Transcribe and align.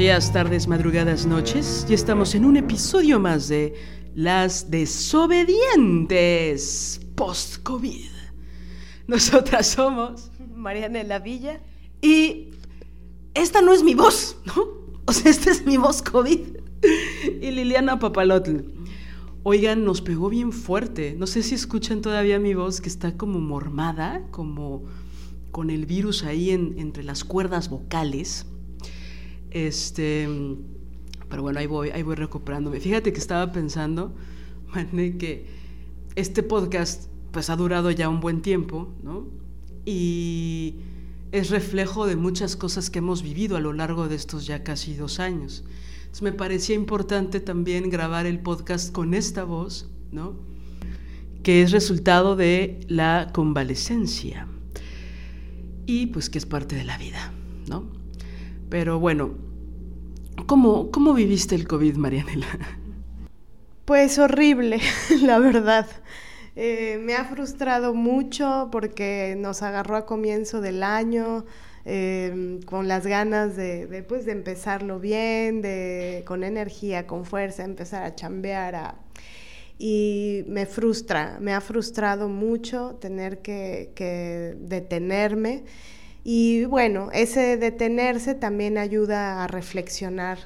Días, 0.00 0.32
tardes, 0.32 0.66
madrugadas, 0.66 1.26
noches. 1.26 1.86
Y 1.86 1.92
estamos 1.92 2.34
en 2.34 2.46
un 2.46 2.56
episodio 2.56 3.20
más 3.20 3.48
de 3.48 3.74
Las 4.14 4.70
Desobedientes 4.70 7.02
Post-COVID. 7.16 8.08
Nosotras 9.06 9.66
somos 9.66 10.30
Mariana 10.54 11.18
Villa 11.18 11.60
y 12.00 12.48
esta 13.34 13.60
no 13.60 13.74
es 13.74 13.82
mi 13.82 13.94
voz, 13.94 14.38
¿no? 14.46 14.54
O 15.04 15.12
sea, 15.12 15.30
esta 15.30 15.50
es 15.50 15.66
mi 15.66 15.76
voz 15.76 16.00
COVID. 16.00 16.40
Y 17.42 17.50
Liliana 17.50 17.98
Papalotl. 17.98 18.60
Oigan, 19.42 19.84
nos 19.84 20.00
pegó 20.00 20.30
bien 20.30 20.52
fuerte. 20.52 21.14
No 21.18 21.26
sé 21.26 21.42
si 21.42 21.54
escuchan 21.54 22.00
todavía 22.00 22.38
mi 22.38 22.54
voz 22.54 22.80
que 22.80 22.88
está 22.88 23.18
como 23.18 23.38
mormada, 23.38 24.22
como 24.30 24.84
con 25.50 25.68
el 25.68 25.84
virus 25.84 26.24
ahí 26.24 26.52
entre 26.52 27.04
las 27.04 27.22
cuerdas 27.22 27.68
vocales. 27.68 28.46
Este, 29.50 30.28
pero 31.28 31.42
bueno, 31.42 31.58
ahí 31.60 31.66
voy, 31.66 31.90
ahí 31.90 32.02
voy 32.02 32.16
recuperándome. 32.16 32.80
Fíjate 32.80 33.12
que 33.12 33.18
estaba 33.18 33.52
pensando, 33.52 34.14
que 35.18 35.46
este 36.16 36.42
podcast 36.42 37.08
pues 37.30 37.50
ha 37.50 37.56
durado 37.56 37.90
ya 37.90 38.08
un 38.08 38.20
buen 38.20 38.42
tiempo, 38.42 38.92
¿no? 39.02 39.28
Y 39.84 40.76
es 41.32 41.50
reflejo 41.50 42.06
de 42.06 42.16
muchas 42.16 42.56
cosas 42.56 42.90
que 42.90 42.98
hemos 42.98 43.22
vivido 43.22 43.56
a 43.56 43.60
lo 43.60 43.72
largo 43.72 44.08
de 44.08 44.16
estos 44.16 44.46
ya 44.46 44.64
casi 44.64 44.94
dos 44.94 45.20
años. 45.20 45.64
Entonces 46.00 46.22
me 46.22 46.32
parecía 46.32 46.74
importante 46.74 47.38
también 47.38 47.88
grabar 47.88 48.26
el 48.26 48.40
podcast 48.40 48.92
con 48.92 49.14
esta 49.14 49.44
voz, 49.44 49.88
¿no? 50.10 50.34
Que 51.44 51.62
es 51.62 51.70
resultado 51.70 52.34
de 52.34 52.80
la 52.88 53.30
convalecencia 53.32 54.48
y 55.86 56.06
pues 56.06 56.28
que 56.28 56.38
es 56.38 56.46
parte 56.46 56.74
de 56.74 56.84
la 56.84 56.98
vida, 56.98 57.32
¿no? 57.68 57.99
Pero 58.70 59.00
bueno, 59.00 59.34
¿cómo, 60.46 60.92
cómo 60.92 61.12
viviste 61.12 61.56
el 61.56 61.66
COVID, 61.66 61.96
Marianela? 61.96 62.46
Pues 63.84 64.20
horrible, 64.20 64.78
la 65.22 65.40
verdad. 65.40 65.88
Eh, 66.54 67.00
me 67.02 67.14
ha 67.14 67.24
frustrado 67.24 67.94
mucho 67.94 68.68
porque 68.70 69.34
nos 69.36 69.62
agarró 69.62 69.96
a 69.96 70.06
comienzo 70.06 70.60
del 70.60 70.84
año 70.84 71.44
em, 71.84 72.62
con 72.62 72.86
las 72.86 73.04
ganas 73.08 73.56
de, 73.56 74.04
pues, 74.08 74.24
de 74.24 74.32
empezarlo 74.32 75.00
bien, 75.00 75.62
de, 75.62 76.22
con 76.24 76.44
energía, 76.44 77.08
con 77.08 77.24
fuerza, 77.24 77.64
empezar 77.64 78.04
a 78.04 78.14
chambear. 78.14 78.94
y 79.78 80.44
me 80.46 80.66
frustra, 80.66 81.38
me 81.40 81.54
ha 81.54 81.60
frustrado 81.60 82.28
mucho 82.28 82.98
tener 83.00 83.40
que 83.42 84.54
detenerme 84.60 85.64
y 86.24 86.64
bueno, 86.66 87.10
ese 87.12 87.56
detenerse 87.56 88.34
también 88.34 88.78
ayuda 88.78 89.42
a 89.42 89.46
reflexionar 89.46 90.38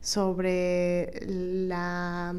sobre 0.00 1.20
la 1.26 2.34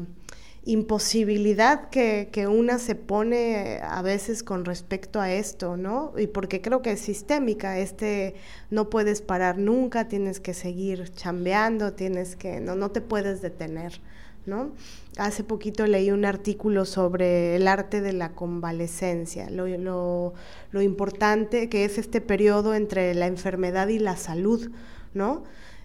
imposibilidad 0.64 1.88
que, 1.90 2.46
una 2.48 2.78
se 2.78 2.94
pone 2.94 3.80
a 3.82 4.00
veces 4.02 4.42
con 4.42 4.64
respecto 4.64 5.20
a 5.20 5.32
esto, 5.32 5.76
¿no? 5.76 6.12
Y 6.16 6.28
porque 6.28 6.60
creo 6.60 6.82
que 6.82 6.92
es 6.92 7.00
sistémica, 7.00 7.78
este 7.78 8.34
no 8.70 8.88
puedes 8.88 9.22
parar 9.22 9.58
nunca, 9.58 10.08
tienes 10.08 10.38
que 10.38 10.54
seguir 10.54 11.12
chambeando, 11.14 11.94
tienes 11.94 12.36
que, 12.36 12.60
no, 12.60 12.76
no 12.76 12.90
te 12.90 13.00
puedes 13.00 13.42
detener, 13.42 14.00
¿no? 14.46 14.72
Hace 15.18 15.44
poquito 15.44 15.86
leí 15.86 16.10
un 16.10 16.24
artículo 16.24 16.84
sobre 16.84 17.56
el 17.56 17.68
arte 17.68 18.00
de 18.00 18.12
la 18.12 18.32
convalecencia, 18.32 19.50
lo, 19.50 20.42
importante 20.80 21.68
que 21.68 21.84
es 21.84 21.98
este 21.98 22.20
periodo 22.20 22.74
entre 22.74 23.14
la 23.14 23.26
enfermedad 23.26 23.88
y 23.88 23.98
la 23.98 24.16
salud, 24.16 24.70
¿no? 25.14 25.44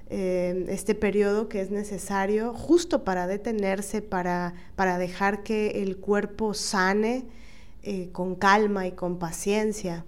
Eh, 0.09 0.65
este 0.69 0.95
periodo 0.95 1.49
que 1.49 1.59
es 1.59 1.69
necesario 1.69 2.53
justo 2.53 3.03
para 3.03 3.27
detenerse, 3.27 4.01
para, 4.01 4.53
para 4.75 4.97
dejar 4.97 5.43
que 5.43 5.81
el 5.83 5.97
cuerpo 5.97 6.53
sane 6.53 7.25
eh, 7.83 8.09
con 8.13 8.35
calma 8.35 8.87
y 8.87 8.93
con 8.93 9.19
paciencia. 9.19 10.05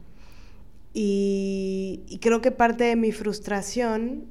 Y, 0.93 2.03
y, 2.07 2.19
creo 2.19 2.41
que 2.41 2.51
parte 2.51 2.85
de 2.85 2.95
mi 2.95 3.11
frustración 3.11 4.25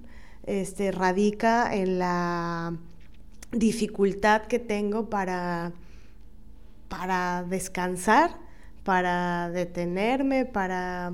este, 0.46 0.90
radica 0.90 1.74
en 1.74 1.98
la 1.98 2.74
dificultad 3.52 4.42
que 4.42 4.58
tengo 4.58 5.08
para, 5.08 5.72
para 6.88 7.44
descansar, 7.48 8.30
para 8.84 9.50
detenerme, 9.50 10.44
para 10.44 11.12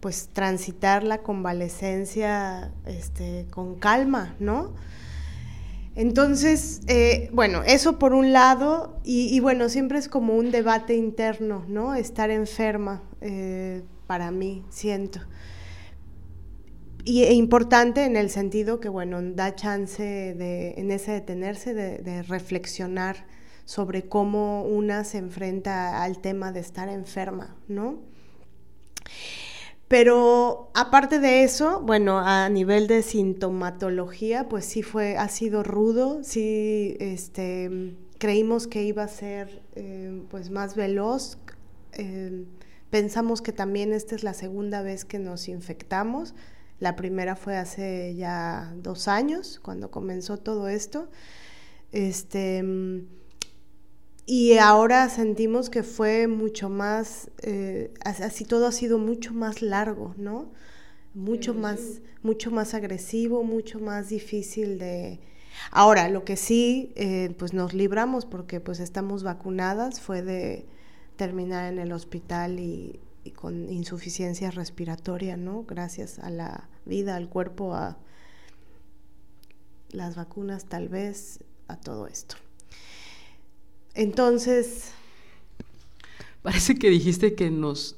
pues 0.00 0.28
transitar 0.32 1.02
la 1.02 1.18
convalecencia 1.18 2.72
este, 2.84 3.46
con 3.50 3.76
calma, 3.76 4.36
¿no? 4.38 4.74
Entonces, 5.94 6.82
eh, 6.88 7.30
bueno, 7.32 7.62
eso 7.64 7.98
por 7.98 8.12
un 8.12 8.32
lado, 8.32 9.00
y, 9.02 9.40
bueno, 9.40 9.70
siempre 9.70 9.98
es 9.98 10.08
como 10.08 10.34
un 10.34 10.50
debate 10.50 10.94
interno, 10.94 11.64
¿no? 11.68 11.94
Estar 11.94 12.30
enferma, 12.30 13.02
eh, 13.22 13.82
para 14.06 14.30
mí, 14.30 14.62
siento 14.68 15.20
y 17.06 17.22
e 17.22 17.32
importante 17.34 18.04
en 18.04 18.16
el 18.16 18.30
sentido 18.30 18.80
que, 18.80 18.88
bueno, 18.88 19.22
da 19.22 19.54
chance 19.54 20.02
de, 20.02 20.74
en 20.76 20.90
ese 20.90 21.12
detenerse, 21.12 21.72
de, 21.72 22.22
reflexionar 22.24 23.26
sobre 23.64 24.08
cómo 24.08 24.64
una 24.64 25.04
se 25.04 25.18
enfrenta 25.18 26.02
al 26.02 26.18
tema 26.18 26.50
de 26.50 26.58
estar 26.58 26.88
enferma, 26.88 27.56
¿no? 27.68 28.00
Pero 29.86 30.72
aparte 30.74 31.20
de 31.20 31.44
eso, 31.44 31.80
bueno, 31.80 32.18
a 32.18 32.48
nivel 32.48 32.88
de 32.88 33.02
sintomatología, 33.02 34.48
pues 34.48 34.64
sí 34.64 34.82
fue, 34.82 35.16
ha 35.16 35.28
sido 35.28 35.62
rudo, 35.62 36.24
sí, 36.24 36.96
este, 36.98 37.94
creímos 38.18 38.66
que 38.66 38.82
iba 38.82 39.04
a 39.04 39.08
ser, 39.08 39.62
eh, 39.76 40.22
pues 40.28 40.50
más 40.50 40.74
veloz. 40.74 41.38
Eh, 41.92 42.46
pensamos 42.90 43.42
que 43.42 43.52
también 43.52 43.92
esta 43.92 44.16
es 44.16 44.24
la 44.24 44.34
segunda 44.34 44.82
vez 44.82 45.04
que 45.04 45.20
nos 45.20 45.46
infectamos 45.46 46.34
la 46.78 46.96
primera 46.96 47.36
fue 47.36 47.56
hace 47.56 48.14
ya 48.14 48.74
dos 48.76 49.08
años, 49.08 49.60
cuando 49.62 49.90
comenzó 49.90 50.36
todo 50.38 50.68
esto. 50.68 51.08
Este, 51.92 52.62
y 54.26 54.58
ahora 54.58 55.08
sentimos 55.08 55.70
que 55.70 55.82
fue 55.82 56.26
mucho 56.26 56.68
más, 56.68 57.30
eh, 57.42 57.94
así 58.04 58.44
todo 58.44 58.66
ha 58.66 58.72
sido 58.72 58.98
mucho 58.98 59.32
más 59.32 59.62
largo, 59.62 60.14
¿no? 60.18 60.52
Mucho 61.14 61.54
más, 61.54 62.02
mucho 62.22 62.50
más 62.50 62.74
agresivo, 62.74 63.44
mucho 63.44 63.78
más 63.78 64.08
difícil 64.08 64.78
de... 64.78 65.20
Ahora, 65.70 66.08
lo 66.10 66.24
que 66.24 66.36
sí, 66.36 66.92
eh, 66.96 67.34
pues 67.38 67.54
nos 67.54 67.72
libramos 67.72 68.26
porque 68.26 68.60
pues 68.60 68.80
estamos 68.80 69.22
vacunadas, 69.22 70.00
fue 70.00 70.22
de 70.22 70.66
terminar 71.16 71.72
en 71.72 71.78
el 71.78 71.92
hospital 71.92 72.60
y 72.60 73.00
y 73.26 73.32
con 73.32 73.70
insuficiencia 73.70 74.50
respiratoria, 74.50 75.36
¿no? 75.36 75.64
Gracias 75.64 76.18
a 76.18 76.30
la 76.30 76.68
vida, 76.84 77.16
al 77.16 77.28
cuerpo, 77.28 77.74
a 77.74 77.98
las 79.90 80.14
vacunas 80.14 80.66
tal 80.66 80.88
vez, 80.88 81.40
a 81.68 81.76
todo 81.76 82.06
esto. 82.06 82.36
Entonces... 83.94 84.92
Parece 86.42 86.76
que 86.76 86.90
dijiste 86.90 87.34
que 87.34 87.50
nos 87.50 87.96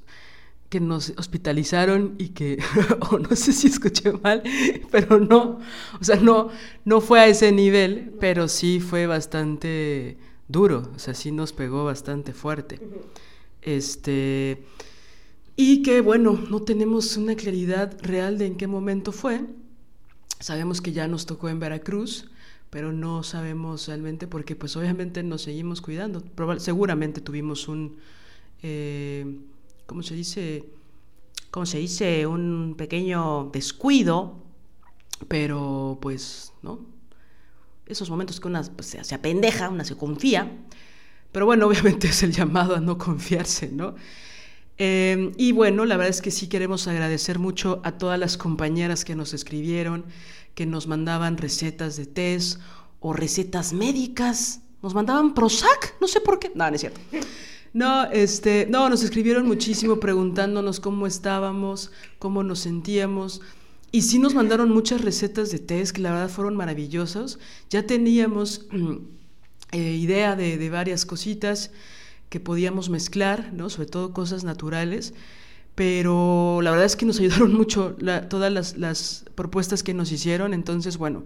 que 0.68 0.80
nos 0.80 1.14
hospitalizaron 1.16 2.14
y 2.18 2.30
que, 2.30 2.62
o 3.10 3.18
no 3.18 3.34
sé 3.34 3.52
si 3.54 3.68
escuché 3.68 4.12
mal, 4.12 4.42
pero 4.90 5.18
no, 5.18 5.60
o 5.98 6.04
sea, 6.04 6.16
no, 6.16 6.50
no 6.84 7.00
fue 7.00 7.20
a 7.20 7.26
ese 7.26 7.52
nivel, 7.52 8.12
pero 8.20 8.48
sí 8.48 8.78
fue 8.80 9.06
bastante 9.06 10.18
duro, 10.46 10.90
o 10.94 10.98
sea, 10.98 11.14
sí 11.14 11.32
nos 11.32 11.54
pegó 11.54 11.84
bastante 11.84 12.34
fuerte. 12.34 12.80
Este, 13.62 14.62
y 15.60 15.82
que 15.82 16.02
bueno, 16.02 16.38
no 16.50 16.62
tenemos 16.62 17.16
una 17.16 17.34
claridad 17.34 17.98
real 18.00 18.38
de 18.38 18.46
en 18.46 18.56
qué 18.56 18.68
momento 18.68 19.10
fue. 19.10 19.44
Sabemos 20.38 20.80
que 20.80 20.92
ya 20.92 21.08
nos 21.08 21.26
tocó 21.26 21.48
en 21.48 21.58
Veracruz, 21.58 22.30
pero 22.70 22.92
no 22.92 23.24
sabemos 23.24 23.88
realmente 23.88 24.28
porque 24.28 24.54
pues 24.54 24.76
obviamente 24.76 25.20
nos 25.24 25.42
seguimos 25.42 25.80
cuidando. 25.80 26.22
seguramente 26.58 27.20
tuvimos 27.20 27.66
un, 27.66 27.96
eh, 28.62 29.40
¿cómo 29.86 30.04
se 30.04 30.14
dice? 30.14 30.64
¿Cómo 31.50 31.66
se 31.66 31.78
dice? 31.78 32.24
Un 32.28 32.76
pequeño 32.78 33.50
descuido, 33.52 34.36
pero 35.26 35.98
pues, 36.00 36.52
¿no? 36.62 36.86
Esos 37.84 38.10
momentos 38.10 38.38
que 38.38 38.46
una 38.46 38.62
pues, 38.62 38.96
se, 39.02 39.12
apendeja, 39.12 39.70
una 39.70 39.84
se 39.84 39.96
confía, 39.96 40.56
pero 41.32 41.46
bueno, 41.46 41.66
obviamente 41.68 42.06
es 42.06 42.22
el 42.22 42.30
llamado 42.30 42.76
a 42.76 42.80
no 42.80 42.96
confiarse, 42.96 43.72
¿no? 43.72 43.96
Em, 44.78 45.32
y 45.36 45.52
bueno, 45.52 45.84
la 45.84 45.96
verdad 45.96 46.10
es 46.10 46.22
que 46.22 46.30
sí 46.30 46.48
queremos 46.48 46.86
agradecer 46.86 47.38
mucho 47.38 47.80
a 47.84 47.98
todas 47.98 48.18
las 48.18 48.36
compañeras 48.36 49.04
que 49.04 49.16
nos 49.16 49.34
escribieron, 49.34 50.04
que 50.54 50.66
nos 50.66 50.86
mandaban 50.86 51.36
recetas 51.36 51.96
de 51.96 52.06
test 52.06 52.60
o 53.00 53.12
recetas 53.12 53.72
médicas. 53.72 54.60
Nos 54.82 54.94
mandaban 54.94 55.34
Prozac, 55.34 55.96
no 56.00 56.06
sé 56.06 56.20
por 56.20 56.38
qué. 56.38 56.52
No, 56.54 56.68
no 56.68 56.74
es 56.74 56.80
cierto. 56.80 57.00
No, 57.72 58.04
este, 58.04 58.66
no, 58.70 58.88
nos 58.88 59.02
escribieron 59.02 59.46
muchísimo 59.46 60.00
preguntándonos 60.00 60.80
cómo 60.80 61.06
estábamos, 61.06 61.92
cómo 62.18 62.42
nos 62.42 62.60
sentíamos. 62.60 63.40
Y 63.90 64.02
sí 64.02 64.18
nos 64.18 64.34
mandaron 64.34 64.70
muchas 64.70 65.00
recetas 65.00 65.50
de 65.50 65.58
test 65.58 65.94
que 65.94 66.02
la 66.02 66.12
verdad 66.12 66.28
fueron 66.28 66.56
maravillosos. 66.56 67.38
Ya 67.70 67.86
teníamos 67.86 68.66
eh, 69.72 69.78
idea 69.78 70.36
de, 70.36 70.70
varias 70.70 71.06
cositas 71.06 71.70
que 72.28 72.40
podíamos 72.40 72.90
mezclar, 72.90 73.52
¿no? 73.52 73.70
sobre 73.70 73.88
todo 73.88 74.12
cosas 74.12 74.44
naturales. 74.44 75.14
Pero 75.74 76.60
la 76.62 76.70
verdad 76.70 76.86
es 76.86 76.96
que 76.96 77.06
nos 77.06 77.18
ayudaron 77.20 77.54
mucho 77.54 77.96
todas 78.28 78.52
las, 78.52 78.76
las 78.76 79.24
propuestas 79.34 79.82
que 79.82 79.94
nos 79.94 80.10
hicieron. 80.10 80.52
Entonces, 80.52 80.98
bueno, 80.98 81.24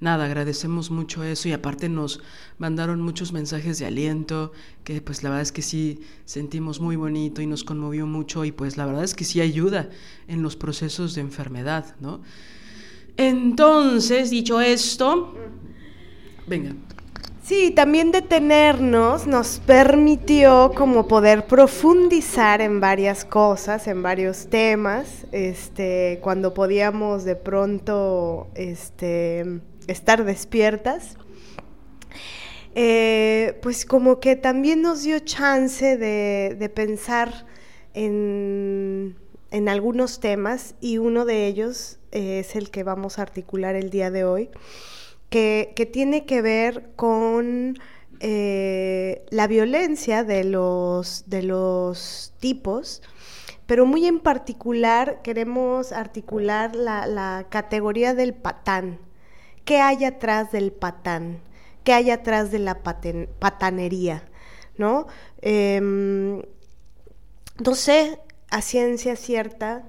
nada, 0.00 0.26
agradecemos 0.26 0.90
mucho 0.90 1.24
eso 1.24 1.48
y 1.48 1.52
aparte 1.52 1.88
nos 1.88 2.20
mandaron 2.58 3.00
muchos 3.00 3.32
mensajes 3.32 3.78
de 3.78 3.86
aliento, 3.86 4.52
que 4.84 5.00
pues 5.00 5.22
la 5.22 5.30
verdad 5.30 5.42
es 5.42 5.52
que 5.52 5.62
sí 5.62 6.00
sentimos 6.24 6.80
muy 6.80 6.96
bonito 6.96 7.42
y 7.42 7.46
nos 7.46 7.64
conmovió 7.64 8.06
mucho 8.06 8.44
y 8.44 8.52
pues 8.52 8.76
la 8.76 8.86
verdad 8.86 9.04
es 9.04 9.14
que 9.14 9.24
sí 9.24 9.40
ayuda 9.40 9.90
en 10.28 10.42
los 10.42 10.56
procesos 10.56 11.14
de 11.14 11.22
enfermedad, 11.22 11.96
¿no? 12.00 12.20
Entonces, 13.16 14.30
dicho 14.30 14.60
esto, 14.60 15.34
venga. 16.46 16.76
Sí, 17.48 17.70
también 17.70 18.12
detenernos 18.12 19.26
nos 19.26 19.58
permitió 19.60 20.70
como 20.74 21.08
poder 21.08 21.46
profundizar 21.46 22.60
en 22.60 22.78
varias 22.78 23.24
cosas, 23.24 23.86
en 23.86 24.02
varios 24.02 24.48
temas, 24.50 25.24
este, 25.32 26.18
cuando 26.22 26.52
podíamos 26.52 27.24
de 27.24 27.36
pronto, 27.36 28.48
este, 28.54 29.60
estar 29.86 30.26
despiertas, 30.26 31.16
eh, 32.74 33.58
pues 33.62 33.86
como 33.86 34.20
que 34.20 34.36
también 34.36 34.82
nos 34.82 35.02
dio 35.02 35.18
chance 35.20 35.96
de, 35.96 36.70
pensar 36.74 37.46
en, 37.94 39.16
algunos 39.66 40.20
temas 40.20 40.74
y 40.82 40.98
uno 40.98 41.24
de 41.24 41.46
ellos 41.46 41.98
es 42.10 42.56
el 42.56 42.68
que 42.70 42.82
vamos 42.82 43.18
a 43.18 43.22
articular 43.22 43.74
el 43.74 43.88
día 43.88 44.10
de 44.10 44.24
hoy, 44.26 44.50
que, 45.30 45.90
tiene 45.92 46.26
que 46.26 46.42
ver 46.42 46.90
con 46.96 47.78
eh, 48.20 49.24
la 49.30 49.46
violencia 49.46 50.24
de 50.24 50.44
los, 50.44 51.24
de 51.26 51.42
los 51.42 52.32
tipos, 52.40 53.02
pero 53.66 53.84
muy 53.84 54.06
en 54.06 54.20
particular 54.20 55.20
queremos 55.22 55.92
articular 55.92 56.74
la, 56.74 57.46
categoría 57.50 58.14
del 58.14 58.34
patán. 58.34 58.98
¿Qué 59.64 59.80
hay 59.80 60.04
atrás 60.04 60.50
del 60.52 60.72
patán? 60.72 61.40
¿Qué 61.84 61.92
hay 61.92 62.10
atrás 62.10 62.50
de 62.50 62.60
la 62.60 62.82
patanería? 62.82 64.24
¿No? 64.78 65.06
Em, 65.42 66.42
no 67.62 67.74
sé 67.74 68.18
a 68.50 68.62
ciencia 68.62 69.16
cierta, 69.16 69.84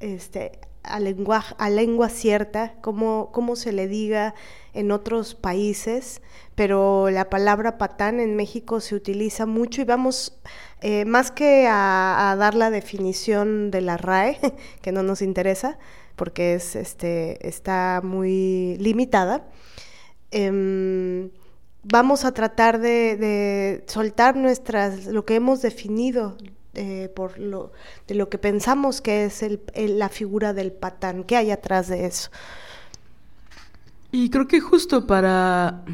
este, 0.00 0.58
a, 0.82 1.00
lengua, 1.00 1.44
a 1.58 1.70
lengua 1.70 2.08
cierta, 2.08 2.74
cómo 2.80 3.56
se 3.56 3.72
le 3.72 3.88
diga 3.88 4.34
en 4.74 4.92
otros 4.92 5.34
países, 5.34 6.22
pero 6.54 7.10
la 7.10 7.30
palabra 7.30 7.78
patán 7.78 8.20
en 8.20 8.36
México 8.36 8.80
se 8.80 8.94
utiliza 8.94 9.46
mucho 9.46 9.82
y 9.82 9.84
vamos, 9.84 10.38
eh, 10.80 11.04
más 11.04 11.30
que 11.30 11.66
a, 11.68 12.36
dar 12.38 12.54
la 12.54 12.70
definición 12.70 13.70
de 13.70 13.80
la 13.80 13.96
RAE, 13.96 14.38
que 14.82 14.92
no 14.92 15.02
nos 15.02 15.22
interesa, 15.22 15.78
porque 16.16 16.54
es, 16.54 16.76
este, 16.76 17.46
está 17.46 18.00
muy 18.04 18.76
limitada. 18.78 19.48
Em, 20.30 21.30
vamos 21.82 22.24
a 22.24 22.32
tratar 22.32 22.78
de, 22.78 23.82
soltar 23.86 24.36
nuestras, 24.36 25.06
lo 25.06 25.24
que 25.24 25.36
hemos 25.36 25.62
definido 25.62 26.36
eh, 26.74 27.10
por 27.14 27.38
lo, 27.38 27.72
de 28.06 28.14
lo 28.14 28.28
que 28.28 28.38
pensamos 28.38 29.00
que 29.00 29.24
es 29.24 29.44
la 29.74 30.08
figura 30.08 30.52
del 30.52 30.72
patán, 30.72 31.24
¿qué 31.24 31.36
hay 31.36 31.50
atrás 31.50 31.88
de 31.88 32.06
eso? 32.06 32.30
Y 34.12 34.30
creo 34.30 34.48
que 34.48 34.60
justo 34.60 35.06
para 35.06 35.84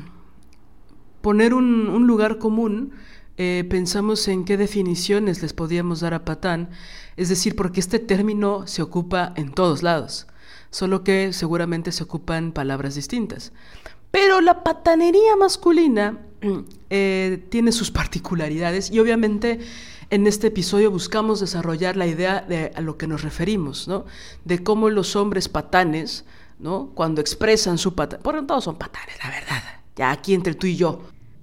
poner 1.21 1.55
un, 1.55 2.07
lugar 2.07 2.39
común, 2.39 2.93
eh, 3.37 3.67
pensamos 3.69 4.27
en 4.29 4.45
qué 4.45 4.57
definiciones 4.57 5.43
les 5.43 5.53
podíamos 5.53 6.01
dar 6.01 6.15
a 6.15 6.25
patán 6.25 6.71
es 7.17 7.29
decir, 7.29 7.57
porque 7.57 7.81
este 7.81 7.99
término 7.99 8.67
se 8.67 8.83
ocupa 8.83 9.33
en 9.37 9.53
todos 9.53 9.83
lados, 9.83 10.27
solo 10.71 11.03
que 11.03 11.33
seguramente 11.33 11.93
se 11.93 12.05
ocupan 12.05 12.53
palabras 12.53 12.95
distintas. 12.95 13.53
Pero 14.11 14.41
la 14.41 14.63
patanería 14.63 15.35
masculina 15.37 16.19
eh, 16.91 17.45
tiene 17.49 17.73
sus 17.73 17.91
particularidades 17.91 18.91
y 18.91 18.99
obviamente 18.99 19.61
en 20.11 20.27
este 20.27 20.49
episodio 20.49 20.91
buscamos 20.91 21.41
desarrollar 21.41 21.97
la 21.97 22.07
idea 22.07 22.41
de 22.41 22.73
a 22.75 22.81
lo 22.81 22.97
que 22.97 23.07
nos 23.07 23.23
referimos, 23.23 23.89
¿no? 23.89 24.05
De 24.45 24.63
cómo 24.63 24.91
los 24.91 25.17
hombres 25.17 25.49
patanes, 25.49 26.25
¿no? 26.59 26.91
Cuando 26.95 27.21
expresan 27.21 27.79
su 27.79 27.95
patán, 27.95 28.21
bueno, 28.23 28.47
todos 28.47 28.65
son 28.65 28.77
patanes, 28.77 29.17
la 29.23 29.31
verdad, 29.31 29.63
ya 29.97 30.11
aquí 30.11 30.35
entre 30.35 30.55
tú 30.55 30.67
y 30.67 30.77
yo, 30.77 31.03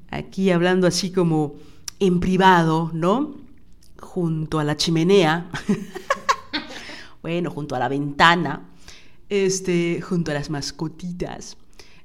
aquí 0.09 0.51
hablando 0.51 0.87
así 0.87 1.11
como 1.11 1.55
en 1.99 2.19
privado, 2.19 2.91
¿no? 2.93 3.43
junto 4.03 4.59
a 4.59 4.63
la 4.63 4.77
chimenea, 4.77 5.49
bueno, 7.23 7.49
junto 7.49 7.75
a 7.75 7.79
la 7.79 7.87
ventana, 7.87 8.69
este, 9.29 10.01
junto 10.01 10.31
a 10.31 10.33
las 10.35 10.49
mascotitas, 10.49 11.57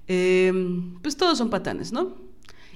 em, 0.07 0.95
pues 1.03 1.17
todos 1.17 1.37
son 1.37 1.50
patanes, 1.50 1.93
¿no? 1.93 2.15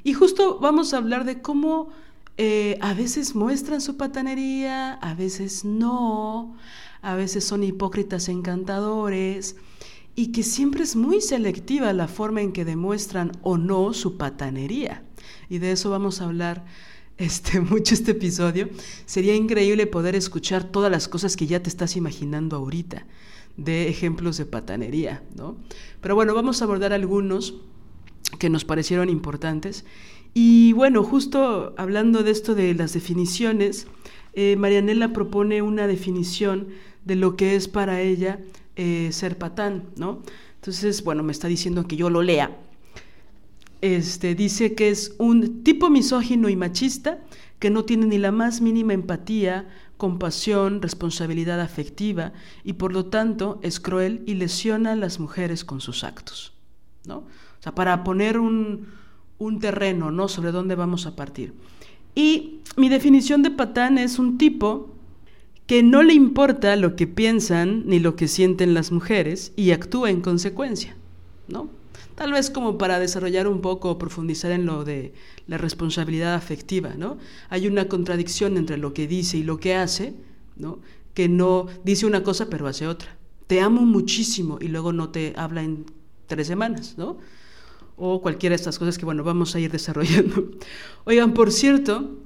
Y 0.05 0.13
justo 0.13 0.59
vamos 0.61 0.93
a 0.93 0.99
hablar 0.99 1.25
de 1.25 1.41
cómo 1.41 1.91
eh, 2.39 2.79
a 2.81 2.95
veces 2.95 3.35
muestran 3.35 3.81
su 3.81 3.97
patanería, 3.97 4.95
a 4.95 5.15
veces 5.15 5.65
no, 5.65 6.57
a 7.03 7.15
veces 7.15 7.45
son 7.45 7.63
hipócritas 7.63 8.29
encantadores 8.29 9.57
y 10.15 10.33
que 10.33 10.43
siempre 10.43 10.83
es 10.83 10.97
muy 10.97 11.21
selectiva 11.21 11.93
la 11.93 12.09
forma 12.09 12.41
en 12.41 12.53
que 12.53 12.65
demuestran 12.65 13.33
o 13.43 13.59
no 13.59 13.93
su 13.93 14.17
patanería. 14.17 15.03
Y 15.49 15.59
de 15.59 15.73
eso 15.73 15.91
vamos 15.91 16.21
a 16.21 16.25
hablar 16.25 16.65
este, 17.19 17.61
mucho 17.61 17.95
este 17.95 18.13
episodio, 18.13 18.69
sería 19.07 19.35
increíble 19.35 19.87
poder 19.87 20.15
escuchar 20.15 20.65
todas 20.65 20.91
las 20.91 21.09
cosas 21.09 21.37
que 21.37 21.47
ya 21.47 21.63
te 21.63 21.69
estás 21.69 21.97
imaginando 21.97 22.57
ahorita, 22.57 23.07
de 23.57 23.89
ejemplos 23.89 24.39
de 24.39 24.47
patanería, 24.47 25.23
¿no? 25.37 25.57
Pero 26.01 26.15
bueno, 26.15 26.35
vamos 26.35 26.61
a 26.61 26.65
abordar 26.65 26.93
algunos 26.93 27.55
que 28.39 28.49
nos 28.49 28.65
parecieron 28.65 29.11
importantes. 29.11 29.85
Y 30.35 30.73
bueno, 30.73 31.03
justo 31.03 31.75
hablando 31.77 32.23
de 32.23 32.31
esto 32.31 32.55
de 32.55 32.75
las 32.75 32.93
definiciones, 32.93 33.87
eh, 34.33 34.57
Marianela 34.57 35.13
propone 35.13 35.63
una 35.63 35.87
definición 35.87 36.69
de 37.05 37.17
lo 37.17 37.37
que 37.37 37.55
es 37.55 37.69
para 37.69 38.01
ella 38.01 38.41
eh, 38.77 39.11
ser 39.13 39.37
patán, 39.37 39.91
¿no? 39.97 40.23
Entonces, 40.57 41.05
bueno, 41.05 41.23
me 41.23 41.33
está 41.33 41.49
diciendo 41.49 41.87
que 41.87 41.97
yo 41.97 42.09
lo 42.09 42.23
lea 42.23 42.57
este, 43.83 44.37
dice 44.37 44.75
que 44.75 44.89
es 44.89 45.15
un 45.19 45.65
tipo 45.65 45.91
misógino 45.91 46.49
y 46.49 46.57
machista 46.57 47.19
que 47.59 47.69
no 47.69 47.85
tiene 47.85 48.07
ni 48.07 48.17
la 48.17 48.31
más 48.31 48.61
mínima 48.61 48.95
empatía, 48.95 49.69
compasión, 49.97 50.81
responsabilidad 50.81 51.61
afectiva 51.61 52.33
y 52.65 52.75
por 52.75 52.93
lo 52.93 53.07
tanto 53.07 53.61
es 53.63 53.81
cruel 53.81 54.23
y 54.25 54.35
lesiona 54.35 54.93
a 54.93 54.97
las 54.97 55.19
mujeres 55.21 55.65
con 55.65 55.81
sus 55.81 56.05
actos. 56.05 56.55
¿no? 57.05 57.19
O 57.19 57.63
sea, 57.63 57.75
para 57.75 58.05
poner 58.05 58.39
un, 58.39 58.87
un 59.39 59.59
terreno 59.59 60.11
¿no? 60.11 60.29
sobre 60.29 60.53
dónde 60.53 60.75
vamos 60.75 61.07
a 61.07 61.17
partir. 61.17 61.55
Y 62.15 62.61
mi 62.77 62.89
definición 62.89 63.43
de 63.43 63.51
patán 63.51 63.99
es 63.99 64.19
un 64.19 64.39
tipo 64.39 64.91
que 65.67 65.83
no 65.83 66.03
le 66.03 66.15
importa 66.15 66.77
lo 66.77 66.97
que 66.97 67.07
piensan 67.07 67.85
ni 67.87 67.99
lo 67.99 68.17
que 68.17 68.29
sienten 68.29 68.75
las 68.75 68.93
mujeres 68.93 69.53
y 69.57 69.71
actúa 69.71 70.11
en 70.11 70.21
consecuencia, 70.21 70.97
¿no? 71.49 71.71
Tal 72.15 72.33
vez 72.33 72.51
como 72.51 72.77
para 72.77 72.99
desarrollar 72.99 73.49
un 73.49 73.61
poco 73.61 73.91
o 73.91 73.99
profundizar 73.99 74.53
en 74.53 74.67
lo 74.67 74.85
de 74.85 75.15
la 75.47 75.57
responsabilidad 75.57 76.35
afectiva, 76.35 76.95
¿no? 76.97 77.17
Hay 77.49 77.67
una 77.67 77.89
contradicción 77.89 78.57
entre 78.57 78.77
lo 78.77 78.93
que 78.93 79.07
dice 79.07 79.39
y 79.39 79.43
lo 79.43 79.59
que 79.59 79.75
hace, 79.75 80.15
¿no? 80.57 80.81
Que 81.15 81.29
no 81.29 81.67
dice 81.85 82.07
una 82.07 82.23
cosa 82.23 82.51
pero 82.51 82.67
hace 82.67 82.87
otra. 82.87 83.17
Te 83.47 83.61
amo 83.61 83.83
muchísimo 83.83 84.59
y 84.61 84.69
luego 84.69 84.93
no 84.93 85.09
te 85.09 85.33
habla 85.37 85.63
en 85.63 85.87
tres 86.27 86.47
semanas, 86.47 86.97
¿no? 86.99 87.19
O 88.05 88.21
cualquiera 88.21 88.55
de 88.55 88.57
estas 88.57 88.81
cosas 88.81 88.99
que, 88.99 89.05
bueno, 89.05 89.23
vamos 89.23 89.55
a 89.55 89.61
ir 89.61 89.71
desarrollando. 89.71 90.51
Oigan, 91.05 91.35
por 91.35 91.53
cierto, 91.53 92.19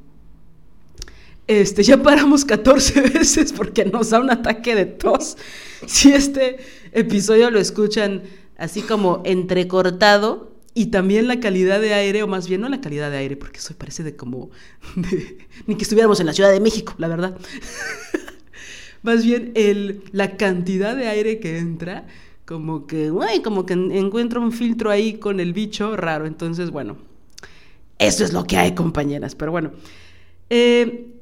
este, 1.46 1.82
ya 1.82 2.02
paramos 2.02 2.46
14 2.46 2.98
veces 3.14 3.52
porque 3.52 3.84
nos 3.84 4.08
da 4.08 4.20
un 4.20 4.30
ataque 4.30 4.74
de 4.74 4.86
tos. 4.86 5.36
Si 5.86 6.12
este 6.12 6.56
episodio 6.92 7.50
lo 7.50 7.60
escuchan 7.60 8.22
así 8.56 8.80
como 8.80 9.20
entrecortado 9.26 10.50
y 10.72 10.86
también 10.86 11.28
la 11.28 11.40
calidad 11.40 11.78
de 11.78 11.92
aire, 11.92 12.22
o 12.22 12.26
más 12.26 12.48
bien 12.48 12.62
no 12.62 12.70
la 12.70 12.80
calidad 12.80 13.10
de 13.10 13.18
aire, 13.18 13.36
porque 13.36 13.58
eso 13.58 13.74
parece 13.76 14.02
de 14.02 14.16
como 14.16 14.48
ni 15.66 15.74
que 15.74 15.82
estuviéramos 15.82 16.20
en 16.20 16.26
la 16.26 16.32
Ciudad 16.32 16.52
de 16.52 16.60
México, 16.60 16.94
la 16.96 17.08
verdad. 17.08 17.36
más 19.02 19.26
bien 19.26 19.52
el, 19.56 20.04
la 20.12 20.38
cantidad 20.38 20.96
de 20.96 21.08
aire 21.08 21.38
que 21.38 21.58
entra, 21.58 22.06
como 22.46 22.86
que, 22.86 23.12
como 23.42 23.66
que 23.66 23.74
encuentro 23.74 24.40
un 24.40 24.52
filtro 24.52 24.90
ahí 24.90 25.18
con 25.18 25.40
el 25.40 25.52
bicho 25.52 25.96
raro. 25.96 26.26
Entonces, 26.26 26.70
bueno, 26.70 26.96
eso 27.98 28.24
es 28.24 28.32
lo 28.32 28.44
que 28.44 28.56
hay, 28.56 28.74
compañeras. 28.74 29.34
Pero 29.34 29.50
bueno, 29.50 29.72
eh, 30.48 31.12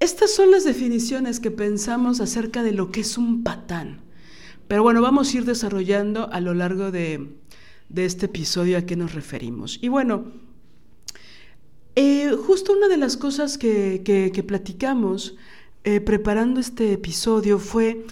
estas 0.00 0.34
son 0.34 0.50
las 0.50 0.64
definiciones 0.64 1.38
que 1.38 1.52
pensamos 1.52 2.20
acerca 2.20 2.64
de 2.64 2.72
lo 2.72 2.90
que 2.90 3.00
es 3.00 3.16
un 3.16 3.44
patán. 3.44 4.00
Pero 4.66 4.82
bueno, 4.82 5.00
vamos 5.00 5.32
a 5.32 5.36
ir 5.36 5.44
desarrollando 5.44 6.28
a 6.32 6.40
lo 6.40 6.52
largo 6.52 6.90
de, 6.90 7.28
este 7.94 8.26
episodio 8.26 8.76
a 8.76 8.82
qué 8.82 8.96
nos 8.96 9.14
referimos. 9.14 9.78
Y 9.80 9.88
bueno, 9.88 10.32
eh, 11.94 12.34
justo 12.44 12.72
una 12.72 12.88
de 12.88 12.96
las 12.96 13.16
cosas 13.16 13.56
que, 13.56 14.44
platicamos 14.48 15.36
eh, 15.84 16.00
preparando 16.00 16.58
este 16.58 16.92
episodio 16.92 17.60
fue 17.60 18.04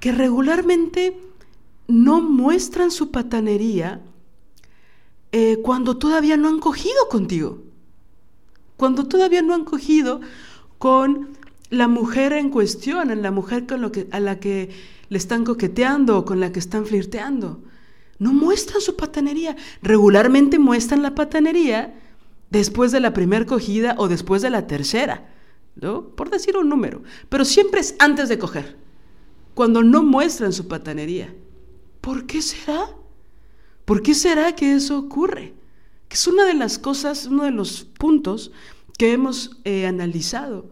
que 0.00 0.12
regularmente 0.12 1.16
no 1.90 2.20
muestran 2.20 2.90
su 2.90 3.10
patanería 3.10 4.00
eh, 5.32 5.58
cuando 5.62 5.96
todavía 5.96 6.36
no 6.36 6.48
han 6.48 6.58
cogido 6.58 7.08
contigo. 7.08 7.62
Cuando 8.76 9.06
todavía 9.06 9.42
no 9.42 9.54
han 9.54 9.64
cogido 9.64 10.20
con 10.78 11.36
la 11.68 11.86
mujer 11.86 12.32
en 12.32 12.50
cuestión, 12.50 13.10
en 13.10 13.22
la 13.22 13.30
mujer 13.30 13.66
con 13.66 13.80
lo 13.80 13.92
que, 13.92 14.08
a 14.10 14.20
la 14.20 14.40
que 14.40 14.70
le 15.08 15.18
están 15.18 15.44
coqueteando 15.44 16.18
o 16.18 16.24
con 16.24 16.40
la 16.40 16.52
que 16.52 16.58
están 16.58 16.86
flirteando. 16.86 17.62
No 18.18 18.32
muestran 18.32 18.80
su 18.80 18.96
patanería. 18.96 19.56
Regularmente 19.82 20.58
muestran 20.58 21.02
la 21.02 21.14
patanería 21.14 21.94
después 22.50 22.92
de 22.92 23.00
la 23.00 23.12
primera 23.12 23.46
cogida 23.46 23.94
o 23.98 24.08
después 24.08 24.42
de 24.42 24.50
la 24.50 24.66
tercera, 24.66 25.28
¿no? 25.76 26.08
Por 26.08 26.30
decir 26.30 26.56
un 26.56 26.68
número. 26.68 27.02
Pero 27.28 27.44
siempre 27.44 27.80
es 27.80 27.94
antes 27.98 28.28
de 28.28 28.38
coger, 28.38 28.76
cuando 29.54 29.82
no 29.82 30.02
muestran 30.02 30.52
su 30.52 30.68
patanería. 30.68 31.32
¿Por 32.00 32.26
qué 32.26 32.42
será? 32.42 32.94
¿Por 33.84 34.02
qué 34.02 34.14
será 34.14 34.54
que 34.54 34.74
eso 34.74 34.98
ocurre? 34.98 35.54
Que 36.08 36.14
es 36.14 36.26
una 36.26 36.44
de 36.44 36.54
las 36.54 36.78
cosas, 36.78 37.26
uno 37.26 37.44
de 37.44 37.50
los 37.50 37.84
puntos 37.84 38.52
que 38.98 39.12
hemos 39.12 39.58
eh, 39.64 39.86
analizado. 39.86 40.70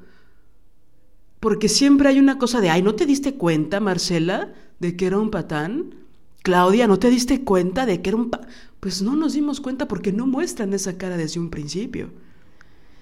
Porque 1.41 1.69
siempre 1.69 2.09
hay 2.09 2.19
una 2.19 2.39
cosa 2.39 2.61
de, 2.61 2.71
ay, 2.71 2.83
¿no 2.83 2.95
te 2.95 3.07
diste 3.07 3.35
cuenta, 3.35 3.81
Marcela, 3.81 4.53
de 4.81 4.97
que 4.97 5.07
era 5.07 5.19
un 5.19 5.31
patán? 5.31 5.95
Claudia, 6.43 6.87
¿no 6.87 6.99
te 6.99 7.11
diste 7.11 7.45
cuenta 7.45 7.87
de 7.87 8.03
que 8.03 8.11
era 8.11 8.17
un? 8.17 8.31
Pues 8.81 9.03
no 9.03 9.17
nos 9.17 9.35
dimos 9.35 9.61
cuenta 9.61 9.87
porque 9.89 10.13
no 10.13 10.27
muestran 10.27 10.73
esa 10.73 10.97
cara 10.97 11.17
desde 11.17 11.41
un 11.41 11.51
principio. 11.51 12.11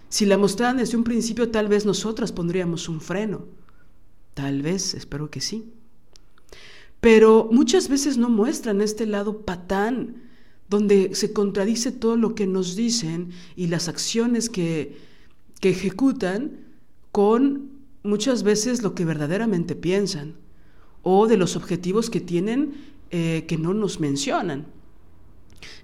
Si 0.09 0.26
la 0.26 0.38
mostraran 0.38 0.78
desde 0.78 0.97
un 0.97 1.04
principio, 1.04 1.50
tal 1.50 1.68
vez 1.68 1.85
nosotras 1.85 2.33
pondríamos 2.33 2.88
un 2.88 3.00
freno. 3.00 3.47
Tal 4.35 4.62
vez, 4.62 4.95
espero 4.95 5.30
que 5.30 5.40
sí. 5.40 5.73
Pero 7.07 7.49
muchas 7.53 7.89
veces 7.89 8.19
no 8.19 8.29
muestran 8.29 8.81
este 8.81 9.07
lado 9.07 9.43
patán, 9.43 10.25
donde 10.69 11.15
se 11.15 11.33
contradice 11.33 11.93
todo 11.93 12.17
lo 12.17 12.35
que 12.35 12.49
nos 12.49 12.75
dicen 12.75 13.31
y 13.55 13.69
las 13.69 13.87
acciones 13.87 14.51
que, 14.51 14.99
que 15.61 15.71
ejecutan 15.71 16.67
con 17.13 17.71
muchas 18.03 18.43
veces 18.43 18.83
lo 18.83 18.97
que 18.97 19.05
verdaderamente 19.05 19.77
piensan 19.77 20.35
o 21.05 21.29
de 21.29 21.37
los 21.37 21.55
objetivos 21.55 22.11
que 22.11 22.21
tienen 22.21 22.75
eh, 23.13 23.45
que 23.47 23.57
no 23.57 23.73
nos 23.73 24.01
mencionan. 24.01 24.67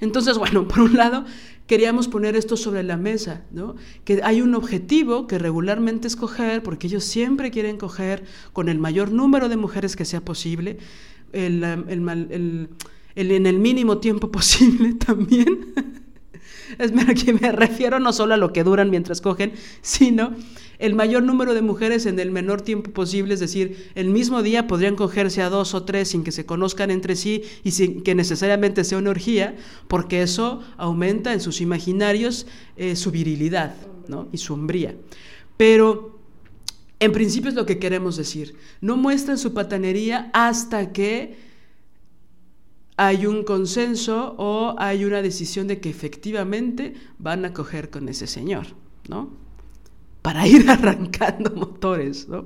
Entonces, 0.00 0.36
bueno, 0.38 0.66
por 0.66 0.80
un 0.80 0.96
lado, 0.96 1.24
queríamos 1.68 2.08
poner 2.08 2.34
esto 2.34 2.56
sobre 2.56 2.82
la 2.82 2.96
mesa, 2.96 3.44
¿no? 3.52 3.76
Que 4.04 4.20
hay 4.24 4.42
un 4.42 4.56
objetivo 4.56 5.28
que 5.28 5.38
regularmente 5.38 6.08
es 6.08 6.16
coger, 6.16 6.64
porque 6.64 6.88
ellos 6.88 7.04
siempre 7.04 7.52
quieren 7.52 7.76
coger 7.76 8.24
con 8.52 8.68
el 8.68 8.80
mayor 8.80 9.12
número 9.12 9.48
de 9.48 9.56
mujeres 9.56 9.94
que 9.94 10.04
sea 10.04 10.20
posible, 10.20 10.78
el, 11.32 11.64
el, 11.64 12.68
en 13.14 13.46
el 13.46 13.58
mínimo 13.58 13.98
tiempo 13.98 14.30
posible 14.32 14.94
también. 14.94 15.72
Es 16.78 16.92
que 17.22 17.34
me 17.34 17.52
refiero 17.52 18.00
no 18.00 18.12
solo 18.12 18.34
a 18.34 18.38
lo 18.38 18.52
que 18.52 18.64
duran 18.64 18.88
mientras 18.90 19.20
cogen, 19.20 19.52
sino 19.82 20.34
el 20.78 20.94
mayor 20.94 21.22
número 21.22 21.54
de 21.54 21.62
mujeres 21.62 22.06
en 22.06 22.18
el 22.18 22.30
menor 22.30 22.62
tiempo 22.62 22.90
posible, 22.90 23.34
es 23.34 23.40
decir, 23.40 23.90
el 23.94 24.08
mismo 24.08 24.42
día 24.42 24.66
podrían 24.66 24.96
cogerse 24.96 25.42
a 25.42 25.48
dos 25.48 25.74
o 25.74 25.84
tres 25.84 26.08
sin 26.08 26.24
que 26.24 26.32
se 26.32 26.44
conozcan 26.44 26.90
entre 26.90 27.14
sí 27.14 27.42
y 27.62 27.70
sin 27.70 28.02
que 28.02 28.14
necesariamente 28.16 28.82
sea 28.82 28.98
una 28.98 29.10
orgía, 29.10 29.54
porque 29.86 30.22
eso 30.22 30.60
aumenta 30.76 31.32
en 31.32 31.40
sus 31.40 31.60
imaginarios 31.60 32.46
eh, 32.76 32.96
su 32.96 33.12
virilidad 33.12 33.76
¿no? 34.08 34.28
y 34.32 34.38
su 34.38 34.54
hombría. 34.54 34.96
Pero 35.56 36.11
en 37.02 37.10
principio 37.10 37.48
es 37.48 37.56
lo 37.56 37.66
que 37.66 37.80
queremos 37.80 38.16
decir. 38.16 38.56
No 38.80 38.96
muestran 38.96 39.36
su 39.36 39.52
patanería 39.52 40.30
hasta 40.32 40.92
que 40.92 41.36
hay 42.96 43.26
un 43.26 43.42
consenso 43.42 44.36
o 44.38 44.76
hay 44.78 45.04
una 45.04 45.20
decisión 45.20 45.66
de 45.66 45.80
que 45.80 45.90
efectivamente 45.90 46.94
van 47.18 47.44
a 47.44 47.52
coger 47.52 47.90
con 47.90 48.08
ese 48.08 48.28
señor, 48.28 48.68
¿no? 49.08 49.30
Para 50.22 50.46
ir 50.46 50.70
arrancando 50.70 51.50
motores, 51.50 52.28
¿no? 52.28 52.44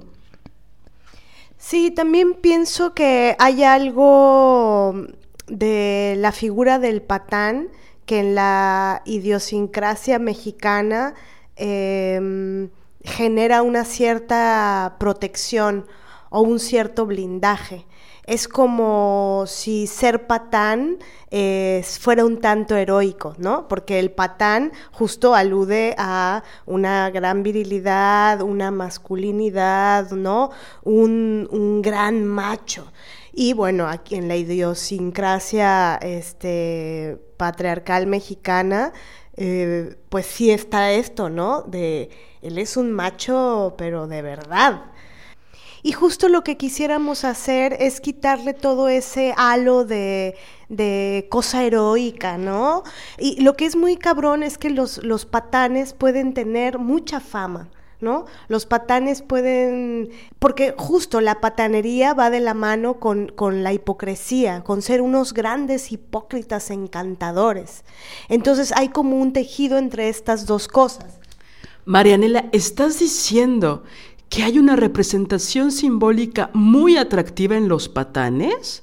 Sí, 1.58 1.90
también 1.90 2.32
pienso 2.40 2.94
que 2.94 3.36
hay 3.38 3.62
algo 3.62 5.06
de 5.48 6.14
la 6.16 6.32
figura 6.32 6.78
del 6.78 7.02
patán 7.02 7.68
que 8.06 8.20
en 8.20 8.34
la 8.34 9.02
idiosincrasia 9.04 10.18
mexicana 10.18 11.14
em, 11.56 12.70
genera 13.06 13.62
una 13.62 13.84
cierta 13.84 14.96
protección 14.98 15.86
o 16.28 16.40
un 16.40 16.58
cierto 16.58 17.06
blindaje 17.06 17.86
es 18.26 18.48
como 18.48 19.44
si 19.46 19.86
ser 19.86 20.26
patán 20.26 20.98
eh, 21.30 21.84
fuera 22.00 22.24
un 22.24 22.40
tanto 22.40 22.76
heroico, 22.76 23.34
¿no? 23.38 23.68
Porque 23.68 24.00
el 24.00 24.10
patán 24.10 24.72
justo 24.90 25.34
alude 25.34 25.94
a 25.96 26.42
una 26.66 27.10
gran 27.10 27.42
virilidad, 27.42 28.42
una 28.42 28.70
masculinidad, 28.70 30.10
¿no? 30.10 30.50
Un, 30.82 31.80
gran 31.82 32.24
macho. 32.24 32.92
Y 33.32 33.52
bueno, 33.52 33.86
aquí 33.86 34.16
en 34.16 34.28
la 34.28 34.36
idiosincrasia 34.36 35.96
este, 35.96 37.18
patriarcal 37.36 38.06
mexicana, 38.06 38.92
eh, 39.36 39.96
pues 40.08 40.26
sí 40.26 40.50
está 40.50 40.92
esto, 40.92 41.28
¿no? 41.28 41.62
De 41.62 42.10
él 42.42 42.58
es 42.58 42.76
un 42.76 42.92
macho, 42.92 43.74
pero 43.76 44.06
de 44.06 44.22
verdad. 44.22 44.95
Y 45.86 45.92
justo 45.92 46.28
lo 46.28 46.42
que 46.42 46.56
quisiéramos 46.56 47.22
hacer 47.22 47.76
es 47.78 48.00
quitarle 48.00 48.54
todo 48.54 48.88
ese 48.88 49.32
halo 49.36 49.84
de, 49.84 50.34
cosa 51.30 51.62
heroica, 51.62 52.38
¿no? 52.38 52.82
Y 53.20 53.40
lo 53.40 53.56
que 53.56 53.66
es 53.66 53.76
muy 53.76 53.96
cabrón 53.96 54.42
es 54.42 54.58
que 54.58 54.68
los, 54.68 54.98
los 55.04 55.26
patanes 55.26 55.92
pueden 55.92 56.34
tener 56.34 56.80
mucha 56.80 57.20
fama. 57.20 57.70
¿no? 58.00 58.24
Los 58.48 58.66
patanes 58.66 59.22
pueden, 59.22 60.10
porque 60.40 60.74
justo 60.76 61.20
la 61.20 61.40
patanería 61.40 62.14
va 62.14 62.30
de 62.30 62.40
la 62.40 62.52
mano 62.52 62.98
con, 62.98 63.28
con, 63.28 63.62
la 63.62 63.72
hipocresía, 63.72 64.64
con 64.64 64.82
ser 64.82 65.00
unos 65.00 65.32
grandes 65.32 65.92
hipócritas 65.92 66.70
encantadores. 66.72 67.84
Entonces 68.28 68.72
hay 68.76 68.88
como 68.88 69.20
un 69.20 69.32
tejido 69.32 69.78
entre 69.78 70.08
estas 70.08 70.46
dos 70.46 70.66
cosas. 70.66 71.20
Marianela, 71.84 72.46
¿estás 72.50 72.98
diciendo 72.98 73.84
que 74.28 74.42
hay 74.42 74.58
una 74.58 74.76
representación 74.76 75.72
simbólica 75.72 76.50
muy 76.52 76.96
atractiva 76.96 77.56
en 77.56 77.68
los 77.68 77.88
patanes? 77.88 78.82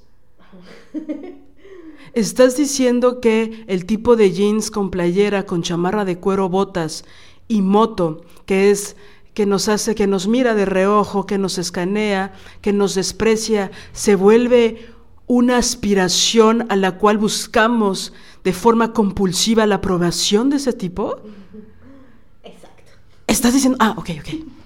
¿Estás 2.14 2.56
diciendo 2.56 3.20
que 3.20 3.64
el 3.68 3.86
tipo 3.86 4.16
de 4.16 4.32
jeans 4.32 4.70
con 4.70 4.92
playera, 4.92 5.46
con 5.46 5.64
chamarra 5.64 6.06
de 6.06 6.20
cuero, 6.20 6.48
botas 6.48 7.06
y 7.48 7.62
moto, 7.62 8.22
que 8.46 8.70
es 8.70 8.96
que 9.34 9.48
nos 9.48 9.68
hace, 9.68 9.96
que 9.96 10.06
nos 10.06 10.28
mira 10.28 10.54
de 10.54 10.66
reojo, 10.66 11.26
que 11.26 11.40
nos 11.40 11.58
escanea, 11.58 12.34
que 12.62 12.72
nos 12.72 12.94
desprecia, 12.94 13.72
se 13.92 14.16
vuelve 14.16 14.90
una 15.26 15.58
aspiración 15.58 16.68
a 16.70 16.76
la 16.76 16.98
cual 17.00 17.18
buscamos 17.18 18.14
de 18.44 18.54
forma 18.54 18.94
compulsiva 18.94 19.66
la 19.66 19.76
aprobación 19.76 20.52
de 20.52 20.58
ese 20.58 20.74
tipo? 20.74 21.18
Exacto. 22.44 22.92
Estás 23.26 23.54
diciendo, 23.54 23.78
ah, 23.80 23.96
ok, 23.98 24.10
ok. 24.20 24.63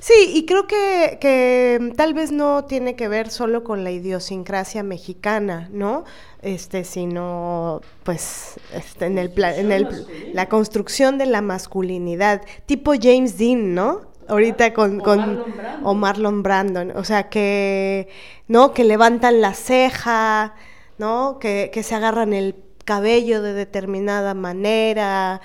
Sí, 0.00 0.32
y 0.34 0.46
creo 0.46 0.66
que, 0.66 1.18
que, 1.20 1.92
tal 1.96 2.14
vez 2.14 2.30
no 2.30 2.64
tiene 2.64 2.94
que 2.94 3.08
ver 3.08 3.30
solo 3.30 3.64
con 3.64 3.82
la 3.82 3.90
idiosincrasia 3.90 4.82
mexicana, 4.84 5.68
¿no? 5.72 6.04
Este, 6.40 6.84
sino 6.84 7.80
pues 8.04 8.60
este, 8.72 9.06
en 9.06 9.18
el 9.18 9.32
en 9.36 9.72
el, 9.72 10.06
la 10.32 10.48
construcción 10.48 11.18
de 11.18 11.26
la 11.26 11.42
masculinidad, 11.42 12.42
tipo 12.66 12.92
James 13.00 13.38
Dean, 13.38 13.74
¿no? 13.74 14.02
Ahorita 14.28 14.72
con, 14.72 15.00
con 15.00 15.42
o 15.82 15.94
Marlon 15.94 16.42
Brandon, 16.42 16.92
o 16.96 17.02
sea 17.02 17.28
que 17.28 18.08
no 18.46 18.72
que 18.72 18.84
levantan 18.84 19.40
la 19.40 19.54
ceja, 19.54 20.54
¿no? 20.98 21.38
Que, 21.40 21.70
que 21.72 21.82
se 21.82 21.94
agarran 21.96 22.32
el 22.32 22.54
cabello 22.84 23.42
de 23.42 23.52
determinada 23.52 24.34
manera, 24.34 25.40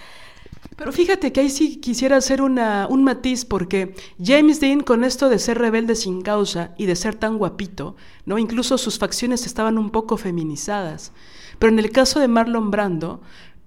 pero 0.75 0.92
fíjate 0.92 1.32
que 1.32 1.42
ahí 1.42 1.50
sí 1.50 1.77
quisiera 1.77 2.18
hacer 2.18 2.42
una, 2.42 2.88
un 2.89 3.03
matiz 3.03 3.46
porque 3.46 3.96
James 4.24 4.60
Dean 4.60 4.82
con 4.82 5.03
esto 5.03 5.30
de 5.30 5.39
ser 5.39 5.58
rebelde 5.58 5.96
sin 5.96 6.22
causa 6.22 6.74
y 6.77 6.86
de 6.86 6.96
ser 6.96 7.15
tan 7.15 7.38
guapito, 7.38 7.96
¿no? 8.25 8.38
Incluso 8.38 8.77
sus 8.77 8.98
facciones 8.98 9.46
estaban 9.46 9.77
un 9.77 9.92
poco 9.92 10.18
feminizadas. 10.18 11.12
Pero 11.60 11.72
en 11.72 11.80
el 11.80 11.92
caso 11.92 12.20
de 12.20 12.27
Marlon 12.27 12.72
Brando, 12.72 13.22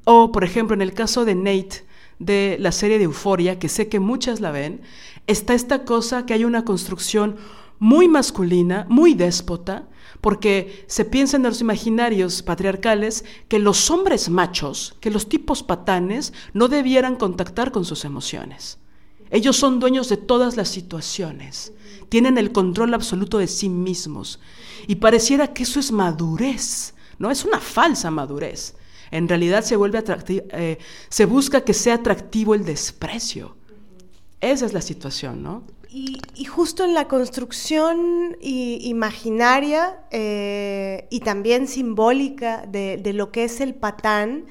o 0.04 0.32
por 0.32 0.44
ejemplo 0.44 0.74
en 0.74 0.82
el 0.82 0.94
caso 0.94 1.24
de 1.24 1.34
Nate 1.34 1.84
de 2.18 2.56
la 2.60 2.72
serie 2.72 2.98
de 2.98 3.04
Euforia, 3.04 3.58
que 3.58 3.68
sé 3.68 3.88
que 3.88 4.00
muchas 4.00 4.40
la 4.40 4.50
ven, 4.50 4.80
está 5.26 5.54
esta 5.54 5.84
cosa 5.84 6.26
que 6.26 6.34
hay 6.34 6.44
una 6.44 6.64
construcción 6.64 7.36
muy 7.78 8.08
masculina, 8.08 8.86
muy 8.88 9.14
déspota, 9.14 9.88
porque 10.20 10.84
se 10.88 11.04
piensa 11.04 11.36
en 11.36 11.42
los 11.42 11.60
imaginarios 11.60 12.42
patriarcales 12.42 13.24
que 13.48 13.58
los 13.58 13.90
hombres 13.90 14.28
machos, 14.28 14.96
que 15.00 15.10
los 15.10 15.28
tipos 15.28 15.62
patanes, 15.62 16.32
no 16.52 16.68
debieran 16.68 17.16
contactar 17.16 17.72
con 17.72 17.84
sus 17.84 18.04
emociones. 18.04 18.78
Ellos 19.30 19.56
son 19.56 19.80
dueños 19.80 20.08
de 20.08 20.16
todas 20.16 20.56
las 20.56 20.68
situaciones, 20.68 21.72
tienen 22.08 22.38
el 22.38 22.52
control 22.52 22.94
absoluto 22.94 23.38
de 23.38 23.48
sí 23.48 23.68
mismos 23.68 24.40
y 24.86 24.96
pareciera 24.96 25.52
que 25.52 25.64
eso 25.64 25.80
es 25.80 25.90
madurez, 25.90 26.94
no 27.18 27.30
es 27.30 27.44
una 27.44 27.60
falsa 27.60 28.10
madurez. 28.10 28.76
En 29.10 29.28
realidad 29.28 29.62
se 29.62 29.76
eh, 29.78 30.78
se 31.08 31.26
busca 31.26 31.60
que 31.62 31.74
sea 31.74 31.94
atractivo 31.94 32.54
el 32.54 32.64
desprecio. 32.64 33.56
Esa 34.40 34.66
es 34.66 34.72
la 34.72 34.80
situación, 34.80 35.42
¿no? 35.42 35.64
Y, 35.88 36.44
justo 36.44 36.84
en 36.84 36.94
la 36.94 37.08
construcción 37.08 38.36
imaginaria 38.40 40.00
eh, 40.10 41.06
y 41.10 41.20
también 41.20 41.68
simbólica 41.68 42.66
de, 42.66 43.12
lo 43.12 43.30
que 43.30 43.44
es 43.44 43.60
el 43.60 43.74
patán, 43.74 44.46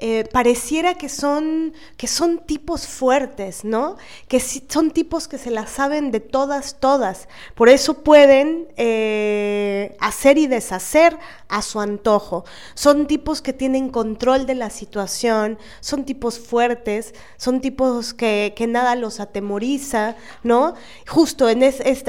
eh, 0.00 0.28
pareciera 0.32 0.94
que 0.94 1.08
son, 1.08 1.74
que 1.96 2.06
son 2.06 2.38
tipos 2.38 2.86
fuertes, 2.86 3.64
¿no? 3.64 3.96
Que 4.28 4.38
son 4.38 4.92
tipos 4.92 5.26
que 5.26 5.38
se 5.38 5.50
las 5.50 5.70
saben 5.70 6.12
de 6.12 6.20
todas, 6.20 6.78
todas. 6.78 7.28
Por 7.56 7.68
eso 7.68 8.04
pueden 8.04 8.68
eh, 8.76 9.96
hacer 9.98 10.38
y 10.38 10.46
deshacer 10.46 11.18
a 11.48 11.62
su 11.62 11.80
antojo. 11.80 12.44
Son 12.74 13.08
tipos 13.08 13.42
que 13.42 13.52
tienen 13.52 13.88
control 13.88 14.46
de 14.46 14.54
la 14.54 14.70
situación, 14.70 15.58
son 15.80 16.04
tipos 16.04 16.38
fuertes, 16.38 17.14
son 17.36 17.60
tipos 17.60 18.14
que, 18.14 18.54
nada 18.68 18.94
los 18.94 19.18
atemoriza, 19.18 20.14
¿no? 20.44 20.74
Justo 21.08 21.46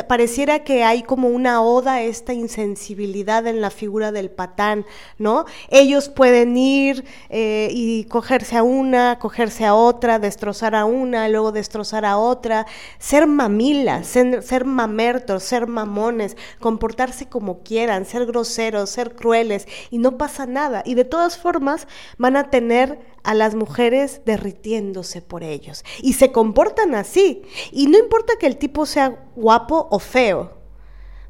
pareciera 0.08 0.64
que 0.64 0.84
hay 0.84 1.04
como 1.04 1.30
una 1.30 1.62
oda 1.64 1.94
a 1.94 2.02
esta 2.02 2.34
insensibilidad 2.34 3.48
en 3.48 3.62
la 3.62 3.72
figura 3.72 4.12
del 4.12 4.30
patán, 4.30 4.86
¿no? 5.18 5.46
Ellos 5.70 6.10
pueden 6.10 6.58
ir 6.58 7.06
eh, 7.30 7.70
y 7.82 8.04
cogerse 8.04 8.58
a 8.58 8.64
una, 8.64 9.20
cogerse 9.20 9.64
a 9.64 9.74
otra, 9.74 10.20
destrozar 10.20 10.76
a 10.76 10.84
una, 10.84 11.30
luego 11.30 11.54
destrozar 11.54 12.04
a 12.04 12.18
otra, 12.18 12.68
ser 12.98 13.26
mamilas, 13.26 14.06
ser, 14.06 14.66
mamertos, 14.66 15.44
ser 15.44 15.66
mamones, 15.66 16.36
comportarse 16.60 17.30
como 17.30 17.64
quieran, 17.64 18.04
ser 18.04 18.26
groseros, 18.26 18.90
ser 18.90 19.16
crueles 19.16 19.66
y 19.92 20.00
no 20.00 20.18
pasa 20.18 20.46
nada. 20.46 20.84
Y 20.86 20.96
de 20.96 21.06
todas 21.06 21.38
formas 21.38 21.88
van 22.18 22.36
a 22.36 22.50
tener 22.50 23.00
a 23.24 23.34
las 23.34 23.56
mujeres 23.56 24.24
derritiéndose 24.26 25.22
por 25.22 25.42
ellos. 25.46 25.86
Y 26.02 26.14
se 26.14 26.34
comportan 26.34 26.96
así. 26.96 27.44
Y 27.72 27.88
no 27.88 27.98
importa 27.98 28.34
que 28.38 28.48
el 28.48 28.58
tipo 28.58 28.86
sea 28.86 29.24
guapo 29.38 29.88
o 29.90 30.00
feo. 30.00 30.52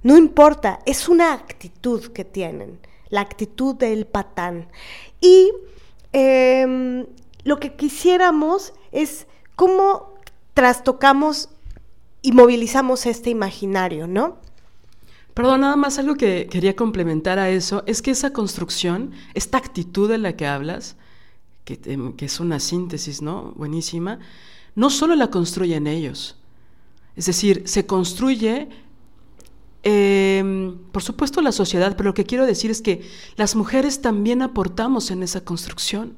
No 0.02 0.18
importa, 0.18 0.80
es 0.88 1.10
una 1.10 1.32
actitud 1.32 2.12
que 2.12 2.26
tienen, 2.26 2.80
la 3.10 3.22
actitud 3.22 3.76
del 3.76 4.08
patán. 4.08 4.72
Y 5.22 5.52
Em, 6.12 7.06
lo 7.44 7.60
que 7.60 7.76
quisiéramos 7.76 8.74
es 8.92 9.28
cómo 9.56 10.16
trastocamos 10.54 11.50
y 12.22 12.32
movilizamos 12.32 13.06
este 13.06 13.30
imaginario, 13.30 14.08
¿no? 14.08 14.38
Perdón, 15.34 15.62
nada 15.62 15.76
más 15.76 16.00
algo 16.00 16.16
que 16.16 16.48
quería 16.48 16.76
complementar 16.76 17.40
a 17.40 17.50
eso, 17.50 17.84
es 17.86 18.02
que 18.02 18.12
esa 18.12 18.34
construcción, 18.34 19.12
esta 19.34 19.58
actitud 19.58 20.10
de 20.10 20.18
la 20.18 20.36
que 20.36 20.48
hablas, 20.48 20.98
que, 21.64 21.80
em, 21.86 22.14
es 22.18 22.40
una 22.40 22.60
síntesis, 22.60 23.22
¿no? 23.22 23.54
Buenísima, 23.56 24.20
no 24.76 24.90
solo 24.90 25.16
la 25.16 25.30
construyen 25.30 25.88
ellos, 25.88 26.36
es 27.16 27.26
decir, 27.26 27.64
se 27.68 27.86
construye 27.86 28.70
Em, 29.84 30.78
por 30.92 31.02
supuesto 31.02 31.42
la 31.42 31.54
sociedad, 31.54 31.96
pero 31.96 32.10
lo 32.10 32.14
que 32.14 32.26
quiero 32.26 32.46
decir 32.46 32.70
es 32.70 32.82
que 32.82 33.08
las 33.38 33.56
mujeres 33.56 34.02
también 34.02 34.42
aportamos 34.42 35.10
en 35.12 35.24
esa 35.24 35.46
construcción. 35.46 36.18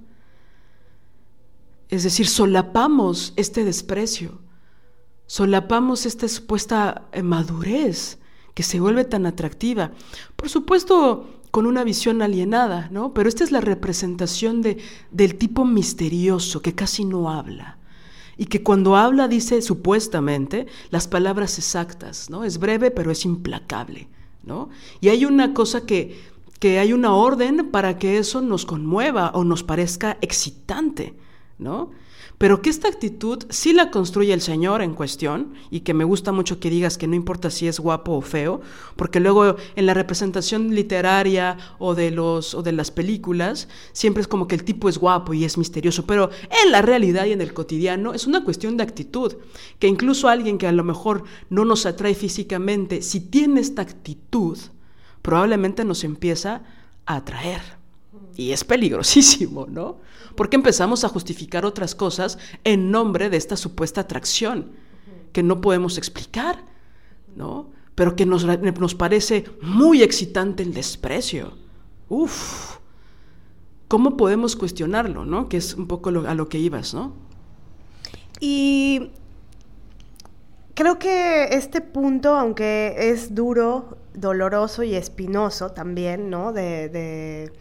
Es 1.89 2.03
decir, 2.03 2.27
solapamos 2.27 3.33
este 3.35 3.63
desprecio, 3.63 4.39
solapamos 5.27 6.05
esta 6.05 6.27
supuesta 6.27 7.07
eh, 7.11 7.21
madurez 7.21 8.17
que 8.55 8.63
se 8.63 8.79
vuelve 8.79 9.05
tan 9.05 9.25
atractiva. 9.25 9.91
Por 10.35 10.49
supuesto, 10.49 11.41
con 11.51 11.65
una 11.65 11.83
visión 11.83 12.21
alienada, 12.21 12.89
¿no? 12.91 13.13
Pero 13.13 13.29
esta 13.29 13.43
es 13.43 13.51
la 13.51 13.61
representación 13.61 14.61
de, 14.61 14.77
del 15.11 15.35
tipo 15.35 15.65
misterioso 15.65 16.61
que 16.61 16.73
casi 16.73 17.05
no 17.05 17.29
habla 17.29 17.80
y 18.41 18.47
que 18.47 18.63
cuando 18.63 18.95
habla 18.95 19.27
dice 19.27 19.61
supuestamente 19.61 20.65
las 20.89 21.07
palabras 21.07 21.59
exactas, 21.59 22.27
¿no? 22.31 22.43
Es 22.43 22.57
breve 22.57 22.89
pero 22.89 23.11
es 23.11 23.23
implacable, 23.23 24.07
¿no? 24.41 24.69
Y 24.99 25.09
hay 25.09 25.25
una 25.25 25.53
cosa 25.53 25.85
que, 25.85 26.19
que 26.59 26.79
hay 26.79 26.91
una 26.91 27.13
orden 27.13 27.69
para 27.69 27.99
que 27.99 28.17
eso 28.17 28.41
nos 28.41 28.65
conmueva 28.65 29.29
o 29.35 29.43
nos 29.43 29.61
parezca 29.61 30.17
excitante, 30.21 31.13
¿no? 31.59 31.91
Pero 32.41 32.63
que 32.63 32.71
esta 32.71 32.87
actitud 32.87 33.43
sí 33.51 33.71
la 33.71 33.91
construye 33.91 34.33
el 34.33 34.41
Señor 34.41 34.81
en 34.81 34.95
cuestión, 34.95 35.53
y 35.69 35.81
que 35.81 35.93
me 35.93 36.05
gusta 36.05 36.31
mucho 36.31 36.59
que 36.59 36.71
digas 36.71 36.97
que 36.97 37.05
no 37.05 37.13
importa 37.13 37.51
si 37.51 37.67
es 37.67 37.79
guapo 37.79 38.13
o 38.13 38.21
feo, 38.21 38.61
porque 38.95 39.19
luego 39.19 39.57
en 39.75 39.85
la 39.85 39.93
representación 39.93 40.73
literaria 40.73 41.59
o 41.77 41.93
de, 41.93 42.09
los, 42.09 42.55
o 42.55 42.63
de 42.63 42.71
las 42.71 42.89
películas, 42.89 43.67
siempre 43.93 44.21
es 44.21 44.27
como 44.27 44.47
que 44.47 44.55
el 44.55 44.63
tipo 44.63 44.89
es 44.89 44.97
guapo 44.97 45.35
y 45.35 45.45
es 45.45 45.59
misterioso, 45.59 46.07
pero 46.07 46.31
en 46.65 46.71
la 46.71 46.81
realidad 46.81 47.25
y 47.25 47.33
en 47.33 47.41
el 47.41 47.53
cotidiano 47.53 48.15
es 48.15 48.25
una 48.25 48.43
cuestión 48.43 48.75
de 48.75 48.85
actitud, 48.85 49.35
que 49.77 49.87
incluso 49.87 50.27
alguien 50.27 50.57
que 50.57 50.65
a 50.65 50.71
lo 50.71 50.83
mejor 50.83 51.25
no 51.51 51.63
nos 51.63 51.85
atrae 51.85 52.15
físicamente, 52.15 53.03
si 53.03 53.19
tiene 53.19 53.61
esta 53.61 53.83
actitud, 53.83 54.57
probablemente 55.21 55.85
nos 55.85 56.03
empieza 56.03 56.63
a 57.05 57.17
atraer. 57.17 57.80
Y 58.35 58.51
es 58.51 58.63
peligrosísimo, 58.63 59.67
¿no? 59.67 59.99
Porque 60.35 60.55
empezamos 60.55 61.03
a 61.03 61.09
justificar 61.09 61.65
otras 61.65 61.95
cosas 61.95 62.37
en 62.63 62.91
nombre 62.91 63.29
de 63.29 63.37
esta 63.37 63.55
supuesta 63.55 64.01
atracción 64.01 64.71
que 65.31 65.43
no 65.43 65.61
podemos 65.61 65.97
explicar, 65.97 66.63
¿no? 67.35 67.69
Pero 67.95 68.15
que 68.15 68.25
nos, 68.25 68.45
nos 68.45 68.95
parece 68.95 69.45
muy 69.61 70.01
excitante 70.01 70.63
el 70.63 70.73
desprecio. 70.73 71.53
Uf, 72.09 72.77
¿cómo 73.87 74.17
podemos 74.17 74.55
cuestionarlo, 74.55 75.25
no? 75.25 75.47
Que 75.47 75.57
es 75.57 75.73
un 75.73 75.87
poco 75.87 76.09
a 76.09 76.33
lo 76.33 76.49
que 76.49 76.57
ibas, 76.57 76.93
¿no? 76.93 77.13
Y 78.39 79.11
creo 80.73 80.97
que 80.97 81.49
este 81.51 81.81
punto, 81.81 82.35
aunque 82.35 82.95
es 82.97 83.35
duro, 83.35 83.97
doloroso 84.13 84.83
y 84.83 84.95
espinoso 84.95 85.71
también, 85.71 86.29
¿no? 86.29 86.51
de 86.51 87.51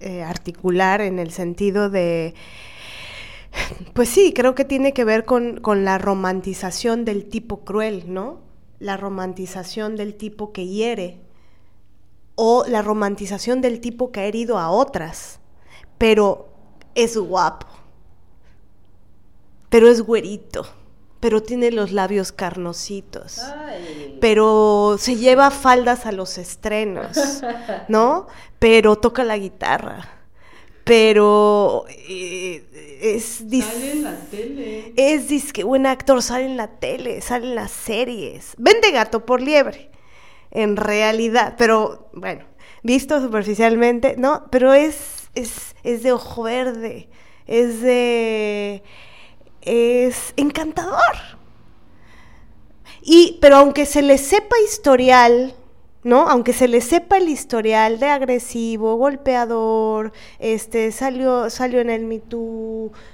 eh, 0.00 0.22
articular 0.22 1.00
en 1.00 1.18
el 1.18 1.30
sentido 1.30 1.90
de... 1.90 2.34
Pues 3.94 4.08
sí, 4.08 4.32
creo 4.32 4.54
que 4.54 4.64
tiene 4.64 4.92
que 4.92 5.04
ver 5.04 5.24
con, 5.24 5.60
la 5.84 5.98
romantización 5.98 7.04
del 7.04 7.28
tipo 7.28 7.64
cruel, 7.64 8.04
¿no? 8.06 8.40
La 8.78 8.96
romantización 8.96 9.96
del 9.96 10.14
tipo 10.14 10.52
que 10.52 10.66
hiere 10.66 11.20
o 12.34 12.64
la 12.66 12.80
romantización 12.80 13.60
del 13.60 13.80
tipo 13.80 14.12
que 14.12 14.20
ha 14.20 14.24
herido 14.24 14.58
a 14.58 14.70
otras, 14.70 15.40
pero 15.98 16.48
es 16.94 17.18
guapo, 17.18 17.66
pero 19.68 19.88
es 19.88 20.00
güerito, 20.00 20.66
pero 21.20 21.42
tiene 21.42 21.70
los 21.70 21.92
labios 21.92 22.32
carnositos. 22.32 23.40
Pero 24.20 24.96
se 24.98 25.16
lleva 25.16 25.50
faldas 25.50 26.06
a 26.06 26.12
los 26.12 26.38
estrenos, 26.38 27.42
¿no? 27.88 28.26
Pero 28.58 28.96
toca 28.96 29.22
la 29.22 29.36
guitarra. 29.36 30.16
Pero 30.84 31.84
eh, 31.88 32.64
es 33.02 33.44
sale 33.44 33.92
en 33.92 34.02
la 34.02 34.16
tele. 34.16 34.92
Es 34.96 35.28
disque 35.28 35.62
buen 35.62 35.86
actor, 35.86 36.22
sale 36.22 36.46
en 36.46 36.56
la 36.56 36.68
tele, 36.68 37.20
sale 37.20 37.48
en 37.48 37.54
las 37.54 37.70
series. 37.70 38.54
Vende 38.56 38.90
gato 38.90 39.24
por 39.26 39.42
liebre. 39.42 39.90
En 40.50 40.76
realidad, 40.76 41.54
pero 41.56 42.10
bueno, 42.12 42.44
visto 42.82 43.20
superficialmente, 43.20 44.16
no, 44.16 44.48
pero 44.50 44.72
es, 44.72 45.28
es, 45.36 45.76
es 45.84 46.02
de 46.02 46.10
ojo 46.10 46.42
verde, 46.42 47.08
es 47.46 47.82
de 47.82 48.82
es 49.62 50.32
encantador. 50.36 50.98
Y, 53.02 53.38
pero 53.40 53.56
aunque 53.56 53.86
se 53.86 54.02
le 54.02 54.18
sepa 54.18 54.56
historial, 54.64 55.54
¿no? 56.02 56.28
Aunque 56.28 56.52
se 56.52 56.68
le 56.68 56.80
sepa 56.80 57.18
el 57.18 57.28
historial 57.28 57.98
de 57.98 58.06
agresivo, 58.08 58.96
golpeador, 58.96 60.12
este, 60.38 60.92
salió, 60.92 61.50
salió 61.50 61.80
en 61.80 61.90
el 61.90 62.04
Me 62.04 62.20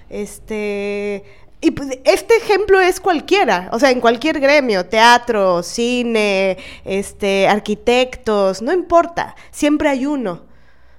este, 0.09 1.25
y 1.61 1.71
pues, 1.73 1.99
este 2.05 2.37
ejemplo 2.37 2.81
es 2.81 3.01
cualquiera, 3.01 3.69
o 3.73 3.79
sea, 3.79 3.91
en 3.91 4.01
cualquier 4.01 4.41
gremio, 4.41 4.87
teatro, 4.87 5.63
cine, 5.63 6.59
este, 6.85 7.49
arquitectos, 7.49 8.63
no 8.63 8.73
importa, 8.73 9.35
siempre 9.51 9.89
hay 9.89 10.07
uno, 10.07 10.43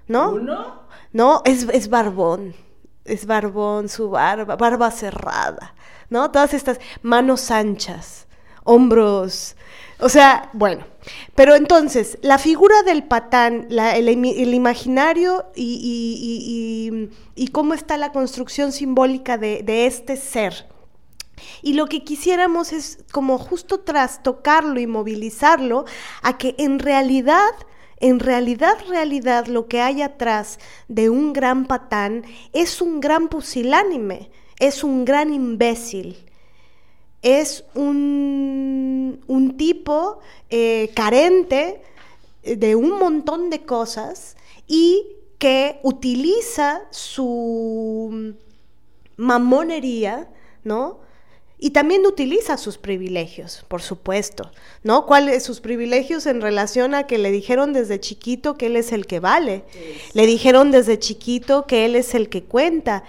¿no? 0.08 0.32
¿Uno? 0.32 0.88
No, 1.14 1.42
es, 1.46 1.68
es 1.72 1.90
barbón 1.90 2.67
es 3.08 3.26
barbón, 3.26 3.90
su 3.90 4.10
barba, 4.10 4.56
barba 4.56 4.92
cerrada, 4.92 5.74
¿no? 6.10 6.32
Todas 6.32 6.54
estas 6.54 6.80
manos 7.02 7.52
anchas, 7.52 8.28
hombros, 8.64 9.56
o 10.00 10.10
sea, 10.10 10.50
bueno. 10.54 10.86
Pero 11.36 11.56
entonces, 11.56 12.20
la 12.22 12.38
figura 12.38 12.84
del 12.84 13.04
patán, 13.04 13.68
el, 13.72 14.54
imaginario 14.54 15.46
y, 15.56 17.10
cómo 17.52 17.74
está 17.74 17.98
la 17.98 18.12
construcción 18.12 18.72
simbólica 18.72 19.38
de, 19.38 19.64
de 19.64 19.88
este 19.88 20.18
ser. 20.18 20.68
Y 21.62 21.74
lo 21.74 21.88
que 21.88 22.04
quisiéramos 22.04 22.74
es 22.74 23.00
como 23.12 23.38
justo 23.38 23.80
trastocarlo 23.80 24.80
y 24.80 24.88
movilizarlo 24.88 25.86
a 26.22 26.38
que 26.38 26.56
en 26.58 26.80
realidad 26.80 27.52
en 28.00 28.20
realidad, 28.20 28.76
realidad, 28.88 29.48
lo 29.48 29.68
que 29.68 29.82
hay 29.82 30.02
atrás 30.02 30.60
de 30.88 31.10
un 31.10 31.34
gran 31.34 31.66
patán 31.66 32.24
es 32.54 32.82
un 32.82 33.00
gran 33.00 33.28
pusilánime, 33.28 34.30
es 34.60 34.84
un 34.84 35.04
gran 35.04 35.34
imbécil, 35.34 36.18
es 37.22 37.66
un, 37.74 39.22
un 39.28 39.58
tipo 39.58 40.20
eh, 40.50 40.92
carente 40.96 41.82
de 42.44 42.76
un 42.76 43.00
montón 43.00 43.50
de 43.50 43.66
cosas 43.66 44.38
y 44.68 45.08
que 45.40 45.80
utiliza 45.84 46.84
su 46.92 48.36
mamonería, 49.18 50.30
¿no? 50.64 51.00
Y 51.60 51.72
también 51.72 52.06
utiliza 52.06 52.56
sus 52.56 52.78
privilegios, 52.78 53.66
por 53.68 53.82
supuesto, 53.82 54.52
¿no? 54.84 55.08
¿Cuáles 55.08 55.42
sus 55.44 55.60
privilegios 55.60 56.28
en 56.28 56.42
relación 56.42 56.94
a 56.94 57.08
que 57.08 57.18
le 57.18 57.32
dijeron 57.32 57.74
desde 57.74 58.00
chiquito 58.00 58.58
que 58.58 58.68
él 58.68 58.76
es 58.76 58.92
el 58.92 59.08
que 59.08 59.20
vale? 59.20 59.64
Le 60.14 60.28
dijeron 60.28 60.70
desde 60.70 61.00
chiquito 61.00 61.66
que 61.66 61.86
él 61.86 61.96
es 61.96 62.14
el 62.14 62.30
que 62.30 62.44
cuenta. 62.44 63.04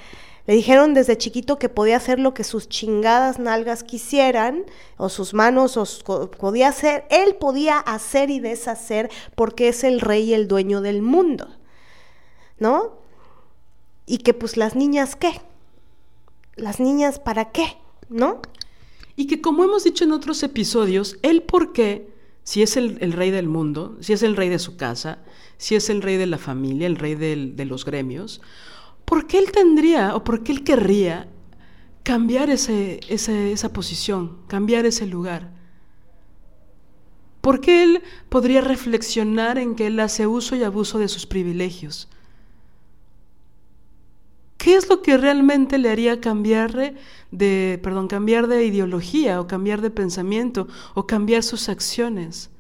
Le 0.47 0.55
dijeron 0.55 0.95
desde 0.95 1.19
chiquito 1.19 1.59
que 1.59 1.69
podía 1.69 1.99
hacer 1.99 2.19
lo 2.19 2.33
que 2.33 2.43
sus 2.43 2.71
chingadas 2.71 3.39
nalgas 3.39 3.85
quisieran, 3.85 4.65
o 4.97 5.11
sus 5.11 5.35
manos, 5.35 5.77
o 5.77 6.31
podía 6.31 6.69
hacer, 6.69 7.05
él 7.11 7.35
podía 7.35 7.79
hacer 7.79 8.31
y 8.31 8.41
deshacer 8.41 9.11
porque 9.35 9.69
es 9.69 9.85
el 9.85 10.01
rey 10.01 10.31
y 10.31 10.33
el 10.33 10.49
dueño 10.49 10.81
del 10.81 11.03
mundo, 11.03 11.55
¿no? 12.59 12.97
Y 14.07 14.19
que 14.19 14.33
pues 14.33 14.57
las 14.57 14.75
niñas, 14.75 15.17
¿qué? 15.17 15.39
Las 16.57 16.81
niñas, 16.81 17.19
¿para 17.19 17.53
qué? 17.53 17.77
¿No? 18.09 18.41
Y 19.17 19.27
que 19.27 19.41
como 19.41 19.65
hemos 19.65 19.85
dicho 19.85 20.05
en 20.05 20.13
otros 20.13 20.43
episodios, 20.43 21.19
él 21.23 21.43
por 21.43 21.73
qué, 21.73 22.09
si 22.45 22.63
es 22.63 22.77
el, 22.77 23.13
rey 23.13 23.31
del 23.31 23.49
mundo, 23.49 23.97
si 24.01 24.13
es 24.13 24.23
el 24.23 24.37
rey 24.37 24.49
de 24.49 24.59
su 24.59 24.77
casa, 24.77 25.19
si 25.57 25.75
es 25.75 25.91
el 25.91 26.03
rey 26.03 26.17
de 26.17 26.27
la 26.27 26.39
familia, 26.39 26.87
el 26.87 26.97
rey 26.97 27.15
de 27.15 27.65
los 27.65 27.85
gremios, 27.85 28.41
¿por 29.05 29.27
qué 29.27 29.39
él 29.39 29.51
tendría 29.51 30.15
o 30.15 30.23
por 30.23 30.43
qué 30.43 30.53
él 30.53 30.65
querría 30.65 31.29
cambiar 32.03 32.49
ese, 32.51 33.01
esa 33.09 33.73
posición, 33.73 34.39
cambiar 34.47 34.87
ese 34.87 35.07
lugar? 35.07 35.53
¿Por 37.41 37.61
qué 37.61 37.83
él 37.83 38.03
podría 38.29 38.61
reflexionar 38.61 39.59
en 39.59 39.75
que 39.75 39.87
él 39.87 39.99
hace 40.01 40.27
uso 40.27 40.57
y 40.57 40.63
abuso 40.63 40.99
de 40.99 41.09
sus 41.09 41.27
privilegios? 41.27 42.09
¿Qué 44.59 44.75
es 44.75 44.89
lo 44.89 45.03
que 45.03 45.17
realmente 45.17 45.79
le 45.79 45.89
haría 45.89 46.21
cambiar 46.21 46.95
de, 47.31 47.81
perdón, 47.81 48.09
cambiar 48.09 48.49
de 48.49 48.67
ideología 48.67 49.41
o 49.41 49.47
cambiar 49.47 49.81
de 49.81 49.91
pensamiento 49.91 50.67
o 50.95 51.07
cambiar 51.07 51.45
sus 51.45 51.69
acciones? 51.69 52.51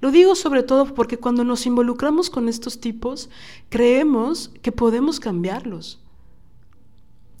Lo 0.00 0.10
digo 0.10 0.34
sobre 0.34 0.64
todo 0.64 0.92
porque 0.92 1.16
cuando 1.16 1.44
nos 1.44 1.66
involucramos 1.66 2.30
con 2.30 2.48
estos 2.48 2.80
tipos, 2.80 3.30
creemos 3.68 4.50
que 4.60 4.72
podemos 4.72 5.20
cambiarlos. 5.20 6.00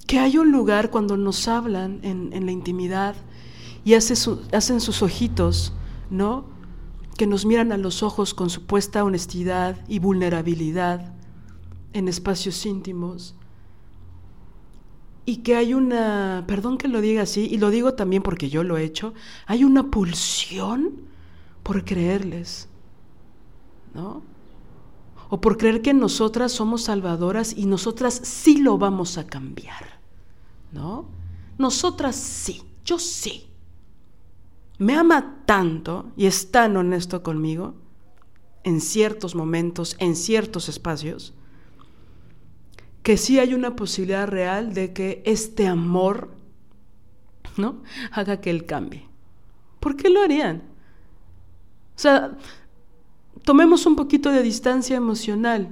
Que 0.06 0.20
hay 0.20 0.38
un 0.38 0.52
lugar 0.52 0.90
cuando 0.90 1.16
nos 1.16 1.48
hablan 1.48 1.98
en, 2.02 2.46
la 2.46 2.52
intimidad 2.52 3.16
y 3.84 3.94
hacen 3.94 4.80
sus 4.80 5.02
ojitos, 5.02 5.72
¿no? 6.10 6.44
Que 7.16 7.26
nos 7.26 7.44
miran 7.44 7.72
a 7.72 7.76
los 7.76 8.04
ojos 8.04 8.34
con 8.34 8.50
supuesta 8.50 9.02
honestidad 9.02 9.84
y 9.88 9.98
vulnerabilidad 9.98 11.12
en 11.92 12.06
espacios 12.06 12.66
íntimos 12.66 13.34
y 15.26 15.38
que 15.38 15.56
hay 15.56 15.74
una, 15.74 16.44
perdón 16.46 16.76
que 16.78 16.88
lo 16.88 17.00
diga 17.00 17.22
así, 17.22 17.46
y 17.50 17.58
lo 17.58 17.70
digo 17.70 17.94
también 17.94 18.22
porque 18.22 18.50
yo 18.50 18.62
lo 18.62 18.76
he 18.76 18.84
hecho, 18.84 19.14
hay 19.46 19.64
una 19.64 19.90
pulsión 19.90 21.02
por 21.62 21.84
creerles, 21.84 22.68
¿no? 23.94 24.22
O 25.30 25.40
por 25.40 25.56
creer 25.56 25.80
que 25.80 25.94
nosotras 25.94 26.52
somos 26.52 26.82
salvadoras 26.82 27.56
y 27.56 27.66
nosotras 27.66 28.20
sí 28.22 28.58
lo 28.58 28.76
vamos 28.76 29.16
a 29.16 29.26
cambiar, 29.26 29.98
¿no? 30.72 31.06
Nosotras 31.56 32.16
sí, 32.16 32.62
yo 32.84 32.98
sí. 32.98 33.46
Me 34.78 34.94
ama 34.96 35.42
tanto 35.46 36.12
y 36.16 36.26
es 36.26 36.50
tan 36.50 36.76
honesto 36.76 37.22
conmigo 37.22 37.74
en 38.64 38.80
ciertos 38.80 39.34
momentos, 39.34 39.96
en 39.98 40.16
ciertos 40.16 40.68
espacios, 40.68 41.32
que 43.04 43.18
sí 43.18 43.38
hay 43.38 43.52
una 43.52 43.76
posibilidad 43.76 44.26
real 44.26 44.72
de 44.72 44.94
que 44.94 45.22
este 45.26 45.68
amor, 45.68 46.30
¿no? 47.58 47.82
Haga 48.10 48.40
que 48.40 48.48
él 48.48 48.64
cambie. 48.64 49.06
¿Por 49.78 49.94
qué 49.94 50.08
lo 50.08 50.22
harían? 50.22 50.62
O 51.94 51.98
sea, 51.98 52.38
tomemos 53.44 53.84
un 53.84 53.94
poquito 53.94 54.30
de 54.30 54.42
distancia 54.42 54.96
emocional. 54.96 55.68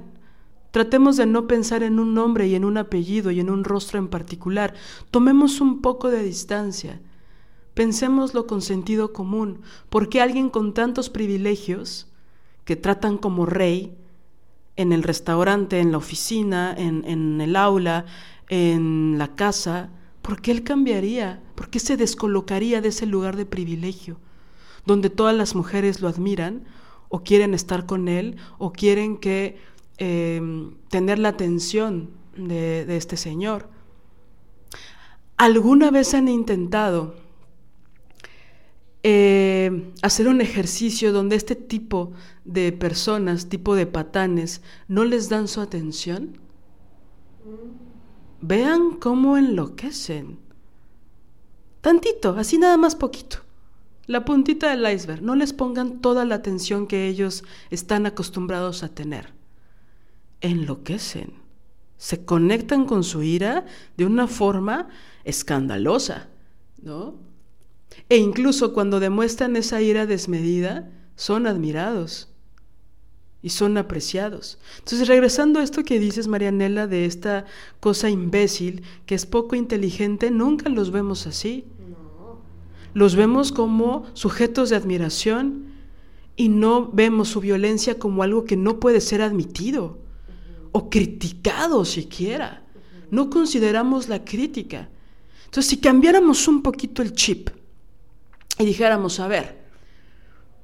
Tratemos 0.69 1.17
de 1.17 1.25
no 1.25 1.47
pensar 1.47 1.81
en 1.81 1.99
un 1.99 2.13
nombre 2.13 2.47
y 2.47 2.53
en 2.53 2.65
un 2.65 2.77
apellido 2.77 3.31
y 3.31 3.39
en 3.39 3.49
un 3.49 3.63
rostro 3.63 3.97
en 3.97 4.09
particular. 4.09 4.75
Tomemos 5.09 5.59
un 5.59 5.81
poco 5.81 6.11
de 6.11 6.21
distancia. 6.21 7.01
Pensémoslo 7.73 8.45
con 8.45 8.61
sentido 8.61 9.11
común. 9.11 9.61
¿Por 9.89 10.07
qué 10.07 10.21
alguien 10.21 10.51
con 10.51 10.75
tantos 10.75 11.09
privilegios, 11.09 12.13
que 12.63 12.75
tratan 12.75 13.17
como 13.17 13.47
rey, 13.47 13.97
en 14.75 14.91
el 14.91 15.03
restaurante, 15.03 15.79
en 15.79 15.91
la 15.91 15.97
oficina, 15.97 16.73
en, 16.77 17.39
el 17.41 17.55
aula, 17.55 18.05
en 18.49 19.17
la 19.17 19.35
casa, 19.35 19.89
¿por 20.21 20.41
qué 20.41 20.51
él 20.51 20.63
cambiaría? 20.63 21.41
¿Por 21.55 21.69
qué 21.69 21.79
se 21.79 21.97
descolocaría 21.97 22.81
de 22.81 22.89
ese 22.89 23.05
lugar 23.05 23.35
de 23.35 23.45
privilegio, 23.45 24.17
donde 24.85 25.09
todas 25.09 25.35
las 25.35 25.55
mujeres 25.55 26.01
lo 26.01 26.07
admiran 26.07 26.63
o 27.09 27.23
quieren 27.23 27.53
estar 27.53 27.85
con 27.85 28.07
él 28.07 28.37
o 28.57 28.73
quieren 28.73 29.17
que 29.17 29.57
em, 29.97 30.75
tener 30.89 31.19
la 31.19 31.29
atención 31.29 32.09
de, 32.35 32.85
de 32.85 32.97
este 32.97 33.17
señor? 33.17 33.69
¿Alguna 35.37 35.91
vez 35.91 36.13
han 36.13 36.27
intentado 36.27 37.22
eh, 39.03 39.91
hacer 40.01 40.29
un 40.29 40.39
ejercicio 40.39 41.11
donde 41.11 41.35
este 41.35 41.55
tipo 41.55 42.13
de 42.45 42.71
personas, 42.71 43.49
tipo 43.49 43.75
de 43.75 43.85
patanes, 43.85 44.61
no 44.87 45.03
les 45.03 45.29
dan 45.29 45.47
su 45.47 45.59
atención? 45.59 46.37
Vean 48.41 48.97
cómo 48.99 49.37
enloquecen. 49.37 50.39
Tantito, 51.81 52.35
así 52.37 52.57
nada 52.57 52.77
más 52.77 52.95
poquito. 52.95 53.39
La 54.05 54.25
puntita 54.25 54.69
del 54.69 54.89
iceberg. 54.93 55.21
No 55.21 55.35
les 55.35 55.53
pongan 55.53 56.01
toda 56.01 56.25
la 56.25 56.35
atención 56.35 56.87
que 56.87 57.07
ellos 57.07 57.43
están 57.69 58.05
acostumbrados 58.05 58.83
a 58.83 58.89
tener. 58.89 59.33
Enloquecen. 60.41 61.33
Se 61.97 62.25
conectan 62.25 62.85
con 62.85 63.03
su 63.03 63.23
ira 63.23 63.65
de 63.95 64.05
una 64.05 64.27
forma 64.27 64.89
escandalosa, 65.23 66.27
¿no? 66.81 67.32
E 68.09 68.17
incluso 68.17 68.73
cuando 68.73 68.99
demuestran 68.99 69.55
esa 69.55 69.81
ira 69.81 70.05
desmedida, 70.05 70.91
son 71.15 71.47
admirados 71.47 72.29
y 73.41 73.49
son 73.49 73.77
apreciados. 73.77 74.57
Entonces, 74.79 75.07
regresando 75.07 75.59
a 75.59 75.63
esto 75.63 75.83
que 75.83 75.99
dices, 75.99 76.27
Marianela, 76.27 76.87
de 76.87 77.05
esta 77.05 77.45
cosa 77.79 78.09
imbécil, 78.09 78.83
que 79.05 79.15
es 79.15 79.25
poco 79.25 79.55
inteligente, 79.55 80.31
nunca 80.31 80.69
los 80.69 80.91
vemos 80.91 81.27
así. 81.27 81.65
Los 82.93 83.15
vemos 83.15 83.51
como 83.51 84.05
sujetos 84.13 84.69
de 84.69 84.75
admiración 84.75 85.65
y 86.35 86.49
no 86.49 86.89
vemos 86.91 87.29
su 87.29 87.41
violencia 87.41 87.99
como 87.99 88.23
algo 88.23 88.45
que 88.45 88.55
no 88.55 88.79
puede 88.79 89.01
ser 89.01 89.21
admitido 89.21 89.97
o 90.71 90.89
criticado 90.89 91.83
siquiera. 91.85 92.63
No 93.11 93.29
consideramos 93.29 94.07
la 94.07 94.23
crítica. 94.23 94.89
Entonces, 95.45 95.69
si 95.69 95.77
cambiáramos 95.77 96.47
un 96.47 96.63
poquito 96.63 97.01
el 97.01 97.13
chip 97.13 97.49
y 98.57 98.65
dijéramos, 98.65 99.19
a 99.19 99.27
ver, 99.27 99.63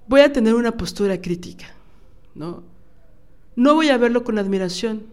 voy 0.08 0.22
a 0.22 0.32
tener 0.32 0.54
una 0.54 0.76
postura 0.78 1.22
crítica, 1.22 1.68
¿no? 2.36 2.64
No 3.56 3.76
voy 3.76 3.90
a 3.90 3.98
verlo 3.98 4.24
con 4.24 4.38
admiración, 4.38 5.06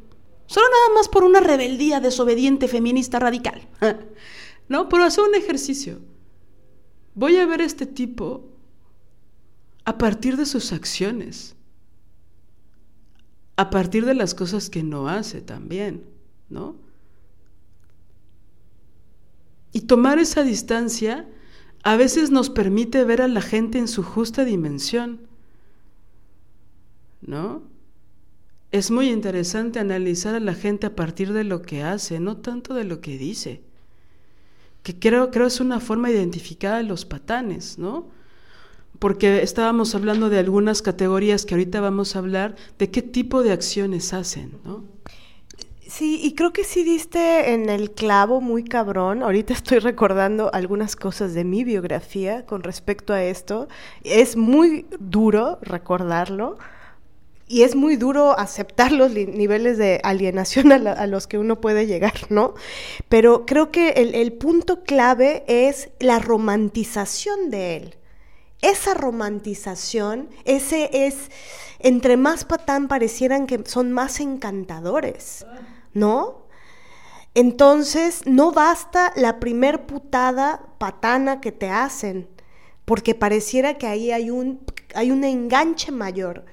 solo 0.47 0.67
nada 0.67 0.99
más 0.99 1.09
por 1.09 1.25
una 1.25 1.41
rebeldía 1.41 2.01
desobediente 2.01 2.69
feminista 2.69 3.19
radical, 3.19 3.69
¿no? 4.69 4.89
Pero 4.89 5.05
hacer 5.05 5.25
un 5.25 5.35
ejercicio. 5.35 6.01
Voy 7.15 7.37
a 7.37 7.47
ver 7.47 7.63
a 7.63 7.65
este 7.65 7.87
tipo 7.87 8.51
a 9.85 9.99
partir 9.99 10.37
de 10.37 10.47
sus 10.47 10.73
acciones, 10.73 11.57
a 13.57 13.71
partir 13.71 14.05
de 14.05 14.15
las 14.15 14.35
cosas 14.35 14.69
que 14.69 14.83
no 14.83 15.09
hace 15.09 15.41
también, 15.41 16.05
¿no? 16.51 16.77
Y 19.73 19.83
tomar 19.83 20.19
esa 20.19 20.43
distancia 20.43 21.27
a 21.87 21.95
veces 21.95 22.33
nos 22.33 22.51
permite 22.51 23.05
ver 23.05 23.23
a 23.23 23.29
la 23.29 23.41
gente 23.41 23.79
en 23.79 23.87
su 23.87 24.03
justa 24.03 24.45
dimensión. 24.45 25.21
¿No? 27.21 27.63
Es 28.73 28.91
muy 28.91 29.09
interesante 29.09 29.79
analizar 29.79 30.35
a 30.35 30.41
la 30.41 30.55
gente 30.55 30.89
a 30.89 30.97
partir 30.97 31.33
de 31.33 31.45
lo 31.45 31.63
que 31.63 31.85
hace, 31.85 32.19
no 32.19 32.39
tanto 32.39 32.75
de 32.75 32.83
lo 32.83 33.01
que 33.01 33.17
dice. 33.19 33.63
Que 34.83 34.99
creo, 34.99 35.31
creo 35.31 35.47
es 35.47 35.61
una 35.61 35.79
forma 35.79 36.11
identificada 36.11 36.79
de 36.79 36.83
los 36.83 37.05
patanes, 37.05 37.79
¿no? 37.79 38.09
Porque 38.99 39.45
estábamos 39.45 39.95
hablando 39.95 40.29
de 40.29 40.41
algunas 40.41 40.83
categorías 40.83 41.47
que 41.47 41.55
ahorita 41.55 41.81
vamos 41.81 42.17
a 42.17 42.19
hablar 42.19 42.57
de 42.81 42.91
qué 42.91 43.03
tipo 43.03 43.45
de 43.45 43.53
acciones 43.53 44.13
hacen, 44.13 44.59
¿no? 44.65 44.83
Sí, 45.97 46.21
y 46.23 46.35
creo 46.35 46.53
que 46.53 46.63
sí 46.63 46.85
diste 46.85 47.55
en 47.55 47.71
el 47.71 47.91
clavo 47.91 48.43
muy 48.43 48.65
cabrón. 48.65 49.23
Ahorita 49.23 49.55
estoy 49.55 49.79
recordando 49.79 50.53
algunas 50.53 50.95
cosas 50.95 51.33
de 51.33 51.43
mi 51.43 51.65
biografía 51.65 52.45
con 52.45 52.63
respecto 52.63 53.15
a 53.15 53.23
esto. 53.23 53.67
Es 54.05 54.37
muy 54.37 54.85
duro 55.01 55.59
recordarlo 55.63 56.59
y 57.49 57.63
es 57.63 57.75
muy 57.75 57.97
duro 57.97 58.39
aceptar 58.39 58.93
los 58.93 59.11
niveles 59.13 59.79
de 59.79 59.99
alienación 60.05 60.71
a, 60.71 61.07
los 61.07 61.27
que 61.27 61.39
uno 61.39 61.63
puede 61.63 61.87
llegar, 61.87 62.27
¿no? 62.29 62.53
Pero 63.09 63.47
creo 63.47 63.71
que 63.71 63.93
el, 63.93 64.15
el 64.15 64.35
punto 64.35 64.83
clave 64.85 65.45
es 65.47 65.89
la 65.99 66.19
romantización 66.19 67.49
de 67.49 67.77
él. 67.79 67.95
Esa 68.61 68.93
romantización, 68.93 70.29
ese 70.45 70.91
es, 70.93 71.31
entre 71.79 72.19
más 72.19 72.45
patán 72.45 72.87
parecieran 72.87 73.47
que 73.47 73.63
son 73.65 73.93
más 73.93 74.21
encantadores. 74.21 75.47
¿No? 75.97 76.47
Entonces, 77.35 78.21
no 78.27 78.53
basta 78.53 79.13
la 79.17 79.41
primer 79.41 79.87
putada 79.87 80.61
patana 80.79 81.41
que 81.41 81.53
te 81.53 81.71
hacen, 81.71 82.29
porque 82.85 83.15
pareciera 83.15 83.79
que 83.79 83.87
ahí 83.87 84.13
hay 84.13 84.31
un, 84.31 84.61
hay 84.95 85.11
un 85.11 85.25
enganche 85.25 85.93
mayor, 85.93 86.45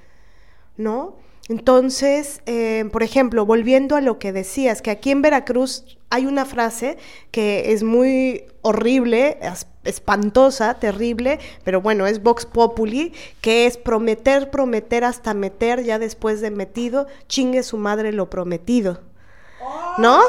¿no? 0.78 1.18
Entonces, 1.50 2.42
eh, 2.46 2.86
por 2.94 3.04
ejemplo, 3.04 3.46
volviendo 3.46 3.98
a 3.98 4.02
lo 4.02 4.18
que 4.18 4.32
decías, 4.32 4.82
que 4.82 4.92
aquí 4.92 5.12
en 5.12 5.22
Veracruz 5.22 5.98
hay 6.10 6.26
una 6.26 6.46
frase 6.46 6.98
que 7.32 7.74
es 7.74 7.84
muy 7.84 8.46
horrible, 8.62 9.40
espantosa, 9.84 10.76
terrible, 10.76 11.40
pero 11.66 11.82
bueno, 11.82 12.08
es 12.08 12.24
Vox 12.24 12.46
Populi, 12.46 13.12
que 13.42 13.66
es 13.66 13.76
prometer, 13.76 14.52
prometer 14.52 15.04
hasta 15.04 15.34
meter, 15.34 15.84
ya 15.84 16.00
después 16.00 16.40
de 16.40 16.50
metido, 16.50 17.08
chingue 17.28 17.62
su 17.64 17.78
madre 17.78 18.14
lo 18.14 18.30
prometido. 18.30 19.02
¿No? 19.98 20.22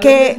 que 0.00 0.36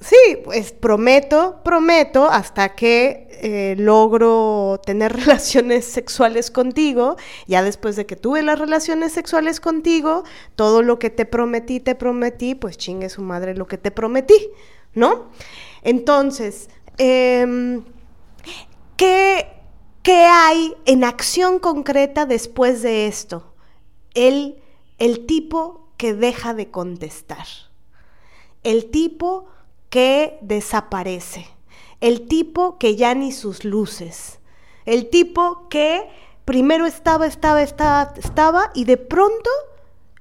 sí, 0.00 0.38
pues 0.44 0.72
prometo, 0.72 1.60
prometo 1.64 2.26
hasta 2.30 2.74
que 2.74 3.28
eh, 3.42 3.74
logro 3.78 4.80
tener 4.84 5.12
relaciones 5.16 5.84
sexuales 5.84 6.50
contigo. 6.50 7.16
Ya 7.46 7.62
después 7.62 7.96
de 7.96 8.06
que 8.06 8.16
tuve 8.16 8.42
las 8.42 8.58
relaciones 8.58 9.12
sexuales 9.12 9.60
contigo, 9.60 10.24
todo 10.56 10.82
lo 10.82 10.98
que 10.98 11.10
te 11.10 11.24
prometí, 11.24 11.80
te 11.80 11.94
prometí, 11.94 12.54
pues 12.54 12.76
chingue 12.76 13.08
su 13.08 13.22
madre 13.22 13.54
lo 13.54 13.66
que 13.66 13.78
te 13.78 13.90
prometí, 13.90 14.50
¿no? 14.94 15.30
Entonces, 15.82 16.68
em, 16.98 17.84
¿qué, 18.96 19.48
¿qué 20.02 20.24
hay 20.24 20.74
en 20.86 21.04
acción 21.04 21.58
concreta 21.58 22.26
después 22.26 22.82
de 22.82 23.06
esto? 23.06 23.54
El, 24.14 24.62
el 24.98 25.26
tipo 25.26 25.89
que 26.00 26.14
deja 26.14 26.54
de 26.54 26.70
contestar, 26.70 27.46
el 28.62 28.90
tipo 28.90 29.44
que 29.90 30.38
desaparece, 30.40 31.46
el 32.00 32.26
tipo 32.26 32.78
que 32.78 32.96
ya 32.96 33.14
ni 33.14 33.32
sus 33.32 33.66
luces, 33.66 34.38
el 34.86 35.10
tipo 35.10 35.68
que 35.68 36.08
primero 36.46 36.86
estaba, 36.86 37.26
estaba, 37.26 37.60
estaba, 37.60 38.14
estaba 38.16 38.70
y 38.74 38.86
de 38.86 38.96
pronto 38.96 39.50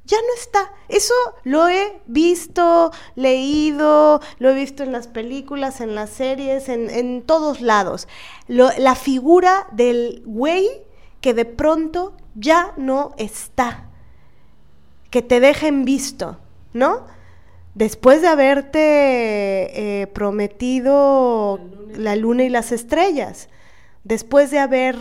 ya 0.04 0.18
no 0.18 0.34
está. 0.38 0.74
Eso 0.90 1.14
lo 1.46 1.70
he 1.70 2.02
visto, 2.08 2.92
leído, 3.16 4.20
lo 4.38 4.50
he 4.50 4.56
visto 4.56 4.84
en 4.84 4.92
las 4.92 5.08
películas, 5.08 5.80
en 5.80 5.96
las 5.96 6.10
series, 6.10 6.68
en, 6.68 7.22
todos 7.22 7.62
lados. 7.62 8.10
la 8.50 8.96
figura 8.96 9.70
del 9.72 10.24
güey 10.26 10.68
que 11.22 11.34
de 11.34 11.46
pronto 11.46 12.18
ya 12.36 12.74
no 12.76 13.14
está 13.18 13.90
que 15.10 15.22
te 15.22 15.40
dejen 15.40 15.86
visto, 15.86 16.38
¿no? 16.74 17.08
Después 17.76 18.22
de 18.22 18.28
haberte 18.28 20.02
eh, 20.02 20.08
prometido 20.08 21.60
la 21.96 22.16
luna. 22.16 22.44
y 22.44 22.50
las 22.50 22.72
estrellas, 22.72 23.50
después 24.04 24.52
de 24.52 24.60
haber, 24.60 24.98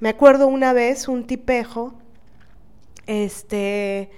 me 0.00 0.10
acuerdo 0.10 0.46
una 0.46 0.72
vez 0.72 1.08
un 1.08 1.26
tipejo, 1.26 1.94
este, 3.06 4.10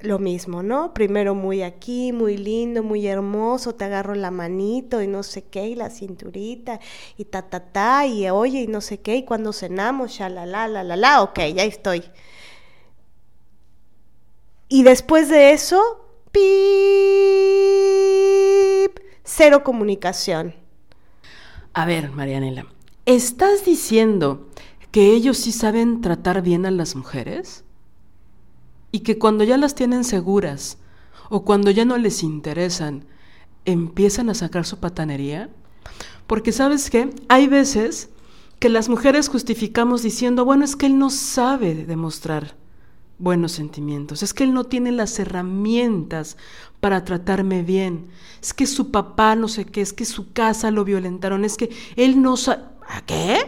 lo 0.00 0.18
mismo, 0.18 0.62
¿no? 0.62 0.94
Primero 0.94 1.34
muy 1.34 1.62
aquí, 1.62 2.12
muy 2.12 2.36
lindo, 2.36 2.82
muy 2.82 3.06
hermoso, 3.06 3.74
te 3.74 3.84
agarro 3.84 4.14
la 4.14 4.30
manito 4.30 5.02
y 5.02 5.06
no 5.06 5.22
sé 5.22 5.42
qué, 5.44 5.68
y 5.68 5.74
la 5.74 5.90
cinturita, 5.90 6.80
y 7.16 7.24
ta, 7.24 7.42
ta, 7.42 7.60
ta, 7.60 8.06
y 8.06 8.28
oye, 8.30 8.62
y 8.62 8.66
no 8.66 8.80
sé 8.80 9.00
qué, 9.00 9.16
y 9.16 9.24
cuando 9.24 9.52
cenamos, 9.52 10.16
ya 10.18 10.28
la, 10.28 10.46
la, 10.46 10.68
la, 10.68 10.84
la, 10.84 10.96
la, 10.96 11.22
ok, 11.22 11.38
ya 11.54 11.64
estoy. 11.64 12.02
Y 14.72 14.84
después 14.84 15.28
de 15.28 15.52
eso, 15.52 15.82
pip, 16.30 16.40
cero 19.24 19.64
comunicación. 19.64 20.54
A 21.72 21.86
ver, 21.86 22.12
Marianela, 22.12 22.66
¿estás 23.04 23.64
diciendo 23.64 24.48
que 24.92 25.12
ellos 25.12 25.38
sí 25.38 25.50
saben 25.50 26.00
tratar 26.02 26.42
bien 26.42 26.66
a 26.66 26.70
las 26.70 26.94
mujeres? 26.94 27.64
Y 28.92 29.00
que 29.00 29.18
cuando 29.18 29.42
ya 29.42 29.56
las 29.56 29.74
tienen 29.74 30.04
seguras 30.04 30.78
o 31.30 31.44
cuando 31.44 31.72
ya 31.72 31.84
no 31.84 31.98
les 31.98 32.22
interesan, 32.22 33.06
empiezan 33.64 34.30
a 34.30 34.34
sacar 34.34 34.64
su 34.64 34.78
patanería? 34.78 35.50
Porque 36.28 36.52
sabes 36.52 36.90
qué, 36.90 37.10
hay 37.28 37.48
veces 37.48 38.10
que 38.60 38.68
las 38.68 38.88
mujeres 38.88 39.30
justificamos 39.30 40.04
diciendo, 40.04 40.44
bueno, 40.44 40.64
es 40.64 40.76
que 40.76 40.86
él 40.86 40.96
no 40.96 41.10
sabe 41.10 41.74
demostrar 41.74 42.54
buenos 43.20 43.52
sentimientos. 43.52 44.22
Es 44.22 44.34
que 44.34 44.44
él 44.44 44.52
no 44.52 44.64
tiene 44.64 44.90
las 44.90 45.18
herramientas 45.18 46.36
para 46.80 47.04
tratarme 47.04 47.62
bien. 47.62 48.08
Es 48.42 48.52
que 48.54 48.66
su 48.66 48.90
papá 48.90 49.36
no 49.36 49.46
sé 49.46 49.66
qué, 49.66 49.82
es 49.82 49.92
que 49.92 50.04
su 50.04 50.32
casa 50.32 50.70
lo 50.70 50.84
violentaron, 50.84 51.44
es 51.44 51.56
que 51.56 51.70
él 51.96 52.20
no 52.20 52.36
sabe... 52.36 52.62
¿A 52.88 53.02
qué? 53.02 53.38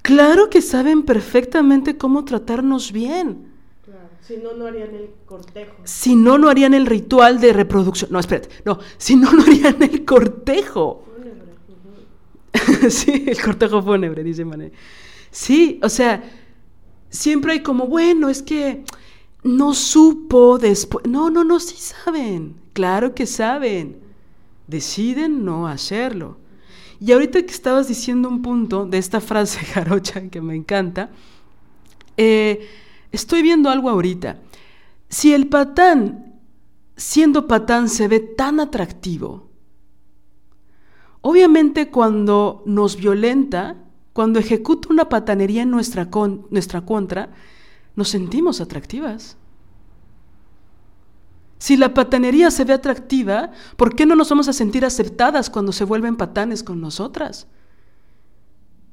Claro 0.00 0.48
que 0.48 0.62
saben 0.62 1.02
perfectamente 1.02 1.98
cómo 1.98 2.24
tratarnos 2.24 2.92
bien. 2.92 3.48
Claro. 3.84 4.08
Si 4.22 4.36
no, 4.38 4.54
no 4.54 4.66
harían 4.66 4.94
el 4.94 5.10
cortejo. 5.26 5.74
Si 5.84 6.16
no, 6.16 6.38
no 6.38 6.48
harían 6.48 6.72
el 6.72 6.86
ritual 6.86 7.40
de 7.40 7.52
reproducción. 7.52 8.10
No, 8.12 8.20
espérate. 8.20 8.48
No, 8.64 8.78
si 8.96 9.16
no, 9.16 9.32
no 9.32 9.42
harían 9.42 9.82
el 9.82 10.04
cortejo. 10.04 11.04
Fúnebre. 11.16 12.90
sí, 12.90 13.24
el 13.26 13.42
cortejo 13.42 13.82
fúnebre, 13.82 14.22
dice 14.22 14.44
Mané. 14.44 14.72
Sí, 15.30 15.78
o 15.82 15.88
sea, 15.90 16.22
siempre 17.10 17.52
hay 17.52 17.62
como, 17.62 17.86
bueno, 17.86 18.28
es 18.28 18.42
que 18.42 18.84
no 19.42 19.74
supo 19.74 20.58
después. 20.58 21.06
No, 21.06 21.30
no, 21.30 21.44
no, 21.44 21.60
sí 21.60 21.76
saben. 21.76 22.56
Claro 22.72 23.14
que 23.14 23.26
saben. 23.26 23.98
Deciden 24.66 25.44
no 25.44 25.68
hacerlo. 25.68 26.36
Y 27.00 27.12
ahorita 27.12 27.42
que 27.42 27.52
estabas 27.52 27.88
diciendo 27.88 28.28
un 28.28 28.42
punto 28.42 28.86
de 28.86 28.98
esta 28.98 29.20
frase 29.20 29.60
jarocha 29.66 30.28
que 30.28 30.40
me 30.40 30.54
encanta, 30.54 31.10
eh, 32.16 32.68
estoy 33.12 33.42
viendo 33.42 33.70
algo 33.70 33.90
ahorita. 33.90 34.40
Si 35.08 35.32
el 35.32 35.48
patán, 35.48 36.40
siendo 36.96 37.46
patán, 37.46 37.88
se 37.88 38.08
ve 38.08 38.20
tan 38.20 38.58
atractivo, 38.60 39.48
obviamente 41.20 41.90
cuando 41.90 42.62
nos 42.66 42.96
violenta, 42.96 43.76
cuando 44.16 44.38
ejecuta 44.38 44.88
una 44.88 45.10
patanería 45.10 45.60
en 45.60 45.70
nuestra, 45.70 46.08
nuestra 46.48 46.80
contra, 46.86 47.28
nos 47.96 48.08
sentimos 48.08 48.62
atractivas. 48.62 49.36
Si 51.58 51.76
la 51.76 51.92
patanería 51.92 52.50
se 52.50 52.64
ve 52.64 52.72
atractiva, 52.72 53.50
¿por 53.76 53.94
qué 53.94 54.06
no 54.06 54.16
nos 54.16 54.30
vamos 54.30 54.48
a 54.48 54.54
sentir 54.54 54.86
aceptadas 54.86 55.50
cuando 55.50 55.70
se 55.70 55.84
vuelven 55.84 56.16
patanes 56.16 56.62
con 56.62 56.80
nosotras? 56.80 57.46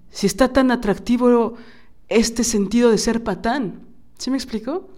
Si 0.09 0.27
está 0.27 0.51
tan 0.51 0.71
atractivo 0.71 1.53
este 2.09 2.43
sentido 2.43 2.91
de 2.91 2.97
ser 2.97 3.23
patán, 3.23 3.79
¿sí 4.17 4.29
me 4.29 4.35
explico? 4.35 4.89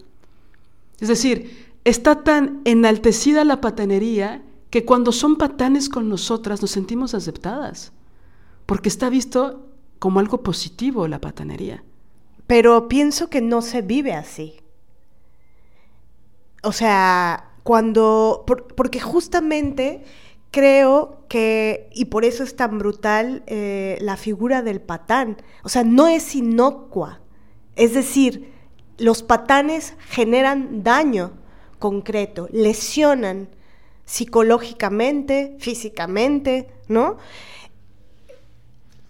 Es 0.98 1.06
decir, 1.06 1.72
está 1.84 2.24
tan 2.24 2.62
enaltecida 2.64 3.44
la 3.44 3.60
patanería 3.60 4.42
que 4.70 4.84
cuando 4.84 5.12
son 5.12 5.36
patanes 5.36 5.88
con 5.88 6.08
nosotras 6.08 6.62
nos 6.62 6.72
sentimos 6.72 7.14
aceptadas, 7.14 7.92
porque 8.66 8.88
está 8.88 9.08
visto 9.08 9.65
como 9.98 10.20
algo 10.20 10.42
positivo 10.42 11.08
la 11.08 11.20
patanería. 11.20 11.84
Pero 12.46 12.88
pienso 12.88 13.28
que 13.28 13.40
no 13.40 13.62
se 13.62 13.82
vive 13.82 14.12
así. 14.14 14.60
O 16.62 16.72
sea, 16.72 17.50
cuando, 17.62 18.44
porque 18.76 19.00
justamente 19.00 20.04
creo 20.50 21.24
que, 21.28 21.90
y 21.92 22.06
por 22.06 22.24
eso 22.24 22.44
es 22.44 22.56
tan 22.56 22.78
brutal 22.78 23.42
eh, 23.46 23.98
la 24.00 24.16
figura 24.16 24.62
del 24.62 24.80
patán, 24.80 25.36
o 25.62 25.68
sea, 25.68 25.84
no 25.84 26.08
es 26.08 26.34
inocua, 26.34 27.20
es 27.74 27.92
decir, 27.92 28.52
los 28.98 29.22
patanes 29.22 29.94
generan 30.08 30.82
daño 30.82 31.32
concreto, 31.78 32.48
lesionan 32.52 33.48
psicológicamente, 34.04 35.56
físicamente, 35.58 36.68
¿no? 36.88 37.18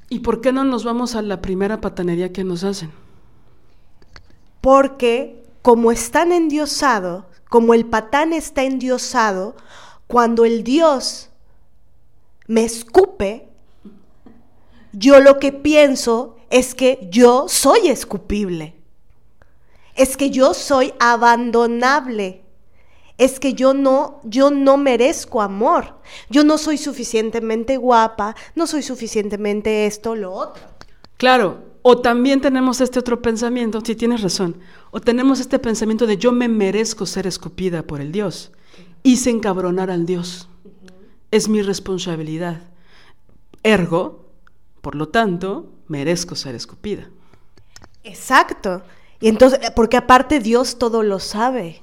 ¿Y 0.09 0.21
por 0.21 0.40
qué 0.40 0.53
no 0.53 0.64
nos 0.64 0.85
vamos 0.85 1.14
a 1.14 1.23
la 1.23 1.42
primera 1.42 1.81
patanería 1.81 2.33
que 2.33 2.45
nos 2.45 2.62
hacen? 2.64 2.92
Porque 4.61 5.45
como 5.62 5.90
están 5.90 6.33
endiosados, 6.33 7.25
como 7.49 7.75
el 7.75 7.87
patán 7.87 8.33
está 8.33 8.62
endiosado, 8.62 9.57
cuando 10.07 10.45
el 10.45 10.62
Dios 10.62 11.31
me 12.47 12.64
escupe, 12.64 13.49
yo 14.92 15.21
lo 15.21 15.38
que 15.38 15.53
pienso 15.53 16.37
es 16.51 16.75
que 16.75 17.09
yo 17.11 17.47
soy 17.49 17.88
escupible, 17.88 18.77
es 19.97 20.16
que 20.16 20.31
yo 20.31 20.55
soy 20.55 20.95
abandonable, 21.01 22.45
es 23.19 23.41
que 23.41 23.55
yo 23.55 23.75
no, 23.75 24.21
yo 24.25 24.51
no 24.51 24.77
merezco 24.77 25.41
amor, 25.41 25.95
yo 26.29 26.45
no 26.45 26.59
soy 26.59 26.77
suficientemente 26.79 27.77
guapa, 27.77 28.37
no 28.55 28.67
soy 28.67 28.83
suficientemente 28.83 29.87
esto, 29.87 30.15
lo 30.15 30.33
otro. 30.33 30.63
Claro, 31.17 31.65
o 31.83 31.99
también 31.99 32.41
tenemos 32.41 32.81
este 32.81 32.99
otro 32.99 33.23
pensamiento, 33.23 33.81
si 33.81 33.95
tienes 33.95 34.23
razón, 34.23 34.59
o 34.91 35.01
tenemos 35.01 35.41
este 35.41 35.59
pensamiento 35.59 36.07
de 36.07 36.19
yo 36.19 36.33
me 36.33 36.49
merezco 36.49 37.07
ser 37.07 37.27
escupida 37.27 37.85
por 37.85 38.01
el 38.01 38.13
Dios. 38.13 38.53
Hice 39.03 39.31
encabronar 39.31 39.91
al 39.91 40.05
Dios. 40.05 40.49
Es 41.31 41.49
mi 41.49 41.63
responsabilidad. 41.63 42.63
Ergo, 43.63 44.31
por 44.81 44.95
lo 44.95 45.09
tanto, 45.09 45.73
merezco 45.89 46.35
ser 46.35 46.55
escupida. 46.55 47.09
Exacto. 48.05 48.83
Y 49.21 49.29
entonces, 49.29 49.61
porque 49.75 49.97
aparte 49.97 50.41
Dios 50.41 50.79
todo 50.79 51.03
lo 51.03 51.19
sabe. 51.19 51.83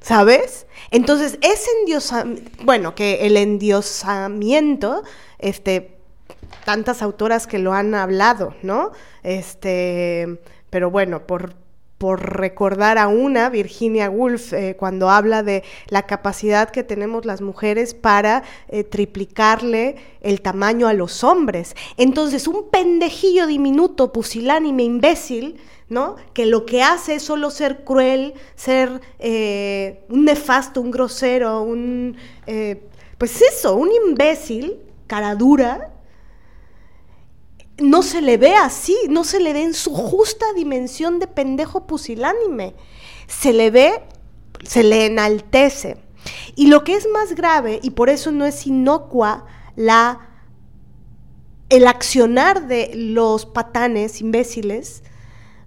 ¿Sabes? 0.00 0.66
Entonces, 0.90 1.38
ese 1.40 1.70
endiosamiento, 1.80 2.50
bueno, 2.62 2.94
que 2.94 3.26
el 3.26 3.36
endiosamiento, 3.36 5.02
este, 5.38 5.96
tantas 6.64 7.02
autoras 7.02 7.46
que 7.46 7.58
lo 7.58 7.72
han 7.72 7.94
hablado, 7.94 8.54
¿no? 8.62 8.92
Este, 9.22 10.40
pero 10.70 10.90
bueno, 10.90 11.26
por, 11.26 11.54
por 11.98 12.38
recordar 12.38 12.98
a 12.98 13.08
una, 13.08 13.48
Virginia 13.48 14.10
Woolf, 14.10 14.52
eh, 14.52 14.76
cuando 14.76 15.10
habla 15.10 15.42
de 15.42 15.62
la 15.88 16.02
capacidad 16.02 16.70
que 16.70 16.82
tenemos 16.82 17.24
las 17.24 17.40
mujeres 17.40 17.94
para 17.94 18.42
eh, 18.68 18.84
triplicarle 18.84 19.96
el 20.20 20.40
tamaño 20.40 20.88
a 20.88 20.92
los 20.92 21.22
hombres. 21.22 21.76
Entonces, 21.96 22.48
un 22.48 22.68
pendejillo 22.70 23.46
diminuto, 23.46 24.12
pusilánime, 24.12 24.82
imbécil, 24.82 25.56
¿no? 25.88 26.16
Que 26.32 26.46
lo 26.46 26.66
que 26.66 26.82
hace 26.82 27.16
es 27.16 27.22
solo 27.22 27.50
ser 27.50 27.84
cruel, 27.84 28.34
ser 28.56 29.00
eh, 29.18 30.04
un 30.08 30.24
nefasto, 30.24 30.80
un 30.80 30.90
grosero, 30.90 31.62
un... 31.62 32.16
pues 33.18 33.40
eso, 33.40 33.76
un 33.76 33.90
imbécil, 33.92 34.78
cara 35.06 35.34
dura, 35.36 35.93
no 37.78 38.02
se 38.02 38.20
le 38.20 38.36
ve 38.36 38.54
así, 38.54 38.96
no 39.08 39.24
se 39.24 39.40
le 39.40 39.52
ve 39.52 39.62
en 39.62 39.74
su 39.74 39.92
justa 39.92 40.46
dimensión 40.54 41.18
de 41.18 41.26
pendejo 41.26 41.86
pusilánime. 41.86 42.74
Se 43.26 43.52
le 43.52 43.70
ve, 43.70 44.02
se 44.62 44.82
le 44.82 45.06
enaltece. 45.06 45.96
Y 46.54 46.68
lo 46.68 46.84
que 46.84 46.94
es 46.94 47.08
más 47.12 47.34
grave, 47.34 47.80
y 47.82 47.90
por 47.90 48.08
eso 48.08 48.32
no 48.32 48.44
es 48.44 48.66
inocua 48.66 49.46
la, 49.76 50.28
el 51.68 51.86
accionar 51.86 52.68
de 52.68 52.92
los 52.94 53.44
patanes 53.44 54.20
imbéciles, 54.20 55.02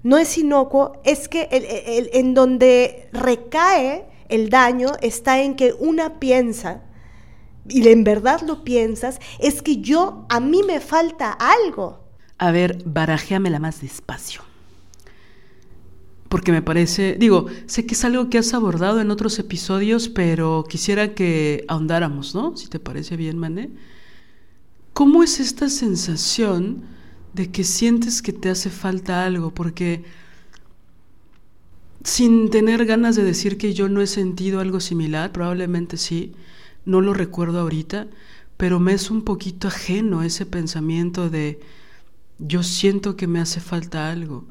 no 0.03 0.17
es 0.17 0.37
inocuo, 0.37 1.01
es 1.03 1.27
que 1.27 1.49
en 1.51 2.33
donde 2.33 3.09
recae 3.11 4.05
el 4.29 4.49
daño 4.49 4.93
está 5.01 5.41
en 5.41 5.55
que 5.55 5.73
una 5.73 6.19
piensa 6.19 6.83
y 7.69 7.88
en 7.88 8.03
verdad 8.03 8.41
lo 8.45 8.63
piensas, 8.63 9.19
es 9.39 9.62
que 9.62 9.77
yo, 9.77 10.25
a 10.30 10.39
mí 10.39 10.62
me 10.63 10.80
falta 10.80 11.32
algo. 11.32 12.03
A 12.38 12.51
ver, 12.51 12.84
barajéamela 12.86 13.60
más 13.60 13.82
despacio. 13.82 14.41
Porque 16.30 16.51
me 16.51 16.62
parece, 16.62 17.15
digo, 17.17 17.45
sé 17.67 17.86
que 17.86 17.93
es 17.93 18.03
algo 18.03 18.30
que 18.30 18.38
has 18.38 18.53
abordado 18.53 18.99
en 18.99 19.12
otros 19.12 19.39
episodios, 19.39 20.10
pero 20.10 20.65
quisiera 20.67 21.13
que 21.13 21.63
ahondáramos, 21.67 22.36
¿no? 22.36 22.58
Si 22.58 22.67
te 22.67 22.80
parece 22.80 23.15
bien, 23.15 23.38
Mané. 23.38 23.69
¿Cómo 24.93 25.23
es 25.23 25.39
esta 25.39 25.69
sensación 25.69 26.84
de 27.34 27.49
que 27.49 27.63
sientes 27.63 28.21
que 28.21 28.34
te 28.34 28.49
hace 28.49 28.69
falta 28.69 29.25
algo? 29.25 29.53
Porque 29.53 30.03
sin 32.03 32.49
tener 32.49 32.86
ganas 32.86 33.15
de 33.15 33.23
decir 33.23 33.58
que 33.58 33.73
yo 33.73 33.89
no 33.89 34.01
he 34.01 34.08
sentido 34.08 34.60
algo 34.60 34.80
similar, 34.80 35.32
probablemente 35.32 35.97
sí, 35.97 36.34
no 36.88 37.02
lo 37.02 37.13
recuerdo 37.13 37.60
ahorita, 37.60 38.08
pero 38.56 38.80
me 38.80 38.93
es 38.93 39.12
un 39.12 39.21
poquito 39.23 39.67
ajeno 39.67 40.23
ese 40.23 40.45
pensamiento 40.45 41.30
de 41.30 41.60
yo 42.39 42.63
siento 42.63 43.15
que 43.15 43.28
me 43.28 43.39
hace 43.39 43.60
falta 43.60 44.10
algo, 44.10 44.45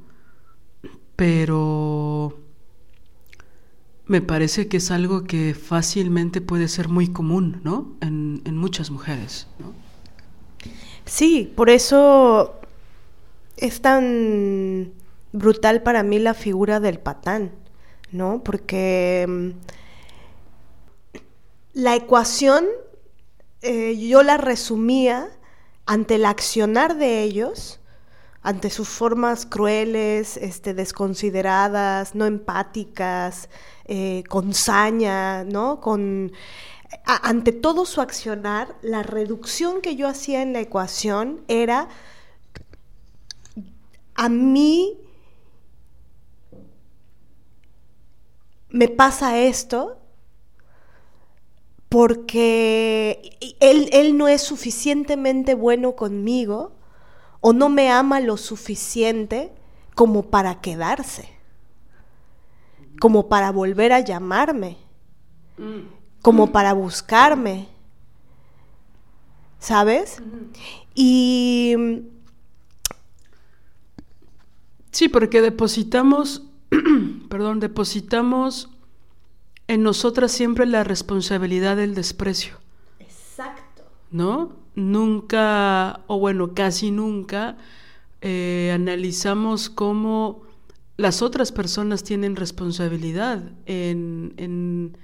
pero 1.17 2.39
me 4.07 4.21
parece 4.21 4.69
que 4.69 4.77
es 4.77 4.91
algo 4.91 5.25
que 5.25 5.55
fácilmente 5.55 6.41
puede 6.43 6.69
ser 6.69 6.89
muy 6.89 7.09
común, 7.09 7.61
¿no? 7.65 7.97
En, 8.01 8.57
muchas 8.57 8.91
mujeres, 8.91 9.47
¿no? 9.59 9.73
Sí, 11.07 11.53
por 11.57 11.71
eso 11.71 12.61
es 13.57 13.81
tan 13.81 14.93
brutal 15.33 15.83
para 15.83 16.03
mí 16.03 16.19
la 16.19 16.35
figura 16.35 16.81
del 16.81 16.99
patán, 16.99 17.53
¿no? 18.13 18.43
Porque 18.45 19.25
mm, 19.29 19.51
la 21.77 21.95
ecuación 21.95 22.65
eh, 23.61 23.99
yo 23.99 24.23
la 24.23 24.39
resumía 24.39 25.29
ante 25.85 26.15
el 26.15 26.25
accionar 26.25 26.97
de 26.97 27.23
ellos, 27.23 27.81
ante 28.41 28.71
sus 28.71 28.89
formas 28.89 29.45
crueles, 29.45 30.39
este, 30.39 30.73
desconsideradas, 30.73 32.15
no 32.15 32.25
empáticas, 32.25 33.51
eh, 33.85 34.25
con 34.27 34.55
saña, 34.55 35.45
¿no? 35.45 35.83
Con, 35.83 36.33
ante 37.05 37.53
todo 37.53 37.85
su 37.85 38.01
accionar, 38.01 38.75
la 38.81 39.03
reducción 39.03 39.83
que 39.83 39.97
yo 39.97 40.09
hacía 40.09 40.41
en 40.41 40.55
la 40.55 40.61
ecuación 40.61 41.45
era 41.47 41.91
a 44.15 44.31
mí 44.31 44.99
me 48.71 48.89
pasa 48.89 49.39
esto 49.39 50.01
porque 51.89 53.39
él, 53.61 54.17
no 54.19 54.29
es 54.29 54.43
suficientemente 54.43 55.55
bueno 55.55 55.97
conmigo 55.97 56.73
o 57.41 57.53
no 57.53 57.69
me 57.69 57.91
ama 57.91 58.21
lo 58.21 58.37
suficiente 58.37 59.53
como 59.95 60.25
para 60.25 60.61
quedarse, 60.61 61.29
como 63.01 63.29
para 63.29 63.53
volver 63.53 63.93
a 63.93 64.01
llamarme, 64.01 64.77
como 66.23 66.53
para 66.53 66.73
buscarme. 66.73 67.69
¿sabes? 69.59 70.23
Y... 70.95 71.75
Sí, 74.93 75.09
porque 75.09 75.43
depositamos, 75.43 76.47
perdón, 77.29 77.61
depositamos 77.61 78.71
en 79.69 79.83
nosotras 79.83 80.33
siempre 80.33 80.67
la 80.67 80.85
responsabilidad 80.85 81.77
del 81.77 81.95
desprecio. 81.95 82.57
Exacto. 83.01 83.83
¿No? 84.11 84.53
Nunca, 84.75 86.01
o 86.07 86.19
bueno, 86.19 86.55
casi 86.55 86.91
nunca, 86.91 87.57
eh, 88.21 88.71
analizamos 88.75 89.71
cómo 89.71 90.43
las 90.97 91.23
otras 91.23 91.53
personas 91.53 92.05
tienen 92.05 92.37
responsabilidad 92.37 93.53
en, 93.67 94.35
en, 94.37 94.97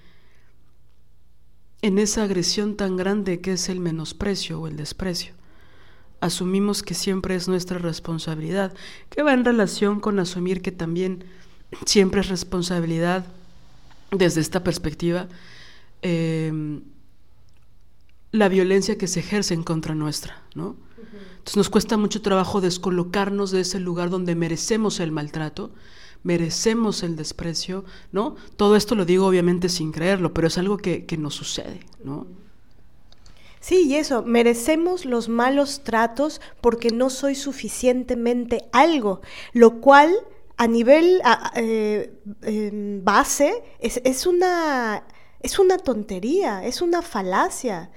en 1.82 1.98
esa 1.98 2.22
agresión 2.22 2.76
tan 2.76 2.96
grande 2.96 3.40
que 3.40 3.52
es 3.52 3.68
el 3.68 3.80
menosprecio 3.80 4.60
o 4.60 4.68
el 4.68 4.76
desprecio. 4.76 5.34
Asumimos 6.20 6.82
que 6.82 6.94
siempre 6.94 7.34
es 7.34 7.48
nuestra 7.48 7.78
responsabilidad, 7.78 8.72
que 9.10 9.22
va 9.22 9.32
en 9.32 9.44
relación 9.44 9.98
con 9.98 10.20
asumir 10.20 10.62
que 10.62 10.70
también 10.70 11.24
siempre 11.84 12.20
es 12.20 12.28
responsabilidad 12.28 13.26
desde 14.12 14.40
esta 14.40 14.62
perspectiva 14.62 15.28
eh, 16.02 16.80
la 18.32 18.48
violencia 18.48 18.96
que 18.96 19.06
se 19.06 19.20
ejerce 19.20 19.54
en 19.54 19.62
contra 19.62 19.94
nuestra, 19.94 20.42
¿no? 20.54 20.76
Entonces 21.32 21.56
nos 21.56 21.70
cuesta 21.70 21.96
mucho 21.96 22.22
trabajo 22.22 22.60
descolocarnos 22.60 23.50
de 23.50 23.60
ese 23.60 23.80
lugar 23.80 24.10
donde 24.10 24.34
merecemos 24.34 25.00
el 25.00 25.10
maltrato, 25.10 25.72
merecemos 26.22 27.02
el 27.02 27.16
desprecio, 27.16 27.84
¿no? 28.12 28.36
Todo 28.56 28.76
esto 28.76 28.94
lo 28.94 29.04
digo 29.04 29.26
obviamente 29.26 29.68
sin 29.68 29.92
creerlo, 29.92 30.32
pero 30.32 30.46
es 30.46 30.56
algo 30.56 30.78
que, 30.78 31.04
que 31.04 31.18
nos 31.18 31.34
sucede, 31.34 31.80
¿no? 32.04 32.26
Sí, 33.60 33.86
y 33.86 33.96
eso, 33.96 34.22
merecemos 34.22 35.04
los 35.04 35.28
malos 35.28 35.82
tratos 35.84 36.40
porque 36.60 36.90
no 36.90 37.10
soy 37.10 37.34
suficientemente 37.34 38.64
algo, 38.72 39.20
lo 39.52 39.80
cual 39.80 40.12
a 40.56 40.66
nivel 40.66 41.20
eh, 41.56 42.12
em, 42.42 43.04
base 43.04 43.62
es, 43.80 44.00
es, 44.04 44.26
una, 44.26 45.04
es 45.40 45.58
una 45.58 45.78
tontería, 45.78 46.64
es 46.64 46.82
una 46.82 47.02
falacia. 47.02 47.90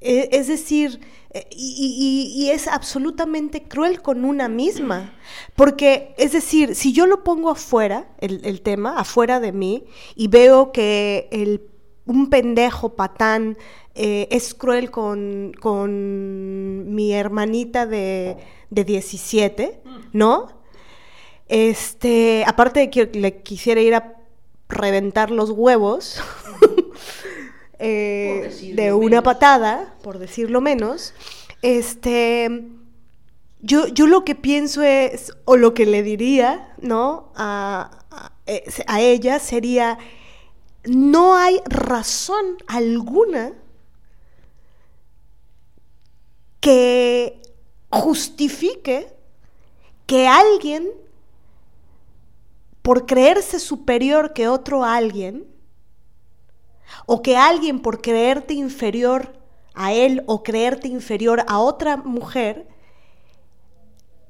E, 0.00 0.30
es 0.32 0.48
decir, 0.48 1.00
eh, 1.32 1.46
y, 1.50 2.48
es 2.50 2.66
absolutamente 2.66 3.64
cruel 3.64 4.02
con 4.02 4.24
una 4.24 4.48
misma. 4.48 5.14
Porque, 5.56 6.14
es 6.16 6.32
decir, 6.32 6.74
si 6.74 6.92
yo 6.92 7.06
lo 7.06 7.22
pongo 7.22 7.50
afuera, 7.50 8.08
el, 8.18 8.62
tema, 8.62 8.98
afuera 8.98 9.40
de 9.40 9.52
mí, 9.52 9.84
y 10.16 10.28
veo 10.28 10.72
que 10.72 11.28
el, 11.30 11.62
un 12.06 12.30
pendejo 12.30 12.96
patán 12.96 13.58
eh, 13.94 14.28
es 14.30 14.54
cruel 14.54 14.90
con, 14.90 15.52
con, 15.60 16.94
mi 16.94 17.12
hermanita 17.12 17.86
de, 17.86 18.36
de 18.70 18.84
17, 18.84 19.82
¿no? 20.12 20.59
Este, 21.50 22.44
aparte 22.46 22.78
de 22.78 22.90
que 22.90 23.06
le 23.06 23.42
quisiera 23.42 23.80
ir 23.80 23.96
a 23.96 24.14
reventar 24.68 25.32
los 25.32 25.50
huevos 25.50 26.22
eh, 27.80 28.72
de 28.76 28.92
una 28.92 29.20
patada, 29.20 29.96
por 30.04 30.20
decirlo 30.20 30.60
menos, 30.60 31.12
este, 31.62 32.68
yo, 33.62 33.88
yo 33.88 34.06
lo 34.06 34.24
que 34.24 34.36
pienso 34.36 34.84
es, 34.84 35.32
o 35.44 35.56
lo 35.56 35.74
que 35.74 35.86
le 35.86 36.04
diría, 36.04 36.72
¿no? 36.80 37.32
A, 37.34 37.98
a 38.86 39.00
ella 39.00 39.40
sería, 39.40 39.98
no 40.84 41.34
hay 41.34 41.60
razón 41.66 42.58
alguna 42.68 43.54
que 46.60 47.42
justifique 47.90 49.08
que 50.06 50.28
alguien 50.28 50.99
por 52.82 53.06
creerse 53.06 53.58
superior 53.58 54.32
que 54.32 54.48
otro 54.48 54.84
alguien, 54.84 55.46
o 57.06 57.22
que 57.22 57.36
alguien 57.36 57.80
por 57.80 58.00
creerte 58.00 58.54
inferior 58.54 59.38
a 59.74 59.92
él 59.92 60.24
o 60.26 60.42
creerte 60.42 60.88
inferior 60.88 61.44
a 61.46 61.58
otra 61.58 61.96
mujer, 61.96 62.66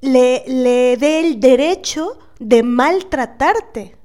le, 0.01 0.45
le 0.47 0.97
dé 0.97 1.21
el 1.21 1.41
derecho 1.41 2.19
de 2.39 2.63
maltratarte, 2.63 3.97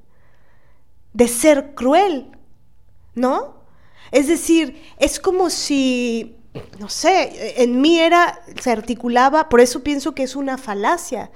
de 1.12 1.28
ser 1.28 1.74
cruel, 1.74 2.30
¿no? 3.14 3.56
Es 4.12 4.28
decir, 4.28 4.82
es 4.98 5.18
como 5.18 5.50
si, 5.50 6.36
no 6.78 6.88
sé, 6.88 7.62
en 7.62 7.80
mí 7.80 7.98
era, 7.98 8.40
se 8.60 8.70
articulaba, 8.70 9.48
por 9.48 9.60
eso 9.60 9.82
pienso 9.82 10.14
que 10.14 10.22
es 10.22 10.36
una 10.36 10.58
falacia. 10.58 11.30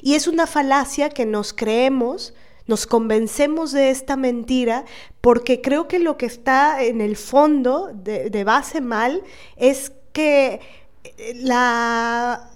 Y 0.00 0.14
es 0.14 0.26
una 0.26 0.46
falacia 0.46 1.10
que 1.10 1.26
nos 1.26 1.52
creemos 1.52 2.34
nos 2.66 2.86
convencemos 2.86 3.72
de 3.72 3.90
esta 3.90 4.16
mentira 4.16 4.84
porque 5.20 5.60
creo 5.60 5.86
que 5.88 5.98
lo 5.98 6.16
que 6.16 6.26
está 6.26 6.82
en 6.82 7.00
el 7.00 7.16
fondo 7.16 7.90
de, 7.92 8.44
base 8.44 8.80
mal 8.80 9.22
es 9.56 9.92
que 10.12 10.60
eh, 11.04 11.32
la, 11.36 12.50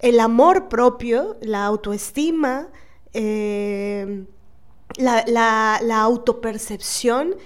el 0.00 0.20
amor 0.20 0.68
propio, 0.68 1.36
la 1.40 1.64
autoestima, 1.64 2.68
eh, 3.12 4.24
la, 4.96 5.24
la, 5.26 6.00
autopercepción 6.00 7.36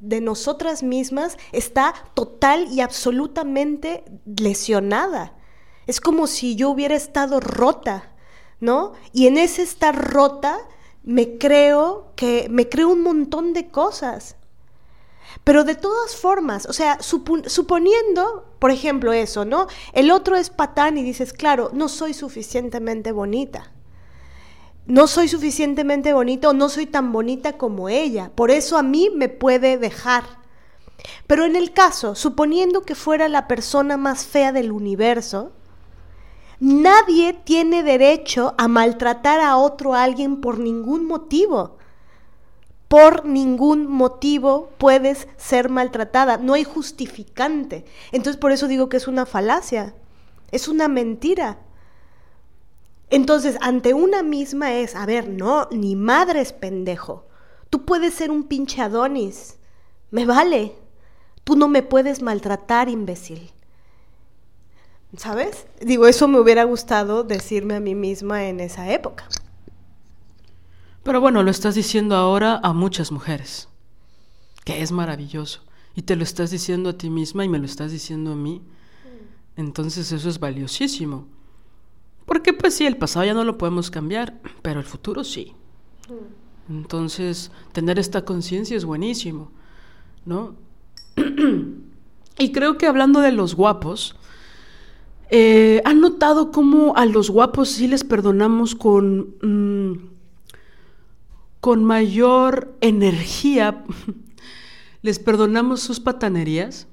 de 0.00 0.20
nosotras 0.20 0.82
mismas 0.82 1.36
está 1.52 1.94
total 2.14 2.68
y 2.70 2.80
absolutamente 2.80 4.04
lesionada. 4.24 5.34
Es 5.86 6.00
como 6.00 6.26
si 6.26 6.56
yo 6.56 6.70
hubiera 6.70 6.94
estado 6.94 7.40
rota, 7.40 8.14
¿no? 8.60 8.92
Y 9.12 9.26
en 9.26 9.36
ese 9.36 9.62
estar 9.62 10.12
rota 10.12 10.58
me 11.06 11.38
creo 11.38 12.12
que 12.16 12.48
me 12.50 12.68
creo 12.68 12.90
un 12.90 13.02
montón 13.02 13.54
de 13.54 13.68
cosas. 13.68 14.36
Pero 15.44 15.64
de 15.64 15.76
todas 15.76 16.16
formas, 16.16 16.66
o 16.66 16.72
sea, 16.72 16.98
suponiendo, 17.00 18.44
por 18.58 18.70
ejemplo, 18.70 19.12
eso, 19.12 19.44
¿no? 19.44 19.68
El 19.92 20.10
otro 20.10 20.36
es 20.36 20.50
patán 20.50 20.98
y 20.98 21.02
dices, 21.02 21.32
claro, 21.32 21.70
no 21.72 21.88
soy 21.88 22.12
suficientemente 22.12 23.12
bonita. 23.12 23.72
No 24.86 25.06
soy 25.06 25.28
suficientemente 25.28 26.12
bonita 26.12 26.48
o 26.48 26.52
no 26.52 26.68
soy 26.68 26.86
tan 26.86 27.12
bonita 27.12 27.56
como 27.56 27.88
ella. 27.88 28.30
Por 28.34 28.50
eso 28.50 28.76
a 28.76 28.82
mí 28.82 29.10
me 29.14 29.28
puede 29.28 29.78
dejar. 29.78 30.24
Pero 31.26 31.44
en 31.44 31.54
el 31.54 31.72
caso, 31.72 32.14
suponiendo 32.14 32.82
que 32.82 32.94
fuera 32.94 33.28
la 33.28 33.46
persona 33.46 33.96
más 33.96 34.26
fea 34.26 34.52
del 34.52 34.72
universo, 34.72 35.52
Nadie 36.58 37.34
tiene 37.34 37.82
derecho 37.82 38.54
a 38.56 38.68
maltratar 38.68 39.40
a 39.40 39.56
otro 39.56 39.94
alguien 39.94 40.40
por 40.40 40.58
ningún 40.58 41.06
motivo. 41.06 41.76
Por 42.88 43.26
ningún 43.26 43.86
motivo 43.86 44.70
puedes 44.78 45.28
ser 45.36 45.68
maltratada. 45.68 46.38
No 46.38 46.54
hay 46.54 46.64
justificante. 46.64 47.84
Entonces 48.12 48.40
por 48.40 48.52
eso 48.52 48.68
digo 48.68 48.88
que 48.88 48.96
es 48.96 49.08
una 49.08 49.26
falacia. 49.26 49.94
Es 50.50 50.68
una 50.68 50.88
mentira. 50.88 51.58
Entonces, 53.08 53.56
ante 53.60 53.94
una 53.94 54.22
misma 54.22 54.74
es, 54.74 54.96
a 54.96 55.06
ver, 55.06 55.28
no, 55.28 55.68
ni 55.70 55.94
madre 55.94 56.40
es 56.40 56.52
pendejo. 56.52 57.26
Tú 57.70 57.84
puedes 57.84 58.14
ser 58.14 58.30
un 58.30 58.44
pinche 58.44 58.82
Adonis. 58.82 59.58
Me 60.10 60.26
vale. 60.26 60.74
Tú 61.44 61.56
no 61.56 61.68
me 61.68 61.82
puedes 61.82 62.22
maltratar, 62.22 62.88
imbécil. 62.88 63.52
¿Sabes? 65.16 65.66
Digo, 65.80 66.06
eso 66.06 66.28
me 66.28 66.38
hubiera 66.38 66.64
gustado 66.64 67.24
decirme 67.24 67.74
a 67.74 67.80
mí 67.80 67.94
misma 67.94 68.44
en 68.44 68.60
esa 68.60 68.92
época. 68.92 69.28
Pero 71.02 71.20
bueno, 71.20 71.42
lo 71.42 71.50
estás 71.50 71.74
diciendo 71.74 72.16
ahora 72.16 72.60
a 72.62 72.72
muchas 72.72 73.12
mujeres, 73.12 73.68
que 74.64 74.82
es 74.82 74.92
maravilloso. 74.92 75.62
Y 75.94 76.02
te 76.02 76.16
lo 76.16 76.24
estás 76.24 76.50
diciendo 76.50 76.90
a 76.90 76.98
ti 76.98 77.08
misma 77.08 77.44
y 77.44 77.48
me 77.48 77.58
lo 77.58 77.64
estás 77.64 77.92
diciendo 77.92 78.32
a 78.32 78.36
mí. 78.36 78.62
Entonces 79.56 80.12
eso 80.12 80.28
es 80.28 80.38
valiosísimo. 80.38 81.26
Porque 82.26 82.52
pues 82.52 82.74
sí, 82.74 82.84
el 82.84 82.96
pasado 82.96 83.24
ya 83.24 83.34
no 83.34 83.44
lo 83.44 83.56
podemos 83.56 83.90
cambiar, 83.90 84.38
pero 84.60 84.80
el 84.80 84.86
futuro 84.86 85.24
sí. 85.24 85.54
Entonces, 86.68 87.52
tener 87.72 87.98
esta 87.98 88.24
conciencia 88.24 88.76
es 88.76 88.84
buenísimo, 88.84 89.52
¿no? 90.24 90.56
y 92.38 92.52
creo 92.52 92.76
que 92.76 92.86
hablando 92.86 93.20
de 93.20 93.32
los 93.32 93.54
guapos, 93.54 94.16
eh, 95.30 95.82
¿Han 95.84 96.00
notado 96.00 96.52
cómo 96.52 96.96
a 96.96 97.04
los 97.06 97.30
guapos 97.30 97.70
sí 97.70 97.88
les 97.88 98.04
perdonamos 98.04 98.74
con, 98.74 99.34
mm, 99.42 100.10
con 101.60 101.84
mayor 101.84 102.76
energía? 102.80 103.84
les 105.02 105.18
perdonamos 105.18 105.80
sus 105.80 106.00
patanerías, 106.00 106.86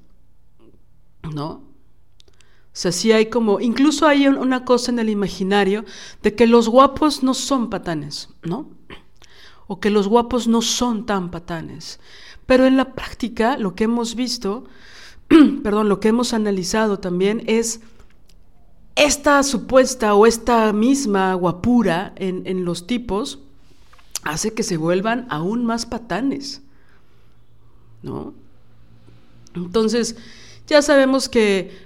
¿no? 1.32 1.48
O 1.48 2.76
sea, 2.76 2.90
sí 2.90 3.12
hay 3.12 3.26
como, 3.26 3.60
incluso 3.60 4.06
hay 4.06 4.26
una 4.26 4.64
cosa 4.64 4.90
en 4.90 4.98
el 4.98 5.08
imaginario 5.08 5.84
de 6.22 6.34
que 6.34 6.46
los 6.48 6.68
guapos 6.68 7.22
no 7.22 7.34
son 7.34 7.70
patanes, 7.70 8.30
¿no? 8.42 8.68
O 9.68 9.78
que 9.78 9.90
los 9.90 10.08
guapos 10.08 10.48
no 10.48 10.60
son 10.60 11.06
tan 11.06 11.30
patanes. 11.30 12.00
Pero 12.46 12.66
en 12.66 12.76
la 12.76 12.94
práctica 12.94 13.56
lo 13.56 13.74
que 13.74 13.84
hemos 13.84 14.16
visto 14.16 14.64
perdón, 15.62 15.88
lo 15.88 16.00
que 16.00 16.08
hemos 16.08 16.32
analizado 16.32 16.98
también 16.98 17.42
es 17.46 17.80
esta 18.96 19.42
supuesta 19.42 20.14
o 20.14 20.26
esta 20.26 20.72
misma 20.72 21.34
guapura 21.34 22.12
en, 22.16 22.46
en 22.46 22.64
los 22.64 22.86
tipos 22.86 23.40
hace 24.22 24.54
que 24.54 24.62
se 24.62 24.76
vuelvan 24.76 25.26
aún 25.30 25.64
más 25.64 25.86
patanes, 25.86 26.62
¿no? 28.02 28.34
Entonces, 29.54 30.16
ya 30.66 30.82
sabemos 30.82 31.28
que 31.28 31.84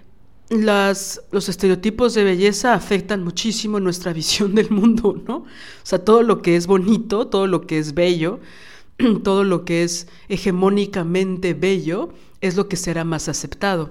las, 0.48 1.20
los 1.30 1.48
estereotipos 1.48 2.14
de 2.14 2.24
belleza 2.24 2.74
afectan 2.74 3.22
muchísimo 3.22 3.80
nuestra 3.80 4.12
visión 4.14 4.54
del 4.54 4.70
mundo, 4.70 5.20
¿no? 5.26 5.36
O 5.36 5.46
sea, 5.82 6.04
todo 6.04 6.22
lo 6.22 6.42
que 6.42 6.56
es 6.56 6.66
bonito, 6.66 7.26
todo 7.26 7.46
lo 7.46 7.66
que 7.66 7.78
es 7.78 7.94
bello, 7.94 8.40
todo 9.24 9.44
lo 9.44 9.64
que 9.64 9.84
es 9.84 10.08
hegemónicamente 10.28 11.54
bello, 11.54 12.10
es 12.40 12.56
lo 12.56 12.68
que 12.68 12.76
será 12.76 13.04
más 13.04 13.28
aceptado. 13.28 13.90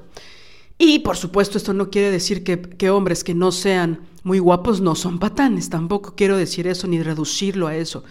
Y 0.78 1.00
por 1.00 1.18
supuesto 1.18 1.58
esto 1.58 1.74
no 1.74 1.90
quiere 1.90 2.12
decir 2.12 2.44
que, 2.44 2.90
hombres 2.90 3.24
que 3.24 3.34
no 3.34 3.52
sean 3.52 4.02
muy 4.24 4.40
guapos 4.40 4.82
no 4.82 4.96
son 4.96 5.20
patanes, 5.20 5.70
tampoco 5.70 6.14
quiero 6.16 6.38
decir 6.38 6.68
eso 6.68 6.88
ni 6.88 7.02
reducirlo 7.02 7.68
a 7.68 7.76
eso. 7.76 8.04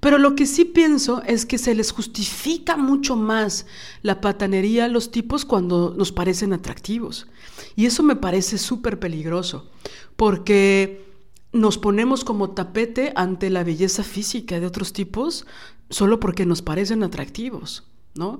Pero 0.00 0.18
lo 0.18 0.34
que 0.34 0.46
sí 0.46 0.64
pienso 0.64 1.22
es 1.22 1.46
que 1.46 1.58
se 1.58 1.74
les 1.74 1.92
justifica 1.92 2.76
mucho 2.76 3.14
más 3.14 3.66
la 4.02 4.20
patanería 4.20 4.86
a 4.86 4.88
los 4.88 5.12
tipos 5.12 5.44
cuando 5.44 5.94
nos 5.96 6.10
parecen 6.10 6.52
atractivos. 6.52 7.28
Y 7.76 7.86
eso 7.86 8.02
me 8.02 8.16
parece 8.16 8.58
súper 8.58 8.98
peligroso, 8.98 9.70
porque 10.16 11.06
nos 11.52 11.78
ponemos 11.78 12.24
como 12.24 12.50
tapete 12.50 13.12
ante 13.14 13.48
la 13.48 13.62
belleza 13.62 14.02
física 14.02 14.58
de 14.58 14.66
otros 14.66 14.92
tipos 14.92 15.46
solo 15.88 16.18
porque 16.18 16.46
nos 16.46 16.62
parecen 16.62 17.02
atractivos, 17.02 17.84
¿no? 18.14 18.38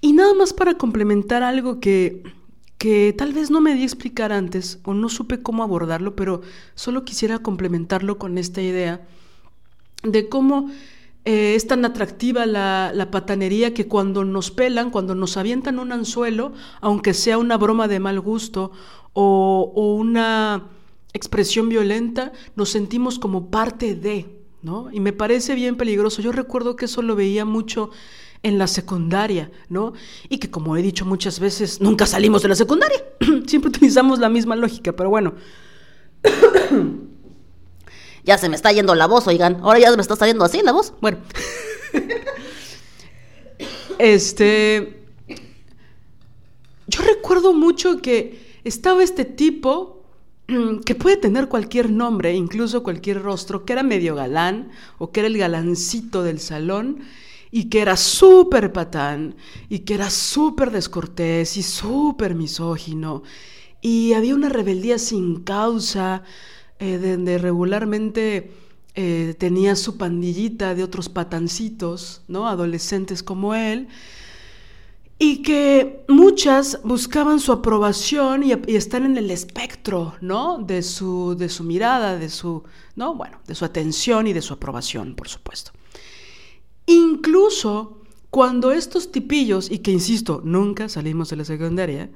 Y 0.00 0.12
nada 0.12 0.34
más 0.34 0.52
para 0.52 0.74
complementar 0.74 1.42
algo 1.42 1.80
que, 1.80 2.22
que 2.78 3.14
tal 3.16 3.32
vez 3.32 3.50
no 3.50 3.60
me 3.60 3.74
di 3.74 3.82
a 3.82 3.84
explicar 3.84 4.32
antes 4.32 4.78
o 4.84 4.94
no 4.94 5.08
supe 5.08 5.42
cómo 5.42 5.62
abordarlo, 5.62 6.16
pero 6.16 6.42
solo 6.74 7.04
quisiera 7.04 7.38
complementarlo 7.38 8.18
con 8.18 8.38
esta 8.38 8.60
idea 8.60 9.06
de 10.02 10.28
cómo 10.28 10.70
eh, 11.24 11.54
es 11.54 11.66
tan 11.66 11.84
atractiva 11.84 12.44
la, 12.44 12.92
la, 12.94 13.10
patanería 13.10 13.72
que 13.72 13.88
cuando 13.88 14.24
nos 14.24 14.50
pelan, 14.50 14.90
cuando 14.90 15.14
nos 15.14 15.38
avientan 15.38 15.78
un 15.78 15.92
anzuelo, 15.92 16.52
aunque 16.82 17.14
sea 17.14 17.38
una 17.38 17.56
broma 17.56 17.88
de 17.88 18.00
mal 18.00 18.20
gusto 18.20 18.72
o, 19.14 19.72
o 19.74 19.94
una 19.94 20.68
expresión 21.14 21.70
violenta, 21.70 22.32
nos 22.56 22.68
sentimos 22.68 23.18
como 23.18 23.50
parte 23.50 23.94
de, 23.94 24.42
¿no? 24.62 24.90
Y 24.92 25.00
me 25.00 25.14
parece 25.14 25.54
bien 25.54 25.76
peligroso. 25.76 26.20
Yo 26.20 26.32
recuerdo 26.32 26.76
que 26.76 26.84
eso 26.84 27.00
lo 27.00 27.16
veía 27.16 27.46
mucho 27.46 27.90
en 28.44 28.58
la 28.58 28.66
secundaria, 28.68 29.50
¿no? 29.70 29.94
Y 30.28 30.38
que 30.38 30.50
como 30.50 30.76
he 30.76 30.82
dicho 30.82 31.04
muchas 31.06 31.40
veces, 31.40 31.80
nunca 31.80 32.06
salimos 32.06 32.42
de 32.42 32.48
la 32.48 32.54
secundaria. 32.54 33.02
Siempre 33.46 33.70
utilizamos 33.70 34.20
la 34.20 34.28
misma 34.28 34.54
lógica, 34.54 34.92
pero 34.92 35.10
bueno. 35.10 35.34
Ya 38.26 38.38
se 38.38 38.48
me 38.48 38.56
está 38.56 38.72
yendo 38.72 38.94
la 38.94 39.06
voz, 39.06 39.26
oigan. 39.26 39.58
Ahora 39.60 39.78
ya 39.78 39.94
me 39.94 40.00
está 40.00 40.16
saliendo 40.16 40.46
así 40.46 40.62
la 40.62 40.72
voz. 40.72 40.94
Bueno. 41.02 41.18
este. 43.98 45.04
Yo 46.86 47.02
recuerdo 47.02 47.52
mucho 47.52 48.00
que 48.00 48.58
estaba 48.64 49.02
este 49.02 49.26
tipo 49.26 50.06
mm, 50.48 50.78
que 50.86 50.94
puede 50.94 51.18
tener 51.18 51.48
cualquier 51.48 51.90
nombre, 51.90 52.32
incluso 52.32 52.82
cualquier 52.82 53.20
rostro, 53.20 53.66
que 53.66 53.74
era 53.74 53.82
medio 53.82 54.14
galán 54.14 54.70
o 54.96 55.12
que 55.12 55.20
era 55.20 55.26
el 55.26 55.36
galancito 55.36 56.22
del 56.22 56.40
salón 56.40 57.04
y 57.56 57.66
que 57.66 57.82
era 57.82 57.96
súper 57.96 58.72
patán 58.72 59.36
y 59.68 59.78
que 59.80 59.94
era 59.94 60.10
súper 60.10 60.72
descortés 60.72 61.56
y 61.56 61.62
súper 61.62 62.34
misógino 62.34 63.22
y 63.80 64.12
había 64.14 64.34
una 64.34 64.48
rebeldía 64.48 64.98
sin 64.98 65.44
causa 65.44 66.24
eh, 66.80 66.98
donde 66.98 67.38
regularmente 67.38 68.50
eh, 68.96 69.36
tenía 69.38 69.76
su 69.76 69.96
pandillita 69.96 70.74
de 70.74 70.82
otros 70.82 71.08
patancitos, 71.08 72.22
¿no? 72.26 72.48
Adolescentes 72.48 73.22
como 73.22 73.54
él, 73.54 73.86
y 75.20 75.42
que 75.42 76.04
muchas 76.08 76.80
buscaban 76.82 77.38
su 77.38 77.52
aprobación 77.52 78.42
y, 78.42 78.52
y, 78.66 78.74
están 78.74 79.04
en 79.04 79.16
el 79.16 79.30
espectro, 79.30 80.16
¿no? 80.20 80.58
De 80.58 80.82
su, 80.82 81.36
de 81.38 81.48
su 81.48 81.62
mirada, 81.62 82.18
de 82.18 82.30
su, 82.30 82.64
¿no? 82.96 83.14
Bueno, 83.14 83.38
de 83.46 83.54
su 83.54 83.64
atención 83.64 84.26
y 84.26 84.32
de 84.32 84.42
su 84.42 84.54
aprobación, 84.54 85.14
por 85.14 85.28
supuesto. 85.28 85.70
Incluso 86.86 88.02
cuando 88.30 88.72
estos 88.72 89.12
tipillos, 89.12 89.70
y 89.70 89.78
que 89.78 89.92
insisto, 89.92 90.42
nunca 90.44 90.88
salimos 90.88 91.30
de 91.30 91.36
la 91.36 91.44
secundaria, 91.44 92.10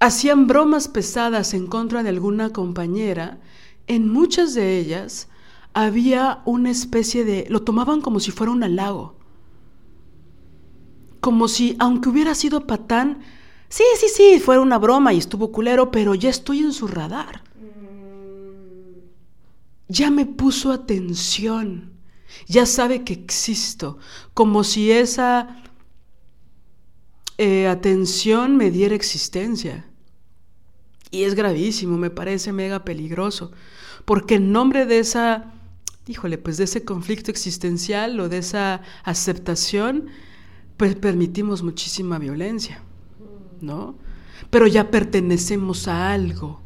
hacían 0.00 0.46
bromas 0.46 0.88
pesadas 0.88 1.54
en 1.54 1.66
contra 1.66 2.02
de 2.02 2.08
alguna 2.08 2.50
compañera, 2.50 3.40
en 3.86 4.08
muchas 4.08 4.54
de 4.54 4.78
ellas 4.78 5.28
había 5.72 6.42
una 6.44 6.70
especie 6.70 7.24
de... 7.24 7.46
lo 7.48 7.62
tomaban 7.62 8.00
como 8.00 8.20
si 8.20 8.30
fuera 8.30 8.52
un 8.52 8.62
halago. 8.62 9.16
Como 11.20 11.48
si, 11.48 11.76
aunque 11.78 12.08
hubiera 12.10 12.34
sido 12.34 12.66
patán, 12.66 13.20
sí, 13.68 13.84
sí, 13.98 14.06
sí, 14.08 14.40
fuera 14.40 14.60
una 14.60 14.78
broma 14.78 15.14
y 15.14 15.18
estuvo 15.18 15.52
culero, 15.52 15.90
pero 15.90 16.14
ya 16.14 16.28
estoy 16.28 16.58
en 16.58 16.72
su 16.72 16.86
radar. 16.86 17.42
Ya 19.88 20.10
me 20.10 20.26
puso 20.26 20.70
atención, 20.70 21.93
ya 22.46 22.66
sabe 22.66 23.04
que 23.04 23.12
existo, 23.12 23.98
como 24.34 24.64
si 24.64 24.90
esa 24.90 25.62
eh, 27.38 27.66
atención 27.66 28.56
me 28.56 28.70
diera 28.70 28.94
existencia. 28.94 29.86
Y 31.10 31.24
es 31.24 31.34
gravísimo, 31.34 31.96
me 31.96 32.10
parece 32.10 32.52
mega 32.52 32.84
peligroso, 32.84 33.52
porque 34.04 34.36
en 34.36 34.52
nombre 34.52 34.84
de 34.86 34.98
esa, 34.98 35.52
híjole, 36.06 36.38
pues 36.38 36.56
de 36.56 36.64
ese 36.64 36.84
conflicto 36.84 37.30
existencial 37.30 38.18
o 38.20 38.28
de 38.28 38.38
esa 38.38 38.82
aceptación, 39.04 40.08
pues 40.76 40.96
permitimos 40.96 41.62
muchísima 41.62 42.18
violencia, 42.18 42.82
¿no? 43.60 43.96
Pero 44.50 44.66
ya 44.66 44.90
pertenecemos 44.90 45.86
a 45.86 46.12
algo, 46.12 46.60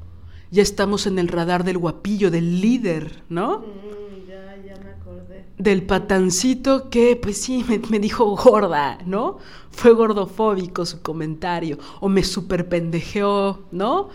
ya 0.51 0.63
estamos 0.63 1.07
en 1.07 1.19
el 1.19 1.29
radar 1.29 1.65
del 1.65 1.79
guapillo, 1.79 2.31
del 2.31 2.61
líder, 2.61 3.23
¿no? 3.29 3.61
Mm, 3.61 4.29
ya, 4.29 4.57
ya 4.65 4.83
me 4.83 4.91
acordé. 4.91 5.45
Del 5.59 5.83
patancito 5.83 6.89
que, 6.89 7.17
pues 7.17 7.41
sí, 7.41 7.65
me, 7.69 7.79
me, 7.91 7.99
dijo 7.99 8.25
gorda, 8.37 8.99
¿no? 9.05 9.39
Fue 9.71 9.93
gordofóbico 9.93 10.87
su 10.87 11.03
comentario, 11.03 11.79
o 12.01 12.09
me 12.09 12.23
superpendejeó, 12.23 13.65
¿no? 13.73 14.09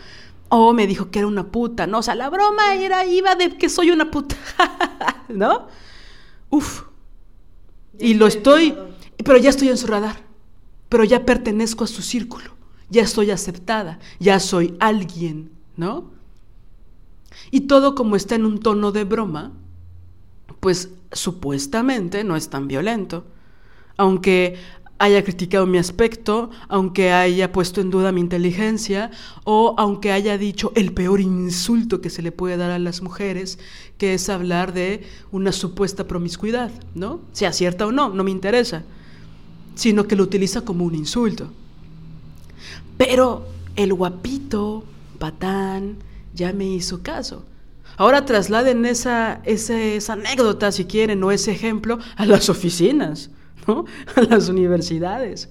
O 0.50 0.72
me 0.74 0.88
dijo 0.88 1.12
que 1.12 1.20
era 1.20 1.28
una 1.28 1.48
puta, 1.52 1.86
¿no? 1.88 2.00
O 2.00 2.04
sea, 2.04 2.16
la 2.16 2.30
broma 2.30 2.76
era, 2.76 3.06
iba 3.06 3.36
de 3.36 3.58
que 3.58 3.70
soy 3.70 3.92
una 3.92 4.10
puta, 4.10 4.38
¿no? 5.30 5.68
Uf. 6.50 6.84
Ya 7.94 8.08
y 8.08 8.14
lo 8.14 8.28
estoy, 8.28 8.76
pero 9.24 9.38
ya 9.38 9.50
estoy 9.50 9.70
en 9.70 9.78
su 9.78 9.88
radar, 9.88 10.24
pero 10.90 11.04
ya 11.04 11.26
pertenezco 11.26 11.84
a 11.84 11.88
su 11.88 12.02
círculo, 12.02 12.52
ya 12.90 13.02
estoy 13.02 13.32
aceptada, 13.32 14.00
ya 14.20 14.40
soy 14.40 14.76
alguien, 14.80 15.52
¿no? 15.76 16.12
Y 17.52 17.62
todo 17.62 17.96
como 17.96 18.16
está 18.16 18.36
en 18.36 18.46
un 18.46 18.60
tono 18.60 18.92
de 18.92 19.04
broma, 19.04 19.52
pues 20.64 20.92
supuestamente 21.12 22.24
no 22.24 22.38
es 22.38 22.50
tan 22.50 22.70
violento. 22.70 23.26
Aunque 23.98 24.56
haya 24.98 25.22
criticado 25.22 25.66
mi 25.66 25.78
aspecto, 25.78 26.52
aunque 26.70 27.12
haya 27.12 27.52
puesto 27.52 27.82
en 27.82 27.90
duda 27.90 28.14
mi 28.14 28.22
inteligencia 28.22 29.12
o 29.44 29.76
aunque 29.78 30.14
haya 30.14 30.38
dicho 30.38 30.72
el 30.76 30.94
peor 30.94 31.20
insulto 31.20 32.00
que 32.00 32.10
se 32.10 32.22
le 32.22 32.32
puede 32.32 32.56
dar 32.56 32.72
a 32.72 32.80
las 32.80 33.02
mujeres, 33.02 33.60
que 33.98 34.14
es 34.14 34.30
hablar 34.30 34.72
de 34.72 35.06
una 35.34 35.52
supuesta 35.52 36.08
promiscuidad, 36.08 36.72
¿no? 36.96 37.20
Sea 37.34 37.52
cierta 37.52 37.86
o 37.86 37.92
no, 37.92 38.08
no 38.08 38.24
me 38.24 38.32
interesa, 38.32 38.84
sino 39.76 40.08
que 40.08 40.16
lo 40.16 40.24
utiliza 40.24 40.62
como 40.62 40.86
un 40.86 40.96
insulto. 40.96 41.52
Pero 42.96 43.48
el 43.76 43.94
guapito, 43.94 44.86
patán, 45.20 45.98
ya 46.34 46.54
me 46.54 46.68
hizo 46.68 47.04
caso. 47.04 47.44
Ahora 47.98 48.26
trasladen 48.26 48.86
esa, 48.86 49.42
esa, 49.46 50.14
anécdota, 50.14 50.72
si 50.72 50.86
quieren, 50.86 51.24
o 51.24 51.32
ese 51.32 51.52
ejemplo 51.52 52.00
a 52.16 52.26
las 52.26 52.50
oficinas. 52.50 53.30
¿no? 53.68 53.86
a 54.16 54.22
las 54.22 54.50
universidades, 54.50 55.50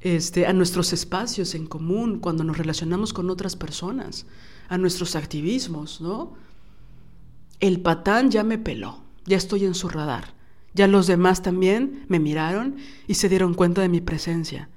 este, 0.00 0.46
a 0.46 0.52
nuestros 0.52 0.92
espacios 0.92 1.54
en 1.54 1.66
común, 1.66 2.18
cuando 2.20 2.44
nos 2.44 2.56
relacionamos 2.56 3.12
con 3.12 3.30
otras 3.30 3.56
personas, 3.56 4.26
a 4.68 4.78
nuestros 4.78 5.16
activismos, 5.16 6.00
¿no? 6.00 6.34
El 7.58 7.80
patán 7.80 8.30
ya 8.30 8.44
me 8.44 8.56
peló, 8.56 9.00
ya 9.26 9.36
estoy 9.36 9.64
en 9.66 9.74
su 9.74 9.88
radar. 9.88 10.32
Ya 10.72 10.86
los 10.86 11.08
demás 11.08 11.42
también 11.42 12.04
me 12.08 12.20
miraron 12.20 12.76
y 13.08 13.14
se 13.14 13.28
dieron 13.28 13.54
cuenta 13.54 13.82
de 13.82 13.88
mi 13.88 14.00
presencia, 14.00 14.68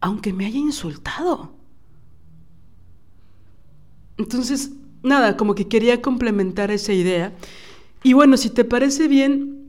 aunque 0.00 0.32
me 0.32 0.46
haya 0.46 0.58
insultado. 0.58 1.52
Entonces, 4.16 4.70
nada, 5.04 5.36
como 5.36 5.54
que 5.54 5.68
quería 5.68 6.02
complementar 6.02 6.70
esa 6.70 6.92
idea. 6.92 7.32
Y 8.02 8.12
bueno, 8.12 8.36
si 8.36 8.50
te 8.50 8.64
parece 8.64 9.08
bien, 9.08 9.68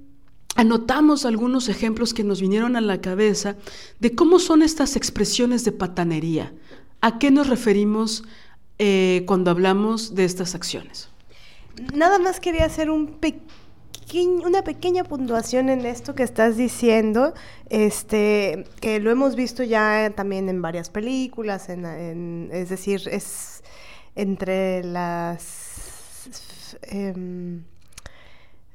anotamos 0.56 1.26
algunos 1.26 1.70
ejemplos 1.70 2.14
que 2.14 2.24
nos 2.24 2.42
vinieron 2.42 2.76
a 2.76 2.82
la 2.82 3.02
cabeza 3.02 3.56
de 4.00 4.16
cómo 4.16 4.40
son 4.40 4.62
estas 4.62 4.96
expresiones 4.96 5.64
de 5.64 5.72
patanería. 5.72 6.54
¿A 7.02 7.20
qué 7.20 7.30
nos 7.30 7.48
referimos 7.48 8.24
eh, 8.80 9.24
cuando 9.28 9.52
hablamos 9.52 10.16
de 10.16 10.26
estas 10.26 10.56
acciones? 10.56 11.10
Nada 11.94 12.20
más 12.20 12.40
quería 12.40 12.66
hacer 12.66 12.90
un 12.90 13.18
una 14.46 14.64
pequeña 14.64 15.04
puntuación 15.04 15.70
en 15.70 15.86
esto 15.86 16.16
que 16.16 16.24
estás 16.24 16.56
diciendo, 16.56 17.34
este, 17.70 18.66
que 18.80 19.00
lo 19.00 19.12
hemos 19.12 19.36
visto 19.36 19.64
ya 19.64 20.14
también 20.16 20.48
en 20.48 20.62
varias 20.62 20.90
películas, 20.90 21.68
es 21.70 22.70
decir, 22.70 23.02
es 23.12 23.64
entre 24.16 24.84
las 24.84 26.30
em, 26.84 27.64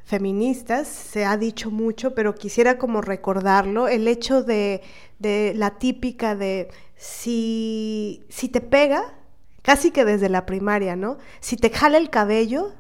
feministas 0.04 0.88
se 0.88 1.24
ha 1.24 1.36
dicho 1.36 1.70
mucho, 1.70 2.14
pero 2.14 2.34
quisiera 2.34 2.78
como 2.78 3.00
recordarlo, 3.00 3.88
el 3.88 4.08
hecho 4.08 4.42
de, 4.42 4.82
de 5.18 5.52
la 5.54 5.78
típica 5.78 6.34
de 6.34 6.68
si, 6.96 8.24
si 8.28 8.48
te 8.48 8.60
pega, 8.60 9.14
casi 9.62 9.90
que 9.90 10.04
desde 10.04 10.28
la 10.28 10.46
primaria, 10.46 10.96
¿no? 10.96 11.18
Si 11.40 11.56
te 11.56 11.70
jala 11.70 11.98
el 11.98 12.10
cabello, 12.10 12.72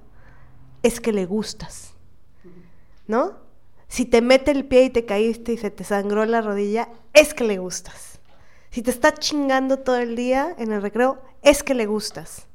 es 0.82 1.00
que 1.00 1.12
le 1.12 1.26
gustas, 1.26 1.94
¿no? 3.06 3.38
Si 3.88 4.04
te 4.04 4.22
mete 4.22 4.50
el 4.50 4.64
pie 4.64 4.84
y 4.84 4.90
te 4.90 5.04
caíste 5.04 5.52
y 5.52 5.58
se 5.58 5.70
te 5.70 5.84
sangró 5.84 6.24
la 6.24 6.42
rodilla, 6.42 6.88
es 7.12 7.34
que 7.34 7.44
le 7.44 7.58
gustas. 7.58 8.20
Si 8.70 8.82
te 8.82 8.90
está 8.90 9.14
chingando 9.14 9.80
todo 9.80 9.96
el 9.96 10.14
día 10.14 10.54
en 10.58 10.72
el 10.72 10.80
recreo, 10.80 11.20
es 11.42 11.62
que 11.62 11.74
le 11.74 11.86
gustas. 11.86 12.46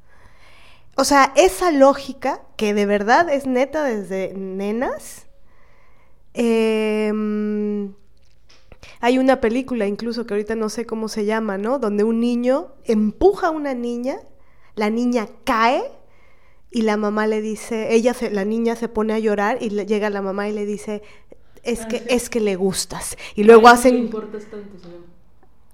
O 0.95 1.03
sea, 1.03 1.33
esa 1.35 1.71
lógica, 1.71 2.41
que 2.55 2.73
de 2.73 2.85
verdad 2.85 3.29
es 3.29 3.45
neta 3.45 3.83
desde 3.83 4.33
nenas, 4.33 5.27
em, 6.33 7.93
hay 9.01 9.17
una 9.17 9.41
película 9.41 9.87
incluso 9.87 10.25
que 10.25 10.33
ahorita 10.33 10.55
no 10.55 10.69
sé 10.69 10.85
cómo 10.85 11.09
se 11.09 11.25
llama, 11.25 11.57
¿no? 11.57 11.79
Donde 11.79 12.03
un 12.03 12.21
niño 12.21 12.73
empuja 12.85 13.47
a 13.47 13.51
una 13.51 13.73
niña, 13.73 14.17
la 14.75 14.89
niña 14.89 15.27
cae 15.43 15.83
y 16.71 16.83
la 16.83 16.95
mamá 16.97 17.27
le 17.27 17.41
dice, 17.41 17.93
ella 17.93 18.13
se, 18.13 18.31
la 18.31 18.45
niña 18.45 18.75
se 18.75 18.87
pone 18.87 19.13
a 19.13 19.19
llorar 19.19 19.57
y 19.61 19.71
le, 19.71 19.85
llega 19.85 20.09
la 20.09 20.21
mamá 20.21 20.47
y 20.47 20.53
le 20.53 20.65
dice, 20.65 21.03
es 21.63 21.81
ah, 21.81 21.87
que 21.89 22.03
es 22.07 22.29
que 22.29 22.39
le 22.39 22.55
gustas. 22.55 23.17
Y 23.35 23.43
luego 23.43 23.67
hacen 23.67 23.95
importas 23.95 24.45
tanto, 24.45 24.77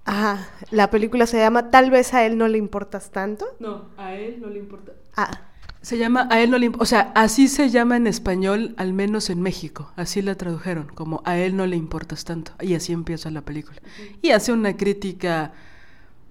Ajá, 0.04 0.50
la 0.72 0.90
película 0.90 1.28
se 1.28 1.38
llama 1.38 1.70
Tal 1.70 1.92
vez 1.92 2.14
a 2.16 2.26
él 2.26 2.38
no 2.38 2.48
le 2.48 2.58
importas 2.58 3.12
tanto. 3.12 3.46
No, 3.60 3.90
a 3.98 4.16
él 4.16 4.42
no 4.42 4.48
le 4.48 4.58
importa. 4.58 4.94
Ah. 5.16 5.42
Se 5.82 5.98
llama 5.98 6.28
A 6.30 6.42
él 6.42 6.52
no 6.52 6.60
le 6.60 6.68
importa, 6.68 6.84
o 6.84 6.86
sea, 6.86 7.12
así 7.16 7.48
se 7.48 7.72
llama 7.72 7.98
en 7.98 8.06
español, 8.06 8.76
al 8.78 8.94
menos 8.94 9.32
en 9.32 9.42
México, 9.42 9.92
así 9.96 10.22
la 10.22 10.36
tradujeron, 10.36 10.88
como 10.94 11.24
A 11.26 11.38
él 11.38 11.56
no 11.56 11.66
le 11.66 11.76
importas 11.76 12.24
tanto, 12.24 12.52
y 12.62 12.76
así 12.76 12.94
empieza 12.94 13.32
la 13.32 13.42
película. 13.42 13.82
Y 14.22 14.30
hace 14.30 14.54
una 14.54 14.78
crítica, 14.78 15.54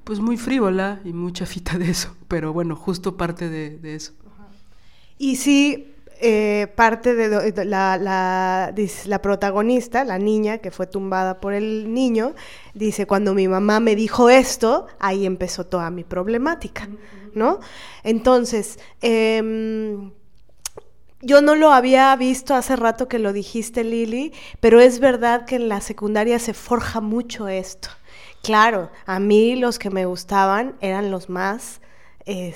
pues 0.04 0.20
muy 0.20 0.36
frívola 0.36 1.00
y 1.04 1.12
mucha 1.12 1.46
fita 1.46 1.78
de 1.78 1.90
eso, 1.90 2.16
pero 2.28 2.52
bueno, 2.52 2.76
justo 2.76 3.16
parte 3.16 3.48
de, 3.48 3.76
de 3.78 3.96
eso. 3.96 4.12
Y 5.18 5.34
sí, 5.34 5.90
eh, 6.22 6.66
parte 6.76 7.14
de, 7.14 7.64
la, 7.64 7.96
la, 7.96 9.22
protagonista, 9.22 10.04
la 10.04 10.18
niña 10.18 10.58
que 10.58 10.70
fue 10.70 10.86
tumbada 10.86 11.40
por 11.40 11.54
el 11.54 11.94
niño, 11.94 12.34
dice, 12.74 13.06
cuando 13.06 13.32
mi 13.32 13.48
mamá 13.48 13.80
me 13.80 13.96
dijo 13.96 14.28
esto, 14.28 14.86
ahí 14.98 15.24
empezó 15.24 15.64
toda 15.64 15.88
mi 15.88 16.04
problemática, 16.04 16.90
¿no? 17.34 17.60
Entonces, 18.02 18.78
em, 19.00 20.12
yo 21.22 21.42
no 21.42 21.54
lo 21.54 21.72
había 21.72 22.14
visto 22.16 22.54
hace 22.54 22.76
rato 22.76 23.08
que 23.08 23.18
lo 23.18 23.32
dijiste, 23.32 23.84
Lili, 23.84 24.32
pero 24.60 24.80
es 24.80 25.00
verdad 25.00 25.44
que 25.44 25.56
en 25.56 25.68
la 25.68 25.80
secundaria 25.80 26.38
se 26.38 26.54
forja 26.54 27.00
mucho 27.00 27.48
esto. 27.48 27.90
Claro, 28.42 28.90
a 29.06 29.20
mí 29.20 29.56
los 29.56 29.78
que 29.78 29.90
me 29.90 30.06
gustaban 30.06 30.76
eran 30.80 31.10
los 31.10 31.28
más 31.28 31.80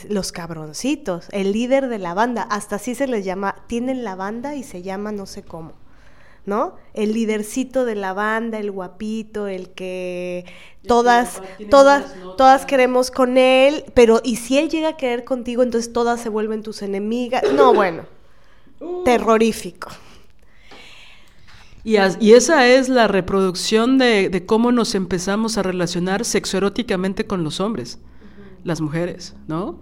los 0.08 0.32
cabroncitos, 0.32 1.26
el 1.32 1.52
líder 1.52 1.88
de 1.88 1.98
la 1.98 2.14
banda, 2.14 2.42
hasta 2.42 2.76
así 2.76 2.94
se 2.94 3.06
les 3.06 3.24
llama, 3.24 3.56
tienen 3.66 4.04
la 4.04 4.14
banda 4.14 4.54
y 4.54 4.62
se 4.62 4.82
llama 4.82 5.10
no 5.10 5.26
sé 5.26 5.42
cómo, 5.42 5.72
¿no? 6.46 6.76
El 6.92 7.12
lidercito 7.12 7.84
de 7.84 7.94
la 7.94 8.12
banda, 8.12 8.58
el 8.58 8.70
guapito, 8.70 9.46
el 9.46 9.70
que 9.70 10.44
todas, 10.86 11.42
todas, 11.70 12.14
todas 12.36 12.66
queremos 12.66 13.10
con 13.10 13.38
él, 13.38 13.84
pero 13.94 14.20
y 14.24 14.36
si 14.36 14.58
él 14.58 14.68
llega 14.68 14.90
a 14.90 14.96
querer 14.96 15.24
contigo, 15.24 15.62
entonces 15.62 15.92
todas 15.92 16.20
se 16.20 16.28
vuelven 16.28 16.62
tus 16.62 16.82
enemigas. 16.82 17.42
No, 17.52 17.72
bueno, 17.74 18.04
uh. 18.80 19.04
terrorífico. 19.04 19.88
Y, 21.82 21.96
y, 22.20 22.32
esa 22.32 22.66
es 22.66 22.88
la 22.88 23.08
reproducción 23.08 23.98
de, 23.98 24.30
de, 24.30 24.46
cómo 24.46 24.72
nos 24.72 24.94
empezamos 24.94 25.58
a 25.58 25.62
relacionar 25.62 26.24
sexoeróticamente 26.24 27.26
con 27.26 27.44
los 27.44 27.60
hombres 27.60 27.98
las 28.64 28.80
mujeres, 28.80 29.34
¿no? 29.46 29.78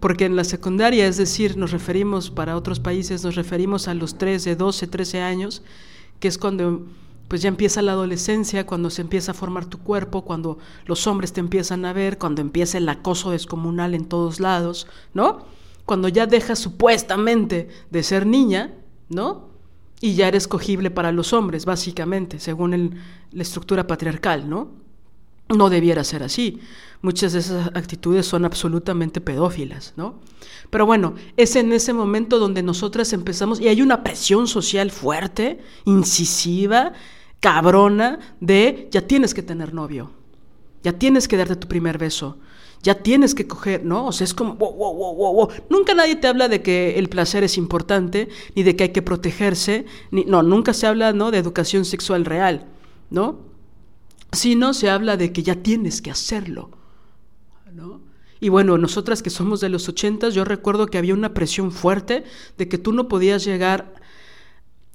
Porque 0.00 0.26
en 0.26 0.36
la 0.36 0.44
secundaria, 0.44 1.06
es 1.06 1.16
decir, 1.16 1.56
nos 1.56 1.70
referimos, 1.70 2.30
para 2.30 2.56
otros 2.56 2.80
países, 2.80 3.24
nos 3.24 3.34
referimos 3.34 3.88
a 3.88 3.94
los 3.94 4.18
13, 4.18 4.56
12, 4.56 4.86
13 4.88 5.22
años, 5.22 5.62
que 6.20 6.28
es 6.28 6.38
cuando 6.38 6.86
pues 7.28 7.42
ya 7.42 7.48
empieza 7.48 7.82
la 7.82 7.92
adolescencia, 7.92 8.66
cuando 8.66 8.88
se 8.88 9.02
empieza 9.02 9.32
a 9.32 9.34
formar 9.34 9.66
tu 9.66 9.78
cuerpo, 9.78 10.24
cuando 10.24 10.58
los 10.86 11.06
hombres 11.06 11.32
te 11.32 11.40
empiezan 11.40 11.84
a 11.84 11.92
ver, 11.92 12.18
cuando 12.18 12.40
empieza 12.40 12.78
el 12.78 12.88
acoso 12.88 13.32
descomunal 13.32 13.94
en 13.94 14.04
todos 14.04 14.38
lados, 14.38 14.86
¿no? 15.12 15.44
Cuando 15.84 16.08
ya 16.08 16.26
dejas 16.26 16.58
supuestamente 16.58 17.68
de 17.90 18.02
ser 18.02 18.26
niña, 18.26 18.74
¿no? 19.08 19.48
Y 20.00 20.14
ya 20.14 20.28
eres 20.28 20.46
cogible 20.46 20.90
para 20.90 21.10
los 21.10 21.32
hombres, 21.32 21.64
básicamente, 21.64 22.38
según 22.38 23.00
la 23.32 23.42
estructura 23.42 23.86
patriarcal, 23.86 24.48
¿no? 24.48 24.85
No 25.48 25.70
debiera 25.70 26.04
ser 26.04 26.22
así 26.22 26.60
muchas 27.02 27.32
de 27.32 27.38
esas 27.40 27.68
actitudes 27.68 28.26
son 28.26 28.44
absolutamente 28.44 29.20
pedófilas, 29.20 29.94
¿no? 29.96 30.18
Pero 30.70 30.86
bueno, 30.86 31.14
es 31.36 31.56
en 31.56 31.72
ese 31.72 31.92
momento 31.92 32.38
donde 32.38 32.62
nosotras 32.62 33.12
empezamos, 33.12 33.60
y 33.60 33.68
hay 33.68 33.82
una 33.82 34.02
presión 34.02 34.48
social 34.48 34.90
fuerte, 34.90 35.60
incisiva, 35.84 36.92
cabrona, 37.40 38.18
de 38.40 38.88
ya 38.90 39.02
tienes 39.02 39.34
que 39.34 39.42
tener 39.42 39.72
novio, 39.74 40.10
ya 40.82 40.92
tienes 40.94 41.28
que 41.28 41.36
darte 41.36 41.56
tu 41.56 41.68
primer 41.68 41.98
beso, 41.98 42.38
ya 42.82 42.94
tienes 42.94 43.34
que 43.34 43.46
coger, 43.46 43.84
¿no? 43.84 44.06
O 44.06 44.12
sea, 44.12 44.24
es 44.24 44.34
como, 44.34 44.54
wow, 44.54 44.72
wow, 44.72 44.94
wow, 44.94 45.14
wow, 45.14 45.34
wow. 45.34 45.48
Nunca 45.70 45.94
nadie 45.94 46.16
te 46.16 46.26
habla 46.26 46.48
de 46.48 46.62
que 46.62 46.98
el 46.98 47.08
placer 47.08 47.44
es 47.44 47.56
importante, 47.56 48.28
ni 48.54 48.62
de 48.62 48.74
que 48.74 48.84
hay 48.84 48.90
que 48.90 49.02
protegerse, 49.02 49.86
ni, 50.10 50.24
no, 50.24 50.42
nunca 50.42 50.72
se 50.72 50.86
habla, 50.86 51.12
¿no? 51.12 51.30
De 51.30 51.38
educación 51.38 51.84
sexual 51.84 52.24
real, 52.24 52.66
¿no? 53.10 53.55
Sino 54.32 54.74
se 54.74 54.90
habla 54.90 55.16
de 55.16 55.32
que 55.32 55.42
ya 55.42 55.56
tienes 55.56 56.02
que 56.02 56.10
hacerlo. 56.10 56.70
Y 58.38 58.48
bueno, 58.50 58.76
nosotras 58.78 59.22
que 59.22 59.30
somos 59.30 59.60
de 59.60 59.68
los 59.68 59.88
ochentas, 59.88 60.34
yo 60.34 60.44
recuerdo 60.44 60.86
que 60.86 60.98
había 60.98 61.14
una 61.14 61.32
presión 61.32 61.72
fuerte 61.72 62.24
de 62.58 62.68
que 62.68 62.78
tú 62.78 62.92
no 62.92 63.08
podías 63.08 63.44
llegar 63.44 63.94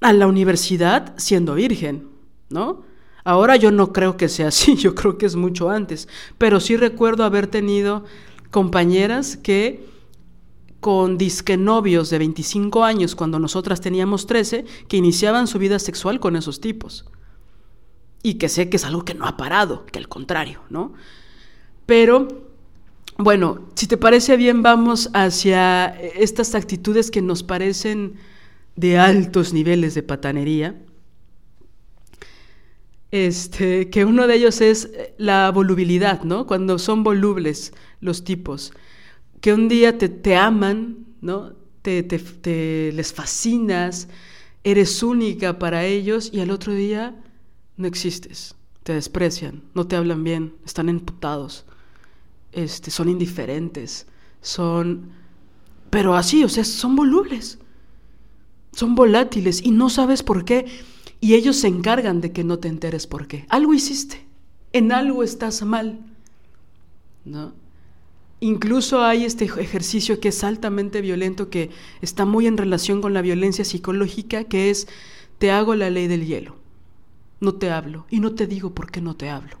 a 0.00 0.12
la 0.12 0.26
universidad 0.26 1.14
siendo 1.16 1.54
virgen, 1.54 2.08
¿no? 2.50 2.84
Ahora 3.24 3.56
yo 3.56 3.70
no 3.70 3.92
creo 3.92 4.16
que 4.16 4.28
sea 4.28 4.48
así, 4.48 4.76
yo 4.76 4.94
creo 4.94 5.18
que 5.18 5.26
es 5.26 5.36
mucho 5.36 5.70
antes, 5.70 6.08
pero 6.38 6.60
sí 6.60 6.76
recuerdo 6.76 7.24
haber 7.24 7.46
tenido 7.46 8.04
compañeras 8.50 9.36
que 9.36 9.86
con 10.80 11.16
disque 11.16 11.56
novios 11.56 12.10
de 12.10 12.18
25 12.18 12.82
años 12.82 13.14
cuando 13.14 13.38
nosotras 13.38 13.80
teníamos 13.80 14.26
13, 14.26 14.64
que 14.88 14.96
iniciaban 14.96 15.46
su 15.46 15.60
vida 15.60 15.78
sexual 15.78 16.18
con 16.18 16.34
esos 16.34 16.60
tipos. 16.60 17.06
Y 18.22 18.34
que 18.34 18.48
sé 18.48 18.68
que 18.68 18.76
es 18.76 18.84
algo 18.84 19.04
que 19.04 19.14
no 19.14 19.26
ha 19.26 19.36
parado, 19.36 19.84
que 19.86 19.98
al 19.98 20.08
contrario, 20.08 20.62
¿no? 20.70 20.94
Pero 21.86 22.28
bueno, 23.18 23.68
si 23.74 23.86
te 23.86 23.96
parece 23.96 24.36
bien, 24.36 24.62
vamos 24.62 25.10
hacia 25.12 25.86
estas 26.16 26.54
actitudes 26.54 27.10
que 27.10 27.22
nos 27.22 27.42
parecen 27.42 28.14
de 28.76 28.98
altos 28.98 29.52
niveles 29.52 29.94
de 29.94 30.02
patanería. 30.02 30.74
Este, 33.10 33.90
que 33.90 34.06
uno 34.06 34.26
de 34.26 34.36
ellos 34.36 34.62
es 34.62 34.90
la 35.18 35.50
volubilidad, 35.50 36.22
¿no? 36.22 36.46
Cuando 36.46 36.78
son 36.78 37.04
volubles 37.04 37.74
los 38.00 38.24
tipos, 38.24 38.72
que 39.42 39.52
un 39.52 39.68
día 39.68 39.98
te, 39.98 40.36
aman, 40.36 41.04
¿no? 41.20 41.52
Te, 41.82 42.02
te, 42.02 42.92
les 42.92 43.12
fascinas, 43.12 44.08
eres 44.64 45.02
única 45.02 45.58
para 45.58 45.84
ellos 45.84 46.30
y 46.32 46.40
al 46.40 46.50
otro 46.50 46.72
día 46.72 47.14
no 47.76 47.86
existes, 47.86 48.54
te 48.82 48.94
desprecian, 48.94 49.62
no 49.74 49.86
te 49.86 49.96
hablan 49.96 50.24
bien, 50.24 50.54
están 50.64 50.88
emputados 50.88 51.64
este, 52.52 52.90
son 52.90 53.08
indiferentes, 53.08 54.06
son... 54.40 55.10
Pero 55.90 56.14
así, 56.14 56.44
o 56.44 56.48
sea, 56.48 56.64
son 56.64 56.96
volubles, 56.96 57.58
son 58.72 58.94
volátiles 58.94 59.62
y 59.62 59.70
no 59.72 59.90
sabes 59.90 60.22
por 60.22 60.44
qué. 60.44 60.66
Y 61.20 61.34
ellos 61.34 61.56
se 61.56 61.68
encargan 61.68 62.20
de 62.20 62.32
que 62.32 62.44
no 62.44 62.58
te 62.58 62.68
enteres 62.68 63.06
por 63.06 63.26
qué. 63.26 63.44
Algo 63.50 63.74
hiciste, 63.74 64.24
en 64.72 64.90
algo 64.92 65.22
estás 65.22 65.62
mal. 65.62 66.00
¿No? 67.24 67.52
Incluso 68.40 69.02
hay 69.02 69.24
este 69.24 69.44
ejercicio 69.44 70.18
que 70.18 70.28
es 70.28 70.42
altamente 70.44 71.00
violento, 71.00 71.50
que 71.50 71.70
está 72.00 72.24
muy 72.24 72.46
en 72.46 72.56
relación 72.56 73.02
con 73.02 73.12
la 73.12 73.22
violencia 73.22 73.64
psicológica, 73.64 74.44
que 74.44 74.70
es 74.70 74.88
te 75.38 75.50
hago 75.50 75.74
la 75.74 75.90
ley 75.90 76.06
del 76.06 76.26
hielo. 76.26 76.56
No 77.42 77.54
te 77.54 77.72
hablo 77.72 78.06
y 78.08 78.20
no 78.20 78.36
te 78.36 78.46
digo 78.46 78.72
por 78.72 78.92
qué 78.92 79.00
no 79.00 79.16
te 79.16 79.28
hablo. 79.28 79.58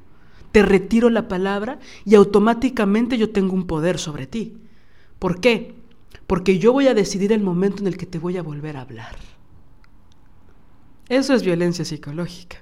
Te 0.52 0.62
retiro 0.62 1.10
la 1.10 1.26
palabra 1.26 1.80
y 2.04 2.14
automáticamente 2.14 3.18
yo 3.18 3.30
tengo 3.30 3.54
un 3.54 3.66
poder 3.66 3.98
sobre 3.98 4.28
ti. 4.28 4.56
¿Por 5.18 5.40
qué? 5.40 5.74
Porque 6.28 6.60
yo 6.60 6.72
voy 6.72 6.86
a 6.86 6.94
decidir 6.94 7.32
el 7.32 7.42
momento 7.42 7.80
en 7.80 7.88
el 7.88 7.96
que 7.96 8.06
te 8.06 8.20
voy 8.20 8.36
a 8.36 8.42
volver 8.44 8.76
a 8.76 8.82
hablar. 8.82 9.16
Eso 11.08 11.34
es 11.34 11.42
violencia 11.42 11.84
psicológica. 11.84 12.58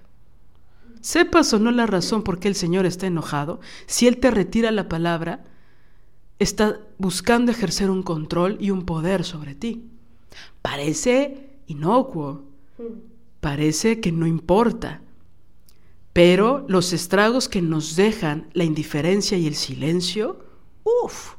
Sepas 1.03 1.53
o 1.53 1.59
no 1.59 1.71
la 1.71 1.85
razón 1.87 2.23
por 2.23 2.39
qué 2.39 2.49
el 2.49 2.55
Señor 2.55 2.87
está 2.87 3.07
enojado, 3.07 3.61
si 3.85 4.07
Él 4.07 4.17
te 4.17 4.31
retira 4.31 4.71
la 4.71 4.89
palabra, 4.89 5.45
está 6.39 6.81
buscando 6.97 7.53
ejercer 7.53 7.91
un 7.91 8.03
control 8.03 8.57
y 8.59 8.71
un 8.71 8.87
poder 8.87 9.25
sobre 9.25 9.55
ti. 9.55 9.91
Parece 10.63 11.59
inocuo, 11.67 12.45
parece 13.41 14.01
que 14.01 14.13
no 14.13 14.27
importa, 14.27 15.03
pero 16.13 16.65
los 16.69 16.93
estragos 16.93 17.49
que 17.49 17.63
nos 17.63 17.97
dejan 17.97 18.49
la 18.53 18.65
indiferencia 18.65 19.39
y 19.39 19.47
el 19.47 19.55
silencio, 19.55 20.45
uff, 21.05 21.35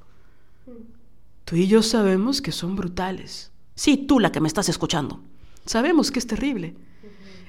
tú 1.45 1.55
y 1.55 1.67
yo 1.67 1.83
sabemos 1.83 2.41
que 2.41 2.51
son 2.51 2.75
brutales. 2.75 3.51
Sí, 3.75 3.97
tú 3.97 4.19
la 4.19 4.31
que 4.31 4.39
me 4.39 4.47
estás 4.47 4.69
escuchando. 4.69 5.21
Sabemos 5.65 6.11
que 6.11 6.19
es 6.19 6.27
terrible. 6.27 6.75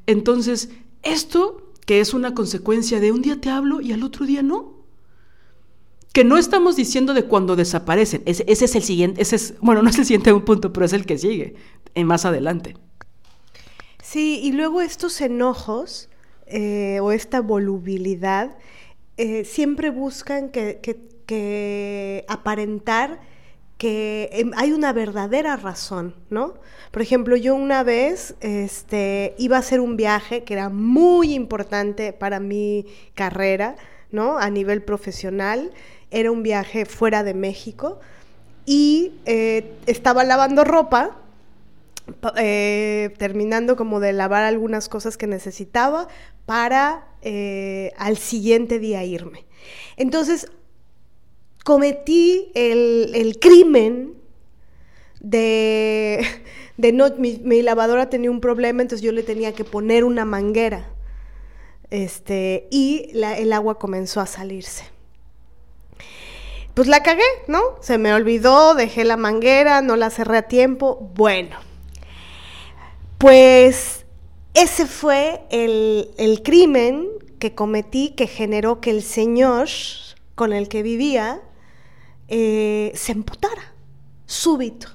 Entonces, 0.07 0.71
esto 1.03 1.73
que 1.87 2.01
es 2.01 2.15
una 2.15 2.35
consecuencia 2.35 3.01
de 3.01 3.13
un 3.13 3.23
día 3.23 3.41
te 3.41 3.51
hablo 3.51 3.81
y 3.81 3.93
al 3.93 4.03
otro 4.03 4.27
día 4.27 4.43
no. 4.43 4.73
Que 6.13 6.25
no 6.25 6.37
estamos 6.37 6.77
diciendo 6.77 7.15
de 7.15 7.25
cuando 7.25 7.57
desaparecen. 7.57 8.23
Ese, 8.27 8.45
es 8.47 8.75
el 8.75 8.83
siguiente, 8.83 9.23
ese 9.23 9.37
es, 9.37 9.55
bueno, 9.61 9.83
no 9.83 9.91
es 9.91 9.99
el 9.99 10.05
siguiente 10.05 10.35
punto, 10.41 10.73
pero 10.73 10.87
es 10.87 10.93
el 10.93 11.07
que 11.07 11.19
sigue, 11.19 11.55
en 11.95 12.07
más 12.07 12.25
adelante. 12.25 12.77
Sí, 14.03 14.41
y 14.43 14.53
luego 14.53 14.81
estos 14.83 15.21
enojos 15.21 16.09
eh, 16.53 17.01
o 17.01 17.13
esta 17.13 17.41
volubilidad 17.41 18.57
eh, 19.17 19.45
siempre 19.45 19.91
buscan 19.91 20.51
que, 20.51 22.25
aparentar 22.29 23.21
que 23.79 24.29
em, 24.33 24.53
hay 24.57 24.73
una 24.73 24.93
verdadera 24.93 25.57
razón, 25.57 26.15
¿no? 26.31 26.55
Por 26.91 27.03
ejemplo, 27.03 27.37
yo 27.37 27.55
una 27.55 27.83
vez 27.83 28.35
este, 28.41 29.35
iba 29.39 29.57
a 29.57 29.61
hacer 29.61 29.81
un 29.81 29.97
viaje 29.97 30.45
que 30.45 30.55
era 30.55 30.69
muy 30.69 31.35
importante 31.35 32.13
para 32.13 32.39
mi 32.39 32.87
carrera, 33.15 33.77
¿no? 34.11 34.39
A 34.39 34.51
nivel 34.51 34.83
profesional. 34.83 35.73
Era 36.11 36.31
un 36.31 36.43
viaje 36.43 36.85
fuera 36.85 37.25
de 37.25 37.35
México 37.35 37.99
y 38.67 39.15
eh, 39.25 39.73
estaba 39.87 40.25
lavando 40.25 40.65
ropa, 40.65 41.17
eh, 42.37 43.15
terminando 43.19 43.77
como 43.77 44.01
de 44.01 44.13
lavar 44.13 44.45
algunas 44.45 44.89
cosas 44.89 45.17
que 45.17 45.27
necesitaba 45.27 46.09
para 46.47 47.09
eh, 47.23 47.93
al 47.97 48.17
siguiente 48.17 48.79
día 48.79 49.05
irme. 49.05 49.47
Entonces, 49.97 50.51
cometí 51.65 52.51
el, 52.55 53.39
crimen 53.41 54.15
de, 55.21 56.27
no, 56.77 57.11
mi, 57.17 57.63
lavadora 57.63 58.11
tenía 58.11 58.31
un 58.31 58.41
problema, 58.41 58.83
entonces 58.83 59.05
yo 59.05 59.13
le 59.13 59.23
tenía 59.23 59.53
que 59.53 59.65
poner 59.65 60.05
una 60.05 60.25
manguera. 60.25 60.89
Este, 61.91 62.69
y 62.71 63.11
el 63.13 63.53
agua 63.53 63.79
comenzó 63.79 64.21
a 64.21 64.27
salirse. 64.27 64.85
Pues 66.75 66.89
la 66.89 67.03
cagué, 67.03 67.23
¿no? 67.49 67.61
Se 67.83 67.99
me 67.99 68.15
olvidó, 68.15 68.75
dejé 68.75 69.05
la 69.05 69.19
manguera, 69.19 69.83
no 69.83 69.97
la 69.97 70.09
cerré 70.09 70.39
a 70.39 70.43
tiempo. 70.43 71.11
Bueno, 71.15 71.59
pues 73.23 74.05
ese 74.53 74.85
fue 74.85 75.45
el, 75.51 76.11
el 76.19 76.43
crimen 76.43 77.07
que 77.39 77.55
cometí 77.55 78.15
que 78.17 78.27
generó 78.27 78.81
que 78.81 78.91
el 78.91 79.05
señor 79.05 79.69
con 80.35 80.53
el 80.53 80.69
que 80.69 80.83
vivía 80.83 81.41
eh, 82.27 82.91
se 82.97 83.13
emputara, 83.13 83.75
súbito. 84.27 84.89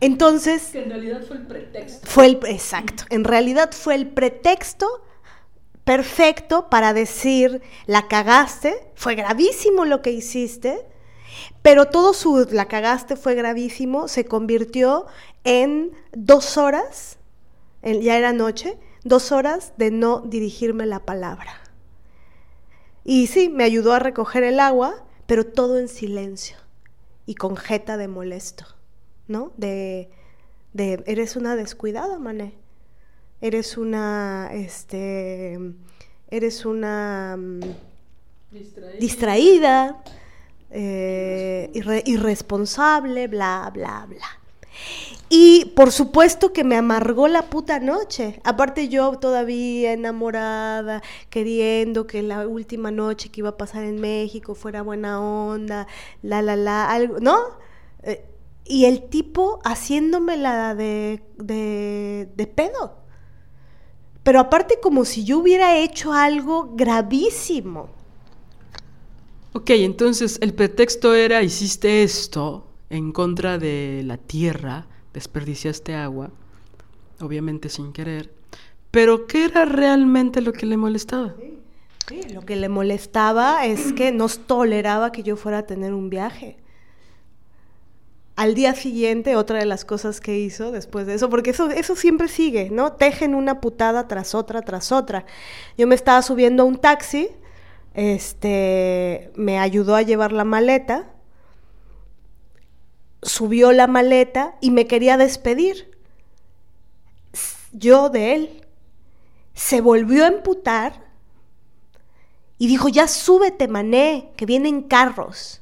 Entonces... 0.00 0.74
en 0.74 0.90
realidad 0.90 1.22
fue 1.26 1.38
el 1.38 1.46
pretexto. 1.46 2.06
Fue 2.06 2.26
el, 2.26 2.40
exacto, 2.44 3.04
en 3.08 3.24
realidad 3.24 3.70
fue 3.72 3.94
el 3.94 4.08
pretexto 4.08 4.86
perfecto 5.84 6.68
para 6.68 6.92
decir, 6.92 7.62
la 7.86 8.06
cagaste, 8.06 8.92
fue 8.94 9.14
gravísimo 9.14 9.86
lo 9.86 10.02
que 10.02 10.10
hiciste, 10.10 10.84
pero 11.62 11.86
todo 11.86 12.14
su, 12.14 12.46
la 12.50 12.66
cagaste 12.66 13.16
fue 13.16 13.34
gravísimo, 13.34 14.08
se 14.08 14.24
convirtió 14.24 15.06
en 15.44 15.92
dos 16.12 16.56
horas, 16.56 17.18
ya 17.82 18.16
era 18.16 18.32
noche, 18.32 18.78
dos 19.04 19.32
horas 19.32 19.72
de 19.76 19.90
no 19.90 20.20
dirigirme 20.20 20.86
la 20.86 21.00
palabra. 21.00 21.60
Y 23.04 23.26
sí, 23.28 23.48
me 23.48 23.64
ayudó 23.64 23.92
a 23.94 23.98
recoger 23.98 24.44
el 24.44 24.60
agua, 24.60 25.04
pero 25.26 25.44
todo 25.46 25.78
en 25.78 25.88
silencio 25.88 26.56
y 27.26 27.34
con 27.34 27.56
jeta 27.56 27.96
de 27.96 28.08
molesto, 28.08 28.64
¿no? 29.26 29.52
De, 29.56 30.10
de 30.72 31.02
eres 31.06 31.36
una 31.36 31.56
descuidada, 31.56 32.18
mané. 32.18 32.54
Eres 33.40 33.76
una, 33.76 34.50
este, 34.52 35.58
eres 36.30 36.64
una 36.66 37.36
mm, 37.38 37.60
distraída, 38.98 40.02
eh, 40.70 41.70
irresponsable, 42.06 43.28
bla, 43.28 43.70
bla, 43.72 44.06
bla. 44.08 44.26
Y 45.30 45.66
por 45.76 45.92
supuesto 45.92 46.52
que 46.52 46.64
me 46.64 46.76
amargó 46.76 47.28
la 47.28 47.42
puta 47.42 47.80
noche. 47.80 48.40
Aparte 48.44 48.88
yo 48.88 49.18
todavía 49.18 49.92
enamorada, 49.92 51.02
queriendo 51.28 52.06
que 52.06 52.22
la 52.22 52.46
última 52.46 52.90
noche 52.90 53.28
que 53.30 53.40
iba 53.40 53.50
a 53.50 53.56
pasar 53.56 53.84
en 53.84 54.00
México 54.00 54.54
fuera 54.54 54.82
buena 54.82 55.20
onda, 55.20 55.86
la, 56.22 56.40
la, 56.40 56.56
la, 56.56 56.90
algo, 56.90 57.18
¿no? 57.20 57.36
Eh, 58.02 58.24
y 58.64 58.86
el 58.86 59.08
tipo 59.08 59.60
haciéndome 59.64 60.36
la 60.36 60.74
de, 60.74 61.22
de, 61.36 62.28
de 62.34 62.46
pedo. 62.46 62.98
Pero 64.22 64.40
aparte 64.40 64.78
como 64.80 65.04
si 65.04 65.24
yo 65.24 65.38
hubiera 65.38 65.76
hecho 65.76 66.12
algo 66.12 66.70
gravísimo. 66.74 67.97
Ok, 69.58 69.70
entonces 69.70 70.38
el 70.40 70.54
pretexto 70.54 71.16
era 71.16 71.42
hiciste 71.42 72.04
esto 72.04 72.68
en 72.90 73.10
contra 73.10 73.58
de 73.58 74.02
la 74.04 74.16
tierra, 74.16 74.86
desperdiciaste 75.12 75.96
agua, 75.96 76.30
obviamente 77.20 77.68
sin 77.68 77.92
querer, 77.92 78.32
pero 78.92 79.26
¿qué 79.26 79.46
era 79.46 79.64
realmente 79.64 80.42
lo 80.42 80.52
que 80.52 80.64
le 80.64 80.76
molestaba? 80.76 81.34
Sí, 82.06 82.22
lo 82.32 82.42
que 82.42 82.54
le 82.54 82.68
molestaba 82.68 83.66
es 83.66 83.92
que 83.94 84.12
no 84.12 84.28
toleraba 84.28 85.10
que 85.10 85.24
yo 85.24 85.34
fuera 85.34 85.58
a 85.58 85.66
tener 85.66 85.92
un 85.92 86.08
viaje. 86.08 86.56
Al 88.36 88.54
día 88.54 88.76
siguiente, 88.76 89.34
otra 89.34 89.58
de 89.58 89.66
las 89.66 89.84
cosas 89.84 90.20
que 90.20 90.38
hizo 90.38 90.70
después 90.70 91.04
de 91.08 91.14
eso, 91.14 91.28
porque 91.30 91.50
eso, 91.50 91.68
eso 91.70 91.96
siempre 91.96 92.28
sigue, 92.28 92.70
¿no? 92.70 92.92
Tejen 92.92 93.34
una 93.34 93.60
putada 93.60 94.06
tras 94.06 94.36
otra, 94.36 94.62
tras 94.62 94.92
otra. 94.92 95.26
Yo 95.76 95.88
me 95.88 95.96
estaba 95.96 96.22
subiendo 96.22 96.62
a 96.62 96.66
un 96.66 96.76
taxi, 96.76 97.30
este, 97.98 99.32
me 99.34 99.58
ayudó 99.58 99.96
a 99.96 100.02
llevar 100.02 100.30
la 100.30 100.44
maleta, 100.44 101.12
subió 103.22 103.72
la 103.72 103.88
maleta 103.88 104.54
y 104.60 104.70
me 104.70 104.86
quería 104.86 105.16
despedir. 105.16 105.90
Yo 107.72 108.08
de 108.08 108.34
él. 108.34 108.66
Se 109.52 109.80
volvió 109.80 110.22
a 110.22 110.28
emputar 110.28 111.08
y 112.56 112.68
dijo, 112.68 112.88
ya 112.88 113.08
súbete, 113.08 113.66
mané, 113.66 114.32
que 114.36 114.46
vienen 114.46 114.82
carros. 114.82 115.60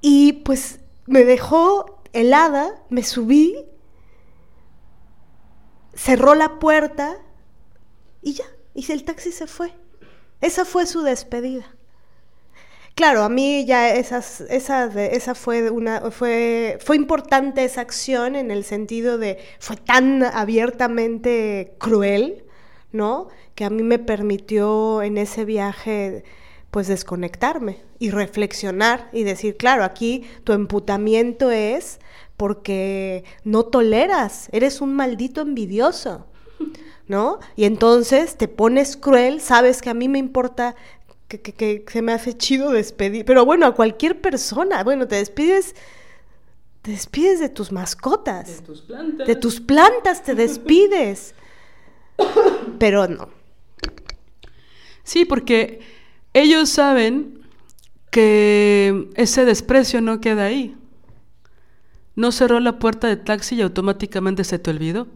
Y 0.00 0.32
pues 0.44 0.80
me 1.04 1.24
dejó 1.24 2.00
helada, 2.14 2.82
me 2.88 3.02
subí, 3.02 3.66
cerró 5.92 6.34
la 6.34 6.58
puerta 6.58 7.18
y 8.22 8.32
ya, 8.32 8.46
y 8.76 8.92
el 8.92 9.04
taxi 9.04 9.32
se 9.32 9.46
fue. 9.46 9.72
Esa 10.40 10.64
fue 10.64 10.86
su 10.86 11.02
despedida. 11.02 11.64
Claro, 12.94 13.24
a 13.24 13.28
mí 13.28 13.66
ya 13.66 13.94
esas, 13.94 14.42
esa, 14.42 14.86
esa 14.86 15.34
fue 15.34 15.70
una, 15.70 16.10
fue, 16.10 16.78
fue 16.82 16.96
importante 16.96 17.62
esa 17.64 17.82
acción 17.82 18.36
en 18.36 18.50
el 18.50 18.64
sentido 18.64 19.18
de, 19.18 19.38
fue 19.58 19.76
tan 19.76 20.22
abiertamente 20.22 21.74
cruel, 21.78 22.44
¿no? 22.92 23.28
Que 23.54 23.66
a 23.66 23.70
mí 23.70 23.82
me 23.82 23.98
permitió 23.98 25.02
en 25.02 25.18
ese 25.18 25.44
viaje, 25.44 26.24
pues 26.70 26.88
desconectarme 26.88 27.82
y 27.98 28.10
reflexionar 28.10 29.10
y 29.12 29.24
decir, 29.24 29.56
claro, 29.58 29.84
aquí 29.84 30.24
tu 30.44 30.52
emputamiento 30.52 31.50
es 31.50 32.00
porque 32.38 33.24
no 33.44 33.64
toleras, 33.64 34.48
eres 34.52 34.80
un 34.80 34.94
maldito 34.94 35.42
envidioso. 35.42 36.26
¿No? 37.08 37.38
Y 37.56 37.64
entonces 37.64 38.36
te 38.36 38.48
pones 38.48 38.96
cruel, 38.96 39.40
sabes 39.40 39.80
que 39.82 39.90
a 39.90 39.94
mí 39.94 40.08
me 40.08 40.18
importa 40.18 40.74
que, 41.28 41.84
se 41.90 42.02
me 42.02 42.12
hace 42.12 42.36
chido 42.36 42.70
despedir. 42.70 43.24
Pero 43.24 43.44
bueno, 43.44 43.66
a 43.66 43.74
cualquier 43.74 44.20
persona, 44.20 44.82
bueno, 44.84 45.06
te 45.08 45.16
despides, 45.16 45.74
te 46.82 46.92
despides 46.92 47.40
de 47.40 47.48
tus 47.48 47.72
mascotas. 47.72 48.46
De 48.46 48.66
tus 48.66 48.82
plantas. 48.82 49.26
De 49.26 49.36
tus 49.36 49.60
plantas 49.60 50.22
te 50.22 50.34
despides. 50.34 51.34
Pero 52.78 53.08
no. 53.08 53.28
Sí, 55.02 55.24
porque 55.24 55.80
ellos 56.32 56.68
saben 56.68 57.40
que 58.10 59.08
ese 59.14 59.44
desprecio 59.44 60.00
no 60.00 60.20
queda 60.20 60.46
ahí. 60.46 60.76
No 62.14 62.32
cerró 62.32 62.60
la 62.60 62.78
puerta 62.78 63.08
de 63.08 63.16
taxi 63.16 63.56
y 63.56 63.62
automáticamente 63.62 64.42
se 64.42 64.58
te 64.58 64.70
olvidó. 64.70 65.06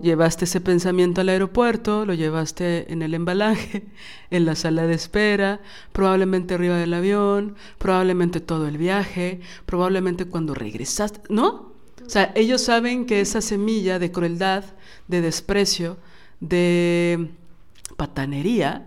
Llevaste 0.00 0.44
ese 0.44 0.60
pensamiento 0.60 1.20
al 1.20 1.28
aeropuerto, 1.28 2.06
lo 2.06 2.14
llevaste 2.14 2.92
en 2.92 3.02
el 3.02 3.14
embalaje, 3.14 3.86
en 4.30 4.44
la 4.44 4.54
sala 4.54 4.86
de 4.86 4.94
espera, 4.94 5.60
probablemente 5.92 6.54
arriba 6.54 6.76
del 6.76 6.94
avión, 6.94 7.56
probablemente 7.78 8.40
todo 8.40 8.68
el 8.68 8.78
viaje, 8.78 9.40
probablemente 9.66 10.26
cuando 10.26 10.54
regresaste, 10.54 11.20
¿no? 11.28 11.72
O 12.06 12.10
sea, 12.10 12.32
ellos 12.36 12.62
saben 12.62 13.06
que 13.06 13.20
esa 13.20 13.40
semilla 13.40 13.98
de 13.98 14.12
crueldad, 14.12 14.64
de 15.08 15.20
desprecio, 15.20 15.98
de 16.40 17.30
patanería, 17.96 18.86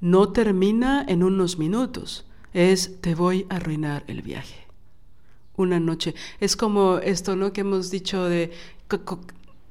no 0.00 0.30
termina 0.30 1.04
en 1.08 1.22
unos 1.22 1.58
minutos. 1.58 2.26
Es 2.52 3.00
te 3.00 3.14
voy 3.14 3.46
a 3.50 3.56
arruinar 3.56 4.04
el 4.06 4.22
viaje. 4.22 4.66
Una 5.56 5.80
noche. 5.80 6.14
Es 6.40 6.56
como 6.56 6.98
esto, 6.98 7.36
¿no? 7.36 7.52
Que 7.52 7.62
hemos 7.62 7.90
dicho 7.90 8.24
de 8.24 8.52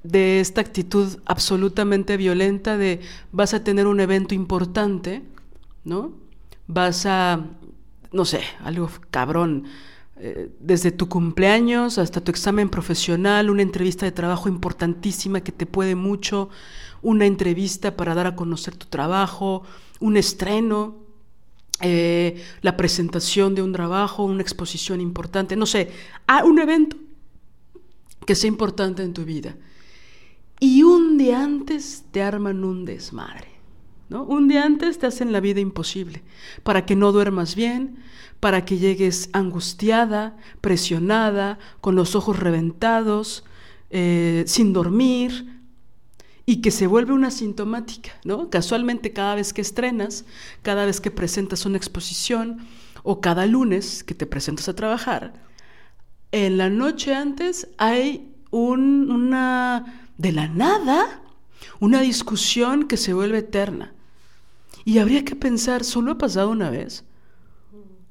de 0.03 0.41
esta 0.41 0.61
actitud 0.61 1.19
absolutamente 1.25 2.17
violenta 2.17 2.77
de 2.77 2.99
vas 3.31 3.53
a 3.53 3.63
tener 3.63 3.87
un 3.87 3.99
evento 4.01 4.35
importante, 4.35 5.23
¿no? 5.85 6.11
Vas 6.67 7.05
a, 7.05 7.45
no 8.11 8.25
sé, 8.25 8.41
algo 8.63 8.89
cabrón, 9.09 9.65
eh, 10.17 10.51
desde 10.59 10.91
tu 10.91 11.09
cumpleaños 11.09 11.97
hasta 11.97 12.21
tu 12.21 12.31
examen 12.31 12.69
profesional, 12.69 13.49
una 13.49 13.61
entrevista 13.61 14.05
de 14.05 14.11
trabajo 14.11 14.49
importantísima 14.49 15.41
que 15.41 15.51
te 15.53 15.65
puede 15.65 15.95
mucho, 15.95 16.49
una 17.01 17.25
entrevista 17.25 17.95
para 17.95 18.13
dar 18.13 18.27
a 18.27 18.35
conocer 18.35 18.75
tu 18.75 18.87
trabajo, 18.87 19.63
un 19.99 20.17
estreno, 20.17 20.95
eh, 21.81 22.43
la 22.61 22.77
presentación 22.77 23.55
de 23.55 23.61
un 23.61 23.71
trabajo, 23.71 24.23
una 24.23 24.41
exposición 24.41 25.01
importante, 25.01 25.55
no 25.55 25.65
sé, 25.65 25.91
a 26.27 26.43
un 26.43 26.59
evento 26.59 26.97
que 28.25 28.35
sea 28.35 28.47
importante 28.49 29.01
en 29.03 29.13
tu 29.13 29.23
vida 29.25 29.55
y 30.63 30.81
un 30.83 31.17
día 31.17 31.43
antes 31.43 32.05
te 32.11 32.21
arman 32.21 32.63
un 32.63 32.85
desmadre. 32.85 33.49
¿no? 34.07 34.23
Un 34.23 34.47
día 34.47 34.63
antes 34.63 34.97
te 34.97 35.05
hacen 35.05 35.33
la 35.33 35.41
vida 35.41 35.59
imposible, 35.59 36.23
para 36.63 36.85
que 36.85 36.95
no 36.95 37.11
duermas 37.11 37.53
bien, 37.53 37.97
para 38.39 38.63
que 38.63 38.77
llegues 38.77 39.29
angustiada, 39.33 40.37
presionada, 40.61 41.59
con 41.81 41.95
los 41.95 42.15
ojos 42.15 42.39
reventados, 42.39 43.43
eh, 43.89 44.45
sin 44.47 44.71
dormir, 44.71 45.59
y 46.45 46.61
que 46.61 46.71
se 46.71 46.87
vuelve 46.87 47.11
una 47.11 47.29
sintomática, 47.29 48.11
¿no? 48.23 48.49
Casualmente 48.49 49.11
cada 49.11 49.35
vez 49.35 49.51
que 49.51 49.59
estrenas, 49.59 50.23
cada 50.61 50.85
vez 50.85 51.01
que 51.01 51.11
presentas 51.11 51.65
una 51.65 51.75
exposición 51.75 52.59
o 53.03 53.19
cada 53.19 53.45
lunes 53.47 54.01
que 54.05 54.15
te 54.15 54.25
presentas 54.25 54.69
a 54.69 54.75
trabajar, 54.75 55.33
en 56.31 56.57
la 56.57 56.69
noche 56.69 57.13
antes 57.13 57.67
hay 57.77 58.29
un, 58.49 59.11
una 59.11 60.02
de 60.17 60.31
la 60.31 60.47
nada 60.47 61.21
una 61.79 62.01
discusión 62.01 62.87
que 62.87 62.97
se 62.97 63.13
vuelve 63.13 63.39
eterna. 63.39 63.93
Y 64.85 64.97
habría 64.97 65.23
que 65.23 65.35
pensar, 65.35 65.83
¿solo 65.83 66.13
ha 66.13 66.17
pasado 66.17 66.49
una 66.49 66.69
vez? 66.69 67.05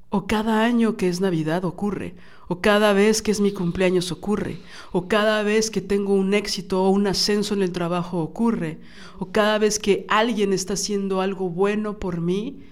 ¿O 0.09 0.27
cada 0.27 0.65
año 0.65 0.97
que 0.97 1.09
es 1.09 1.21
Navidad 1.21 1.65
ocurre? 1.65 2.15
¿O 2.49 2.61
cada 2.61 2.93
vez 2.93 3.23
que 3.23 3.31
es 3.31 3.41
mi 3.41 3.53
cumpleaños 3.53 4.13
ocurre? 4.13 4.59
¿O 4.93 5.09
cada 5.09 5.43
vez 5.43 5.71
que 5.71 5.81
tengo 5.81 6.15
un 6.15 6.35
éxito 6.35 6.83
o 6.83 6.91
un 6.91 7.07
ascenso 7.07 7.55
en 7.55 7.63
el 7.63 7.73
trabajo 7.73 8.19
ocurre? 8.21 8.79
¿O 9.19 9.33
cada 9.33 9.59
vez 9.59 9.79
que 9.79 10.05
alguien 10.09 10.53
está 10.53 10.75
haciendo 10.75 11.21
algo 11.21 11.49
bueno 11.49 11.99
por 11.99 12.21
mí, 12.21 12.63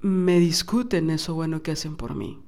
me 0.00 0.38
discuten 0.38 1.10
eso 1.10 1.34
bueno 1.34 1.62
que 1.62 1.72
hacen 1.72 1.96
por 1.96 2.14
mí? 2.14 2.38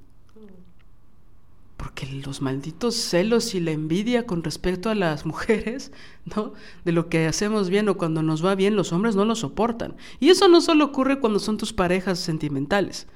Porque 1.81 2.07
los 2.07 2.43
malditos 2.43 2.95
celos 2.95 3.55
y 3.55 3.61
la 3.61 3.71
envidia 3.71 4.27
con 4.27 4.45
respecto 4.45 4.91
a 4.91 4.95
las 4.95 5.25
mujeres, 5.25 5.93
¿no? 6.27 6.53
De 6.85 6.93
lo 6.93 7.09
que 7.09 7.27
hacemos 7.27 7.71
bien 7.71 7.89
o 7.89 7.97
cuando 7.97 8.23
nos 8.23 8.45
va 8.45 8.55
bien, 8.55 8.77
los 8.77 8.93
hombres 8.93 9.17
no 9.17 9.25
lo 9.25 9.35
soportan. 9.35 9.97
Y 10.21 10.29
eso 10.29 10.47
no 10.49 10.61
solo 10.61 10.85
ocurre 10.85 11.21
cuando 11.21 11.39
son 11.39 11.57
tus 11.57 11.73
parejas 11.73 12.19
sentimentales. 12.19 13.07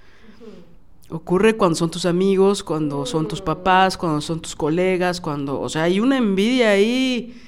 Ocurre 1.11 1.59
cuando 1.59 1.77
son 1.77 1.91
tus 1.91 2.07
amigos, 2.07 2.65
cuando 2.65 3.05
son 3.05 3.29
tus 3.29 3.43
papás, 3.43 3.99
cuando 3.99 4.23
son 4.23 4.41
tus 4.41 4.57
colegas, 4.57 5.21
cuando, 5.21 5.61
o 5.61 5.69
sea, 5.69 5.83
hay 5.83 6.01
una 6.01 6.17
envidia 6.17 6.71
ahí 6.71 7.39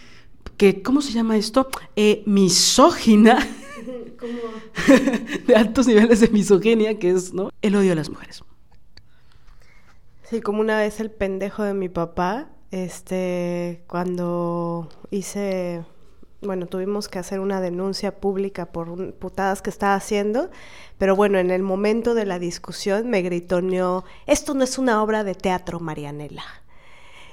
que, 0.58 0.82
¿cómo 0.82 1.00
se 1.00 1.12
llama 1.12 1.38
esto? 1.38 1.66
Eh, 1.96 2.24
misógina. 2.26 3.38
de 5.46 5.56
altos 5.56 5.86
niveles 5.86 6.20
de 6.20 6.28
misoginia, 6.28 6.98
que 6.98 7.08
es, 7.08 7.32
¿no? 7.32 7.48
El 7.62 7.74
odio 7.76 7.92
a 7.92 7.94
las 7.94 8.10
mujeres. 8.10 8.42
Sí, 10.29 10.41
como 10.41 10.61
una 10.61 10.79
vez 10.79 10.99
el 10.99 11.12
pendejo 11.12 11.62
de 11.62 11.72
mi 11.72 11.89
papá, 11.89 12.49
este, 12.72 13.85
cuando 13.87 14.89
hice, 15.12 15.85
bueno, 16.41 16.66
tuvimos 16.66 17.07
que 17.07 17.20
hacer 17.20 17.39
una 17.39 17.61
denuncia 17.61 18.18
pública 18.18 18.72
por 18.72 19.14
putadas 19.14 19.62
que 19.62 19.70
estaba 19.70 19.95
haciendo, 19.95 20.51
pero 20.99 21.14
bueno, 21.14 21.39
en 21.39 21.53
el 21.53 21.62
momento 21.62 22.14
de 22.14 22.27
la 22.27 22.41
discusión 22.41 23.09
me 23.09 23.22
gritoneó, 23.22 24.05
esto 24.27 24.55
no 24.55 24.64
es 24.64 24.79
una 24.79 25.01
obra 25.01 25.22
de 25.22 25.37
teatro, 25.37 25.79
Marianela. 25.79 26.43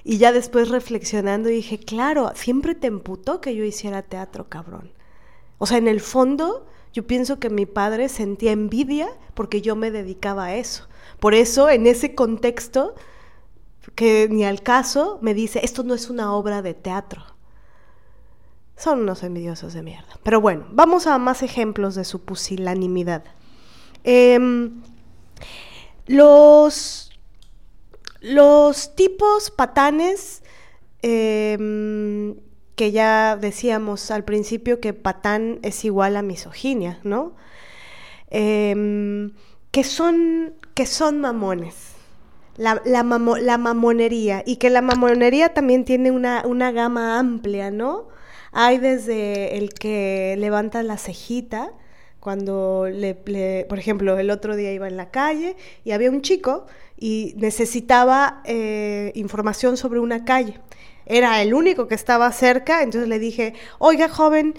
Y 0.03 0.19
ya 0.19 0.31
después 0.31 0.69
reflexionando 0.69 1.49
dije, 1.49 1.79
claro, 1.79 2.31
siempre 2.35 2.75
te 2.75 2.85
emputó 2.85 3.41
que 3.41 3.55
yo 3.55 3.63
hiciera 3.63 4.03
teatro, 4.03 4.49
cabrón. 4.49 4.91
O 5.57 5.65
sea, 5.65 5.79
en 5.79 5.87
el 5.87 5.99
fondo, 5.99 6.67
yo 6.93 7.07
pienso 7.07 7.39
que 7.39 7.49
mi 7.49 7.65
padre 7.65 8.07
sentía 8.07 8.51
envidia 8.51 9.09
porque 9.33 9.61
yo 9.61 9.75
me 9.75 9.89
dedicaba 9.89 10.45
a 10.45 10.55
eso. 10.57 10.87
Por 11.23 11.35
eso, 11.35 11.69
en 11.69 11.87
ese 11.87 12.15
contexto, 12.15 12.95
que 13.95 14.27
ni 14.29 14.43
al 14.43 14.61
caso, 14.61 15.19
me 15.21 15.33
dice, 15.33 15.61
esto 15.63 15.83
no 15.83 15.93
es 15.93 16.09
una 16.09 16.33
obra 16.35 16.61
de 16.61 16.73
teatro. 16.73 17.23
Son 18.75 18.99
unos 18.99 19.23
envidiosos 19.23 19.73
de 19.73 19.83
mierda. 19.83 20.19
Pero 20.23 20.41
bueno, 20.41 20.65
vamos 20.71 21.07
a 21.07 21.17
más 21.19 21.41
ejemplos 21.41 21.95
de 21.95 22.03
su 22.03 22.25
pusilanimidad. 22.25 23.23
Em, 24.03 24.81
los, 26.07 27.17
los 28.19 28.93
tipos 28.93 29.49
patanes, 29.49 30.43
em, 31.03 32.35
que 32.75 32.91
ya 32.91 33.37
decíamos 33.37 34.11
al 34.11 34.25
principio 34.25 34.81
que 34.81 34.91
patán 34.91 35.59
es 35.61 35.85
igual 35.85 36.17
a 36.17 36.21
misoginia, 36.21 36.99
¿no? 37.05 37.33
Em, 38.29 39.31
que 39.73 39.83
son 39.83 40.53
que 40.75 40.85
son 40.85 41.19
mamones. 41.19 41.75
La, 42.57 42.79
la, 42.85 43.03
mamonería. 43.57 44.43
Y 44.45 44.57
que 44.57 44.69
la 44.69 44.83
mamonería 44.83 45.55
también 45.55 45.85
tiene 45.85 46.11
una, 46.11 46.43
una 46.45 46.71
gama 46.71 47.17
amplia, 47.17 47.71
¿no? 47.71 48.07
Hay 48.51 48.77
desde 48.77 49.57
el 49.57 49.73
que 49.73 50.35
levanta 50.37 50.83
la 50.83 50.97
cejita, 50.97 51.71
cuando 52.19 52.87
le, 52.87 53.15
por 53.67 53.79
ejemplo, 53.79 54.19
el 54.19 54.29
otro 54.29 54.55
día 54.55 54.71
iba 54.71 54.87
en 54.87 54.95
la 54.95 55.09
calle 55.09 55.57
y 55.83 55.91
había 55.91 56.11
un 56.11 56.21
chico 56.21 56.67
y 56.95 57.33
necesitaba 57.37 58.43
eh, 58.45 59.11
información 59.15 59.75
sobre 59.75 59.99
una 59.99 60.23
calle. 60.23 60.59
Era 61.07 61.41
el 61.41 61.55
único 61.55 61.87
que 61.87 61.95
estaba 61.95 62.31
cerca, 62.31 62.83
entonces 62.83 63.09
le 63.09 63.17
dije, 63.17 63.55
oiga 63.79 64.07
joven, 64.07 64.53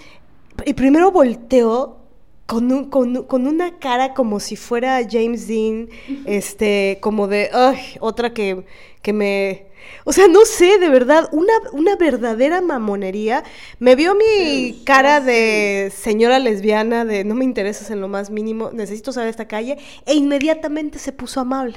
y 0.67 0.75
primero 0.75 1.13
volteó 1.13 2.04
con, 2.47 2.91
con, 2.91 3.47
una 3.47 3.79
cara 3.79 4.15
como 4.15 4.39
si 4.41 4.57
fuera 4.57 5.01
James 5.09 5.49
Dean, 5.49 5.89
este, 6.27 6.99
como 7.01 7.27
de, 7.27 7.51
ay, 7.53 7.97
otra 8.01 8.33
que, 8.35 8.65
que 9.03 9.13
me... 9.13 9.67
O 10.07 10.13
sea, 10.13 10.29
no 10.29 10.47
sé, 10.47 10.79
de 10.79 10.89
verdad, 10.89 11.29
una, 11.33 11.53
una 11.73 11.97
verdadera 11.97 12.63
mamonería. 12.63 13.45
Me 13.79 13.97
vio 13.97 14.15
mi 14.15 14.83
cara 14.85 15.21
de 15.21 15.93
señora 15.95 16.39
lesbiana, 16.39 17.05
de 17.05 17.25
no 17.25 17.35
me 17.35 17.45
interesas 17.45 17.91
en 17.91 18.01
lo 18.01 18.09
más 18.09 18.31
mínimo, 18.31 18.71
necesito 18.73 19.13
saber 19.13 19.29
esta 19.29 19.49
calle, 19.49 19.79
e 20.07 20.15
inmediatamente 20.15 20.99
se 20.99 21.13
puso 21.13 21.41
amable. 21.41 21.77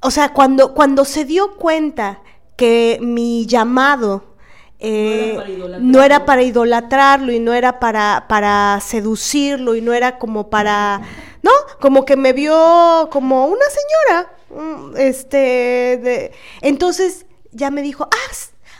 O 0.00 0.10
sea, 0.12 0.32
cuando, 0.32 0.74
cuando 0.74 1.04
se 1.04 1.24
dio 1.24 1.56
cuenta 1.56 2.22
que 2.56 2.98
mi 3.00 3.46
llamado 3.46 4.35
eh, 4.78 5.38
no, 5.80 6.02
era 6.02 6.26
para 6.26 6.42
idolatrarlo 6.42 7.32
y 7.32 7.40
no 7.40 7.54
era 7.54 7.80
para, 7.80 8.26
para 8.28 8.80
seducirlo 8.80 9.74
y 9.74 9.80
no 9.80 9.92
era 9.94 10.18
como 10.18 10.50
para, 10.50 11.00
¿no? 11.42 11.50
Como 11.80 12.04
que 12.04 12.16
me 12.16 12.32
vio 12.32 13.08
como 13.10 13.46
una 13.46 13.64
señora. 13.70 14.32
Mm, 14.50 14.96
este, 14.96 15.36
de... 15.36 16.32
entonces 16.60 17.26
ya 17.52 17.70
me 17.70 17.82
dijo, 17.82 18.04
ah, 18.04 18.32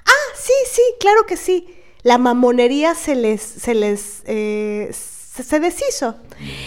ah, 0.05 0.35
sí, 0.35 0.53
sí, 0.71 0.83
claro 1.01 1.25
que 1.27 1.37
sí. 1.37 1.69
La 2.03 2.19
mamonería 2.19 2.95
se 2.95 3.17
les, 3.17 3.43
se 3.43 3.75
les, 3.75 4.23
eh, 4.27 4.91
se 4.93 5.61
deshizo. 5.61 6.15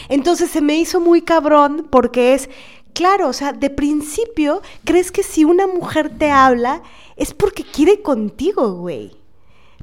Entonces 0.10 0.50
se 0.50 0.60
me 0.60 0.76
hizo 0.76 1.00
muy 1.00 1.22
cabrón 1.22 1.88
porque 1.90 2.34
es 2.34 2.50
Claro, 2.94 3.30
o 3.30 3.34
sea, 3.34 3.54
de 3.54 3.70
principio 3.70 4.62
crees 4.84 5.12
que 5.12 5.24
si 5.24 5.46
una 5.46 5.68
mujer 5.68 6.18
te 6.18 6.32
habla 6.32 6.82
es 7.16 7.34
porque 7.34 7.64
quiere 7.64 8.02
contigo, 8.02 8.74
güey. 8.74 9.19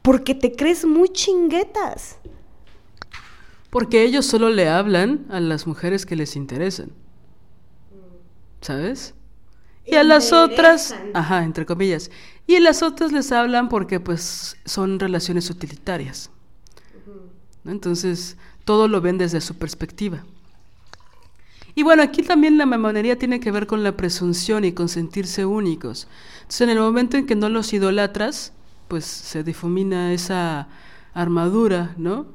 Porque 0.07 0.37
te 0.37 0.53
crees 0.53 0.85
muy 0.85 1.09
chinguetas. 1.09 2.19
Porque 3.71 4.05
ellos 4.05 4.25
solo 4.25 4.51
le 4.51 4.69
hablan 4.69 5.27
a 5.31 5.41
las 5.41 5.67
mujeres 5.67 6.07
que 6.07 6.15
les 6.15 6.37
interesan. 6.37 6.93
¿Sabes? 8.61 9.15
Y 9.85 9.97
a 9.97 10.05
las 10.05 10.33
otras, 10.33 10.95
ajá, 11.13 11.43
entre 11.43 11.67
comillas. 11.67 12.13
Y 12.47 12.55
a 12.55 12.61
las 12.61 12.85
otras 12.85 13.11
les 13.11 13.33
hablan 13.33 13.69
porque 13.69 13.99
pues 13.99 14.57
son 14.65 15.01
relaciones 15.01 15.51
utilitarias. 15.51 16.31
¿no? 17.65 17.73
Entonces, 17.73 18.37
todo 18.65 18.87
lo 18.87 19.01
ven 19.01 19.19
desde 19.19 19.41
su 19.41 19.57
perspectiva. 19.57 20.25
Y 21.75 21.83
bueno, 21.83 22.05
aquí 22.05 22.23
también 22.23 22.59
la 22.59 22.67
mamonería 22.67 23.19
tiene 23.19 23.41
que 23.41 23.51
ver 23.51 23.67
con 23.67 23.83
la 23.83 23.97
presunción 23.97 24.65
y 24.65 24.71
con 24.71 24.89
sentirse 24.89 25.45
únicos. 25.45 26.07
Entonces, 26.43 26.61
en 26.61 26.71
el 26.71 26.79
momento 26.79 27.17
en 27.17 27.27
que 27.27 27.35
no 27.35 27.49
los 27.49 27.73
idolatras, 27.73 28.53
pues 28.89 29.05
se 29.05 29.43
difumina 29.43 30.12
esa 30.12 30.68
armadura, 31.14 31.95
¿no? 31.97 32.26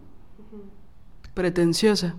Pretenciosa. 1.34 2.16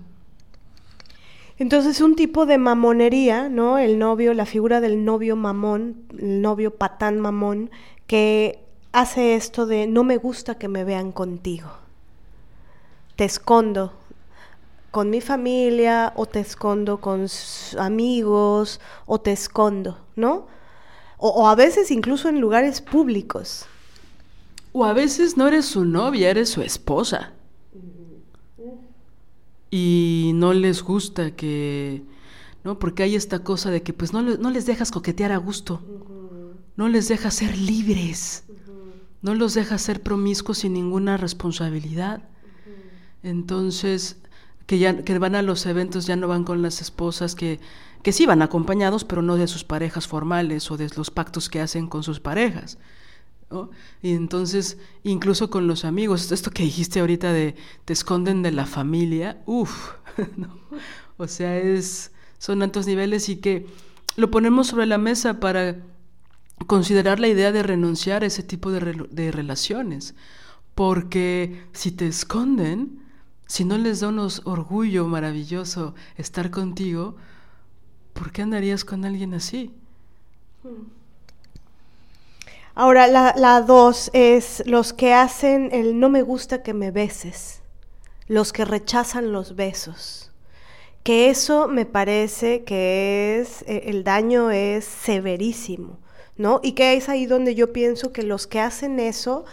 Entonces 1.57 2.01
un 2.01 2.15
tipo 2.15 2.45
de 2.45 2.57
mamonería, 2.57 3.47
¿no? 3.47 3.77
El 3.77 3.99
novio, 3.99 4.33
la 4.33 4.45
figura 4.45 4.81
del 4.81 5.05
novio 5.05 5.35
mamón, 5.35 6.03
el 6.17 6.41
novio 6.41 6.75
patán 6.75 7.19
mamón, 7.19 7.69
que 8.07 8.59
hace 8.91 9.35
esto 9.35 9.65
de 9.65 9.87
no 9.87 10.03
me 10.03 10.17
gusta 10.17 10.55
que 10.55 10.67
me 10.67 10.83
vean 10.83 11.11
contigo. 11.11 11.69
Te 13.15 13.25
escondo 13.25 13.93
con 14.89 15.09
mi 15.09 15.21
familia 15.21 16.13
o 16.15 16.25
te 16.25 16.39
escondo 16.39 16.99
con 16.99 17.27
amigos 17.79 18.79
o 19.05 19.21
te 19.21 19.31
escondo, 19.31 19.99
¿no? 20.15 20.47
O, 21.17 21.29
o 21.29 21.47
a 21.47 21.55
veces 21.55 21.91
incluso 21.91 22.29
en 22.29 22.41
lugares 22.41 22.81
públicos. 22.81 23.67
O 24.73 24.85
a 24.85 24.93
veces 24.93 25.37
no 25.37 25.47
eres 25.47 25.65
su 25.65 25.85
novia, 25.85 26.29
eres 26.29 26.49
su 26.49 26.61
esposa. 26.61 27.31
Y 29.71 30.31
no 30.35 30.53
les 30.53 30.83
gusta 30.83 31.35
que, 31.35 32.03
¿no? 32.63 32.77
Porque 32.77 33.03
hay 33.03 33.15
esta 33.15 33.39
cosa 33.39 33.71
de 33.71 33.81
que 33.81 33.93
pues 33.93 34.11
no, 34.11 34.21
no 34.21 34.49
les 34.49 34.65
dejas 34.65 34.91
coquetear 34.91 35.31
a 35.31 35.37
gusto. 35.37 35.81
No 36.75 36.89
les 36.89 37.07
dejas 37.07 37.35
ser 37.35 37.57
libres. 37.57 38.43
No 39.21 39.35
los 39.35 39.53
dejas 39.53 39.81
ser 39.81 40.01
promiscuos 40.01 40.59
sin 40.59 40.73
ninguna 40.73 41.15
responsabilidad. 41.17 42.27
Entonces, 43.23 44.17
que 44.65 44.79
ya 44.79 45.03
que 45.03 45.17
van 45.17 45.35
a 45.35 45.41
los 45.41 45.65
eventos 45.65 46.07
ya 46.07 46.17
no 46.17 46.27
van 46.27 46.43
con 46.43 46.61
las 46.61 46.81
esposas 46.81 47.35
que 47.35 47.59
que 48.03 48.11
sí 48.11 48.25
van 48.25 48.41
acompañados, 48.41 49.05
pero 49.05 49.21
no 49.21 49.37
de 49.37 49.47
sus 49.47 49.63
parejas 49.63 50.07
formales 50.07 50.69
o 50.69 50.77
de 50.77 50.89
los 50.97 51.09
pactos 51.09 51.49
que 51.49 51.61
hacen 51.61 51.87
con 51.87 52.03
sus 52.03 52.19
parejas. 52.19 52.77
¿No? 53.53 53.69
Y 54.01 54.13
entonces, 54.13 54.77
incluso 55.03 55.49
con 55.49 55.67
los 55.67 55.85
amigos, 55.85 56.31
esto 56.31 56.51
que 56.51 56.63
dijiste 56.63 56.99
ahorita 56.99 57.31
de 57.33 57.55
te 57.85 57.93
esconden 57.93 58.41
de 58.41 58.51
la 58.51 58.65
familia, 58.65 59.41
uff, 59.45 59.91
o 61.17 61.27
sea, 61.27 61.57
es, 61.57 62.11
son 62.39 62.61
altos 62.63 62.87
niveles 62.87 63.29
y 63.29 63.37
que 63.37 63.67
lo 64.15 64.31
ponemos 64.31 64.67
sobre 64.67 64.85
la 64.85 64.97
mesa 64.97 65.39
para 65.39 65.77
considerar 66.67 67.19
la 67.19 67.27
idea 67.27 67.51
de 67.51 67.63
renunciar 67.63 68.23
a 68.23 68.27
ese 68.27 68.43
tipo 68.43 68.71
de, 68.71 68.81
rel- 68.81 69.09
de 69.09 69.31
relaciones, 69.31 70.15
porque 70.75 71.63
si 71.73 71.91
te 71.91 72.07
esconden, 72.07 72.99
si 73.47 73.65
no 73.65 73.77
les 73.77 74.01
da 74.01 74.09
unos 74.09 74.41
orgullo 74.45 75.07
maravilloso 75.07 75.95
estar 76.17 76.51
contigo, 76.51 77.15
¿por 78.13 78.31
qué 78.31 78.41
andarías 78.43 78.85
con 78.85 79.05
alguien 79.05 79.33
así? 79.33 79.73
Ahora, 82.75 83.07
la, 83.07 83.61
dos 83.61 84.09
es 84.13 84.63
los 84.65 84.93
que 84.93 85.13
hacen 85.13 85.69
el 85.71 85.99
no 85.99 86.09
me 86.09 86.23
gusta 86.23 86.63
que 86.63 86.73
me 86.73 86.89
beses, 86.89 87.61
los 88.27 88.51
que 88.51 88.65
rechazan 88.65 89.31
los 89.31 89.55
besos. 89.55 90.31
Que 91.03 91.29
eso 91.29 91.67
me 91.67 91.85
parece 91.85 92.63
que 92.63 93.39
es, 93.39 93.61
eh, 93.67 93.83
el 93.87 94.03
daño 94.03 94.49
es 94.49 94.85
severísimo, 94.85 95.99
¿no? 96.35 96.61
Y 96.63 96.71
que 96.71 96.95
es 96.95 97.09
ahí 97.09 97.27
donde 97.27 97.53
yo 97.53 97.73
pienso 97.73 98.11
que 98.11 98.23
los 98.23 98.47
que 98.47 98.59
hacen 98.59 98.99
eso, 98.99 99.45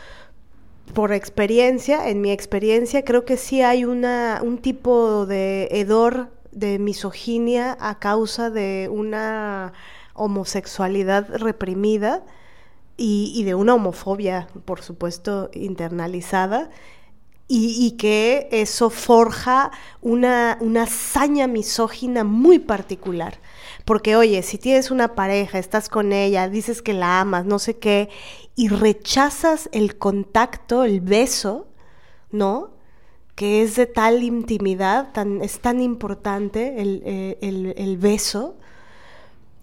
por 0.95 1.13
experiencia, 1.13 2.09
en 2.09 2.23
mi 2.23 2.31
experiencia, 2.31 3.05
creo 3.05 3.27
que 3.27 3.37
sí 3.37 3.61
hay 3.61 3.85
una, 3.85 4.41
un 4.43 4.57
tipo 4.57 5.27
de 5.27 5.69
hedor 5.73 6.31
de 6.53 6.79
misoginia 6.79 7.77
a 7.81 7.99
causa 7.99 8.49
de 8.49 8.89
una 8.91 9.75
homosexualidad 10.15 11.29
reprimida 11.37 12.23
y, 13.03 13.45
de 13.45 13.55
una 13.55 13.75
homofobia, 13.75 14.47
por 14.67 14.83
supuesto, 14.83 15.51
internalizada, 15.55 16.69
y, 17.53 17.93
que 17.93 18.49
eso 18.53 18.91
forja 18.91 19.73
una, 20.03 20.57
una 20.61 20.85
hazaña 20.85 21.49
misógina 21.49 22.23
muy 22.23 22.61
particular. 22.61 23.41
Porque, 23.85 24.15
oye, 24.15 24.43
si 24.43 24.59
tienes 24.59 24.93
una 24.93 25.17
pareja, 25.17 25.59
estás 25.59 25.89
con 25.89 26.13
ella, 26.13 26.49
dices 26.49 26.81
que 26.83 26.93
la 26.93 27.21
amas, 27.21 27.47
no 27.47 27.59
sé 27.59 27.79
qué, 27.79 28.09
y 28.55 28.69
rechazas 28.69 29.69
el 29.73 29.99
contacto, 29.99 30.85
el 30.85 31.01
beso, 31.01 31.67
¿no? 32.31 32.71
Que 33.35 33.63
es 33.63 33.75
de 33.75 33.87
tal 33.87 34.23
intimidad, 34.23 35.13
tan, 35.13 35.43
es 35.43 35.59
tan 35.61 35.81
importante 35.81 36.81
el, 36.83 37.03
eh, 37.05 37.39
el 37.41 37.97
beso. 37.97 38.57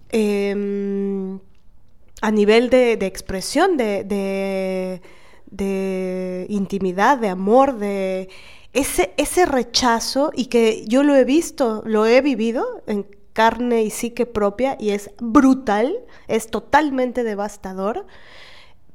em, 0.09 1.39
a 2.21 2.31
nivel 2.31 2.69
de, 2.69 2.97
de 2.97 3.05
expresión, 3.05 3.77
de, 3.77 4.03
de- 4.03 5.01
intimidad, 6.49 7.17
de 7.17 7.29
amor, 7.29 7.77
de 7.77 8.29
ese, 8.73 9.13
ese 9.17 9.45
rechazo 9.45 10.31
y 10.35 10.45
que 10.47 10.85
yo 10.87 11.03
lo 11.03 11.15
he 11.15 11.23
visto, 11.23 11.81
lo 11.85 12.05
he 12.05 12.21
vivido 12.21 12.83
en 12.87 13.07
carne 13.33 13.83
y 13.83 13.91
psique 13.91 14.25
propia 14.25 14.75
y 14.79 14.89
es 14.91 15.11
brutal, 15.19 15.95
es 16.27 16.47
totalmente 16.49 17.23
devastador, 17.23 18.05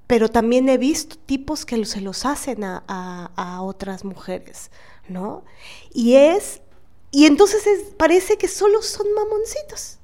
pero 0.06 0.28
también 0.28 0.68
he 0.68 0.78
visto 0.78 1.16
tipos 1.16 1.64
que 1.64 1.84
se 1.86 2.00
los 2.00 2.26
hacen 2.26 2.64
a, 2.64 2.84
a- 2.88 3.30
a 3.36 3.62
otras 3.62 4.04
mujeres, 4.04 4.70
¿no? 5.08 5.44
Y 5.94 6.14
es, 6.16 6.60
y 7.10 7.26
entonces 7.26 7.66
es- 7.66 7.94
parece 7.96 8.36
que 8.36 8.48
solo 8.48 8.82
son 8.82 9.06
mamoncitos 9.14 9.98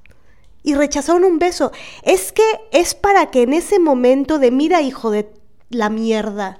y 0.63 0.75
rechazaron 0.75 1.23
un 1.23 1.39
beso. 1.39 1.71
Es 2.03 2.31
que 2.31 2.43
es 2.71 2.93
para 2.93 3.31
que 3.31 3.43
en 3.43 3.53
ese 3.53 3.79
momento 3.79 4.39
de 4.39 4.51
mira, 4.51 4.81
hijo 4.81 5.11
de 5.11 5.31
la 5.69 5.89
mierda, 5.89 6.59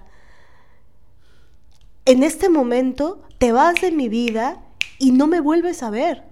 en 2.06 2.24
este 2.24 2.50
momento 2.50 3.22
te 3.38 3.52
vas 3.52 3.82
de 3.82 3.91
mi 3.91 4.10
vida 4.10 4.64
y 4.97 5.12
no 5.12 5.28
me 5.28 5.39
vuelves 5.39 5.84
a 5.84 5.89
ver. 5.89 6.24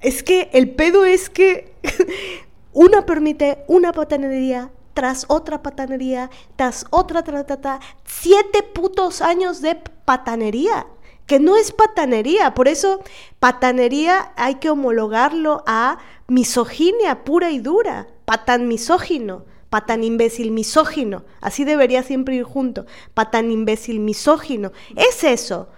Es 0.00 0.22
que 0.22 0.50
el 0.52 0.70
pedo 0.70 1.04
es 1.04 1.30
que 1.30 1.74
una 2.72 3.06
permite 3.06 3.64
una 3.68 3.92
patanería 3.92 4.70
tras 4.94 5.24
otra 5.28 5.62
patanería, 5.62 6.30
tras 6.56 6.86
otra, 6.90 7.22
tra, 7.22 7.44
ta, 7.44 7.60
ta, 7.60 7.80
siete 8.04 8.62
putos 8.62 9.22
años 9.22 9.62
de 9.62 9.76
patanería, 10.04 10.86
que 11.26 11.38
no 11.38 11.56
es 11.56 11.72
patanería, 11.72 12.54
por 12.54 12.68
eso 12.68 13.02
patanería 13.38 14.32
hay 14.36 14.56
que 14.56 14.70
homologarlo 14.70 15.62
a 15.66 15.98
misoginia 16.28 17.24
pura 17.24 17.50
y 17.50 17.58
dura, 17.58 18.08
patán 18.24 18.68
misógino, 18.68 19.44
patán 19.70 20.04
imbécil 20.04 20.50
misógino, 20.50 21.24
así 21.40 21.64
debería 21.64 22.02
siempre 22.02 22.36
ir 22.36 22.44
junto, 22.44 22.86
patán 23.14 23.50
imbécil 23.50 24.00
misógino, 24.00 24.72
es 24.96 25.24
eso, 25.24 25.68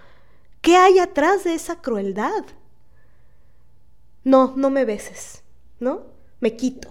¿qué 0.61 0.75
hay 0.75 0.99
atrás 0.99 1.43
de 1.43 1.53
esa 1.53 1.81
crueldad? 1.81 2.43
No, 4.23 4.53
no 4.57 4.69
me 4.71 4.85
beses, 4.85 5.43
¿no? 5.79 6.03
Me 6.39 6.55
quito. 6.55 6.89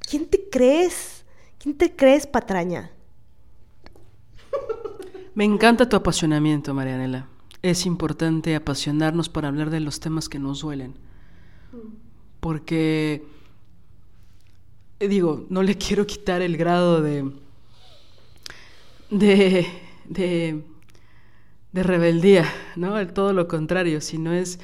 ¿Quién 0.00 0.26
te 0.26 0.48
crees? 0.50 1.24
¿Quién 1.58 1.76
te 1.76 1.94
crees, 1.94 2.26
patraña? 2.26 2.90
Me 5.34 5.44
encanta 5.44 5.88
tu 5.88 5.96
apasionamiento, 5.96 6.74
Marianela. 6.74 7.28
Es 7.62 7.86
importante 7.86 8.54
apasionarnos 8.54 9.28
para 9.28 9.48
hablar 9.48 9.70
de 9.70 9.80
los 9.80 10.00
temas 10.00 10.28
que 10.28 10.38
nos 10.38 10.60
duelen. 10.60 10.94
Porque, 12.40 13.24
eh, 15.00 15.08
digo, 15.08 15.46
no 15.50 15.62
le 15.62 15.76
quiero 15.78 16.06
quitar 16.06 16.42
el 16.42 16.56
grado 16.56 17.02
de. 17.02 17.32
de. 19.10 19.66
de. 20.08 20.62
de 21.72 21.82
rebeldía, 21.82 22.44
¿no? 22.76 23.06
Todo 23.08 23.32
lo 23.32 23.48
contrario, 23.48 24.00
sino 24.00 24.32
es. 24.32 24.60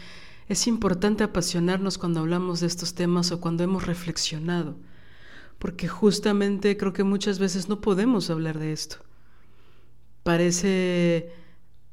Es 0.46 0.66
importante 0.66 1.24
apasionarnos 1.24 1.96
cuando 1.96 2.20
hablamos 2.20 2.60
de 2.60 2.66
estos 2.66 2.94
temas 2.94 3.32
o 3.32 3.40
cuando 3.40 3.64
hemos 3.64 3.86
reflexionado. 3.86 4.76
Porque 5.58 5.88
justamente 5.88 6.76
creo 6.76 6.92
que 6.92 7.04
muchas 7.04 7.38
veces 7.38 7.68
no 7.68 7.80
podemos 7.80 8.28
hablar 8.28 8.58
de 8.58 8.72
esto 8.72 8.98
parece 10.24 11.30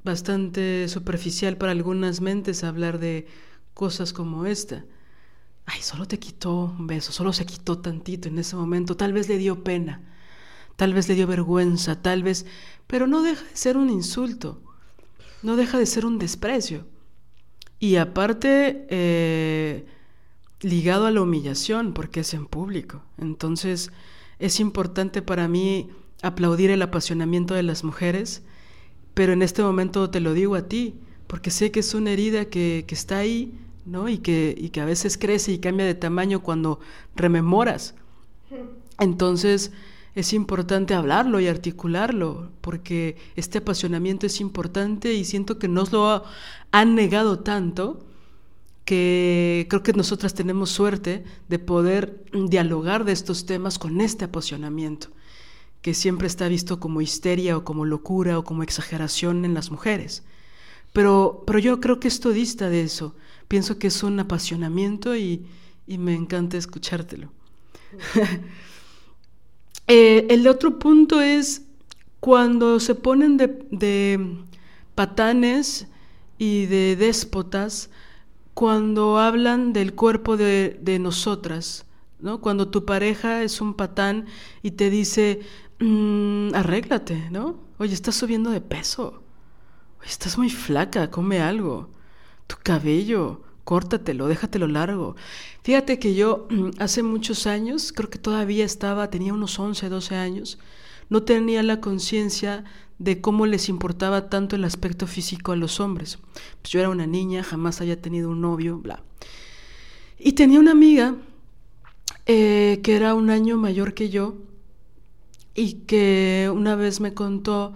bastante 0.04 0.88
superficial 0.88 1.58
para 1.58 1.72
algunas 1.72 2.22
mentes 2.22 2.64
hablar 2.64 2.99
de 2.99 3.28
cosas 3.74 4.14
como 4.14 4.45
esta. 4.45 4.86
ay, 5.66 5.82
solo 5.82 6.06
te 6.08 6.20
quitó 6.20 6.76
un 6.78 6.88
beso, 6.88 7.12
solo 7.12 7.34
se 7.34 7.45
quitó 7.45 7.80
tantito 7.80 8.28
en 8.28 8.39
ese 8.39 8.56
momento, 8.56 8.97
tal 8.97 9.14
vez 9.14 9.30
le 9.30 9.38
dio 9.38 9.64
pena, 9.64 10.02
tal 10.76 10.93
vez 10.93 11.08
le 11.08 11.16
dio 11.16 11.28
vergüenza, 11.28 12.02
tal 12.02 12.24
vez, 12.24 12.45
pero 12.88 13.08
no 13.08 13.22
deja 13.24 13.45
de 13.45 13.56
ser 13.56 13.78
un 13.78 13.89
insulto, 13.89 14.62
no 15.43 15.56
deja 15.56 15.78
de 15.78 15.86
ser 15.86 16.06
un 16.06 16.20
desprecio. 16.20 16.86
Y 17.80 17.95
aparte, 17.95 18.86
eh, 18.89 19.86
ligado 20.62 21.08
a 21.08 21.12
la 21.12 21.22
humillación, 21.22 21.93
porque 21.93 22.20
es 22.22 22.34
en 22.34 22.45
público. 22.45 23.04
Entonces, 23.18 23.91
es 24.39 24.60
importante 24.60 25.22
para 25.22 25.47
mí 25.47 25.89
aplaudir 26.22 26.70
el 26.72 26.82
apasionamiento 26.82 27.54
de 27.54 27.64
las 27.64 27.84
mujeres, 27.84 28.43
pero 29.14 29.34
en 29.34 29.41
este 29.41 29.64
momento 29.64 30.09
te 30.09 30.20
lo 30.20 30.34
digo 30.34 30.55
a 30.55 30.68
ti, 30.68 30.95
porque 31.28 31.51
sé 31.51 31.72
que 31.72 31.82
es 31.82 31.93
una 31.93 32.12
herida 32.12 32.45
que, 32.45 32.86
que 32.88 32.95
está 32.95 33.18
ahí, 33.18 33.53
¿no? 33.86 34.09
Y 34.09 34.20
que, 34.20 34.55
y 34.57 34.70
que 34.70 34.82
a 34.82 34.86
veces 34.86 35.18
crece 35.18 35.51
y 35.51 35.59
cambia 35.59 35.86
de 35.86 35.95
tamaño 35.95 36.41
cuando 36.41 36.80
rememoras. 37.16 37.95
Entonces, 38.99 39.72
es 40.14 40.34
importante 40.34 40.93
hablarlo 40.93 41.39
y 41.39 41.47
articularlo, 41.47 42.51
porque 42.62 43.16
este 43.36 43.59
apasionamiento 43.59 44.26
es 44.26 44.41
importante 44.41 45.14
y 45.14 45.24
siento 45.24 45.57
que 45.57 45.68
nos 45.68 45.91
lo 45.91 46.24
han 46.72 46.95
negado 46.95 47.39
tanto 47.39 48.05
que 48.84 49.68
creo 49.70 49.84
que 49.84 49.93
nosotras 49.93 50.34
tenemos 50.34 50.70
suerte 50.70 51.24
de 51.47 51.59
poder 51.59 52.26
dialogar 52.34 53.05
de 53.05 53.14
estos 53.14 53.45
temas 53.45 53.80
con 53.80 54.01
este 54.01 54.26
apasionamiento, 54.26 55.07
que 55.82 55.93
siempre 55.93 56.27
está 56.27 56.47
visto 56.47 56.79
como 56.79 57.01
histeria 57.01 57.57
o 57.57 57.63
como 57.63 57.86
locura 57.86 58.38
o 58.38 58.43
como 58.43 58.63
exageración 58.63 59.45
en 59.45 59.53
las 59.53 59.71
mujeres. 59.71 60.23
Pero, 60.93 61.43
pero 61.47 61.59
yo 61.59 61.79
creo 61.79 61.99
que 61.99 62.07
esto 62.07 62.32
dista 62.32 62.69
de 62.69 62.84
eso. 62.84 63.15
Pienso 63.47 63.79
que 63.79 63.88
es 63.88 64.03
un 64.03 64.19
apasionamiento 64.19 65.15
y, 65.15 65.45
y 65.88 65.97
me 65.97 66.13
encanta 66.13 66.57
escuchártelo. 66.57 67.32
Eh, 69.88 70.27
el 70.29 70.47
otro 70.47 70.79
punto 70.79 71.19
es 71.19 71.63
cuando 72.21 72.79
se 72.79 72.95
ponen 72.95 73.36
de, 73.36 74.38
patanes 74.95 75.88
y 76.38 76.65
de 76.67 76.95
déspotas, 76.95 77.89
cuando 78.53 79.17
hablan 79.17 79.73
del 79.73 79.93
cuerpo 79.93 80.38
de, 80.38 80.97
nosotras, 81.01 81.86
¿no? 82.19 82.39
Cuando 82.39 82.69
tu 82.69 82.86
pareja 82.86 83.43
es 83.43 83.59
un 83.59 83.73
patán 83.73 84.27
y 84.63 84.71
te 84.71 84.89
dice, 84.89 85.41
mm, 85.82 86.55
arréglate, 86.55 87.29
¿no? 87.32 87.57
Oye, 87.77 87.93
estás 87.93 88.15
subiendo 88.15 88.51
de 88.51 88.61
peso. 88.61 89.21
Estás 90.05 90.38
muy 90.38 90.49
flaca, 90.49 91.11
come 91.11 91.41
algo. 91.41 91.89
Tu 92.47 92.55
cabello, 92.63 93.41
córtatelo, 93.63 94.27
déjatelo 94.27 94.67
largo. 94.67 95.15
Fíjate 95.63 95.99
que 95.99 96.15
yo 96.15 96.47
mm, 96.49 96.69
hace 96.79 97.03
muchos 97.03 97.47
años, 97.47 97.91
creo 97.93 98.09
que 98.09 98.19
todavía 98.19 98.65
estaba, 98.65 99.09
tenía 99.09 99.34
unos 99.34 99.59
11, 99.59 99.89
12 99.89 100.15
años, 100.15 100.59
no 101.09 101.23
tenía 101.23 101.61
la 101.63 101.82
conciencia 101.82 102.63
de 102.99 103.19
cómo 103.19 103.45
les 103.45 103.67
importaba 103.67 104.29
tanto 104.29 104.55
el 104.55 104.63
aspecto 104.63 105.07
físico 105.07 105.51
a 105.51 105.55
los 105.55 105.79
hombres. 105.79 106.19
Pues 106.61 106.71
yo 106.71 106.79
era 106.79 106.89
una 106.89 107.07
niña, 107.07 107.43
jamás 107.43 107.82
había 107.82 107.99
tenido 108.01 108.29
un 108.29 108.41
novio, 108.41 108.77
bla. 108.77 109.03
Y 110.19 110.34
tenía 110.34 110.59
una 110.59 110.71
amiga 110.71 111.15
eh, 112.27 112.79
que 112.84 112.95
era 112.95 113.15
un 113.15 113.32
año 113.32 113.57
mayor 113.57 113.95
que 113.95 114.09
yo 114.09 114.36
y 115.56 115.74
que 115.86 116.49
una 116.54 116.76
vez 116.76 116.99
me 117.02 117.14
contó 117.14 117.74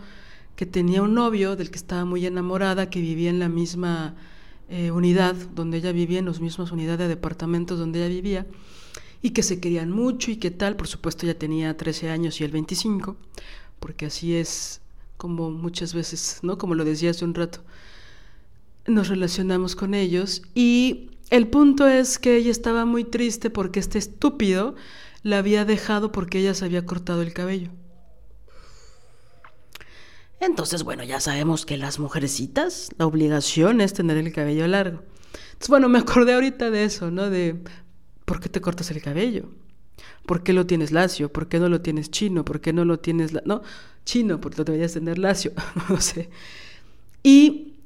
que 0.56 0.66
tenía 0.66 1.02
un 1.02 1.14
novio 1.14 1.56
del 1.56 1.70
que 1.70 1.78
estaba 1.78 2.06
muy 2.06 2.26
enamorada, 2.26 2.90
que 2.90 3.02
vivía 3.02 3.30
en 3.30 3.40
la 3.40 3.50
misma 3.50 4.16
eh, 4.70 4.92
unidad 4.92 5.36
donde 5.54 5.78
ella 5.78 5.92
vivía, 5.92 6.20
en 6.20 6.26
las 6.26 6.40
mismas 6.40 6.72
unidades 6.72 7.00
de 7.00 7.08
departamentos 7.10 7.78
donde 7.78 8.00
ella 8.00 8.14
vivía, 8.14 8.48
y 9.22 9.32
que 9.32 9.44
se 9.44 9.60
querían 9.60 9.92
mucho 9.92 10.32
y 10.32 10.38
que 10.38 10.52
tal, 10.52 10.76
por 10.76 10.88
supuesto 10.88 11.26
ella 11.26 11.38
tenía 11.38 11.76
13 11.76 12.10
años 12.10 12.40
y 12.40 12.44
él 12.44 12.52
25, 12.52 13.18
porque 13.80 14.06
así 14.06 14.36
es 14.36 14.82
como 15.18 15.52
muchas 15.52 15.94
veces, 15.94 16.40
¿no? 16.42 16.58
Como 16.58 16.76
lo 16.76 16.86
decía 16.86 17.12
hace 17.12 17.26
un 17.26 17.34
rato, 17.34 17.60
nos 18.88 19.08
relacionamos 19.08 19.76
con 19.76 19.94
ellos 19.94 20.44
y 20.54 21.10
el 21.32 21.48
punto 21.48 21.88
es 21.88 22.20
que 22.20 22.38
ella 22.38 22.52
estaba 22.52 22.86
muy 22.86 23.04
triste 23.04 23.50
porque 23.50 23.80
este 23.80 23.98
estúpido 23.98 24.76
la 25.26 25.40
había 25.40 25.66
dejado 25.66 26.12
porque 26.12 26.38
ella 26.38 26.54
se 26.54 26.66
había 26.66 26.86
cortado 26.86 27.24
el 27.24 27.34
cabello. 27.34 27.72
Entonces, 30.40 30.84
bueno, 30.84 31.04
ya 31.04 31.20
sabemos 31.20 31.66
que 31.66 31.78
las 31.78 31.98
mujercitas, 31.98 32.92
la 33.00 33.08
obligación 33.08 33.82
es 33.82 33.94
tener 33.94 34.18
el 34.18 34.32
cabello 34.32 34.68
largo. 34.68 35.02
Entonces, 35.48 35.70
bueno, 35.70 35.90
me 35.90 35.98
acordé 35.98 36.36
ahorita 36.36 36.70
de 36.70 36.84
eso, 36.84 37.10
¿no? 37.10 37.32
De 37.32 37.60
¿por 38.26 38.40
qué 38.40 38.50
te 38.50 38.62
cortas 38.62 38.92
el 38.92 39.02
cabello? 39.02 39.50
¿Por 40.28 40.44
qué 40.44 40.54
lo 40.54 40.68
tienes 40.68 40.92
lacio? 40.92 41.34
¿Por 41.34 41.48
qué 41.48 41.60
no 41.60 41.70
lo 41.70 41.82
tienes 41.82 42.12
chino? 42.12 42.46
¿Por 42.46 42.62
qué 42.62 42.72
no 42.72 42.86
lo 42.86 43.00
tienes, 43.00 43.34
no, 43.46 43.64
chino? 44.06 44.40
Porque 44.40 44.60
lo 44.60 44.64
deberías 44.64 44.94
tener 44.94 45.18
lacio, 45.18 45.54
no 45.90 46.00
sé. 46.02 46.30
Y 47.24 47.78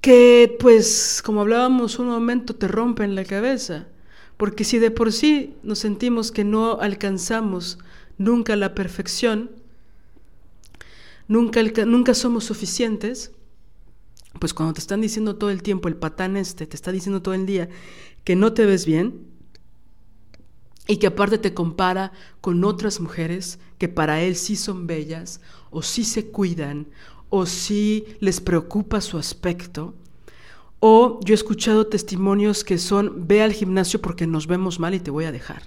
que, 0.00 0.56
pues, 0.58 1.22
como 1.24 1.42
hablábamos 1.42 2.00
un 2.00 2.08
momento, 2.08 2.56
te 2.56 2.66
rompen 2.66 3.14
la 3.14 3.24
cabeza. 3.24 3.86
Porque 4.42 4.64
si 4.64 4.80
de 4.80 4.90
por 4.90 5.12
sí 5.12 5.54
nos 5.62 5.78
sentimos 5.78 6.32
que 6.32 6.42
no 6.42 6.80
alcanzamos 6.80 7.78
nunca 8.18 8.56
la 8.56 8.74
perfección, 8.74 9.52
nunca, 11.28 11.62
nunca 11.86 12.12
somos 12.12 12.42
suficientes, 12.42 13.30
pues 14.40 14.52
cuando 14.52 14.74
te 14.74 14.80
están 14.80 15.00
diciendo 15.00 15.36
todo 15.36 15.50
el 15.50 15.62
tiempo, 15.62 15.86
el 15.86 15.94
patán 15.94 16.36
este 16.36 16.66
te 16.66 16.74
está 16.74 16.90
diciendo 16.90 17.22
todo 17.22 17.34
el 17.34 17.46
día 17.46 17.68
que 18.24 18.34
no 18.34 18.52
te 18.52 18.66
ves 18.66 18.84
bien 18.84 19.28
y 20.88 20.96
que 20.96 21.06
aparte 21.06 21.38
te 21.38 21.54
compara 21.54 22.10
con 22.40 22.64
otras 22.64 22.98
mujeres 22.98 23.60
que 23.78 23.88
para 23.88 24.22
él 24.22 24.34
sí 24.34 24.56
son 24.56 24.88
bellas 24.88 25.40
o 25.70 25.82
sí 25.82 26.02
se 26.02 26.32
cuidan 26.32 26.88
o 27.28 27.46
sí 27.46 28.06
les 28.18 28.40
preocupa 28.40 29.02
su 29.02 29.18
aspecto. 29.18 29.94
O 30.84 31.20
yo 31.22 31.32
he 31.32 31.36
escuchado 31.36 31.86
testimonios 31.86 32.64
que 32.64 32.76
son, 32.76 33.28
ve 33.28 33.40
al 33.40 33.52
gimnasio 33.52 34.00
porque 34.00 34.26
nos 34.26 34.48
vemos 34.48 34.80
mal 34.80 34.94
y 34.94 34.98
te 34.98 35.12
voy 35.12 35.26
a 35.26 35.30
dejar. 35.30 35.62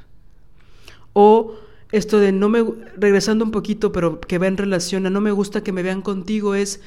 O 1.13 1.55
esto 1.93 2.19
de 2.19 2.33
no 2.33 2.49
me, 2.49 2.65
regresando 2.97 3.45
un 3.45 3.51
poquito, 3.51 3.93
pero 3.93 4.19
que 4.19 4.39
va 4.39 4.47
en 4.47 4.57
relación 4.57 5.05
a 5.05 5.09
no 5.09 5.21
me 5.21 5.31
gusta 5.31 5.63
que 5.63 5.71
me 5.71 5.83
vean 5.83 6.01
contigo, 6.01 6.53
es, 6.53 6.81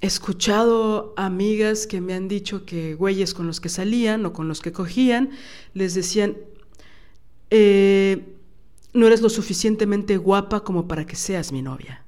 he 0.00 0.06
escuchado 0.06 1.12
amigas 1.18 1.86
que 1.86 2.00
me 2.00 2.14
han 2.14 2.26
dicho 2.26 2.64
que 2.64 2.94
güeyes 2.94 3.34
con 3.34 3.46
los 3.46 3.60
que 3.60 3.68
salían 3.68 4.24
o 4.24 4.32
con 4.32 4.48
los 4.48 4.62
que 4.62 4.72
cogían, 4.72 5.28
les 5.74 5.92
decían, 5.92 6.38
eh, 7.50 8.34
no 8.94 9.06
eres 9.06 9.20
lo 9.20 9.28
suficientemente 9.28 10.16
guapa 10.16 10.64
como 10.64 10.88
para 10.88 11.04
que 11.04 11.16
seas 11.16 11.52
mi 11.52 11.60
novia. 11.60 12.01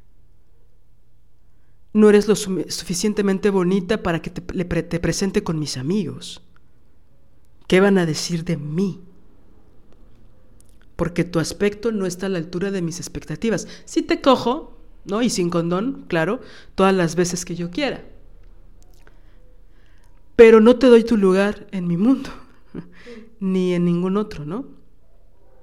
No 1.94 2.10
eres 2.10 2.28
lo 2.28 2.36
suficientemente 2.36 3.48
bonita 3.48 4.02
para 4.02 4.20
que 4.20 4.28
te, 4.28 4.42
te 4.82 5.00
presente 5.00 5.42
con 5.42 5.58
mis 5.58 5.78
amigos. 5.78 6.42
¿Qué 7.66 7.80
van 7.80 7.96
a 7.96 8.04
decir 8.04 8.44
de 8.44 8.58
mí? 8.58 9.00
porque 10.96 11.24
tu 11.24 11.40
aspecto 11.40 11.92
no 11.92 12.06
está 12.06 12.26
a 12.26 12.28
la 12.28 12.38
altura 12.38 12.70
de 12.70 12.82
mis 12.82 13.00
expectativas. 13.00 13.66
Si 13.84 14.02
te 14.02 14.20
cojo, 14.20 14.78
¿no? 15.04 15.22
Y 15.22 15.30
sin 15.30 15.50
condón, 15.50 16.04
claro, 16.08 16.40
todas 16.74 16.94
las 16.94 17.16
veces 17.16 17.44
que 17.44 17.56
yo 17.56 17.70
quiera. 17.70 18.04
Pero 20.36 20.60
no 20.60 20.76
te 20.76 20.86
doy 20.86 21.04
tu 21.04 21.16
lugar 21.16 21.66
en 21.72 21.86
mi 21.86 21.96
mundo, 21.96 22.30
ni 23.40 23.74
en 23.74 23.84
ningún 23.84 24.16
otro, 24.16 24.44
¿no? 24.44 24.66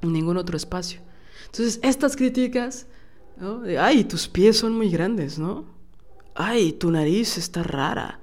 En 0.01 0.13
ningún 0.13 0.37
otro 0.37 0.57
espacio. 0.57 1.01
Entonces, 1.45 1.79
estas 1.83 2.15
críticas, 2.15 2.87
¿no? 3.37 3.63
Ay, 3.79 4.03
tus 4.03 4.27
pies 4.27 4.57
son 4.57 4.73
muy 4.73 4.89
grandes, 4.89 5.39
¿no? 5.39 5.65
Ay, 6.35 6.73
tu 6.73 6.91
nariz 6.91 7.37
está 7.37 7.63
rara. 7.63 8.19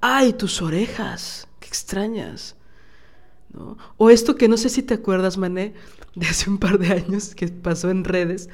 Ay, 0.00 0.32
tus 0.32 0.62
orejas, 0.62 1.48
qué 1.60 1.68
extrañas. 1.68 2.56
¿No? 3.52 3.76
O 3.96 4.10
esto 4.10 4.36
que 4.36 4.48
no 4.48 4.56
sé 4.56 4.68
si 4.68 4.82
te 4.82 4.94
acuerdas, 4.94 5.36
Mané, 5.36 5.74
de 6.14 6.26
hace 6.26 6.48
un 6.48 6.58
par 6.58 6.78
de 6.78 6.92
años 6.92 7.34
que 7.34 7.48
pasó 7.48 7.90
en 7.90 8.04
redes, 8.04 8.48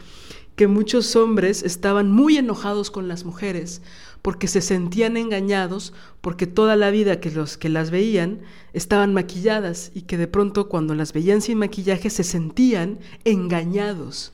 que 0.57 0.67
muchos 0.67 1.15
hombres 1.15 1.63
estaban 1.63 2.11
muy 2.11 2.37
enojados 2.37 2.91
con 2.91 3.07
las 3.07 3.25
mujeres 3.25 3.81
porque 4.23 4.49
se 4.49 4.61
sentían 4.61 5.17
engañados, 5.17 5.93
porque 6.21 6.47
toda 6.47 6.77
la 6.77 6.91
vida 6.91 7.21
que 7.21 7.31
los 7.31 7.57
que 7.57 7.69
las 7.69 7.91
veían 7.91 8.41
estaban 8.73 9.15
maquilladas 9.15 9.91
y 9.95 10.03
que 10.03 10.19
de 10.19 10.27
pronto 10.27 10.69
cuando 10.69 10.95
las 10.95 11.13
veían 11.13 11.41
sin 11.41 11.59
maquillaje 11.59 12.11
se 12.11 12.25
sentían 12.25 12.99
engañados. 13.25 14.33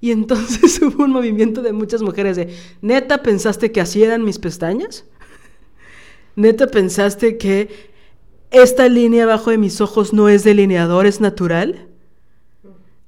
Y 0.00 0.10
entonces 0.12 0.80
hubo 0.82 1.04
un 1.04 1.12
movimiento 1.12 1.62
de 1.62 1.72
muchas 1.72 2.02
mujeres 2.02 2.36
de, 2.36 2.54
¿neta 2.80 3.22
pensaste 3.22 3.72
que 3.72 3.80
así 3.80 4.02
eran 4.02 4.24
mis 4.24 4.38
pestañas? 4.38 5.04
¿Neta 6.36 6.68
pensaste 6.68 7.36
que 7.36 7.90
esta 8.50 8.88
línea 8.88 9.24
abajo 9.24 9.50
de 9.50 9.58
mis 9.58 9.80
ojos 9.80 10.12
no 10.12 10.28
es 10.28 10.42
delineador, 10.44 11.06
es 11.06 11.20
natural? 11.20 11.86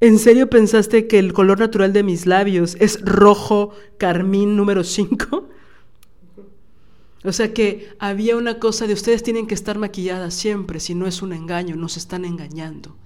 ¿En 0.01 0.19
serio 0.19 0.51
pensaste 0.51 1.06
que 1.06 1.19
el 1.19 1.32
color 1.32 1.60
natural 1.60 1.93
de 1.93 2.02
mis 2.02 2.27
labios 2.27 2.77
es 2.81 3.01
rojo 3.02 3.73
carmín 3.98 4.56
número 4.56 4.82
5? 4.82 5.48
O 7.24 7.32
sea 7.32 7.55
que 7.55 7.94
había 8.01 8.36
una 8.36 8.59
cosa 8.59 8.89
de 8.89 8.94
ustedes 8.94 9.23
tienen 9.23 9.47
que 9.47 9.55
estar 9.55 9.78
maquilladas 9.78 10.35
siempre, 10.35 10.81
si 10.81 10.97
no 10.97 11.06
es 11.06 11.23
un 11.23 11.32
engaño, 11.32 11.77
nos 11.77 11.97
están 11.97 12.24
engañando. 12.24 12.97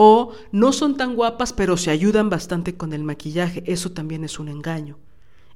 O 0.00 0.32
no 0.52 0.72
son 0.72 0.96
tan 0.96 1.16
guapas, 1.16 1.52
pero 1.52 1.76
se 1.76 1.90
ayudan 1.90 2.30
bastante 2.30 2.76
con 2.76 2.92
el 2.92 3.02
maquillaje, 3.02 3.64
eso 3.66 3.90
también 3.90 4.22
es 4.22 4.38
un 4.38 4.48
engaño. 4.48 4.96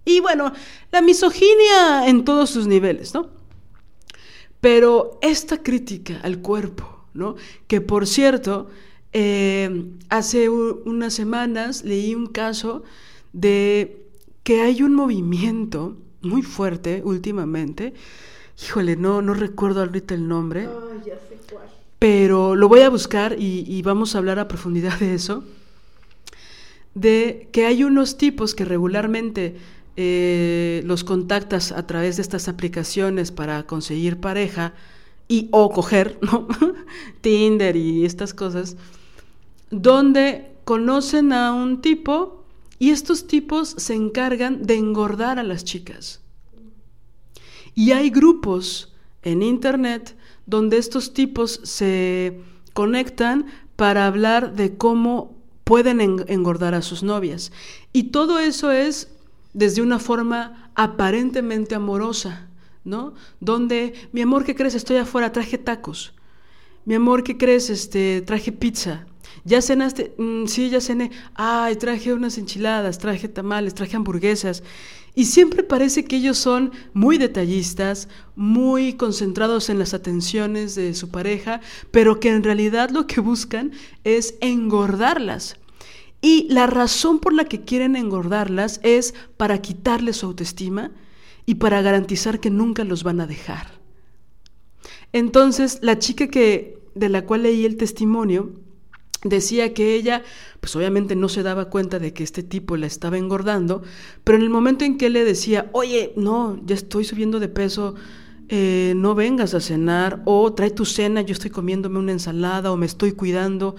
Y 0.05 0.19
bueno, 0.19 0.52
la 0.90 1.01
misoginia 1.01 2.09
en 2.09 2.24
todos 2.24 2.51
sus 2.51 2.66
niveles, 2.66 3.14
¿no? 3.14 3.31
Pero 4.60 5.20
esta 5.23 5.62
crítica 5.62 6.19
al 6.24 6.40
cuerpo, 6.40 7.06
¿no? 7.14 7.36
Que 7.69 7.81
por 7.81 8.09
cierto, 8.09 8.69
eh, 9.12 9.93
hace 10.09 10.48
unas 10.48 11.14
semanas 11.14 11.85
leí 11.85 12.16
un 12.16 12.27
caso 12.27 12.82
de 13.32 14.09
que 14.43 14.62
hay 14.62 14.82
un 14.82 14.94
movimiento 14.97 15.97
muy 16.20 16.43
fuerte 16.43 17.01
últimamente. 17.05 17.94
Híjole, 18.60 18.97
no, 18.97 19.23
no 19.23 19.35
recuerdo 19.35 19.82
ahorita 19.82 20.14
el 20.14 20.27
nombre. 20.27 20.69
ya 21.06 21.14
sé 21.14 21.39
cuál. 21.48 21.69
Pero 22.03 22.57
lo 22.57 22.69
voy 22.69 22.81
a 22.81 22.91
buscar 22.91 23.37
y, 23.39 23.81
vamos 23.83 24.16
a 24.16 24.19
hablar 24.19 24.41
a 24.41 24.49
profundidad 24.49 24.99
de 24.99 25.15
eso. 25.15 25.45
De 26.97 27.49
que 27.53 27.65
hay 27.65 27.85
unos 27.85 28.19
tipos 28.19 28.57
que 28.57 28.65
regularmente 28.65 29.55
eh, 29.97 30.83
los 30.85 31.05
contactas 31.05 31.70
a 31.70 31.87
través 31.87 32.16
de 32.16 32.23
estas 32.23 32.49
aplicaciones 32.49 33.31
para 33.31 33.69
conseguir 33.69 34.19
pareja 34.19 34.74
y 35.29 35.47
o 35.53 35.70
coger, 35.70 36.19
¿no? 36.23 36.49
Tinder 37.20 37.77
y 37.77 38.05
estas 38.05 38.35
cosas, 38.35 38.77
donde 39.70 40.57
conocen 40.65 41.33
a 41.33 41.53
un 41.53 41.83
tipo 41.83 42.45
y 42.81 42.91
estos 42.91 43.29
tipos 43.29 43.77
se 43.79 43.95
encargan 43.95 44.66
de 44.66 44.74
engordar 44.74 45.39
a 45.39 45.45
las 45.45 45.62
chicas. 45.62 46.20
Y 47.77 47.93
hay 47.93 48.11
grupos 48.11 48.93
en 49.23 49.45
Internet 49.45 50.16
donde 50.47 50.78
estos 50.78 51.14
tipos 51.14 51.60
se 51.62 52.40
conectan 52.73 53.47
para 53.77 54.06
hablar 54.06 54.55
de 54.55 54.77
cómo 54.77 55.35
pueden 55.64 56.01
engordar 56.01 56.74
a 56.74 56.82
sus 56.82 57.02
novias. 57.02 57.52
Y 57.93 58.05
todo 58.05 58.39
eso 58.39 58.70
es 58.70 59.09
desde 59.55 59.82
una 59.82 59.98
forma 59.98 60.70
aparentemente 60.74 61.74
amorosa, 61.74 62.48
¿no? 62.85 63.14
Donde, 63.40 63.94
mi 64.12 64.23
amor, 64.23 64.44
¿qué 64.44 64.55
crees? 64.55 64.74
Estoy 64.74 64.97
afuera, 64.97 65.32
traje 65.32 65.59
tacos. 65.59 66.14
Mi 66.85 66.94
amor, 66.94 67.23
¿qué 67.23 67.36
crees? 67.36 67.70
Este, 67.70 68.23
traje 68.23 68.51
pizza. 68.52 69.06
¿Ya 69.44 69.60
cenaste? 69.62 70.14
Mm, 70.19 70.47
sí, 70.47 70.70
ya 70.70 70.81
cené. 70.81 71.10
Ay, 71.35 71.77
traje 71.77 72.12
unas 72.12 72.39
enchiladas, 72.39 72.98
traje 72.98 73.28
tamales, 73.28 73.74
traje 73.74 73.97
hamburguesas. 73.97 74.62
Y 75.14 75.26
siempre 75.26 75.62
parece 75.62 76.05
que 76.05 76.16
ellos 76.16 76.39
son 76.39 76.72
muy 76.94 77.18
detallistas, 77.18 78.09
muy 78.34 78.94
concentrados 78.94 79.68
en 79.68 79.78
las 79.78 79.93
atenciones 79.93 80.74
de 80.74 80.94
su 80.94 81.10
pareja, 81.10 81.60
pero 81.90 82.18
que 82.18 82.30
en 82.30 82.43
realidad 82.43 82.90
lo 82.90 83.06
que 83.06 83.20
buscan 83.20 83.72
es 84.05 84.36
engordarlas. 84.40 85.56
Y 86.22 86.47
la 86.51 86.66
razón 86.66 87.18
por 87.18 87.34
la 87.34 87.44
que 87.44 87.62
quieren 87.62 87.97
engordarlas 87.97 88.80
es 88.82 89.12
para 89.36 89.60
quitarles 89.60 90.18
su 90.18 90.26
autoestima 90.26 90.93
y 91.44 91.56
para 91.56 91.82
garantizar 91.82 92.40
que 92.40 92.51
nunca 92.51 92.84
los 92.84 93.02
van 93.02 93.20
a 93.20 93.26
dejar. 93.26 93.80
Entonces, 95.12 95.80
la 95.82 95.98
chica 95.98 96.28
que 96.28 96.78
de 96.94 97.09
la 97.09 97.26
cual 97.26 97.43
leí 97.43 97.64
el 97.64 97.76
testimonio 97.76 98.52
decía 99.24 99.73
que 99.74 99.94
ella, 99.94 100.23
pues 100.61 100.74
obviamente 100.77 101.16
no 101.16 101.28
se 101.28 101.43
daba 101.43 101.66
cuenta 101.66 101.99
de 101.99 102.12
que 102.12 102.24
este 102.24 102.43
tipo 102.43 102.77
la 102.77 102.86
estaba 102.86 103.19
engordando, 103.19 103.82
pero 104.24 104.36
en 104.36 104.43
el 104.43 104.51
momento 104.51 104.85
en 104.85 104.99
que 104.99 105.11
le 105.11 105.24
decía, 105.24 105.70
oye, 105.73 106.12
no, 106.16 106.61
ya 106.65 106.74
estoy 106.74 107.05
subiendo 107.05 107.40
de 107.40 107.49
peso, 107.49 107.94
eh, 108.49 108.94
no 108.97 109.15
vengas 109.15 109.55
a 109.55 109.61
cenar, 109.61 110.23
o 110.24 110.53
trae 110.53 110.70
tu 110.70 110.85
cena, 110.85 111.23
yo 111.23 111.32
estoy 111.32 111.51
comiéndome 111.51 111.99
una 111.99 112.12
ensalada, 112.12 112.73
o 112.73 112.77
me 112.77 112.86
estoy 112.86 113.12
cuidando, 113.12 113.77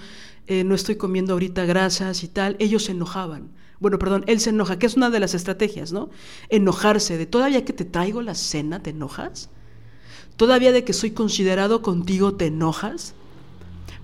eh, 0.48 0.64
no 0.64 0.76
estoy 0.76 0.96
comiendo 0.96 1.34
ahorita 1.34 1.66
grasas 1.66 2.24
y 2.24 2.28
tal, 2.28 2.56
ellos 2.60 2.86
se 2.86 2.94
enojaban. 2.94 3.52
Bueno, 3.80 4.00
perdón, 4.00 4.24
él 4.28 4.40
se 4.40 4.52
enoja, 4.52 4.80
que 4.80 4.86
es 4.86 4.96
una 4.96 5.10
de 5.10 5.20
las 5.20 5.34
estrategias, 5.34 5.92
¿no? 5.92 6.10
Enojarse 6.48 7.18
de 7.18 7.26
todavía 7.26 7.66
que 7.66 7.74
te 7.74 7.84
traigo 7.84 8.22
la 8.22 8.34
cena, 8.34 8.82
¿te 8.82 8.92
enojas? 8.92 9.50
Todavía 10.38 10.72
de 10.72 10.86
que 10.86 10.94
soy 10.94 11.12
considerado 11.12 11.82
contigo, 11.82 12.34
¿te 12.36 12.46
enojas? 12.46 13.14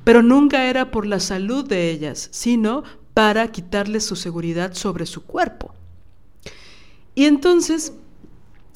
Pero 0.03 0.23
nunca 0.23 0.69
era 0.69 0.91
por 0.91 1.05
la 1.05 1.19
salud 1.19 1.67
de 1.67 1.91
ellas, 1.91 2.29
sino 2.31 2.83
para 3.13 3.51
quitarles 3.51 4.05
su 4.05 4.15
seguridad 4.15 4.73
sobre 4.73 5.05
su 5.05 5.25
cuerpo. 5.25 5.73
Y 7.15 7.25
entonces 7.25 7.93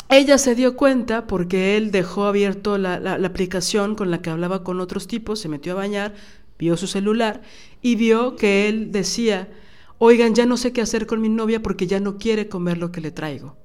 ella 0.09 0.37
se 0.37 0.53
dio 0.53 0.75
cuenta 0.75 1.27
porque 1.27 1.77
él 1.77 1.91
dejó 1.91 2.25
abierto 2.25 2.77
la, 2.77 2.95
aplicación 3.25 3.95
con 3.95 4.11
la 4.11 4.21
que 4.21 4.29
hablaba 4.29 4.63
con 4.63 4.79
otros 4.79 5.07
tipos, 5.07 5.39
se 5.39 5.49
metió 5.49 5.71
a 5.71 5.75
bañar, 5.75 6.13
vio 6.59 6.77
su 6.77 6.87
celular 6.87 7.41
y 7.81 7.95
vio 7.95 8.35
que 8.35 8.67
él 8.67 8.91
decía, 8.91 9.49
oigan, 9.97 10.35
ya 10.35 10.45
no 10.45 10.57
sé 10.57 10.71
qué 10.71 10.81
hacer 10.81 11.07
con 11.07 11.21
mi 11.21 11.29
novia 11.29 11.63
porque 11.63 11.87
ya 11.87 11.99
no 11.99 12.17
quiere 12.17 12.49
comer 12.49 12.77
lo 12.77 12.91
que 12.91 13.01
le 13.01 13.11
traigo. 13.11 13.57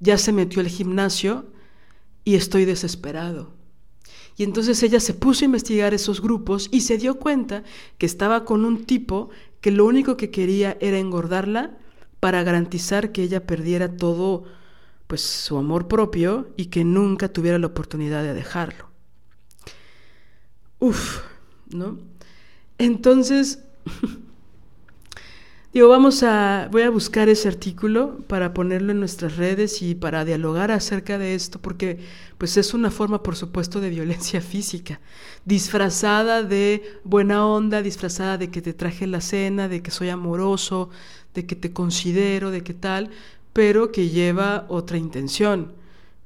Ya 0.00 0.18
se 0.18 0.32
metió 0.32 0.60
al 0.60 0.68
gimnasio 0.68 1.46
y 2.24 2.34
estoy 2.34 2.64
desesperado. 2.64 3.52
Y 4.36 4.44
entonces 4.44 4.82
ella 4.82 5.00
se 5.00 5.14
puso 5.14 5.44
a 5.44 5.46
investigar 5.46 5.94
esos 5.94 6.20
grupos 6.20 6.68
y 6.70 6.82
se 6.82 6.98
dio 6.98 7.18
cuenta 7.18 7.64
que 7.98 8.06
estaba 8.06 8.44
con 8.44 8.64
un 8.64 8.84
tipo 8.84 9.30
que 9.60 9.70
lo 9.70 9.84
único 9.84 10.16
que 10.16 10.30
quería 10.30 10.76
era 10.80 10.98
engordarla 10.98 11.78
para 12.20 12.42
garantizar 12.42 13.12
que 13.12 13.22
ella 13.22 13.46
perdiera 13.46 13.96
todo 13.96 14.44
pues 15.06 15.20
su 15.20 15.58
amor 15.58 15.88
propio 15.88 16.48
y 16.56 16.66
que 16.66 16.84
nunca 16.84 17.28
tuviera 17.28 17.58
la 17.58 17.66
oportunidad 17.66 18.22
de 18.22 18.32
dejarlo. 18.32 18.88
Uf, 20.78 21.20
¿no? 21.68 21.98
Entonces 22.78 23.60
Digo, 25.72 25.88
vamos 25.88 26.22
a, 26.22 26.68
voy 26.70 26.82
a 26.82 26.90
buscar 26.90 27.30
ese 27.30 27.48
artículo 27.48 28.18
para 28.26 28.52
ponerlo 28.52 28.92
en 28.92 29.00
nuestras 29.00 29.38
redes 29.38 29.80
y 29.80 29.94
para 29.94 30.22
dialogar 30.26 30.70
acerca 30.70 31.16
de 31.16 31.34
esto, 31.34 31.62
porque 31.62 31.98
pues 32.36 32.58
es 32.58 32.74
una 32.74 32.90
forma, 32.90 33.22
por 33.22 33.36
supuesto, 33.36 33.80
de 33.80 33.88
violencia 33.88 34.40
física, 34.42 35.00
disfrazada 35.46 36.42
de 36.42 36.82
buena 37.04 37.46
onda, 37.46 37.80
disfrazada 37.80 38.36
de 38.36 38.50
que 38.50 38.60
te 38.60 38.74
traje 38.74 39.06
la 39.06 39.22
cena, 39.22 39.66
de 39.66 39.82
que 39.82 39.90
soy 39.90 40.10
amoroso, 40.10 40.90
de 41.32 41.46
que 41.46 41.56
te 41.56 41.72
considero, 41.72 42.50
de 42.50 42.62
que 42.62 42.74
tal, 42.74 43.08
pero 43.54 43.92
que 43.92 44.10
lleva 44.10 44.66
otra 44.68 44.98
intención, 44.98 45.72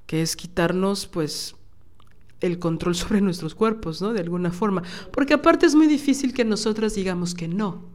que 0.06 0.23
es 0.23 0.35
quitarnos, 0.35 1.06
pues, 1.06 1.55
el 2.40 2.59
control 2.59 2.94
sobre 2.97 3.20
nuestros 3.20 3.55
cuerpos, 3.55 4.02
¿no? 4.02 4.12
De 4.12 4.23
alguna 4.23 4.51
forma, 4.51 4.82
porque 5.12 5.35
aparte 5.35 5.66
es 5.66 5.77
muy 5.77 5.86
difícil 5.86 6.35
que 6.35 6.44
nosotras 6.44 6.97
digamos 6.97 7.32
que 7.32 7.47
no 7.47 7.94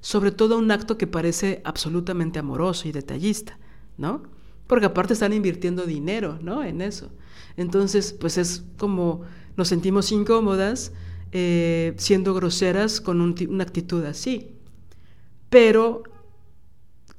sobre 0.00 0.30
todo 0.30 0.58
un 0.58 0.70
acto 0.70 0.96
que 0.96 1.06
parece 1.06 1.60
absolutamente 1.64 2.38
amoroso 2.38 2.88
y 2.88 2.92
detallista, 2.92 3.58
¿no? 3.96 4.22
Porque 4.66 4.86
aparte 4.86 5.14
están 5.14 5.32
invirtiendo 5.32 5.86
dinero, 5.86 6.38
¿no? 6.42 6.62
En 6.62 6.82
eso. 6.82 7.10
Entonces, 7.56 8.12
pues 8.12 8.38
es 8.38 8.64
como 8.76 9.22
nos 9.56 9.68
sentimos 9.68 10.12
incómodas 10.12 10.92
eh, 11.32 11.92
siendo 11.96 12.32
groseras 12.32 13.00
con 13.00 13.20
una 13.20 13.64
actitud 13.64 14.04
así. 14.04 14.54
Pero 15.50 16.04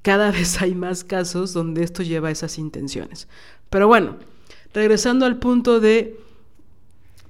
cada 0.02 0.32
vez 0.32 0.62
hay 0.62 0.74
más 0.74 1.04
casos 1.04 1.54
donde 1.54 1.84
esto 1.84 2.02
lleva 2.02 2.30
a 2.30 2.32
esas 2.32 2.58
intenciones. 2.58 3.28
Pero 3.70 3.88
bueno, 3.88 4.18
regresando 4.74 5.26
al 5.26 5.38
punto 5.38 5.80
de 5.80 6.20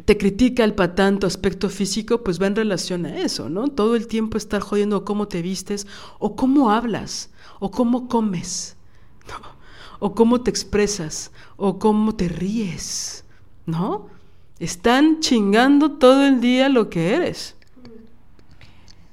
te 0.10 0.18
critica 0.18 0.64
el 0.64 0.74
patán 0.74 1.20
tu 1.20 1.28
aspecto 1.28 1.70
físico, 1.70 2.24
pues 2.24 2.42
va 2.42 2.48
en 2.48 2.56
relación 2.56 3.06
a 3.06 3.20
eso, 3.20 3.48
¿no? 3.48 3.68
Todo 3.68 3.96
el 3.96 4.08
tiempo 4.08 4.40
estar 4.40 4.60
jodiendo 4.60 5.06
cómo 5.06 5.28
te 5.28 5.44
vistes, 5.44 5.86
o 6.18 6.36
cómo 6.36 6.72
hablas, 6.72 7.30
o 7.60 7.70
cómo 7.70 8.08
comes, 8.08 8.76
o 10.00 10.16
cómo 10.16 10.42
te 10.42 10.50
expresas, 10.50 11.30
o 11.58 11.78
cómo 11.78 12.16
te 12.16 12.28
ríes, 12.28 13.24
¿no? 13.68 14.08
Están 14.58 15.20
chingando 15.20 15.92
todo 16.00 16.26
el 16.26 16.42
día 16.42 16.70
lo 16.70 16.90
que 16.90 17.14
eres. 17.14 17.56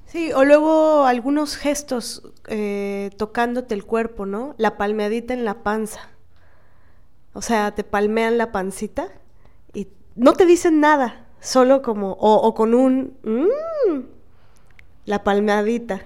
Sí, 0.06 0.32
o 0.32 0.46
luego 0.46 1.04
algunos 1.04 1.56
gestos 1.56 2.22
eh, 2.46 3.10
tocándote 3.18 3.74
el 3.74 3.84
cuerpo, 3.84 4.24
¿no? 4.24 4.54
La 4.56 4.78
palmeadita 4.78 5.34
en 5.34 5.44
la 5.44 5.62
panza. 5.62 6.08
O 7.34 7.42
sea, 7.42 7.74
te 7.74 7.84
palmean 7.84 8.38
la 8.38 8.50
pancita 8.50 9.12
no 10.16 10.32
te 10.32 10.46
dicen 10.46 10.80
nada, 10.80 11.26
solo 11.40 11.82
como, 11.82 12.12
o, 12.12 12.54
con 12.54 12.74
un, 12.74 13.16
mmm, 13.22 14.00
la 15.04 15.22
palmadita, 15.22 16.02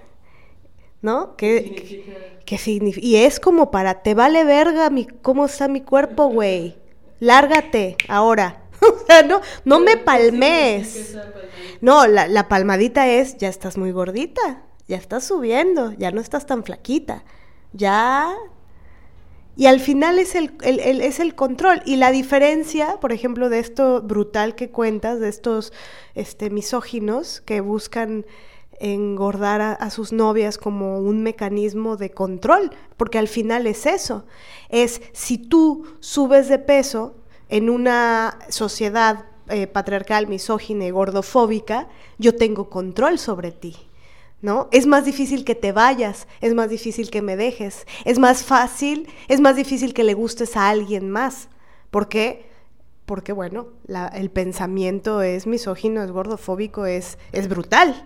¿no? 1.01 1.37
¿Qué, 1.37 2.41
¿Qué 2.45 2.59
significa? 2.59 3.07
Y 3.07 3.17
es 3.17 3.41
como 3.41 3.71
para, 3.71 4.03
te 4.03 4.15
vale 4.15 4.45
verga 4.45 4.91
mi, 4.91 5.07
cómo 5.07 5.47
está 5.47 5.69
mi 5.69 5.81
cuerpo, 5.81 6.27
güey. 6.27 6.77
Lárgate, 7.21 7.97
ahora. 8.09 8.65
o 8.83 9.07
sea, 9.07 9.23
no, 9.23 9.41
no 9.65 9.81
me 9.81 9.97
palmes. 9.97 11.17
No, 11.81 12.07
la, 12.07 12.27
la 12.27 12.49
palmadita 12.49 13.09
es, 13.09 13.39
ya 13.39 13.49
estás 13.49 13.79
muy 13.79 13.93
gordita, 13.93 14.65
ya 14.89 14.97
estás 14.97 15.25
subiendo, 15.25 15.93
ya 15.93 16.11
no 16.11 16.21
estás 16.21 16.45
tan 16.45 16.65
flaquita, 16.65 17.25
ya 17.73 18.35
Y 19.61 19.67
al 19.67 19.79
final 19.79 20.19
es 20.19 20.35
el, 20.37 20.53
el- 20.63 20.81
el- 20.81 21.03
es 21.03 21.21
el 21.21 21.35
control. 21.35 21.83
Y 21.85 21.97
la 21.97 22.11
diferencia, 22.13 22.97
por 22.99 23.13
ejemplo, 23.13 23.51
de 23.51 23.59
esto 23.59 24.01
brutal 24.01 24.55
que 24.55 24.71
cuentas, 24.71 25.21
de 25.21 25.29
estos 25.29 25.75
este, 26.15 26.49
misóginos 26.49 27.43
que 27.43 27.61
buscan 27.61 28.25
engordar 28.79 29.61
a, 29.61 29.91
sus 29.91 30.13
novias 30.15 30.57
como 30.57 30.99
un 31.01 31.23
mecanismo 31.23 31.99
de 31.99 32.11
control, 32.11 32.71
porque 32.97 33.19
al 33.19 33.29
final 33.29 33.67
es 33.67 33.85
eso. 33.85 34.25
Es 34.71 35.03
si 35.13 35.37
tú 35.37 35.85
subes 36.01 36.49
de 36.49 36.59
peso 36.59 37.15
en 37.51 37.69
una 37.69 38.39
sociedad 38.49 39.27
eh, 39.51 39.67
patriarcal, 39.67 40.27
misógina 40.27 40.87
y 40.87 40.91
gordofóbica, 40.91 41.89
yo 42.17 42.35
tengo 42.35 42.71
control 42.71 43.19
sobre 43.19 43.53
ti. 43.53 43.77
¿No? 44.43 44.69
Es 44.73 44.87
más 44.87 45.05
difícil 45.05 45.45
que 45.45 45.55
te 45.55 45.73
vayas, 45.73 46.27
es 46.41 46.55
más 46.55 46.71
difícil 46.71 47.11
que 47.11 47.23
me 47.23 47.37
dejes, 47.37 47.87
es 48.05 48.19
más 48.19 48.43
fácil, 48.43 49.09
es 49.29 49.41
más 49.41 49.57
difícil 49.57 49.95
que 49.95 50.05
le 50.05 50.15
gustes 50.15 50.57
a 50.57 50.69
alguien 50.69 51.11
más. 51.11 51.49
¿Por 51.91 52.09
qué? 52.09 52.49
Porque, 53.07 53.33
bueno, 53.33 53.69
el 54.15 54.31
pensamiento 54.31 55.23
es 55.23 55.47
misógino, 55.47 56.03
es 56.03 56.11
gordofóbico, 56.11 56.87
es, 56.87 57.19
es 57.33 57.49
brutal. 57.49 58.05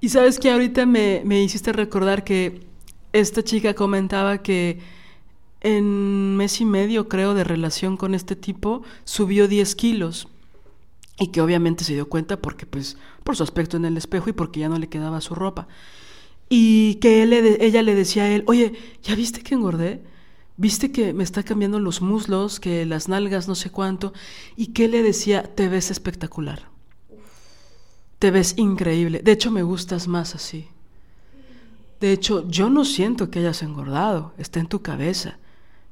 Y 0.00 0.08
sabes 0.08 0.38
que 0.38 0.50
ahorita 0.50 0.86
me, 0.86 1.22
me 1.24 1.42
hiciste 1.42 1.72
recordar 1.72 2.24
que 2.24 2.60
esta 3.12 3.42
chica 3.42 3.74
comentaba 3.74 4.38
que 4.38 4.78
en 5.60 6.36
mes 6.36 6.60
y 6.60 6.64
medio, 6.64 7.08
creo, 7.08 7.34
de 7.34 7.44
relación 7.44 7.96
con 7.96 8.14
este 8.14 8.36
tipo, 8.36 8.82
subió 9.04 9.48
10 9.48 9.74
kilos. 9.74 10.28
Y 11.18 11.28
que 11.28 11.40
obviamente 11.40 11.84
se 11.84 11.94
dio 11.94 12.08
cuenta 12.08 12.40
porque, 12.40 12.66
pues, 12.66 12.96
por 13.24 13.36
su 13.36 13.42
aspecto 13.42 13.76
en 13.76 13.84
el 13.84 13.96
espejo 13.96 14.30
y 14.30 14.32
porque 14.32 14.60
ya 14.60 14.68
no 14.68 14.78
le 14.78 14.88
quedaba 14.88 15.20
su 15.20 15.34
ropa. 15.34 15.66
Y 16.48 16.94
que 16.96 17.22
él 17.22 17.32
ella 17.32 17.82
le 17.82 17.94
decía 17.94 18.24
a 18.24 18.28
él, 18.28 18.44
oye, 18.46 18.72
¿ya 19.02 19.14
viste 19.14 19.42
que 19.42 19.54
engordé? 19.54 20.02
¿Viste 20.56 20.90
que 20.90 21.12
me 21.12 21.22
está 21.22 21.42
cambiando 21.42 21.78
los 21.78 22.00
muslos, 22.02 22.58
que 22.58 22.84
las 22.86 23.08
nalgas, 23.08 23.46
no 23.46 23.54
sé 23.54 23.70
cuánto? 23.70 24.12
Y 24.56 24.68
que 24.68 24.86
él 24.86 24.92
le 24.92 25.02
decía, 25.02 25.42
te 25.42 25.68
ves 25.68 25.90
espectacular. 25.90 26.68
Te 28.18 28.30
ves 28.30 28.54
increíble. 28.56 29.20
De 29.22 29.32
hecho, 29.32 29.50
me 29.50 29.62
gustas 29.62 30.08
más 30.08 30.34
así. 30.34 30.68
De 32.00 32.12
hecho, 32.12 32.48
yo 32.48 32.70
no 32.70 32.84
siento 32.84 33.30
que 33.30 33.40
hayas 33.40 33.62
engordado. 33.62 34.34
Está 34.38 34.58
en 34.58 34.66
tu 34.66 34.82
cabeza. 34.82 35.38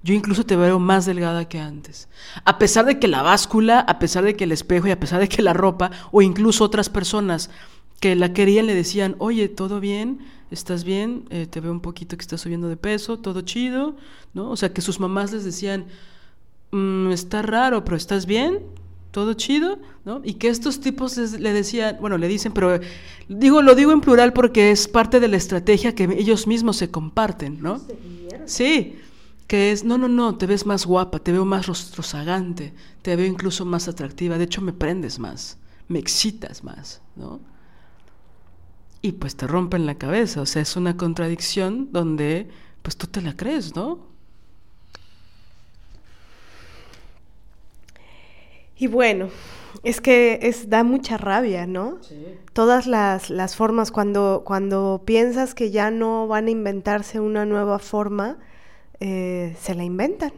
Yo 0.02 0.14
incluso 0.14 0.44
te 0.46 0.54
veo 0.56 0.78
más 0.78 1.04
delgada 1.06 1.48
que 1.48 1.58
antes. 1.58 2.08
A 2.44 2.58
pesar 2.58 2.84
de 2.86 2.98
que 2.98 3.08
la 3.08 3.22
báscula, 3.22 3.80
a 3.80 3.98
pesar 3.98 4.24
de 4.24 4.36
que 4.36 4.44
el 4.44 4.52
espejo 4.52 4.86
y 4.86 4.92
a 4.92 5.00
pesar 5.00 5.20
de 5.20 5.28
que 5.28 5.42
la 5.42 5.52
ropa, 5.52 5.90
o 6.12 6.22
incluso 6.22 6.62
otras 6.64 6.88
personas 6.88 7.50
que 7.98 8.14
la 8.14 8.32
querían 8.32 8.66
le 8.66 8.74
decían, 8.74 9.16
oye, 9.18 9.48
¿todo 9.48 9.80
bien? 9.80 10.18
¿Estás 10.50 10.84
bien? 10.84 11.24
Eh, 11.30 11.46
te 11.50 11.60
veo 11.60 11.72
un 11.72 11.80
poquito 11.80 12.16
que 12.16 12.22
estás 12.22 12.40
subiendo 12.42 12.68
de 12.68 12.76
peso, 12.76 13.18
todo 13.18 13.40
chido, 13.40 13.96
¿no? 14.32 14.50
O 14.50 14.56
sea, 14.56 14.72
que 14.72 14.80
sus 14.80 15.00
mamás 15.00 15.32
les 15.32 15.44
decían, 15.44 15.86
"Mm, 16.70 17.10
está 17.10 17.42
raro, 17.42 17.84
pero 17.84 17.96
¿estás 17.96 18.26
bien? 18.26 18.60
¿Todo 19.10 19.32
chido? 19.34 19.78
¿No? 20.04 20.20
Y 20.22 20.34
que 20.34 20.48
estos 20.48 20.78
tipos 20.80 21.16
les- 21.16 21.40
le 21.40 21.52
decían, 21.52 21.96
bueno, 22.00 22.18
le 22.18 22.28
dicen, 22.28 22.52
pero 22.52 22.78
digo, 23.28 23.62
lo 23.62 23.74
digo 23.74 23.90
en 23.92 24.02
plural 24.02 24.32
porque 24.34 24.70
es 24.70 24.86
parte 24.88 25.18
de 25.20 25.28
la 25.28 25.36
estrategia 25.38 25.94
que 25.94 26.04
ellos 26.18 26.46
mismos 26.46 26.76
se 26.76 26.90
comparten, 26.90 27.60
¿no? 27.62 27.80
Sí, 28.44 28.96
que 29.46 29.70
es, 29.72 29.84
no, 29.84 29.96
no, 29.98 30.08
no, 30.08 30.36
te 30.36 30.46
ves 30.46 30.66
más 30.66 30.86
guapa, 30.86 31.18
te 31.20 31.32
veo 31.32 31.44
más 31.44 31.66
rozagante, 31.66 32.74
te 33.02 33.14
veo 33.14 33.26
incluso 33.26 33.64
más 33.64 33.88
atractiva, 33.88 34.38
de 34.38 34.44
hecho 34.44 34.60
me 34.60 34.72
prendes 34.72 35.18
más, 35.18 35.58
me 35.88 35.98
excitas 35.98 36.64
más, 36.64 37.00
¿no? 37.14 37.40
Y 39.02 39.12
pues 39.12 39.36
te 39.36 39.46
rompen 39.46 39.86
la 39.86 39.96
cabeza, 39.96 40.40
o 40.40 40.46
sea, 40.46 40.62
es 40.62 40.74
una 40.74 40.96
contradicción 40.96 41.92
donde 41.92 42.48
pues 42.82 42.96
tú 42.96 43.06
te 43.06 43.20
la 43.20 43.36
crees, 43.36 43.76
¿no? 43.76 44.00
Y 48.78 48.88
bueno, 48.88 49.28
es 49.84 50.00
que 50.00 50.40
es, 50.42 50.68
da 50.68 50.82
mucha 50.82 51.16
rabia, 51.16 51.66
¿no? 51.66 51.98
Todas 52.52 52.86
las, 52.86 53.30
las 53.30 53.56
formas, 53.56 53.90
cuando, 53.90 54.42
cuando 54.44 55.02
piensas 55.04 55.54
que 55.54 55.70
ya 55.70 55.90
no 55.90 56.26
van 56.26 56.48
a 56.48 56.50
inventarse 56.50 57.20
una 57.20 57.46
nueva 57.46 57.78
forma, 57.78 58.38
eh, 59.00 59.56
se 59.60 59.74
la 59.74 59.84
inventan. 59.84 60.32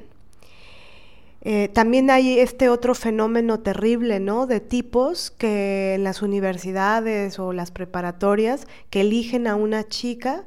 Eh, 1.43 1.69
también 1.73 2.11
hay 2.11 2.41
este 2.41 2.69
otro 2.69 2.95
fenómeno 2.95 3.61
terrible, 3.61 4.19
¿no? 4.19 4.47
De 4.47 4.61
tipos 4.61 5.31
que 5.31 5.95
en 5.95 6.05
las 6.05 6.21
universidades 6.21 7.39
o 7.39 7.53
las 7.53 7.71
preparatorias 7.71 8.67
que 8.91 9.03
eligen 9.03 9.47
a 9.47 9.55
una 9.55 9.87
chica, 9.87 10.45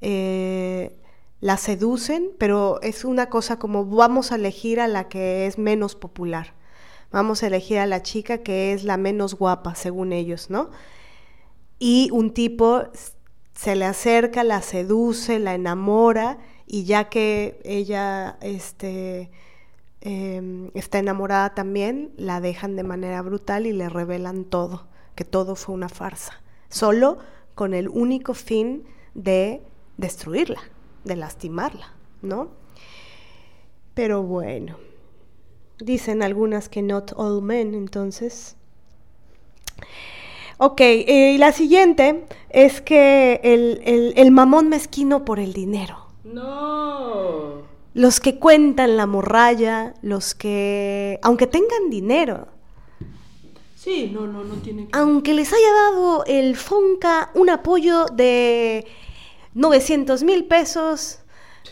eh, 0.00 0.96
la 1.40 1.56
seducen, 1.56 2.30
pero 2.38 2.80
es 2.82 3.04
una 3.04 3.28
cosa 3.28 3.58
como 3.58 3.84
vamos 3.84 4.30
a 4.30 4.36
elegir 4.36 4.80
a 4.80 4.86
la 4.86 5.08
que 5.08 5.46
es 5.46 5.58
menos 5.58 5.96
popular. 5.96 6.54
Vamos 7.10 7.42
a 7.42 7.48
elegir 7.48 7.78
a 7.78 7.86
la 7.86 8.02
chica 8.02 8.38
que 8.38 8.72
es 8.72 8.84
la 8.84 8.96
menos 8.96 9.34
guapa, 9.34 9.74
según 9.74 10.12
ellos, 10.12 10.50
¿no? 10.50 10.70
Y 11.80 12.08
un 12.12 12.32
tipo 12.32 12.84
se 13.54 13.76
le 13.76 13.84
acerca, 13.84 14.44
la 14.44 14.62
seduce, 14.62 15.40
la 15.40 15.54
enamora, 15.54 16.38
y 16.72 16.84
ya 16.84 17.08
que 17.10 17.60
ella 17.64 18.38
este, 18.40 19.30
em, 20.00 20.70
está 20.74 20.98
enamorada 20.98 21.54
también, 21.54 22.12
la 22.16 22.40
dejan 22.40 22.76
de 22.76 22.84
manera 22.84 23.22
brutal 23.22 23.66
y 23.66 23.72
le 23.74 23.88
revelan 23.90 24.44
todo, 24.44 24.86
que 25.14 25.24
todo 25.24 25.54
fue 25.56 25.74
una 25.74 25.88
farsa, 25.90 26.42
solo 26.70 27.18
con 27.54 27.74
el 27.74 27.88
único 27.90 28.34
fin 28.34 28.84
de 29.14 29.62
destruirla, 29.98 30.62
de 31.04 31.16
lastimarla, 31.16 31.92
¿no? 32.22 32.48
Pero 33.94 34.22
bueno, 34.22 34.76
dicen 35.78 36.22
algunas 36.22 36.68
que 36.68 36.82
not 36.82 37.12
all 37.16 37.42
men, 37.42 37.74
entonces. 37.74 38.56
Ok, 40.58 40.80
eh, 40.80 41.32
y 41.34 41.38
la 41.38 41.52
siguiente 41.52 42.24
es 42.50 42.80
que 42.80 43.40
el, 43.42 43.80
el- 43.84 44.12
el 44.16 44.30
mamón 44.30 44.68
mezquino 44.68 45.24
por 45.24 45.40
el 45.40 45.52
dinero. 45.52 46.01
No. 46.32 47.62
Los 47.94 48.20
que 48.20 48.38
cuentan 48.38 48.96
la 48.96 49.06
morralla, 49.06 49.94
los 50.02 50.34
que, 50.34 51.18
aunque 51.22 51.46
tengan 51.46 51.90
dinero, 51.90 52.48
Sí, 53.82 54.12
no, 54.14 54.28
no, 54.28 54.44
no 54.44 54.54
tiene 54.62 54.86
que... 54.86 54.96
aunque 54.96 55.34
les 55.34 55.52
haya 55.52 55.72
dado 55.72 56.24
el 56.26 56.56
Fonca 56.56 57.32
un 57.34 57.50
apoyo 57.50 58.06
de 58.06 58.86
900 59.54 60.22
mil 60.22 60.44
pesos 60.44 61.18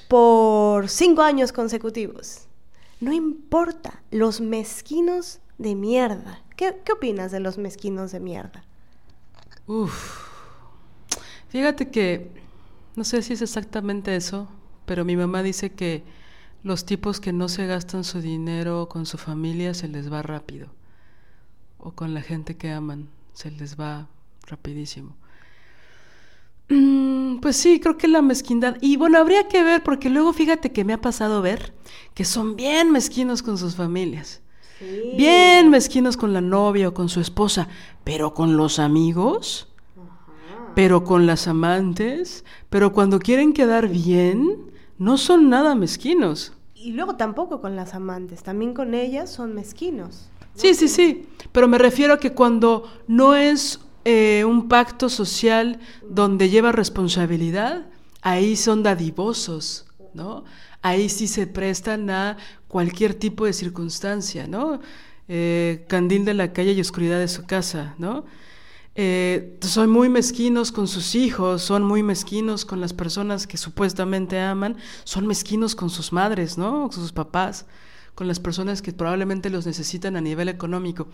por 0.08 0.88
cinco 0.88 1.22
años 1.22 1.52
consecutivos. 1.52 2.48
No 2.98 3.12
importa, 3.12 4.02
los 4.10 4.40
mezquinos 4.40 5.38
de 5.58 5.76
mierda. 5.76 6.42
¿Qué, 6.56 6.80
qué 6.84 6.92
opinas 6.92 7.30
de 7.30 7.38
los 7.38 7.58
mezquinos 7.58 8.10
de 8.10 8.18
mierda? 8.18 8.64
Uf. 9.68 10.26
Fíjate 11.48 11.90
que 11.92 12.39
no 13.00 13.04
sé 13.04 13.22
si 13.22 13.32
es 13.32 13.40
exactamente 13.40 14.14
eso, 14.14 14.46
pero 14.84 15.06
mi 15.06 15.16
mamá 15.16 15.42
dice 15.42 15.72
que 15.72 16.04
los 16.62 16.84
tipos 16.84 17.18
que 17.18 17.32
no 17.32 17.48
se 17.48 17.64
gastan 17.64 18.04
su 18.04 18.20
dinero 18.20 18.90
con 18.90 19.06
su 19.06 19.16
familia 19.16 19.72
se 19.72 19.88
les 19.88 20.12
va 20.12 20.20
rápido. 20.20 20.68
O 21.78 21.92
con 21.92 22.12
la 22.12 22.20
gente 22.20 22.58
que 22.58 22.70
aman, 22.70 23.08
se 23.32 23.52
les 23.52 23.80
va 23.80 24.06
rapidísimo. 24.46 25.16
Mm, 26.68 27.38
pues 27.38 27.56
sí, 27.56 27.80
creo 27.80 27.96
que 27.96 28.06
la 28.06 28.20
mezquindad. 28.20 28.76
Y 28.82 28.98
bueno, 28.98 29.16
habría 29.16 29.48
que 29.48 29.62
ver, 29.62 29.82
porque 29.82 30.10
luego 30.10 30.34
fíjate 30.34 30.70
que 30.70 30.84
me 30.84 30.92
ha 30.92 31.00
pasado 31.00 31.40
ver 31.40 31.72
que 32.12 32.26
son 32.26 32.54
bien 32.54 32.92
mezquinos 32.92 33.42
con 33.42 33.56
sus 33.56 33.76
familias. 33.76 34.42
Bien 35.16 35.70
mezquinos 35.70 36.18
con 36.18 36.34
la 36.34 36.42
novia 36.42 36.88
o 36.90 36.94
con 36.94 37.08
su 37.08 37.20
esposa, 37.20 37.66
pero 38.04 38.34
con 38.34 38.58
los 38.58 38.78
amigos, 38.78 39.69
pero 40.74 41.04
con 41.04 41.26
las 41.26 41.48
amantes, 41.48 42.44
pero 42.68 42.92
cuando 42.92 43.18
quieren 43.18 43.52
quedar 43.52 43.88
bien, 43.88 44.70
no 44.98 45.18
son 45.18 45.48
nada 45.48 45.74
mezquinos. 45.74 46.52
Y 46.74 46.92
luego 46.92 47.16
tampoco 47.16 47.60
con 47.60 47.76
las 47.76 47.94
amantes, 47.94 48.42
también 48.42 48.74
con 48.74 48.94
ellas 48.94 49.30
son 49.30 49.54
mezquinos. 49.54 50.30
Sí, 50.54 50.74
sí, 50.74 50.88
sí, 50.88 51.26
pero 51.52 51.68
me 51.68 51.78
refiero 51.78 52.14
a 52.14 52.18
que 52.18 52.32
cuando 52.32 52.84
no 53.06 53.34
es 53.34 53.80
eh, 54.04 54.44
un 54.46 54.68
pacto 54.68 55.08
social 55.08 55.78
donde 56.08 56.48
lleva 56.48 56.72
responsabilidad, 56.72 57.86
ahí 58.22 58.56
son 58.56 58.82
dadivosos, 58.82 59.86
¿no? 60.14 60.44
Ahí 60.82 61.08
sí 61.08 61.28
se 61.28 61.46
prestan 61.46 62.08
a 62.10 62.36
cualquier 62.68 63.14
tipo 63.14 63.44
de 63.44 63.52
circunstancia, 63.52 64.46
¿no? 64.46 64.80
Eh, 65.28 65.84
candil 65.88 66.24
de 66.24 66.34
la 66.34 66.52
calle 66.52 66.72
y 66.72 66.80
oscuridad 66.80 67.18
de 67.18 67.28
su 67.28 67.46
casa, 67.46 67.94
¿no? 67.98 68.24
Eh, 69.02 69.56
son 69.62 69.88
muy 69.88 70.10
mezquinos 70.10 70.72
con 70.72 70.86
sus 70.86 71.14
hijos, 71.14 71.62
son 71.62 71.84
muy 71.84 72.02
mezquinos 72.02 72.66
con 72.66 72.82
las 72.82 72.92
personas 72.92 73.46
que 73.46 73.56
supuestamente 73.56 74.38
aman, 74.38 74.76
son 75.04 75.26
mezquinos 75.26 75.74
con 75.74 75.88
sus 75.88 76.12
madres, 76.12 76.58
¿no? 76.58 76.82
Con 76.90 76.92
sus 77.00 77.10
papás, 77.10 77.64
con 78.14 78.28
las 78.28 78.38
personas 78.40 78.82
que 78.82 78.92
probablemente 78.92 79.48
los 79.48 79.64
necesitan 79.64 80.16
a 80.16 80.20
nivel 80.20 80.50
económico. 80.50 81.08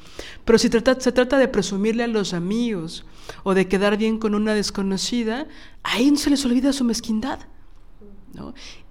Pero 0.44 0.58
si 0.58 0.68
se 0.68 1.12
trata 1.12 1.38
de 1.38 1.46
presumirle 1.46 2.02
a 2.02 2.08
los 2.08 2.34
amigos 2.34 3.06
o 3.44 3.54
de 3.54 3.68
quedar 3.68 3.96
bien 3.96 4.18
con 4.18 4.34
una 4.34 4.54
desconocida, 4.54 5.46
ahí 5.84 6.10
no 6.10 6.16
se 6.16 6.30
les 6.30 6.44
olvida 6.44 6.72
su 6.72 6.82
mezquindad. 6.82 7.38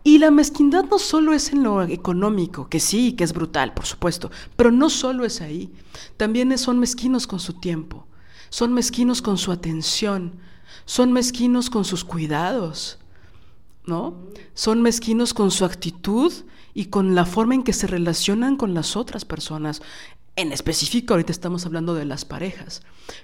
Y 0.06 0.20
la 0.20 0.32
mezquindad 0.32 0.86
no 0.86 1.00
solo 1.00 1.34
es 1.34 1.52
en 1.52 1.64
lo 1.64 1.84
económico, 1.84 2.70
que 2.70 2.80
sí, 2.80 3.12
que 3.12 3.26
es 3.26 3.34
brutal, 3.34 3.74
por 3.74 3.88
supuesto, 3.88 4.32
pero 4.56 4.72
no 4.72 4.90
solo 4.90 5.26
es 5.26 5.42
ahí. 5.42 5.74
También 6.16 6.58
son 6.58 6.80
mezquinos 6.80 7.28
con 7.28 7.42
su 7.42 7.60
tiempo, 7.60 8.08
son 8.56 8.74
mezquinos 8.74 9.22
con 9.22 9.38
su 9.38 9.52
atención, 9.52 10.32
son 10.86 11.12
mezquinos 11.12 11.70
con 11.70 11.84
sus 11.84 12.06
cuidados, 12.06 13.00
¿no? 13.86 14.16
Son 14.54 14.82
mezquinos 14.82 15.34
con 15.34 15.52
su 15.52 15.66
actitud 15.66 16.32
y 16.74 16.86
con 16.86 17.16
la 17.16 17.26
forma 17.26 17.56
en 17.56 17.64
que 17.64 17.74
se 17.74 17.86
relacionan 17.86 18.56
con 18.56 18.74
las 18.74 18.96
otras 18.96 19.26
personas. 19.26 19.82
En 20.38 20.54
específico, 20.54 21.14
ahorita 21.14 21.34
estamos 21.34 21.66
hablando 21.66 21.96
de 21.96 22.06
las 22.06 22.24
parejas, 22.24 22.82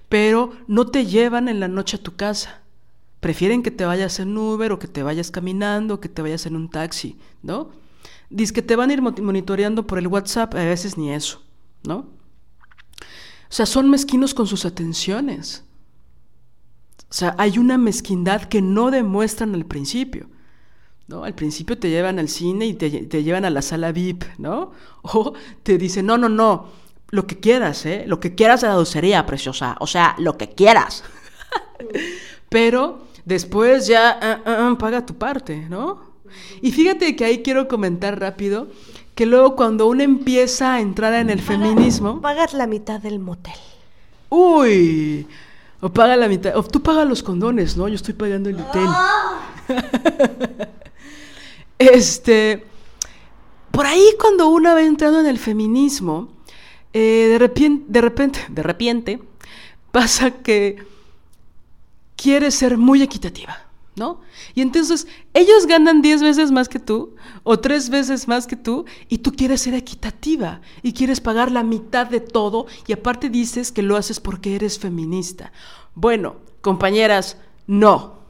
pero 0.09 0.51
no 0.67 0.87
te 0.87 1.05
llevan 1.05 1.47
en 1.47 1.61
la 1.61 1.69
noche 1.69 1.95
a 1.95 2.03
tu 2.03 2.17
casa. 2.17 2.59
Prefieren 3.21 3.63
que 3.63 3.71
te 3.71 3.85
vayas 3.85 4.19
en 4.19 4.37
Uber 4.37 4.73
o 4.73 4.79
que 4.79 4.89
te 4.89 5.01
vayas 5.01 5.31
caminando 5.31 5.93
o 5.93 5.99
que 6.01 6.09
te 6.09 6.21
vayas 6.21 6.45
en 6.45 6.57
un 6.57 6.69
taxi, 6.69 7.17
¿no? 7.41 7.69
Dice 8.29 8.51
que 8.51 8.61
te 8.61 8.75
van 8.75 8.89
a 8.89 8.93
ir 8.93 9.01
monitoreando 9.01 9.87
por 9.87 9.97
el 9.97 10.07
WhatsApp, 10.07 10.55
a 10.55 10.65
veces 10.65 10.97
ni 10.97 11.13
eso, 11.13 11.41
¿no? 11.83 12.19
O 13.51 13.53
sea, 13.53 13.65
son 13.65 13.89
mezquinos 13.89 14.33
con 14.33 14.47
sus 14.47 14.63
atenciones. 14.63 15.65
O 17.09 17.13
sea, 17.13 17.35
hay 17.37 17.57
una 17.57 17.77
mezquindad 17.77 18.43
que 18.43 18.61
no 18.61 18.91
demuestran 18.91 19.53
al 19.55 19.65
principio. 19.65 20.29
¿no? 21.09 21.25
Al 21.25 21.35
principio 21.35 21.77
te 21.77 21.89
llevan 21.89 22.17
al 22.17 22.29
cine 22.29 22.65
y 22.65 22.75
te, 22.75 22.89
te, 22.89 23.23
llevan 23.23 23.43
a 23.43 23.49
la 23.49 23.61
sala 23.61 23.91
VIP, 23.91 24.23
¿no? 24.37 24.71
O 25.01 25.33
te 25.63 25.77
dicen, 25.77 26.05
no, 26.05 26.17
no, 26.17 26.29
no, 26.29 26.69
lo 27.09 27.27
que 27.27 27.41
quieras, 27.41 27.85
¿eh? 27.85 28.05
Lo 28.07 28.21
que 28.21 28.35
quieras 28.35 28.61
la 28.61 28.71
dulcería, 28.71 29.25
preciosa. 29.25 29.75
O 29.81 29.87
sea, 29.87 30.15
lo 30.17 30.37
que 30.37 30.51
quieras. 30.51 31.03
Pero 32.49 33.07
después 33.25 33.85
ya 33.85 34.41
uh, 34.45 34.71
uh, 34.71 34.77
paga 34.77 35.05
tu 35.05 35.17
parte, 35.17 35.67
¿no? 35.69 36.21
Y 36.61 36.71
fíjate 36.71 37.17
que 37.17 37.25
ahí 37.25 37.43
quiero 37.43 37.67
comentar 37.67 38.17
rápido 38.17 38.69
que 39.15 39.25
luego 39.25 39.55
cuando 39.55 39.87
uno 39.87 40.03
empieza 40.03 40.75
a 40.75 40.81
entrar 40.81 41.13
en 41.13 41.29
el 41.29 41.41
feminismo... 41.41 42.21
Pagas 42.21 42.53
la 42.53 42.67
mitad 42.67 42.99
del 42.99 43.19
motel. 43.19 43.57
Uy, 44.29 45.27
o 45.81 45.89
paga 45.89 46.15
la 46.15 46.27
mitad, 46.27 46.55
o 46.55 46.63
tú 46.63 46.81
pagas 46.81 47.07
los 47.07 47.21
condones, 47.21 47.75
¿no? 47.75 47.87
Yo 47.87 47.95
estoy 47.95 48.13
pagando 48.13 48.49
el 48.49 48.59
hotel. 48.59 48.87
este, 51.79 52.63
por 53.71 53.85
ahí 53.85 54.05
cuando 54.19 54.49
uno 54.49 54.73
va 54.73 54.81
entrando 54.81 55.19
en 55.19 55.27
el 55.27 55.39
feminismo, 55.39 56.29
eh, 56.93 57.27
de 57.29 57.39
repente, 57.39 57.85
de 57.87 58.01
repente, 58.01 58.39
de 58.49 58.63
repente, 58.63 59.19
pasa 59.91 60.31
que 60.31 60.77
quiere 62.15 62.51
ser 62.51 62.77
muy 62.77 63.01
equitativa, 63.01 63.65
¿no? 63.95 64.21
Y 64.55 64.61
entonces 64.61 65.07
ellos 65.33 65.67
ganan 65.67 66.01
10 66.01 66.21
veces 66.21 66.51
más 66.51 66.69
que 66.69 66.79
tú 66.79 67.15
o 67.43 67.59
3 67.59 67.89
veces 67.89 68.27
más 68.27 68.47
que 68.47 68.55
tú 68.55 68.85
y 69.09 69.19
tú 69.19 69.33
quieres 69.33 69.61
ser 69.61 69.73
equitativa 69.73 70.61
y 70.81 70.93
quieres 70.93 71.19
pagar 71.19 71.51
la 71.51 71.63
mitad 71.63 72.07
de 72.07 72.21
todo 72.21 72.67
y 72.87 72.93
aparte 72.93 73.29
dices 73.29 73.71
que 73.71 73.81
lo 73.81 73.97
haces 73.97 74.19
porque 74.19 74.55
eres 74.55 74.79
feminista. 74.79 75.51
Bueno, 75.93 76.37
compañeras, 76.61 77.37
no. 77.67 78.20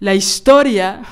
La 0.00 0.14
historia 0.14 1.02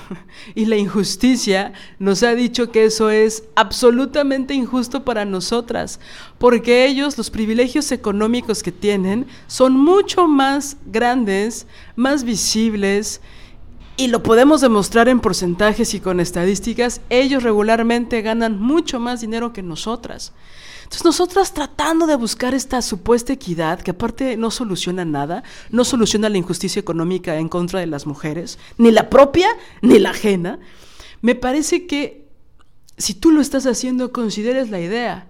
y 0.54 0.66
la 0.66 0.76
injusticia 0.76 1.72
nos 1.98 2.22
ha 2.22 2.34
dicho 2.34 2.70
que 2.70 2.84
eso 2.84 3.10
es 3.10 3.42
absolutamente 3.56 4.54
injusto 4.54 5.04
para 5.04 5.24
nosotras, 5.24 5.98
porque 6.38 6.86
ellos, 6.86 7.18
los 7.18 7.30
privilegios 7.30 7.90
económicos 7.90 8.62
que 8.62 8.70
tienen, 8.70 9.26
son 9.48 9.72
mucho 9.72 10.28
más 10.28 10.76
grandes, 10.86 11.66
más 11.96 12.22
visibles, 12.22 13.20
y 13.96 14.08
lo 14.08 14.22
podemos 14.22 14.60
demostrar 14.60 15.08
en 15.08 15.20
porcentajes 15.20 15.94
y 15.94 16.00
con 16.00 16.20
estadísticas, 16.20 17.00
ellos 17.08 17.42
regularmente 17.42 18.20
ganan 18.20 18.60
mucho 18.60 19.00
más 19.00 19.22
dinero 19.22 19.52
que 19.52 19.62
nosotras. 19.62 20.32
Entonces 20.86 21.04
nosotras 21.04 21.52
tratando 21.52 22.06
de 22.06 22.14
buscar 22.14 22.54
esta 22.54 22.80
supuesta 22.80 23.32
equidad, 23.32 23.80
que 23.80 23.90
aparte 23.90 24.36
no 24.36 24.52
soluciona 24.52 25.04
nada, 25.04 25.42
no 25.70 25.84
soluciona 25.84 26.28
la 26.28 26.38
injusticia 26.38 26.78
económica 26.78 27.38
en 27.38 27.48
contra 27.48 27.80
de 27.80 27.86
las 27.86 28.06
mujeres, 28.06 28.60
ni 28.78 28.92
la 28.92 29.10
propia 29.10 29.48
ni 29.82 29.98
la 29.98 30.10
ajena, 30.10 30.60
me 31.22 31.34
parece 31.34 31.88
que 31.88 32.28
si 32.98 33.14
tú 33.14 33.32
lo 33.32 33.40
estás 33.40 33.66
haciendo, 33.66 34.12
consideres 34.12 34.70
la 34.70 34.80
idea, 34.80 35.28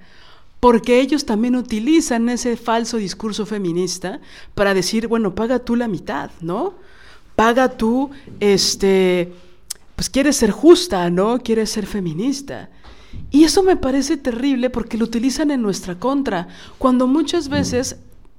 porque 0.60 1.00
ellos 1.00 1.24
también 1.24 1.56
utilizan 1.56 2.28
ese 2.28 2.58
falso 2.58 2.98
discurso 2.98 3.46
feminista 3.46 4.20
para 4.54 4.74
decir, 4.74 5.08
bueno, 5.08 5.34
paga 5.34 5.58
tú 5.58 5.74
la 5.74 5.88
mitad, 5.88 6.30
¿no? 6.42 6.74
Paga 7.34 7.70
tú, 7.78 8.10
este, 8.40 9.32
pues 9.94 10.10
quieres 10.10 10.36
ser 10.36 10.50
justa, 10.50 11.08
¿no? 11.08 11.38
Quieres 11.38 11.70
ser 11.70 11.86
feminista. 11.86 12.68
Y 13.30 13.44
eso 13.44 13.62
me 13.62 13.76
parece 13.76 14.16
terrible 14.16 14.70
porque 14.70 14.98
lo 14.98 15.04
utilizan 15.04 15.50
en 15.50 15.62
nuestra 15.62 15.98
contra, 15.98 16.48
cuando 16.78 17.06
muchas 17.06 17.48
veces, 17.48 17.96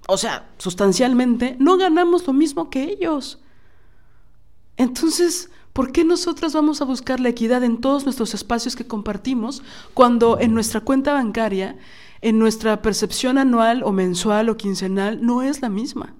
o 0.07 0.17
sea, 0.17 0.49
sustancialmente, 0.57 1.55
no 1.59 1.77
ganamos 1.77 2.25
lo 2.25 2.33
mismo 2.33 2.69
que 2.69 2.83
ellos. 2.83 3.39
Entonces, 4.77 5.49
¿por 5.73 5.91
qué 5.91 6.03
nosotras 6.03 6.53
vamos 6.53 6.81
a 6.81 6.85
buscar 6.85 7.19
la 7.19 7.29
equidad 7.29 7.63
en 7.63 7.81
todos 7.81 8.05
nuestros 8.05 8.33
espacios 8.33 8.75
que 8.75 8.87
compartimos 8.87 9.63
cuando 9.93 10.39
en 10.39 10.53
nuestra 10.53 10.81
cuenta 10.81 11.13
bancaria, 11.13 11.77
en 12.21 12.39
nuestra 12.39 12.81
percepción 12.81 13.37
anual 13.37 13.83
o 13.83 13.91
mensual 13.91 14.49
o 14.49 14.57
quincenal, 14.57 15.25
no 15.25 15.41
es 15.41 15.61
la 15.61 15.69
misma? 15.69 16.13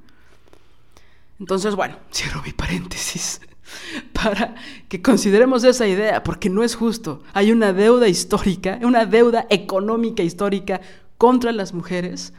Entonces, 1.40 1.76
bueno, 1.76 1.98
cierro 2.12 2.42
mi 2.44 2.52
paréntesis 2.52 3.42
para 4.14 4.56
que 4.88 5.02
consideremos 5.02 5.64
esa 5.64 5.88
idea, 5.88 6.24
porque 6.24 6.50
no 6.50 6.64
es 6.64 6.76
justo. 6.76 7.22
Hay 7.34 7.52
una 7.52 7.74
deuda 7.74 8.08
histórica, 8.08 8.80
una 8.82 9.06
deuda 9.06 9.48
económica 9.50 10.24
histórica 10.24 10.82
contra 11.18 11.52
las 11.52 11.74
mujeres 11.74 12.34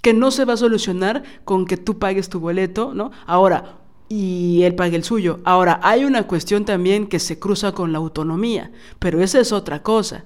que 0.00 0.14
no 0.14 0.30
se 0.30 0.44
va 0.44 0.54
a 0.54 0.58
solucionar 0.58 1.24
con 1.44 1.66
que 1.66 1.76
tú 1.76 1.98
pagues 1.98 2.28
tu 2.28 2.40
boleto, 2.40 2.94
¿no? 2.94 3.10
Ahora, 3.26 3.78
y 4.08 4.62
él 4.62 4.74
pague 4.74 4.96
el 4.96 5.04
suyo. 5.04 5.40
Ahora, 5.44 5.80
hay 5.82 6.04
una 6.04 6.26
cuestión 6.26 6.64
también 6.64 7.08
que 7.08 7.18
se 7.18 7.38
cruza 7.38 7.72
con 7.72 7.92
la 7.92 7.98
autonomía, 7.98 8.70
pero 8.98 9.20
esa 9.20 9.40
es 9.40 9.52
otra 9.52 9.82
cosa. 9.82 10.24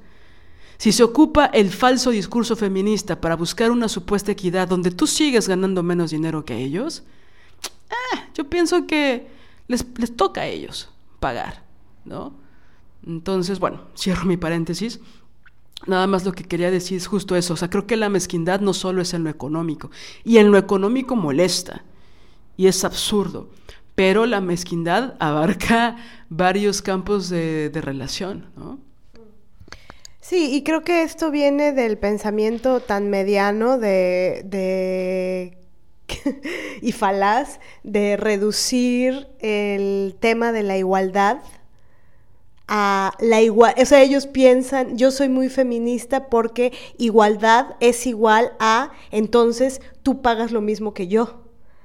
Si 0.76 0.92
se 0.92 1.02
ocupa 1.02 1.46
el 1.46 1.70
falso 1.70 2.10
discurso 2.10 2.56
feminista 2.56 3.20
para 3.20 3.36
buscar 3.36 3.70
una 3.70 3.88
supuesta 3.88 4.32
equidad 4.32 4.68
donde 4.68 4.90
tú 4.90 5.06
sigues 5.06 5.48
ganando 5.48 5.82
menos 5.82 6.10
dinero 6.10 6.44
que 6.44 6.58
ellos, 6.58 7.02
eh, 7.90 8.18
yo 8.34 8.48
pienso 8.48 8.86
que 8.86 9.28
les, 9.72 10.16
toca 10.16 10.42
a 10.42 10.46
ellos 10.46 10.88
pagar, 11.18 11.64
¿no? 12.04 12.34
Entonces, 13.06 13.58
bueno, 13.58 13.88
cierro 13.96 14.24
mi 14.24 14.36
paréntesis. 14.36 15.00
Nada 15.86 16.06
más 16.06 16.24
lo 16.24 16.32
que 16.32 16.44
quería 16.44 16.70
decir 16.70 16.96
es 16.96 17.08
justo 17.08 17.34
eso. 17.34 17.54
O 17.54 17.56
sea, 17.56 17.68
creo 17.68 17.86
que 17.86 17.96
la 17.96 18.08
mezquindad 18.08 18.60
no 18.60 18.72
solo 18.72 19.02
es 19.02 19.14
en 19.14 19.24
lo 19.24 19.30
económico. 19.30 19.90
Y 20.22 20.38
en 20.38 20.52
lo 20.52 20.58
económico 20.58 21.16
molesta. 21.16 21.84
Y 22.56 22.68
es 22.68 22.84
absurdo. 22.84 23.50
Pero 23.96 24.26
la 24.26 24.40
mezquindad 24.40 25.16
abarca 25.18 25.96
varios 26.28 26.80
campos 26.80 27.28
de, 27.28 27.70
de 27.70 27.80
relación, 27.80 28.46
¿no? 28.56 28.78
Sí, 30.20 30.54
y 30.54 30.62
creo 30.62 30.82
que 30.84 31.02
esto 31.02 31.32
viene 31.32 31.72
del 31.72 31.98
pensamiento 31.98 32.78
tan 32.78 33.10
mediano 33.10 33.76
de, 33.76 34.42
de 34.44 35.58
y 36.80 36.92
falaz 36.92 37.60
de 37.82 38.16
reducir 38.16 39.28
el 39.40 40.16
tema 40.20 40.52
de 40.52 40.62
la 40.62 40.76
igualdad 40.76 41.38
a 42.68 43.12
la 43.20 43.42
igual, 43.42 43.74
o 43.76 43.84
sea, 43.84 44.02
ellos 44.02 44.26
piensan, 44.26 44.96
yo 44.96 45.10
soy 45.10 45.28
muy 45.28 45.48
feminista 45.48 46.28
porque 46.28 46.72
igualdad 46.96 47.76
es 47.80 48.06
igual 48.06 48.52
a, 48.60 48.92
entonces 49.10 49.82
tú 50.02 50.22
pagas 50.22 50.52
lo 50.52 50.60
mismo 50.60 50.94
que 50.94 51.08
yo. 51.08 51.42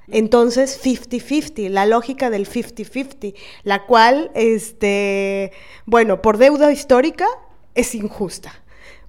Entonces, 0.10 0.80
50-50, 0.82 1.70
la 1.70 1.86
lógica 1.86 2.30
del 2.30 2.48
50-50, 2.48 3.36
la 3.64 3.86
cual, 3.86 4.32
este, 4.36 5.52
bueno, 5.86 6.22
por 6.22 6.38
deuda 6.38 6.72
histórica 6.72 7.28
es 7.76 7.94
injusta. 7.94 8.54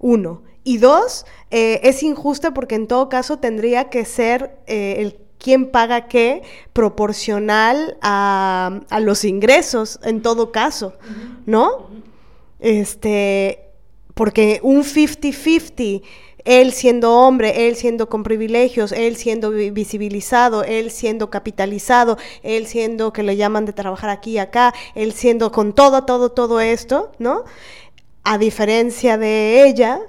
Uno. 0.00 0.47
Y 0.68 0.76
dos, 0.76 1.24
eh, 1.50 1.80
es 1.82 2.02
injusta 2.02 2.52
porque 2.52 2.74
en 2.74 2.88
todo 2.88 3.08
caso 3.08 3.38
tendría 3.38 3.88
que 3.88 4.04
ser 4.04 4.58
eh, 4.66 4.96
el 4.98 5.16
quién 5.38 5.70
paga 5.70 6.08
qué 6.08 6.42
proporcional 6.74 7.96
a, 8.02 8.82
a, 8.90 9.00
los 9.00 9.24
ingresos, 9.24 9.98
en 10.02 10.20
todo 10.20 10.52
caso, 10.52 10.92
¿no? 11.46 11.88
Este, 12.60 13.60
porque 14.12 14.60
un 14.62 14.82
50-50, 14.82 16.02
él 16.44 16.72
siendo 16.72 17.14
hombre, 17.14 17.66
él 17.66 17.76
siendo 17.76 18.10
con 18.10 18.22
privilegios, 18.22 18.92
él 18.92 19.16
siendo 19.16 19.52
visibilizado, 19.52 20.64
él 20.64 20.90
siendo 20.90 21.30
capitalizado, 21.30 22.18
él 22.42 22.66
siendo 22.66 23.14
que 23.14 23.22
le 23.22 23.36
llaman 23.36 23.64
de 23.64 23.72
trabajar 23.72 24.10
aquí 24.10 24.32
y 24.32 24.38
acá, 24.38 24.74
él 24.94 25.14
siendo 25.14 25.50
con 25.50 25.72
todo, 25.72 26.04
todo, 26.04 26.30
todo 26.30 26.60
esto, 26.60 27.10
¿no? 27.18 27.44
A 28.22 28.36
diferencia 28.36 29.16
de 29.16 29.66
ella, 29.66 30.02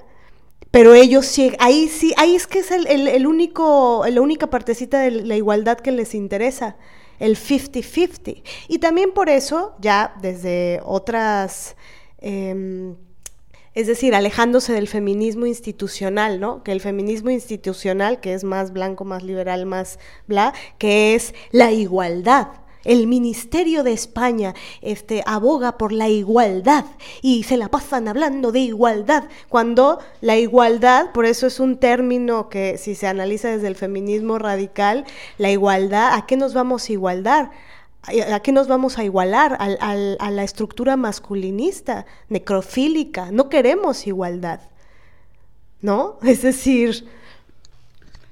pero 0.70 0.94
ellos 0.94 1.26
sí, 1.26 1.52
ahí 1.58 1.88
sí, 1.88 2.14
ahí 2.16 2.36
es 2.36 2.46
que 2.46 2.60
es 2.60 2.70
el, 2.70 2.86
el, 2.86 3.26
único, 3.26 4.04
la 4.08 4.20
única 4.20 4.48
partecita 4.48 5.00
de 5.00 5.10
la 5.10 5.36
igualdad 5.36 5.78
que 5.78 5.90
les 5.90 6.14
interesa. 6.14 6.76
el 7.18 7.36
50-50. 7.36 8.42
Y 8.68 8.78
también 8.78 9.12
por 9.12 9.28
eso, 9.28 9.74
ya 9.80 10.14
desde 10.20 10.80
otras... 10.84 11.76
Em, 12.18 12.96
es 13.72 13.86
decir, 13.86 14.14
alejándose 14.14 14.72
del 14.72 14.88
feminismo 14.88 15.46
institucional, 15.46 16.40
¿no? 16.40 16.64
Que 16.64 16.72
el 16.72 16.80
feminismo 16.80 17.30
institucional, 17.30 18.20
que 18.20 18.34
es 18.34 18.42
más 18.42 18.72
blanco, 18.72 19.04
más 19.04 19.22
liberal, 19.22 19.64
más 19.64 19.98
bla, 20.26 20.52
que 20.78 21.14
es 21.14 21.34
la 21.52 21.70
igualdad. 21.70 22.48
El 22.84 23.06
Ministerio 23.06 23.82
de 23.82 23.92
España 23.92 24.54
este, 24.80 25.22
aboga 25.26 25.76
por 25.76 25.92
la 25.92 26.08
igualdad 26.08 26.84
y 27.20 27.42
se 27.42 27.56
la 27.56 27.68
pasan 27.68 28.08
hablando 28.08 28.52
de 28.52 28.60
igualdad, 28.60 29.24
cuando 29.48 29.98
la 30.20 30.36
igualdad, 30.36 31.12
por 31.12 31.26
eso 31.26 31.46
es 31.46 31.60
un 31.60 31.76
término 31.76 32.48
que 32.48 32.78
si 32.78 32.94
se 32.94 33.06
analiza 33.06 33.48
desde 33.48 33.68
el 33.68 33.76
feminismo 33.76 34.38
radical, 34.38 35.04
la 35.38 35.50
igualdad, 35.50 36.14
¿a 36.14 36.26
qué 36.26 36.36
nos 36.36 36.54
vamos 36.54 36.88
a 36.88 36.92
igualdar? 36.92 37.50
¿A 38.32 38.40
qué 38.40 38.52
nos 38.52 38.66
vamos 38.66 38.96
a 38.96 39.04
igualar? 39.04 39.58
a 39.60 40.30
la 40.30 40.42
estructura 40.42 40.96
masculinista, 40.96 42.06
necrofílica. 42.30 43.30
No 43.30 43.50
queremos 43.50 44.06
igualdad. 44.06 44.60
¿No? 45.82 46.18
Es 46.22 46.42
decir, 46.42 47.06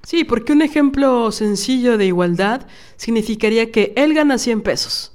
Sí, 0.03 0.25
porque 0.25 0.53
un 0.53 0.63
ejemplo 0.63 1.31
sencillo 1.33 1.99
de 1.99 2.07
igualdad 2.07 2.67
significaría 2.97 3.71
que 3.71 3.93
él 3.97 4.15
gana 4.15 4.39
100 4.39 4.63
pesos, 4.63 5.13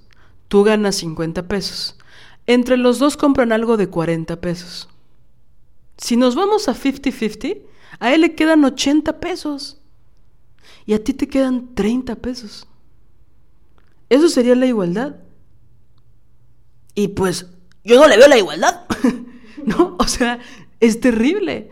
tú 0.48 0.64
ganas 0.64 0.96
50 0.98 1.48
pesos. 1.48 1.98
Entre 2.46 2.78
los 2.78 3.00
dos 3.00 3.18
compran 3.18 3.52
algo 3.52 3.78
de 3.78 3.88
40 3.88 4.42
pesos. 4.42 4.90
Si 5.98 6.18
nos 6.18 6.36
vamos 6.36 6.68
a 6.68 6.76
50-50, 6.76 7.62
a 8.00 8.14
él 8.14 8.22
le 8.22 8.36
quedan 8.36 8.64
80 8.66 9.20
pesos 9.20 9.80
y 10.86 10.94
a 10.94 11.04
ti 11.04 11.14
te 11.14 11.28
quedan 11.28 11.74
30 11.76 12.16
pesos. 12.16 12.68
Eso 14.10 14.28
sería 14.30 14.56
la 14.56 14.66
igualdad. 14.66 15.16
Y 16.96 17.10
pues 17.10 17.48
yo 17.84 18.00
no 18.00 18.08
le 18.08 18.18
veo 18.18 18.28
la 18.28 18.38
igualdad. 18.38 18.86
¿No? 19.66 19.96
O 19.98 20.08
sea, 20.08 20.40
es 20.80 21.00
terrible. 21.00 21.72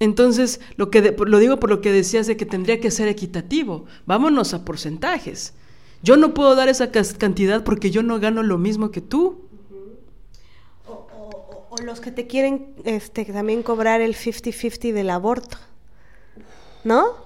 Entonces, 0.00 0.60
lo, 0.76 0.90
que 0.90 1.14
lo 1.26 1.38
digo 1.38 1.58
por 1.58 1.70
lo 1.70 1.80
que 1.80 1.92
decías 1.92 2.26
de 2.26 2.36
que 2.36 2.46
tendría 2.46 2.80
que 2.80 2.90
ser 2.90 3.08
equitativo. 3.08 3.86
Vámonos 4.06 4.54
a 4.54 4.64
porcentajes. 4.64 5.54
Yo 6.02 6.16
no 6.16 6.34
puedo 6.34 6.54
dar 6.54 6.68
esa 6.68 6.90
cantidad 6.90 7.64
porque 7.64 7.90
yo 7.90 8.02
no 8.02 8.20
gano 8.20 8.42
lo 8.42 8.58
mismo 8.58 8.90
que 8.90 9.00
tú. 9.00 9.48
O, 10.86 11.76
los 11.82 12.00
que 12.00 12.10
te 12.10 12.26
quieren 12.26 12.74
este, 12.84 13.24
también 13.24 13.62
cobrar 13.62 14.00
el 14.00 14.14
50-50 14.14 14.92
del 14.92 15.10
aborto. 15.10 15.56
¿No? 16.82 17.24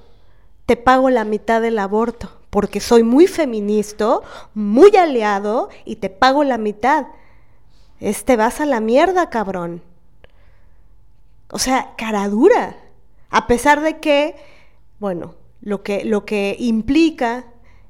Te 0.66 0.77
pago 0.77 1.11
la 1.11 1.24
mitad 1.24 1.61
del 1.61 1.78
aborto 1.78 2.39
porque 2.51 2.81
soy 2.81 3.03
muy 3.03 3.27
feminista, 3.27 4.20
muy 4.55 4.95
aliado 4.97 5.69
y 5.85 5.97
te 5.97 6.09
pago 6.11 6.45
la 6.45 6.59
mitad. 6.59 7.07
Este 8.01 8.36
vas 8.36 8.61
a 8.61 8.66
la 8.66 8.81
mierda, 8.81 9.28
cabrón. 9.28 9.82
O 11.51 11.59
sea, 11.59 11.95
cara 11.97 12.29
dura. 12.29 12.77
A 13.31 13.47
pesar 13.47 13.81
de 13.81 13.99
que, 13.99 14.37
bueno, 14.99 15.35
lo 15.61 15.83
que, 15.83 16.05
lo 16.05 16.25
que 16.25 16.57
implica 16.59 17.47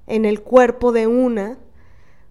en 0.06 0.24
el 0.24 0.42
cuerpo 0.42 0.92
de 0.92 1.06
una, 1.06 1.58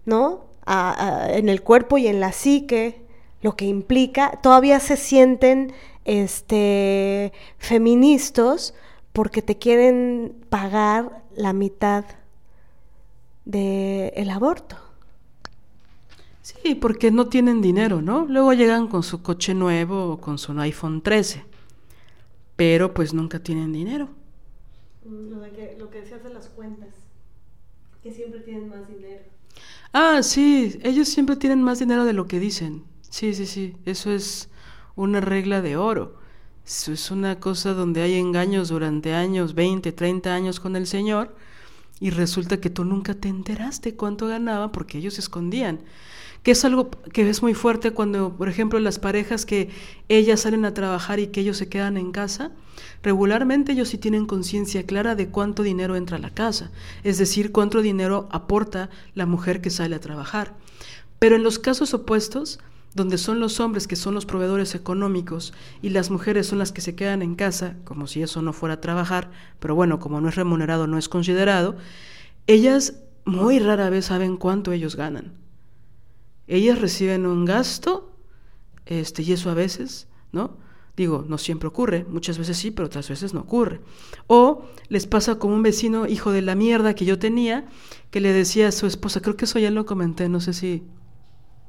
¿no? 0.04 0.46
en 0.66 1.48
el 1.48 1.62
cuerpo 1.62 1.96
y 1.96 2.08
en 2.08 2.20
la 2.20 2.32
psique, 2.32 3.06
lo 3.40 3.56
que 3.56 3.64
implica, 3.64 4.38
todavía 4.42 4.80
se 4.80 4.96
sienten 4.96 5.72
este, 6.04 7.32
feministas 7.56 8.74
porque 9.12 9.42
te 9.42 9.56
quieren 9.56 10.44
pagar 10.50 11.22
la 11.34 11.52
mitad 11.52 12.04
del 13.44 14.30
aborto. 14.30 14.87
Sí, 16.48 16.74
porque 16.74 17.10
no 17.10 17.26
tienen 17.26 17.60
dinero, 17.60 18.00
¿no? 18.00 18.24
Luego 18.24 18.54
llegan 18.54 18.88
con 18.88 19.02
su 19.02 19.20
coche 19.22 19.52
nuevo 19.52 20.12
o 20.12 20.18
con 20.18 20.38
su 20.38 20.58
iPhone 20.58 21.02
13, 21.02 21.44
pero 22.56 22.94
pues 22.94 23.12
nunca 23.12 23.38
tienen 23.38 23.70
dinero. 23.70 24.08
Mm, 25.04 25.28
lo, 25.28 25.42
que, 25.42 25.76
lo 25.78 25.90
que 25.90 26.00
decías 26.00 26.24
de 26.24 26.32
las 26.32 26.48
cuentas, 26.48 26.88
que 28.02 28.12
siempre 28.12 28.40
tienen 28.40 28.70
más 28.70 28.88
dinero. 28.88 29.24
Ah, 29.92 30.22
sí, 30.22 30.78
ellos 30.82 31.08
siempre 31.08 31.36
tienen 31.36 31.62
más 31.62 31.80
dinero 31.80 32.06
de 32.06 32.14
lo 32.14 32.26
que 32.26 32.40
dicen. 32.40 32.84
Sí, 33.10 33.34
sí, 33.34 33.44
sí, 33.44 33.76
eso 33.84 34.10
es 34.10 34.48
una 34.96 35.20
regla 35.20 35.60
de 35.60 35.76
oro. 35.76 36.16
Eso 36.64 36.92
es 36.92 37.10
una 37.10 37.40
cosa 37.40 37.74
donde 37.74 38.00
hay 38.00 38.14
engaños 38.14 38.70
durante 38.70 39.12
años, 39.12 39.54
20, 39.54 39.92
30 39.92 40.34
años 40.34 40.60
con 40.60 40.76
el 40.76 40.86
Señor, 40.86 41.34
y 42.00 42.08
resulta 42.08 42.58
que 42.58 42.70
tú 42.70 42.84
nunca 42.84 43.12
te 43.12 43.28
enteraste 43.28 43.96
cuánto 43.96 44.28
ganaba 44.28 44.72
porque 44.72 44.96
ellos 44.96 45.14
se 45.14 45.20
escondían 45.20 45.80
que 46.42 46.52
es 46.52 46.64
algo 46.64 46.90
que 47.12 47.28
es 47.28 47.42
muy 47.42 47.54
fuerte 47.54 47.92
cuando, 47.92 48.36
por 48.36 48.48
ejemplo, 48.48 48.78
las 48.80 48.98
parejas 48.98 49.44
que 49.44 49.70
ellas 50.08 50.40
salen 50.40 50.64
a 50.64 50.74
trabajar 50.74 51.18
y 51.18 51.28
que 51.28 51.40
ellos 51.40 51.56
se 51.56 51.68
quedan 51.68 51.96
en 51.96 52.12
casa, 52.12 52.52
regularmente 53.02 53.72
ellos 53.72 53.88
sí 53.88 53.98
tienen 53.98 54.26
conciencia 54.26 54.84
clara 54.84 55.14
de 55.14 55.28
cuánto 55.28 55.62
dinero 55.62 55.96
entra 55.96 56.16
a 56.16 56.20
la 56.20 56.30
casa, 56.30 56.70
es 57.04 57.18
decir, 57.18 57.52
cuánto 57.52 57.82
dinero 57.82 58.28
aporta 58.30 58.90
la 59.14 59.26
mujer 59.26 59.60
que 59.60 59.70
sale 59.70 59.96
a 59.96 60.00
trabajar. 60.00 60.54
Pero 61.18 61.36
en 61.36 61.42
los 61.42 61.58
casos 61.58 61.92
opuestos, 61.94 62.60
donde 62.94 63.18
son 63.18 63.40
los 63.40 63.60
hombres 63.60 63.86
que 63.86 63.96
son 63.96 64.14
los 64.14 64.24
proveedores 64.24 64.74
económicos 64.74 65.52
y 65.82 65.90
las 65.90 66.10
mujeres 66.10 66.46
son 66.46 66.58
las 66.58 66.72
que 66.72 66.80
se 66.80 66.94
quedan 66.94 67.22
en 67.22 67.34
casa, 67.34 67.76
como 67.84 68.06
si 68.06 68.22
eso 68.22 68.40
no 68.40 68.52
fuera 68.52 68.76
a 68.76 68.80
trabajar, 68.80 69.30
pero 69.58 69.74
bueno, 69.74 69.98
como 69.98 70.20
no 70.20 70.28
es 70.28 70.36
remunerado, 70.36 70.86
no 70.86 70.98
es 70.98 71.08
considerado, 71.08 71.76
ellas 72.46 72.94
muy 73.24 73.58
rara 73.58 73.90
vez 73.90 74.06
saben 74.06 74.36
cuánto 74.36 74.72
ellos 74.72 74.96
ganan 74.96 75.47
ellas 76.48 76.80
reciben 76.80 77.26
un 77.26 77.44
gasto, 77.44 78.12
este, 78.86 79.22
y 79.22 79.32
eso 79.32 79.50
a 79.50 79.54
veces, 79.54 80.08
¿no? 80.32 80.56
Digo, 80.96 81.24
no 81.28 81.38
siempre 81.38 81.68
ocurre, 81.68 82.04
muchas 82.08 82.38
veces 82.38 82.56
sí, 82.56 82.70
pero 82.72 82.86
otras 82.86 83.08
veces 83.08 83.32
no 83.32 83.40
ocurre. 83.40 83.80
O 84.26 84.64
les 84.88 85.06
pasa 85.06 85.38
como 85.38 85.54
un 85.54 85.62
vecino 85.62 86.06
hijo 86.06 86.32
de 86.32 86.42
la 86.42 86.56
mierda 86.56 86.94
que 86.94 87.04
yo 87.04 87.18
tenía, 87.18 87.68
que 88.10 88.20
le 88.20 88.32
decía 88.32 88.68
a 88.68 88.72
su 88.72 88.86
esposa, 88.86 89.20
creo 89.20 89.36
que 89.36 89.44
eso 89.44 89.60
ya 89.60 89.70
lo 89.70 89.86
comenté, 89.86 90.28
no 90.28 90.40
sé 90.40 90.52
si 90.54 90.82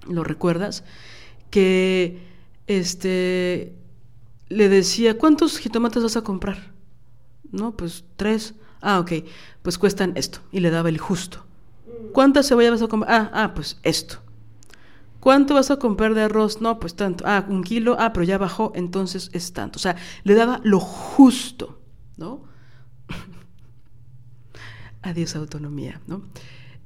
lo 0.07 0.23
recuerdas, 0.23 0.83
que 1.51 2.23
este 2.65 3.75
le 4.47 4.67
decía, 4.67 5.17
¿cuántos 5.17 5.59
jitomates 5.59 6.01
vas 6.01 6.17
a 6.17 6.23
comprar? 6.23 6.73
No, 7.51 7.75
pues 7.77 8.03
tres. 8.15 8.55
Ah, 8.81 8.99
ok, 8.99 9.11
pues 9.61 9.77
cuestan 9.77 10.13
esto. 10.15 10.39
Y 10.51 10.59
le 10.59 10.71
daba 10.71 10.89
el 10.89 10.97
justo. 10.97 11.45
¿Cuántas 12.13 12.47
cebollas 12.47 12.71
vas 12.71 12.81
a 12.81 12.87
comprar? 12.87 13.21
Ah, 13.21 13.31
ah, 13.33 13.53
pues 13.53 13.79
esto. 13.83 14.19
¿Cuánto 15.19 15.53
vas 15.53 15.69
a 15.69 15.77
comprar 15.77 16.13
de 16.13 16.23
arroz? 16.23 16.61
No, 16.61 16.79
pues 16.79 16.95
tanto. 16.95 17.25
Ah, 17.27 17.45
un 17.47 17.63
kilo. 17.63 17.97
Ah, 17.99 18.13
pero 18.13 18.23
ya 18.23 18.37
bajó, 18.37 18.71
entonces 18.75 19.29
es 19.33 19.51
tanto. 19.51 19.77
O 19.77 19.79
sea, 19.81 19.95
le 20.23 20.33
daba 20.33 20.61
lo 20.63 20.79
justo, 20.79 21.81
¿no? 22.17 22.43
Adiós 25.01 25.35
autonomía, 25.35 26.01
¿no? 26.07 26.21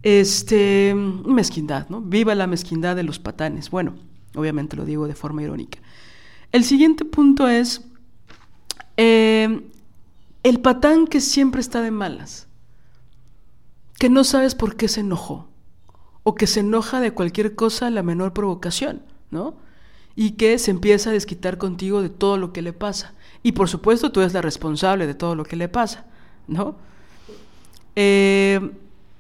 Este, 0.02 0.96
mezquindad, 0.96 1.90
¿no? 1.90 2.02
Viva 2.02 2.34
la 2.34 2.48
mezquindad 2.48 2.96
de 2.96 3.04
los 3.04 3.20
patanes. 3.20 3.70
Bueno, 3.70 3.96
obviamente 4.36 4.76
lo 4.76 4.86
digo 4.86 5.08
de 5.08 5.16
forma 5.16 5.44
irónica. 5.44 5.80
El 6.52 6.64
siguiente 6.64 7.06
punto 7.06 7.48
es 7.48 7.86
eh, 8.98 9.70
el 10.42 10.60
patán 10.60 11.06
que 11.06 11.22
siempre 11.22 11.62
está 11.62 11.82
de 11.82 11.92
malas, 11.92 12.48
que 14.00 14.10
no 14.10 14.24
sabes 14.24 14.56
por 14.56 14.76
qué 14.76 14.88
se 14.88 15.02
enojó 15.02 15.53
o 16.24 16.36
que 16.36 16.48
se 16.48 16.62
enoja 16.62 17.02
de 17.02 17.12
cualquier 17.12 17.56
cosa 17.56 17.88
a 17.88 17.92
la 17.92 18.04
menor 18.04 18.34
provocación, 18.34 19.02
¿no? 19.30 19.56
Y 20.16 20.32
que 20.32 20.58
se 20.58 20.72
empieza 20.72 21.10
a 21.10 21.14
desquitar 21.14 21.58
contigo 21.58 22.02
de 22.02 22.10
todo 22.10 22.38
lo 22.38 22.54
que 22.54 22.62
le 22.62 22.74
pasa. 22.74 23.14
Y 23.42 23.52
por 23.52 23.68
supuesto 23.68 24.12
tú 24.12 24.22
eres 24.22 24.34
la 24.34 24.42
responsable 24.42 25.06
de 25.08 25.16
todo 25.16 25.36
lo 25.36 25.44
que 25.44 25.56
le 25.56 25.68
pasa, 25.68 26.06
¿no? 26.48 26.76
Eh, 27.96 28.60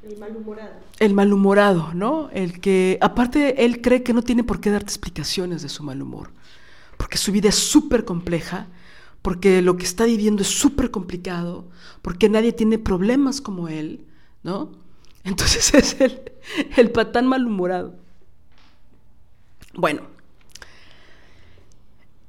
el 0.03 0.17
malhumorado. 0.17 0.71
El 0.99 1.13
malhumorado, 1.13 1.93
¿no? 1.93 2.29
El 2.31 2.59
que, 2.59 2.97
aparte, 3.01 3.65
él 3.65 3.81
cree 3.81 4.03
que 4.03 4.13
no 4.13 4.21
tiene 4.21 4.43
por 4.43 4.59
qué 4.59 4.69
darte 4.69 4.87
explicaciones 4.87 5.61
de 5.61 5.69
su 5.69 5.83
mal 5.83 6.01
humor, 6.01 6.31
porque 6.97 7.17
su 7.17 7.31
vida 7.31 7.49
es 7.49 7.55
súper 7.55 8.05
compleja, 8.05 8.67
porque 9.21 9.61
lo 9.61 9.77
que 9.77 9.85
está 9.85 10.05
viviendo 10.05 10.41
es 10.41 10.49
súper 10.49 10.91
complicado, 10.91 11.65
porque 12.01 12.29
nadie 12.29 12.51
tiene 12.51 12.77
problemas 12.77 13.41
como 13.41 13.69
él, 13.69 14.05
¿no? 14.43 14.82
Entonces 15.23 15.73
es 15.73 16.01
el, 16.01 16.31
el 16.77 16.91
patán 16.91 17.27
malhumorado. 17.27 17.95
Bueno. 19.73 20.01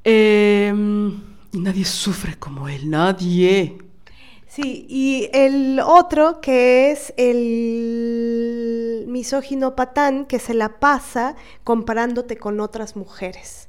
Em, 0.02 1.22
y 1.52 1.58
nadie 1.60 1.84
sufre 1.84 2.36
como 2.38 2.68
él, 2.68 2.90
nadie. 2.90 3.78
Sí, 4.46 4.86
y 4.88 5.30
el 5.32 5.80
otro 5.80 6.40
que 6.40 6.92
es 6.92 7.12
el 7.16 9.04
misógino 9.08 9.74
patán 9.74 10.26
que 10.26 10.38
se 10.38 10.54
la 10.54 10.78
pasa 10.78 11.34
comparándote 11.64 12.36
con 12.36 12.60
otras 12.60 12.94
mujeres. 12.94 13.68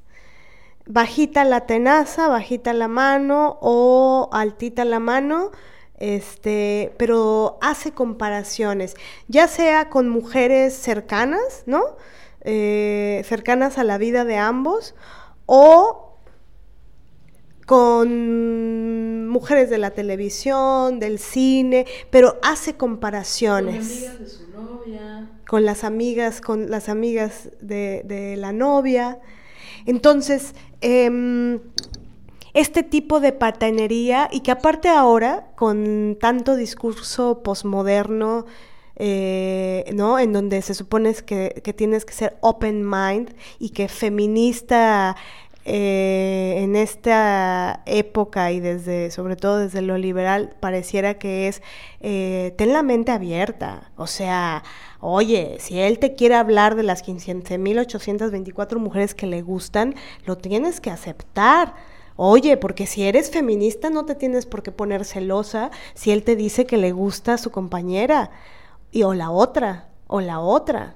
Bajita 0.85 1.43
la 1.43 1.65
tenaza, 1.65 2.27
bajita 2.27 2.71
la 2.73 2.87
mano 2.87 3.57
o 3.61 4.29
altita 4.31 4.85
la 4.85 4.99
mano, 4.99 5.51
este, 5.99 6.93
pero 6.97 7.57
hace 7.61 7.91
comparaciones, 7.91 8.95
ya 9.27 9.47
sea 9.47 9.89
con 9.89 10.09
mujeres 10.09 10.73
cercanas, 10.73 11.63
¿no? 11.65 11.81
Eh, 12.41 13.23
cercanas 13.25 13.77
a 13.77 13.83
la 13.83 13.97
vida 13.97 14.25
de 14.25 14.37
ambos, 14.37 14.95
o 15.45 16.17
con 17.65 19.27
mujeres 19.27 19.69
de 19.69 19.77
la 19.77 19.91
televisión, 19.91 20.99
del 20.99 21.17
cine, 21.17 21.85
pero 22.11 22.37
hace 22.43 22.75
comparaciones. 22.75 23.75
Con 23.75 24.09
amigas 24.09 24.19
de 24.19 24.27
su 24.27 24.51
novia. 24.51 25.29
Con 25.47 25.65
las 25.65 25.83
amigas, 25.83 26.41
con 26.41 26.69
las 26.69 26.89
amigas 26.89 27.49
de, 27.61 28.03
de 28.05 28.37
la 28.37 28.53
novia. 28.53 29.19
Entonces, 29.87 30.53
eh, 30.81 31.59
este 32.55 32.81
tipo 32.83 33.19
de 33.19 33.33
patanería 33.33 34.29
y 34.31 34.39
que 34.39 34.49
aparte 34.49 34.87
ahora, 34.87 35.47
con 35.55 36.17
tanto 36.19 36.55
discurso 36.55 37.43
posmoderno, 37.43 38.45
eh, 38.95 39.91
¿no? 39.93 40.17
En 40.19 40.31
donde 40.31 40.61
se 40.61 40.73
supone 40.73 41.13
que, 41.15 41.61
que, 41.63 41.73
tienes 41.73 42.05
que 42.05 42.13
ser 42.13 42.37
open 42.39 42.89
mind 42.89 43.35
y 43.59 43.71
que 43.71 43.89
feminista 43.89 45.17
eh, 45.65 46.57
en 46.59 46.75
esta 46.75 47.81
época 47.87 48.51
y 48.51 48.59
desde, 48.61 49.09
sobre 49.11 49.35
todo 49.35 49.57
desde 49.57 49.81
lo 49.81 49.97
liberal, 49.97 50.55
pareciera 50.59 51.15
que 51.15 51.47
es 51.49 51.63
eh, 51.99 52.53
ten 52.57 52.71
la 52.71 52.83
mente 52.83 53.11
abierta. 53.11 53.91
O 53.97 54.07
sea, 54.07 54.63
oye, 55.01 55.57
si 55.59 55.79
él 55.79 55.99
te 55.99 56.15
quiere 56.15 56.35
hablar 56.35 56.75
de 56.75 56.83
las 56.83 57.03
15.824 57.03 58.77
mujeres 58.77 59.13
que 59.13 59.27
le 59.27 59.41
gustan, 59.41 59.95
lo 60.25 60.37
tienes 60.37 60.79
que 60.79 60.91
aceptar 60.91 61.73
Oye, 62.17 62.57
porque 62.57 62.87
si 62.87 63.03
eres 63.03 63.29
feminista 63.29 63.89
no 63.89 64.05
te 64.05 64.15
tienes 64.15 64.45
por 64.45 64.63
qué 64.63 64.71
poner 64.71 65.03
celosa 65.05 65.71
si 65.93 66.11
él 66.11 66.23
te 66.23 66.35
dice 66.35 66.65
que 66.65 66.77
le 66.77 66.91
gusta 66.91 67.33
a 67.33 67.37
su 67.37 67.51
compañera 67.51 68.31
y 68.91 69.03
o 69.03 69.13
la 69.13 69.31
otra 69.31 69.89
o 70.07 70.21
la 70.21 70.39
otra, 70.39 70.95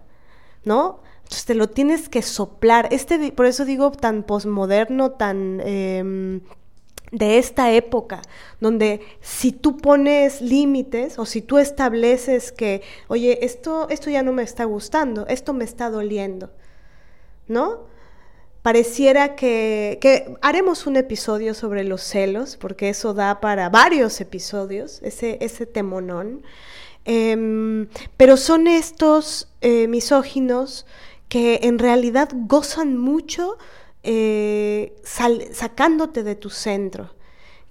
¿no? 0.63 1.01
Entonces 1.23 1.45
te 1.45 1.55
lo 1.55 1.67
tienes 1.69 2.09
que 2.09 2.21
soplar. 2.21 2.87
Este, 2.91 3.31
por 3.33 3.45
eso 3.45 3.65
digo 3.65 3.91
tan 3.91 4.23
posmoderno, 4.23 5.11
tan 5.11 5.61
eh, 5.63 6.41
de 7.11 7.37
esta 7.37 7.71
época, 7.71 8.21
donde 8.59 9.01
si 9.21 9.51
tú 9.51 9.77
pones 9.77 10.41
límites 10.41 11.17
o 11.19 11.25
si 11.25 11.41
tú 11.41 11.57
estableces 11.57 12.51
que, 12.51 12.81
oye, 13.07 13.45
esto, 13.45 13.87
esto 13.89 14.09
ya 14.09 14.23
no 14.23 14.31
me 14.31 14.43
está 14.43 14.63
gustando, 14.65 15.25
esto 15.27 15.53
me 15.53 15.65
está 15.65 15.89
doliendo, 15.89 16.51
¿no? 17.47 17.87
Pareciera 18.61 19.35
que, 19.35 20.35
haremos 20.41 20.87
un 20.87 20.95
episodio 20.97 21.53
sobre 21.53 21.83
los 21.83 22.01
celos, 22.01 22.57
porque 22.57 22.89
eso 22.89 23.13
da 23.13 23.39
para 23.39 23.69
varios 23.69 24.21
episodios, 24.21 24.99
ese, 25.03 25.37
ese 25.41 25.65
temonón. 25.65 26.43
Eh, 27.05 27.87
pero 28.17 28.37
son 28.37 28.67
estos 28.67 29.47
eh, 29.61 29.87
misóginos 29.87 30.85
que 31.29 31.61
en 31.63 31.79
realidad 31.79 32.29
gozan 32.33 32.97
mucho 32.97 33.57
eh, 34.03 34.95
sacándote 35.03 36.23
de 36.23 36.35
tu 36.35 36.49
centro, 36.49 37.15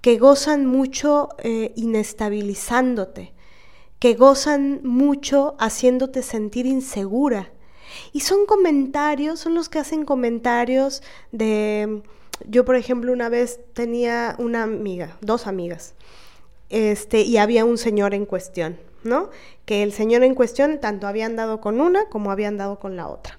que 0.01 0.19
gozan 0.19 0.66
mucho 0.66 1.31
eh, 1.39 1.73
inestabilizándote, 1.74 3.32
que 3.98 4.15
gozan 4.15 4.81
mucho 4.85 5.56
haciéndote 5.59 6.23
sentir 6.23 6.66
insegura 6.66 7.51
y 8.12 8.20
son 8.20 8.46
comentarios, 8.46 9.40
son 9.40 9.54
los 9.54 9.68
que 9.68 9.78
hacen 9.78 10.04
comentarios 10.04 11.02
de... 11.32 12.02
Yo, 12.46 12.64
por 12.64 12.76
ejemplo, 12.76 13.12
una 13.12 13.28
vez 13.28 13.60
tenía 13.72 14.36
una 14.38 14.62
amiga, 14.62 15.16
dos 15.20 15.46
amigas, 15.46 15.94
este, 16.70 17.22
y 17.22 17.36
había 17.36 17.64
un 17.64 17.78
señor 17.78 18.14
en 18.14 18.26
cuestión, 18.26 18.78
¿no? 19.02 19.30
Que 19.64 19.82
el 19.82 19.92
señor 19.92 20.22
en 20.22 20.34
cuestión 20.34 20.78
tanto 20.80 21.08
había 21.08 21.26
andado 21.26 21.60
con 21.60 21.80
una 21.80 22.08
como 22.08 22.30
había 22.30 22.48
andado 22.48 22.78
con 22.78 22.96
la 22.96 23.08
otra. 23.08 23.38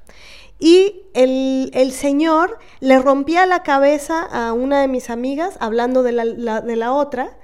Y 0.60 1.04
el, 1.14 1.72
el, 1.74 1.94
señor 1.94 2.60
le 2.82 3.00
rompía 3.00 3.46
la 3.46 3.64
cabeza 3.64 4.24
a 4.24 4.52
una 4.52 4.82
de 4.82 4.90
mis 4.90 5.10
amigas 5.10 5.56
hablando 5.62 6.04
de 6.04 6.12
la, 6.12 6.26
la, 6.26 6.60
de 6.60 6.76
la 6.76 6.92
otra. 6.92 7.38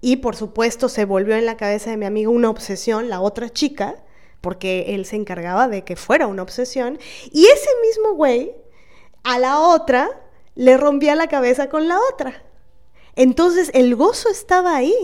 Y 0.00 0.16
por 0.16 0.34
supuesto 0.34 0.88
se 0.88 1.04
volvió 1.04 1.36
en 1.36 1.44
la 1.44 1.58
cabeza 1.58 1.90
de 1.90 1.98
mi 1.98 2.06
amiga 2.06 2.30
una 2.30 2.48
obsesión, 2.48 3.10
la 3.10 3.20
otra 3.20 3.50
chica 3.50 3.96
porque 4.44 4.94
él 4.94 5.06
se 5.06 5.16
encargaba 5.16 5.68
de 5.68 5.84
que 5.84 5.96
fuera 5.96 6.26
una 6.26 6.42
obsesión, 6.42 6.98
y 7.32 7.46
ese 7.46 7.70
mismo 7.80 8.12
güey 8.14 8.52
a 9.22 9.38
la 9.38 9.58
otra 9.58 10.10
le 10.54 10.76
rompía 10.76 11.14
la 11.14 11.28
cabeza 11.28 11.70
con 11.70 11.88
la 11.88 11.98
otra. 12.12 12.42
Entonces 13.16 13.70
el 13.72 13.96
gozo 13.96 14.28
estaba 14.28 14.76
ahí. 14.76 14.94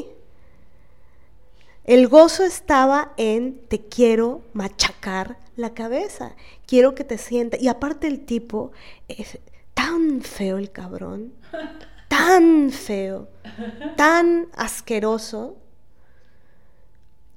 El 1.84 2.06
gozo 2.06 2.44
estaba 2.44 3.14
en 3.16 3.66
te 3.66 3.80
quiero 3.80 4.42
machacar 4.52 5.38
la 5.56 5.72
cabeza, 5.72 6.36
quiero 6.66 6.94
que 6.94 7.04
te 7.04 7.16
sientas. 7.16 7.62
Y 7.62 7.68
aparte 7.68 8.08
el 8.08 8.26
tipo 8.26 8.72
es 9.08 9.38
tan 9.72 10.20
feo 10.20 10.58
el 10.58 10.70
cabrón, 10.70 11.32
tan 12.08 12.70
feo, 12.70 13.28
tan 13.96 14.48
asqueroso, 14.54 15.56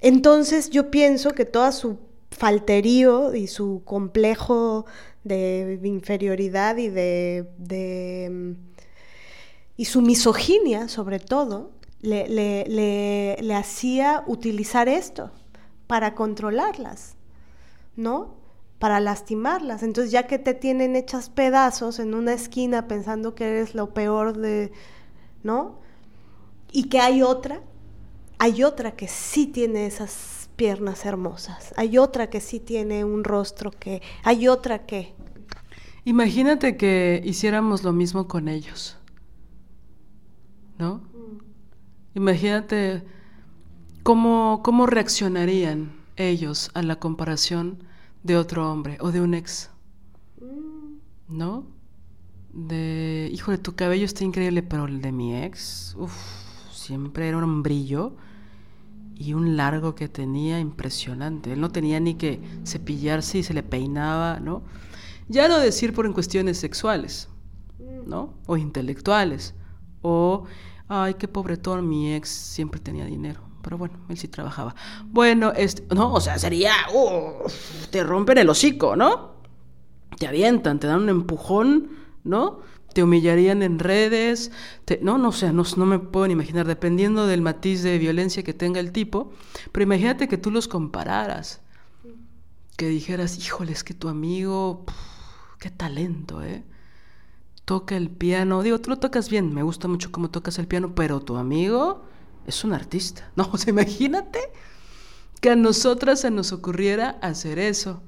entonces 0.04 0.70
yo 0.70 0.90
pienso 0.90 1.32
que 1.32 1.44
toda 1.44 1.72
su 1.72 1.98
falterío 2.30 3.34
y 3.34 3.46
su 3.46 3.82
complejo 3.84 4.86
de 5.24 5.80
inferioridad 5.82 6.76
y 6.76 6.88
de, 6.88 7.48
de 7.58 8.56
y 9.76 9.86
su 9.86 10.02
misoginia 10.02 10.88
sobre 10.88 11.18
todo 11.18 11.70
le, 12.02 12.28
le, 13.40 13.54
hacía 13.54 14.24
utilizar 14.26 14.88
esto 14.88 15.30
para 15.86 16.14
controlarlas, 16.14 17.16
¿no? 17.96 18.34
Para 18.78 19.00
lastimarlas. 19.00 19.82
Entonces 19.82 20.12
ya 20.12 20.26
que 20.26 20.38
te 20.38 20.52
tienen 20.52 20.96
hechas 20.96 21.30
pedazos 21.30 21.98
en 21.98 22.14
una 22.14 22.34
esquina 22.34 22.88
pensando 22.88 23.34
que 23.34 23.48
eres 23.48 23.74
lo 23.74 23.94
peor 23.94 24.36
de, 24.36 24.70
¿no? 25.42 25.78
Y 26.72 26.90
que 26.90 27.00
hay 27.00 27.22
otra 27.22 27.62
hay 28.38 28.62
otra 28.62 28.92
que 28.92 29.08
sí 29.08 29.46
tiene 29.46 29.86
esas 29.86 30.48
piernas 30.56 31.04
hermosas, 31.04 31.74
hay 31.76 31.98
otra 31.98 32.30
que 32.30 32.40
sí 32.40 32.60
tiene 32.60 33.04
un 33.04 33.24
rostro 33.24 33.70
que, 33.70 34.02
hay 34.22 34.48
otra 34.48 34.86
que... 34.86 35.14
Imagínate 36.04 36.76
que 36.76 37.22
hiciéramos 37.24 37.82
lo 37.82 37.92
mismo 37.92 38.28
con 38.28 38.48
ellos, 38.48 38.96
¿no? 40.78 40.96
Mm. 40.96 41.38
Imagínate 42.14 43.02
cómo, 44.02 44.60
cómo 44.62 44.86
reaccionarían 44.86 45.92
ellos 46.16 46.70
a 46.74 46.82
la 46.82 46.96
comparación 46.96 47.82
de 48.22 48.36
otro 48.36 48.70
hombre 48.70 48.98
o 49.00 49.12
de 49.12 49.20
un 49.20 49.34
ex, 49.34 49.70
mm. 50.40 51.36
¿no? 51.36 51.66
De, 52.52 53.30
híjole, 53.32 53.58
tu 53.58 53.74
cabello 53.74 54.04
está 54.04 54.22
increíble, 54.24 54.62
pero 54.62 54.84
el 54.84 55.00
de 55.00 55.10
mi 55.10 55.34
ex, 55.36 55.96
uff, 55.98 56.43
siempre 56.84 57.28
era 57.28 57.38
un 57.38 57.62
brillo 57.62 58.12
y 59.16 59.32
un 59.32 59.56
largo 59.56 59.94
que 59.94 60.08
tenía 60.08 60.60
impresionante. 60.60 61.52
Él 61.52 61.60
no 61.60 61.70
tenía 61.70 61.98
ni 61.98 62.14
que 62.14 62.40
cepillarse 62.66 63.38
y 63.38 63.42
se 63.42 63.54
le 63.54 63.62
peinaba, 63.62 64.38
¿no? 64.40 64.62
Ya 65.28 65.48
no 65.48 65.58
decir 65.58 65.94
por 65.94 66.04
en 66.04 66.12
cuestiones 66.12 66.58
sexuales, 66.58 67.28
¿no? 68.06 68.34
O 68.46 68.56
intelectuales. 68.56 69.54
O, 70.02 70.44
ay, 70.88 71.14
qué 71.14 71.26
pobretón, 71.26 71.88
mi 71.88 72.14
ex 72.14 72.28
siempre 72.28 72.80
tenía 72.80 73.06
dinero. 73.06 73.40
Pero 73.62 73.78
bueno, 73.78 73.98
él 74.10 74.18
sí 74.18 74.28
trabajaba. 74.28 74.74
Bueno, 75.06 75.52
este, 75.56 75.86
no, 75.94 76.12
o 76.12 76.20
sea, 76.20 76.38
sería, 76.38 76.72
te 77.90 78.04
rompen 78.04 78.36
el 78.36 78.50
hocico, 78.50 78.94
¿no? 78.94 79.36
Te 80.18 80.26
avientan, 80.26 80.78
te 80.78 80.86
dan 80.86 81.02
un 81.02 81.08
empujón, 81.08 81.88
¿no? 82.24 82.60
Te 82.94 83.02
humillarían 83.02 83.62
en 83.62 83.78
redes, 83.78 84.52
no, 85.02 85.18
no, 85.18 85.28
o 85.28 85.32
sea, 85.32 85.52
no, 85.52 85.64
no 85.76 85.84
me 85.84 85.98
puedo 85.98 86.28
ni 86.28 86.32
imaginar, 86.32 86.66
dependiendo 86.66 87.26
del 87.26 87.42
matiz 87.42 87.82
de 87.82 87.98
violencia 87.98 88.44
que 88.44 88.54
tenga 88.54 88.80
el 88.80 88.92
tipo, 88.92 89.32
pero 89.72 89.82
imagínate 89.82 90.28
que 90.28 90.38
tú 90.38 90.50
los 90.50 90.68
compararas, 90.68 91.60
que 92.76 92.88
dijeras, 92.88 93.36
híjole, 93.38 93.72
es 93.72 93.82
que 93.84 93.94
tu 93.94 94.08
amigo, 94.08 94.84
qué 95.58 95.70
talento, 95.70 96.42
¿eh? 96.42 96.64
Toca 97.64 97.96
el 97.96 98.10
piano, 98.10 98.62
digo, 98.62 98.80
tú 98.80 98.90
lo 98.90 98.98
tocas 98.98 99.28
bien, 99.28 99.52
me 99.52 99.62
gusta 99.62 99.88
mucho 99.88 100.12
cómo 100.12 100.30
tocas 100.30 100.58
el 100.58 100.68
piano, 100.68 100.94
pero 100.94 101.20
tu 101.20 101.36
amigo 101.36 102.04
es 102.46 102.62
un 102.62 102.72
artista, 102.74 103.30
¿no? 103.36 103.48
O 103.52 103.58
sea, 103.58 103.70
imagínate 103.70 104.38
que 105.40 105.50
a 105.50 105.56
nosotras 105.56 106.20
se 106.20 106.30
nos 106.30 106.52
ocurriera 106.52 107.18
hacer 107.22 107.58
eso, 107.58 108.02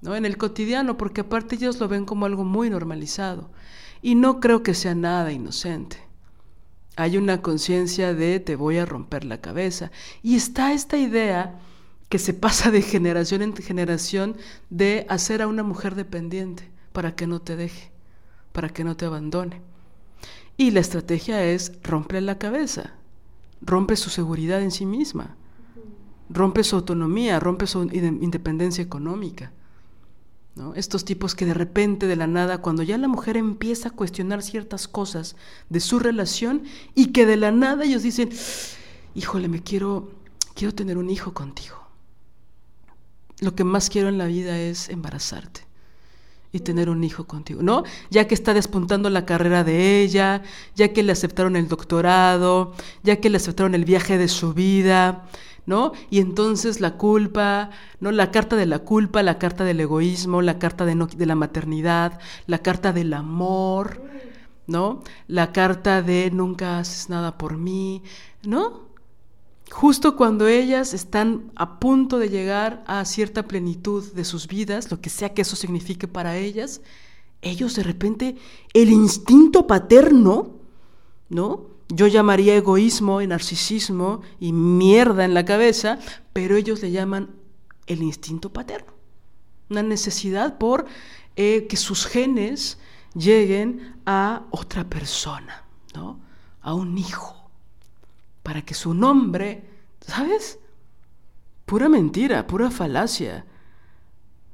¿no? 0.00 0.16
En 0.16 0.24
el 0.24 0.38
cotidiano, 0.38 0.96
porque 0.96 1.20
aparte 1.20 1.56
ellos 1.56 1.78
lo 1.78 1.88
ven 1.88 2.06
como 2.06 2.24
algo 2.24 2.44
muy 2.44 2.70
normalizado. 2.70 3.50
Y 4.04 4.16
no 4.16 4.38
creo 4.38 4.62
que 4.62 4.74
sea 4.74 4.94
nada 4.94 5.32
inocente. 5.32 5.96
Hay 6.94 7.16
una 7.16 7.40
conciencia 7.40 8.12
de 8.12 8.38
te 8.38 8.54
voy 8.54 8.76
a 8.76 8.84
romper 8.84 9.24
la 9.24 9.40
cabeza. 9.40 9.90
Y 10.22 10.36
está 10.36 10.74
esta 10.74 10.98
idea 10.98 11.58
que 12.10 12.18
se 12.18 12.34
pasa 12.34 12.70
de 12.70 12.82
generación 12.82 13.40
en 13.40 13.56
generación 13.56 14.36
de 14.68 15.06
hacer 15.08 15.40
a 15.40 15.46
una 15.46 15.62
mujer 15.62 15.94
dependiente 15.94 16.70
para 16.92 17.16
que 17.16 17.26
no 17.26 17.40
te 17.40 17.56
deje, 17.56 17.92
para 18.52 18.68
que 18.68 18.84
no 18.84 18.94
te 18.94 19.06
abandone. 19.06 19.62
Y 20.58 20.72
la 20.72 20.80
estrategia 20.80 21.42
es 21.42 21.72
romper 21.82 22.24
la 22.24 22.36
cabeza. 22.36 22.92
rompe 23.62 23.96
su 23.96 24.10
seguridad 24.10 24.60
en 24.60 24.70
sí 24.70 24.84
misma, 24.84 25.34
rompe 26.28 26.62
su 26.62 26.76
autonomía, 26.76 27.40
rompe 27.40 27.66
su 27.66 27.84
independencia 27.84 28.84
económica. 28.84 29.50
Estos 30.76 31.04
tipos 31.04 31.34
que 31.34 31.46
de 31.46 31.54
repente, 31.54 32.06
de 32.06 32.14
la 32.14 32.28
nada, 32.28 32.58
cuando 32.58 32.84
ya 32.84 32.96
la 32.96 33.08
mujer 33.08 33.36
empieza 33.36 33.88
a 33.88 33.92
cuestionar 33.92 34.40
ciertas 34.40 34.86
cosas 34.86 35.34
de 35.68 35.80
su 35.80 35.98
relación 35.98 36.62
y 36.94 37.06
que 37.06 37.26
de 37.26 37.36
la 37.36 37.50
nada 37.50 37.84
ellos 37.84 38.04
dicen, 38.04 38.30
híjole, 39.16 39.48
me 39.48 39.62
quiero, 39.62 40.12
quiero 40.54 40.72
tener 40.72 40.96
un 40.96 41.10
hijo 41.10 41.34
contigo. 41.34 41.76
Lo 43.40 43.56
que 43.56 43.64
más 43.64 43.90
quiero 43.90 44.08
en 44.08 44.16
la 44.16 44.26
vida 44.26 44.56
es 44.56 44.88
embarazarte 44.90 45.62
y 46.52 46.60
tener 46.60 46.88
un 46.88 47.02
hijo 47.02 47.24
contigo, 47.24 47.64
¿no? 47.64 47.82
Ya 48.10 48.28
que 48.28 48.34
está 48.34 48.54
despuntando 48.54 49.10
la 49.10 49.26
carrera 49.26 49.64
de 49.64 50.02
ella, 50.02 50.42
ya 50.76 50.92
que 50.92 51.02
le 51.02 51.10
aceptaron 51.10 51.56
el 51.56 51.66
doctorado, 51.66 52.74
ya 53.02 53.16
que 53.16 53.28
le 53.28 53.38
aceptaron 53.38 53.74
el 53.74 53.84
viaje 53.84 54.18
de 54.18 54.28
su 54.28 54.54
vida, 54.54 55.26
¿no? 55.66 55.92
Y 56.10 56.20
entonces 56.20 56.80
la 56.80 56.96
culpa, 56.96 57.70
¿no? 58.00 58.12
La 58.12 58.30
carta 58.30 58.56
de 58.56 58.66
la 58.66 58.80
culpa, 58.80 59.22
la 59.22 59.38
carta 59.38 59.64
del 59.64 59.80
egoísmo, 59.80 60.42
la 60.42 60.58
carta 60.58 60.84
de, 60.84 60.94
de 60.94 61.26
la 61.26 61.34
maternidad, 61.34 62.18
la 62.46 62.58
carta 62.58 62.92
del 62.92 63.12
amor, 63.14 64.02
¿no? 64.66 65.02
La 65.26 65.52
carta 65.52 66.02
de 66.02 66.30
nunca 66.30 66.78
haces 66.78 67.08
nada 67.08 67.38
por 67.38 67.56
mí, 67.56 68.02
¿no? 68.42 68.84
Justo 69.70 70.16
cuando 70.16 70.46
ellas 70.46 70.92
están 70.92 71.50
a 71.56 71.80
punto 71.80 72.18
de 72.18 72.28
llegar 72.28 72.84
a 72.86 73.04
cierta 73.04 73.44
plenitud 73.44 74.12
de 74.12 74.24
sus 74.24 74.46
vidas, 74.46 74.90
lo 74.90 75.00
que 75.00 75.10
sea 75.10 75.32
que 75.32 75.42
eso 75.42 75.56
signifique 75.56 76.06
para 76.06 76.36
ellas, 76.36 76.82
ellos 77.42 77.74
de 77.74 77.82
repente, 77.82 78.36
el 78.72 78.90
instinto 78.90 79.66
paterno, 79.66 80.52
¿no? 81.28 81.73
Yo 81.94 82.08
llamaría 82.08 82.56
egoísmo 82.56 83.20
y 83.20 83.28
narcisismo 83.28 84.22
y 84.40 84.52
mierda 84.52 85.24
en 85.24 85.32
la 85.32 85.44
cabeza, 85.44 86.00
pero 86.32 86.56
ellos 86.56 86.82
le 86.82 86.90
llaman 86.90 87.30
el 87.86 88.02
instinto 88.02 88.52
paterno. 88.52 88.92
Una 89.70 89.84
necesidad 89.84 90.58
por 90.58 90.86
eh, 91.36 91.68
que 91.68 91.76
sus 91.76 92.06
genes 92.06 92.78
lleguen 93.14 93.94
a 94.06 94.42
otra 94.50 94.82
persona, 94.82 95.62
¿no? 95.94 96.18
A 96.62 96.74
un 96.74 96.98
hijo, 96.98 97.48
para 98.42 98.62
que 98.62 98.74
su 98.74 98.92
nombre, 98.92 99.62
¿sabes? 100.00 100.58
Pura 101.64 101.88
mentira, 101.88 102.48
pura 102.48 102.72
falacia, 102.72 103.46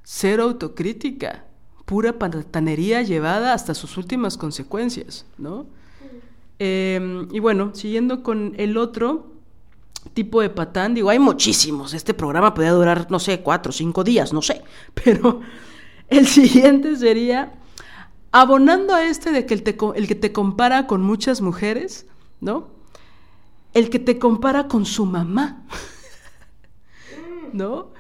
cero 0.03 0.43
autocrítica, 0.43 1.47
pura 1.87 2.19
patanería 2.19 3.01
llevada 3.01 3.55
hasta 3.55 3.73
sus 3.73 3.97
últimas 3.97 4.37
consecuencias, 4.37 5.25
¿no? 5.39 5.80
Em, 6.63 7.27
y 7.33 7.41
bueno, 7.41 7.75
siguiendo 7.75 8.23
con 8.23 8.55
el 8.59 8.77
otro 8.77 9.33
tipo 10.13 10.43
de 10.43 10.51
patán, 10.51 10.93
digo, 10.93 11.09
hay 11.09 11.19
muchísimos. 11.19 11.95
Este 11.95 12.13
programa 12.13 12.53
podría 12.53 12.73
durar, 12.73 13.07
no 13.11 13.19
sé, 13.19 13.41
cuatro 13.41 13.71
o 13.71 13.73
cinco 13.73 14.05
días, 14.05 14.35
no 14.35 14.43
sé. 14.43 14.63
Pero 15.03 15.41
el 16.09 16.27
siguiente 16.27 16.97
sería, 16.97 17.55
abonando 18.31 18.95
a 18.95 19.05
este 19.05 19.33
de 19.33 19.47
que 19.47 19.55
el, 19.55 19.65
el 19.97 20.07
que 20.07 20.15
te 20.15 20.33
compara 20.33 20.87
con 20.87 21.01
muchas 21.01 21.41
mujeres, 21.41 22.07
¿no? 22.41 22.69
El 23.73 23.89
que 23.89 23.99
te 23.99 24.19
compara 24.19 24.69
con 24.69 24.85
su 24.85 25.07
mamá, 25.07 25.65
¿no? 27.55 27.95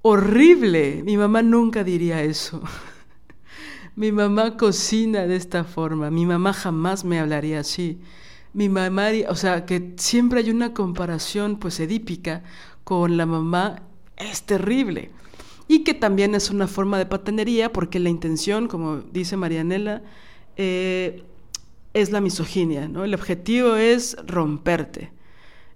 Horrible. 0.00 1.02
Mi 1.04 1.18
mamá 1.18 1.42
nunca 1.42 1.84
diría 1.84 2.22
eso. 2.22 2.62
Mi 3.96 4.10
mamá 4.10 4.56
cocina 4.56 5.26
de 5.26 5.36
esta 5.36 5.62
forma, 5.62 6.10
mi 6.10 6.26
mamá 6.26 6.52
jamás 6.52 7.04
me 7.04 7.20
hablaría 7.20 7.60
así. 7.60 7.98
Mi 8.52 8.68
mamá, 8.68 9.08
o 9.28 9.36
sea, 9.36 9.66
que 9.66 9.94
siempre 9.96 10.40
hay 10.40 10.50
una 10.50 10.74
comparación 10.74 11.58
pues 11.58 11.78
edípica 11.80 12.42
con 12.82 13.16
la 13.16 13.26
mamá 13.26 13.82
es 14.16 14.42
terrible. 14.42 15.10
Y 15.68 15.84
que 15.84 15.94
también 15.94 16.34
es 16.34 16.50
una 16.50 16.66
forma 16.66 16.98
de 16.98 17.06
patanería 17.06 17.72
porque 17.72 18.00
la 18.00 18.10
intención, 18.10 18.68
como 18.68 18.98
dice 18.98 19.36
Marianela, 19.36 20.02
eh, 20.56 21.24
es 21.94 22.10
la 22.10 22.20
misoginia, 22.20 22.88
¿no? 22.88 23.04
El 23.04 23.14
objetivo 23.14 23.76
es 23.76 24.16
romperte. 24.26 25.12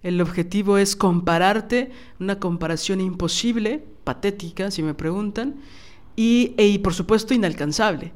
El 0.02 0.20
objetivo 0.20 0.78
es 0.78 0.94
compararte, 0.94 1.90
una 2.20 2.38
comparación 2.38 3.00
imposible, 3.00 3.84
patética, 4.04 4.70
si 4.70 4.82
me 4.82 4.94
preguntan, 4.94 5.56
y, 6.18 6.56
y 6.58 6.78
por 6.78 6.94
supuesto 6.94 7.32
inalcanzable, 7.32 8.12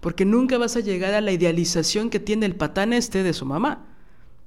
porque 0.00 0.26
nunca 0.26 0.58
vas 0.58 0.76
a 0.76 0.80
llegar 0.80 1.14
a 1.14 1.22
la 1.22 1.32
idealización 1.32 2.10
que 2.10 2.20
tiene 2.20 2.44
el 2.44 2.54
patán 2.54 2.92
este 2.92 3.22
de 3.22 3.32
su 3.32 3.46
mamá, 3.46 3.86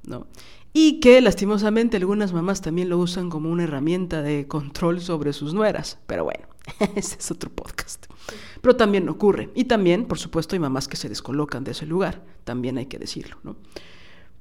¿no? 0.03 0.27
Y 0.71 0.99
que 0.99 1.19
lastimosamente 1.19 1.97
algunas 1.97 2.31
mamás 2.31 2.61
también 2.61 2.89
lo 2.89 2.99
usan 2.99 3.31
como 3.31 3.49
una 3.49 3.63
herramienta 3.63 4.21
de 4.21 4.47
control 4.47 5.01
sobre 5.01 5.33
sus 5.33 5.55
nueras, 5.55 5.97
pero 6.05 6.25
bueno, 6.25 6.45
ese 6.95 7.17
es 7.17 7.31
otro 7.31 7.49
podcast. 7.49 8.05
Pero 8.61 8.75
también 8.75 9.09
ocurre, 9.09 9.49
y 9.55 9.63
también, 9.63 10.05
por 10.05 10.19
supuesto, 10.19 10.55
hay 10.55 10.59
mamás 10.59 10.87
que 10.87 10.95
se 10.95 11.09
descolocan 11.09 11.63
de 11.63 11.71
ese 11.71 11.87
lugar, 11.87 12.23
también 12.43 12.77
hay 12.77 12.85
que 12.85 12.99
decirlo, 12.99 13.37
¿no? 13.41 13.55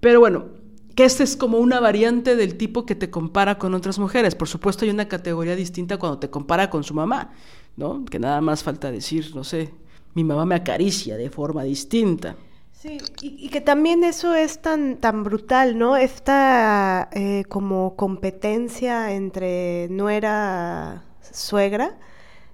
Pero 0.01 0.21
bueno, 0.21 0.49
que 0.95 1.05
este 1.07 1.23
es 1.23 1.35
como 1.35 1.57
una 1.57 1.81
variante 1.81 2.37
del 2.37 2.59
tipo 2.59 2.85
que 2.85 2.95
te 2.95 3.09
compara 3.09 3.57
con 3.59 3.73
otras 3.73 3.99
mujeres. 3.99 4.35
Por 4.35 4.49
supuesto, 4.49 4.85
hay 4.85 4.91
una 4.91 5.09
categoría 5.09 5.57
distinta 5.57 5.97
cuando 5.97 6.19
te 6.19 6.29
compara 6.29 6.69
con 6.69 6.85
su 6.85 6.93
mamá. 6.95 7.33
¿No? 7.77 8.05
Que 8.05 8.19
nada 8.19 8.41
más 8.41 8.63
falta 8.63 8.91
decir, 8.91 9.35
no 9.35 9.45
sé, 9.45 9.73
mi 10.15 10.25
mamá 10.25 10.45
me 10.45 10.55
acaricia 10.55 11.17
de 11.17 11.31
forma 11.31 11.63
distinta. 11.65 12.37
Sí, 12.73 12.99
y, 13.21 13.51
que 13.51 13.61
también 13.61 14.05
eso 14.05 14.35
es 14.35 14.63
tan, 14.63 14.97
tan 14.97 15.23
brutal, 15.23 15.77
¿no? 15.77 15.99
Esta 15.99 17.11
eh, 17.13 17.45
como 17.49 17.95
competencia 17.95 19.13
entre 19.13 19.89
nuera 19.91 21.05
suegra, 21.21 21.99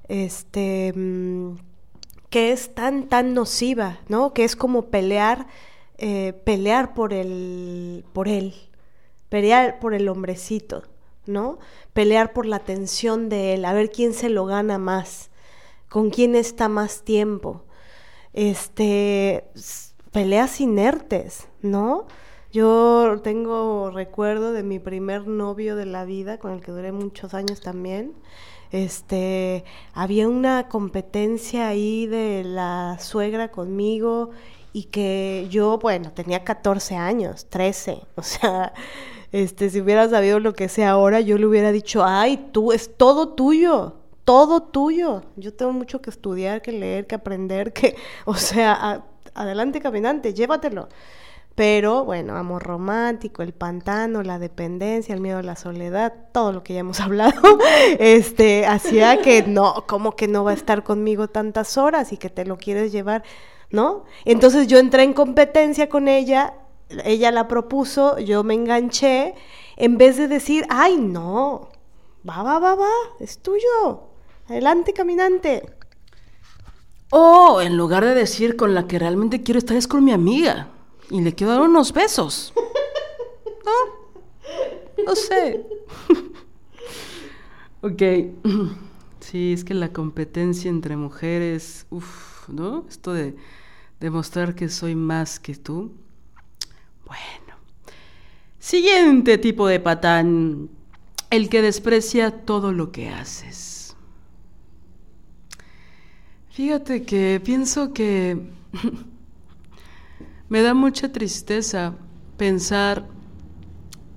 este, 0.09 0.93
mm, 0.97 1.59
que 2.29 2.51
es 2.53 2.75
tan, 2.75 3.09
tan 3.09 3.35
nociva, 3.35 4.01
¿no? 4.09 4.33
Que 4.35 4.43
es 4.45 4.57
como 4.57 4.87
pelear, 4.87 5.47
eh, 5.99 6.33
pelear 6.45 6.93
por 6.95 7.13
el, 7.13 8.05
por 8.13 8.27
él, 8.27 8.55
pelear 9.29 9.79
por 9.79 9.95
el 9.95 10.09
hombrecito. 10.09 10.83
¿No? 11.27 11.59
Pelear 11.93 12.33
por 12.33 12.47
la 12.47 12.57
atención 12.57 13.29
de 13.29 13.55
él, 13.55 13.65
a 13.65 13.73
ver 13.73 13.91
quién 13.91 14.13
se 14.13 14.29
lo 14.29 14.47
gana 14.47 14.79
más, 14.79 15.31
con 15.89 16.11
quién 16.11 16.35
está 16.35 16.69
más 16.69 17.03
tiempo. 17.03 17.65
Este, 18.33 19.45
peleas 20.13 20.61
inertes, 20.61 21.49
¿no? 21.63 22.07
Yo 22.53 23.21
tengo 23.23 23.91
recuerdo 23.91 24.53
de 24.53 24.63
mi 24.63 24.79
primer 24.79 25.27
novio 25.27 25.77
de 25.77 25.87
la 25.87 26.05
vida, 26.05 26.39
con 26.39 26.53
el 26.53 26.63
que 26.63 26.73
duré 26.73 26.93
muchos 26.93 27.35
años 27.35 27.61
también. 27.61 28.15
Este, 28.73 29.65
había 29.93 30.29
una 30.29 30.69
competencia 30.69 31.69
ahí 31.69 32.07
de 32.07 32.45
la 32.45 32.99
suegra 32.99 33.51
conmigo 33.51 34.31
y 34.73 34.85
que 34.85 35.47
yo, 35.51 35.79
bueno, 35.79 36.13
tenía 36.13 36.45
14 36.45 36.97
años, 36.97 37.47
13, 37.49 38.03
o 38.17 38.23
sea, 38.23 38.73
este, 39.33 39.71
si 39.71 39.81
hubiera 39.81 40.09
sabido 40.09 40.41
lo 40.41 40.55
que 40.55 40.69
sé 40.69 40.85
ahora, 40.85 41.21
yo 41.21 41.39
le 41.39 41.47
hubiera 41.47 41.73
dicho, 41.73 42.05
ay, 42.05 42.49
tú, 42.53 42.73
es 42.73 42.97
todo 42.97 43.31
tuyo, 43.31 43.95
todo 44.25 44.63
tuyo. 44.63 45.23
Yo 45.37 45.55
tengo 45.55 45.73
mucho 45.73 46.01
que 46.01 46.11
estudiar, 46.11 46.63
que 46.63 46.73
leer, 46.73 47.07
que 47.07 47.15
aprender, 47.15 47.73
que, 47.73 47.97
o 48.25 48.35
sea, 48.35 49.05
adelante 49.35 49.81
caminante, 49.81 50.35
llévatelo. 50.35 50.89
Pero 51.57 52.05
bueno, 52.05 52.37
amor 52.37 52.65
romántico, 52.65 53.43
el 53.43 53.55
pantano, 53.55 54.23
la 54.23 54.39
dependencia, 54.39 55.15
el 55.15 55.23
miedo 55.23 55.39
a 55.39 55.43
la 55.43 55.57
soledad, 55.57 56.13
todo 56.33 56.53
lo 56.53 56.63
que 56.63 56.75
ya 56.75 56.81
hemos 56.81 57.01
hablado, 57.01 57.59
este, 57.99 58.67
hacía 58.67 59.23
que 59.23 59.43
no, 59.43 59.87
como 59.87 60.17
que 60.17 60.29
no 60.29 60.45
va 60.45 60.51
a 60.51 60.55
estar 60.55 60.85
conmigo 60.85 61.29
tantas 61.29 61.79
horas 61.79 62.13
y 62.13 62.19
que 62.19 62.29
te 62.29 62.45
lo 62.45 62.59
quieres 62.59 62.93
llevar, 62.93 63.23
¿no? 63.71 64.05
Entonces 64.27 64.67
yo 64.67 64.79
entré 64.79 65.03
en 65.03 65.15
competencia 65.15 65.89
con 65.89 66.09
ella 66.09 66.53
ella 67.05 67.31
la 67.33 67.49
propuso, 67.49 68.19
yo 68.19 68.45
me 68.45 68.55
enganché, 68.55 69.35
en 69.77 69.99
vez 69.99 70.17
de 70.17 70.29
decir, 70.29 70.65
ay, 70.69 70.97
no, 70.97 71.69
va, 72.29 72.43
va, 72.43 72.59
va, 72.59 72.75
va, 72.75 72.93
es 73.21 73.39
tuyo, 73.39 74.05
adelante, 74.49 74.93
caminante. 74.93 75.63
O 77.11 77.61
en 77.61 77.77
lugar 77.77 78.05
de 78.05 78.15
decir 78.15 78.57
con 78.57 78.75
la 78.75 78.87
que 78.87 78.99
realmente 78.99 79.43
quiero 79.43 79.59
estar 79.59 79.77
es 79.77 79.87
con 79.87 80.05
mi 80.05 80.13
amiga 80.13 80.71
y 81.11 81.21
le 81.21 81.35
quiero 81.35 81.53
dar 81.53 81.63
unos 81.63 81.93
besos. 81.93 82.53
No, 83.67 85.05
no 85.05 85.17
sé. 85.17 85.67
ok. 87.83 88.03
Sí, 89.19 89.53
es 89.53 89.65
que 89.65 89.75
la 89.75 89.93
competencia 89.93 90.71
entre 90.71 90.97
mujeres, 90.97 91.85
uff, 91.91 92.49
¿no? 92.49 92.85
Esto 92.89 93.13
de 93.13 93.35
demostrar 93.99 94.55
que 94.55 94.69
soy 94.69 94.95
más 94.95 95.41
que 95.41 95.57
tú. 95.57 95.91
Bueno. 97.07 97.59
Siguiente 98.59 99.39
tipo 99.39 99.67
de 99.69 99.81
patán. 99.81 100.69
El 101.31 101.49
que 101.49 101.63
desprecia 101.63 102.45
todo 102.45 102.73
lo 102.73 102.93
que 102.93 103.09
haces. 103.09 103.97
Fíjate 106.51 107.03
que 107.03 107.41
pienso 107.45 107.93
que 107.93 108.51
me 110.49 110.63
da 110.63 110.75
mucha 110.75 111.13
tristeza 111.13 111.95
pensar 112.37 113.07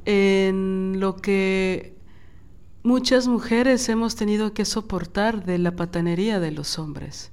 en 0.05 0.99
lo 0.99 1.17
que 1.17 1.95
muchas 2.83 3.27
mujeres 3.27 3.89
hemos 3.89 4.15
tenido 4.15 4.53
que 4.53 4.65
soportar 4.65 5.45
de 5.45 5.57
la 5.57 5.75
patanería 5.75 6.39
de 6.39 6.51
los 6.51 6.79
hombres. 6.79 7.31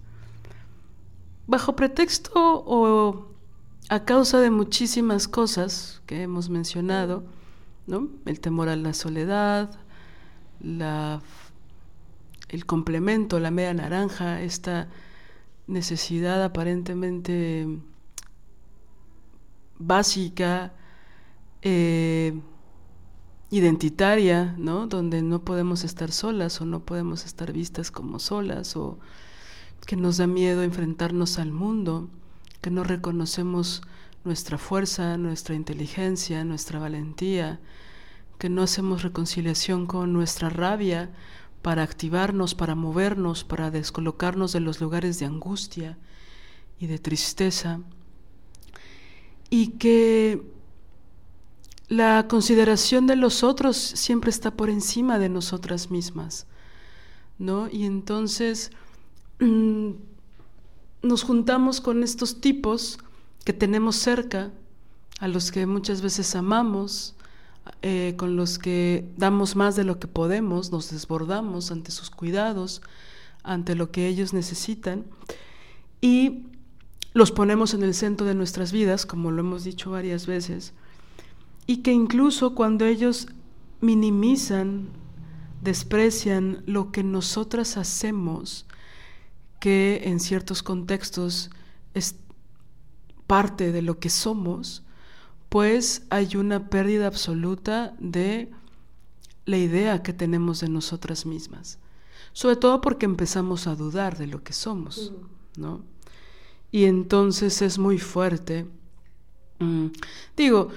Bajo 1.46 1.76
pretexto 1.76 2.64
o 2.66 3.35
a 3.88 4.04
causa 4.04 4.40
de 4.40 4.50
muchísimas 4.50 5.28
cosas 5.28 6.02
que 6.06 6.22
hemos 6.22 6.48
mencionado, 6.50 7.24
¿no? 7.86 8.08
El 8.24 8.40
temor 8.40 8.68
a 8.68 8.76
la 8.76 8.94
soledad, 8.94 9.70
la, 10.60 11.22
el 12.48 12.66
complemento, 12.66 13.38
la 13.38 13.50
media 13.50 13.74
naranja, 13.74 14.42
esta 14.42 14.88
necesidad 15.66 16.42
aparentemente 16.42 17.78
básica, 19.78 20.72
eh, 21.62 22.40
identitaria, 23.50 24.54
¿no? 24.58 24.88
Donde 24.88 25.22
no 25.22 25.42
podemos 25.42 25.84
estar 25.84 26.10
solas 26.10 26.60
o 26.60 26.64
no 26.66 26.80
podemos 26.80 27.24
estar 27.24 27.52
vistas 27.52 27.92
como 27.92 28.18
solas 28.18 28.76
o 28.76 28.98
que 29.86 29.96
nos 29.96 30.16
da 30.16 30.26
miedo 30.26 30.64
enfrentarnos 30.64 31.38
al 31.38 31.52
mundo, 31.52 32.08
que 32.66 32.72
no 32.72 32.82
reconocemos 32.82 33.80
nuestra 34.24 34.58
fuerza, 34.58 35.16
nuestra 35.18 35.54
inteligencia, 35.54 36.44
nuestra 36.44 36.80
valentía, 36.80 37.60
que 38.38 38.48
no 38.48 38.62
hacemos 38.62 39.04
reconciliación 39.04 39.86
con 39.86 40.12
nuestra 40.12 40.50
rabia 40.50 41.12
para 41.62 41.84
activarnos, 41.84 42.56
para 42.56 42.74
movernos, 42.74 43.44
para 43.44 43.70
descolocarnos 43.70 44.52
de 44.52 44.58
los 44.58 44.80
lugares 44.80 45.20
de 45.20 45.26
angustia 45.26 45.96
y 46.80 46.88
de 46.88 46.98
tristeza, 46.98 47.82
y 49.48 49.68
que 49.78 50.42
la 51.86 52.26
consideración 52.26 53.06
de 53.06 53.14
los 53.14 53.44
otros 53.44 53.76
siempre 53.76 54.30
está 54.30 54.50
por 54.50 54.70
encima 54.70 55.20
de 55.20 55.28
nosotras 55.28 55.92
mismas, 55.92 56.48
¿no? 57.38 57.68
Y 57.70 57.84
entonces 57.84 58.72
mm, 59.38 60.15
nos 61.02 61.22
juntamos 61.22 61.80
con 61.80 62.02
estos 62.02 62.40
tipos 62.40 62.98
que 63.44 63.52
tenemos 63.52 63.96
cerca, 63.96 64.50
a 65.20 65.28
los 65.28 65.50
que 65.50 65.66
muchas 65.66 66.02
veces 66.02 66.34
amamos, 66.34 67.14
eh, 67.82 68.14
con 68.16 68.36
los 68.36 68.58
que 68.58 69.08
damos 69.16 69.56
más 69.56 69.76
de 69.76 69.84
lo 69.84 69.98
que 69.98 70.06
podemos, 70.06 70.70
nos 70.72 70.90
desbordamos 70.90 71.70
ante 71.70 71.90
sus 71.90 72.10
cuidados, 72.10 72.82
ante 73.42 73.74
lo 73.74 73.90
que 73.90 74.08
ellos 74.08 74.32
necesitan, 74.32 75.04
y 76.00 76.44
los 77.12 77.32
ponemos 77.32 77.72
en 77.74 77.82
el 77.82 77.94
centro 77.94 78.26
de 78.26 78.34
nuestras 78.34 78.72
vidas, 78.72 79.06
como 79.06 79.30
lo 79.30 79.40
hemos 79.40 79.64
dicho 79.64 79.90
varias 79.90 80.26
veces, 80.26 80.74
y 81.66 81.78
que 81.78 81.92
incluso 81.92 82.54
cuando 82.54 82.84
ellos 82.84 83.28
minimizan, 83.80 84.88
desprecian 85.62 86.62
lo 86.66 86.92
que 86.92 87.02
nosotras 87.02 87.76
hacemos, 87.76 88.66
que 89.66 90.02
en 90.04 90.20
ciertos 90.20 90.62
contextos 90.62 91.50
es 91.92 92.14
parte 93.26 93.72
de 93.72 93.82
lo 93.82 93.98
que 93.98 94.10
somos, 94.10 94.84
pues 95.48 96.06
hay 96.08 96.36
una 96.36 96.70
pérdida 96.70 97.08
absoluta 97.08 97.92
de 97.98 98.52
la 99.44 99.56
idea 99.56 100.04
que 100.04 100.12
tenemos 100.12 100.60
de 100.60 100.68
nosotras 100.68 101.26
mismas. 101.26 101.80
Sobre 102.32 102.54
todo 102.54 102.80
porque 102.80 103.06
empezamos 103.06 103.66
a 103.66 103.74
dudar 103.74 104.16
de 104.16 104.28
lo 104.28 104.44
que 104.44 104.52
somos, 104.52 105.12
¿no? 105.56 105.82
Y 106.70 106.84
entonces 106.84 107.60
es 107.60 107.76
muy 107.76 107.98
fuerte. 107.98 108.68
Mm, 109.58 109.86
digo, 110.36 110.68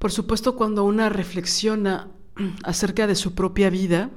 por 0.00 0.10
supuesto, 0.10 0.56
cuando 0.56 0.82
una 0.82 1.10
reflexiona 1.10 2.08
acerca 2.64 3.06
de 3.06 3.14
su 3.14 3.36
propia 3.36 3.70
vida, 3.70 4.10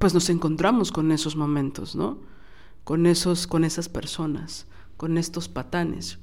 pues 0.00 0.12
nos 0.12 0.28
encontramos 0.28 0.90
con 0.90 1.12
esos 1.12 1.36
momentos, 1.36 1.94
¿no? 1.94 2.26
Con 2.88 3.04
esos, 3.04 3.46
con 3.46 3.64
esas 3.64 3.90
personas, 3.90 4.64
con 4.96 5.18
estos 5.18 5.50
patanes. 5.50 6.16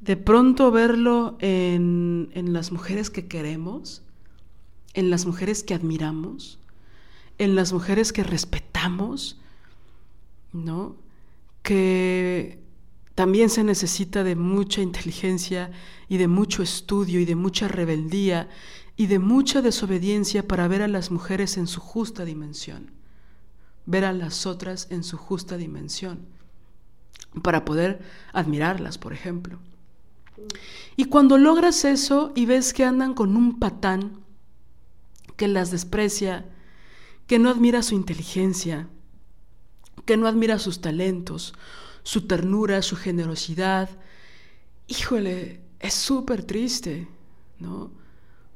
De 0.00 0.16
pronto 0.16 0.72
verlo 0.72 1.36
en, 1.38 2.30
en 2.34 2.52
las 2.52 2.72
mujeres 2.72 3.10
que 3.10 3.28
queremos, 3.28 4.02
en 4.94 5.08
las 5.08 5.24
mujeres 5.24 5.62
que 5.62 5.74
admiramos, 5.74 6.58
en 7.38 7.54
las 7.54 7.72
mujeres 7.72 8.12
que 8.12 8.24
respetamos, 8.24 9.38
¿no? 10.52 10.96
Que 11.62 12.58
también 13.14 13.48
se 13.48 13.62
necesita 13.62 14.24
de 14.24 14.34
mucha 14.34 14.82
inteligencia 14.82 15.70
y 16.08 16.16
de 16.16 16.26
mucho 16.26 16.64
estudio 16.64 17.20
y 17.20 17.24
de 17.24 17.36
mucha 17.36 17.68
rebeldía 17.68 18.48
y 18.96 19.06
de 19.06 19.20
mucha 19.20 19.62
desobediencia 19.62 20.48
para 20.48 20.66
ver 20.66 20.82
a 20.82 20.88
las 20.88 21.12
mujeres 21.12 21.56
en 21.56 21.68
su 21.68 21.78
justa 21.78 22.24
dimensión, 22.24 22.97
ver 23.88 24.04
a 24.04 24.12
las 24.12 24.44
otras 24.44 24.86
en 24.90 25.02
su 25.02 25.16
justa 25.16 25.56
dimensión, 25.56 26.26
para 27.42 27.64
poder 27.64 28.02
admirarlas, 28.34 28.98
por 28.98 29.14
ejemplo. 29.14 29.58
Y 30.94 31.06
cuando 31.06 31.38
logras 31.38 31.86
eso 31.86 32.32
y 32.36 32.44
ves 32.44 32.74
que 32.74 32.84
andan 32.84 33.14
con 33.14 33.34
un 33.34 33.58
patán 33.58 34.20
que 35.36 35.48
las 35.48 35.70
desprecia, 35.70 36.44
que 37.26 37.38
no 37.38 37.48
admira 37.48 37.82
su 37.82 37.94
inteligencia, 37.94 38.88
que 40.04 40.18
no 40.18 40.26
admira 40.26 40.58
sus 40.58 40.82
talentos, 40.82 41.54
su 42.02 42.26
ternura, 42.26 42.82
su 42.82 42.94
generosidad. 42.94 43.88
Híjole, 44.86 45.62
es 45.80 45.94
súper 45.94 46.44
triste, 46.44 47.08
¿no? 47.58 47.90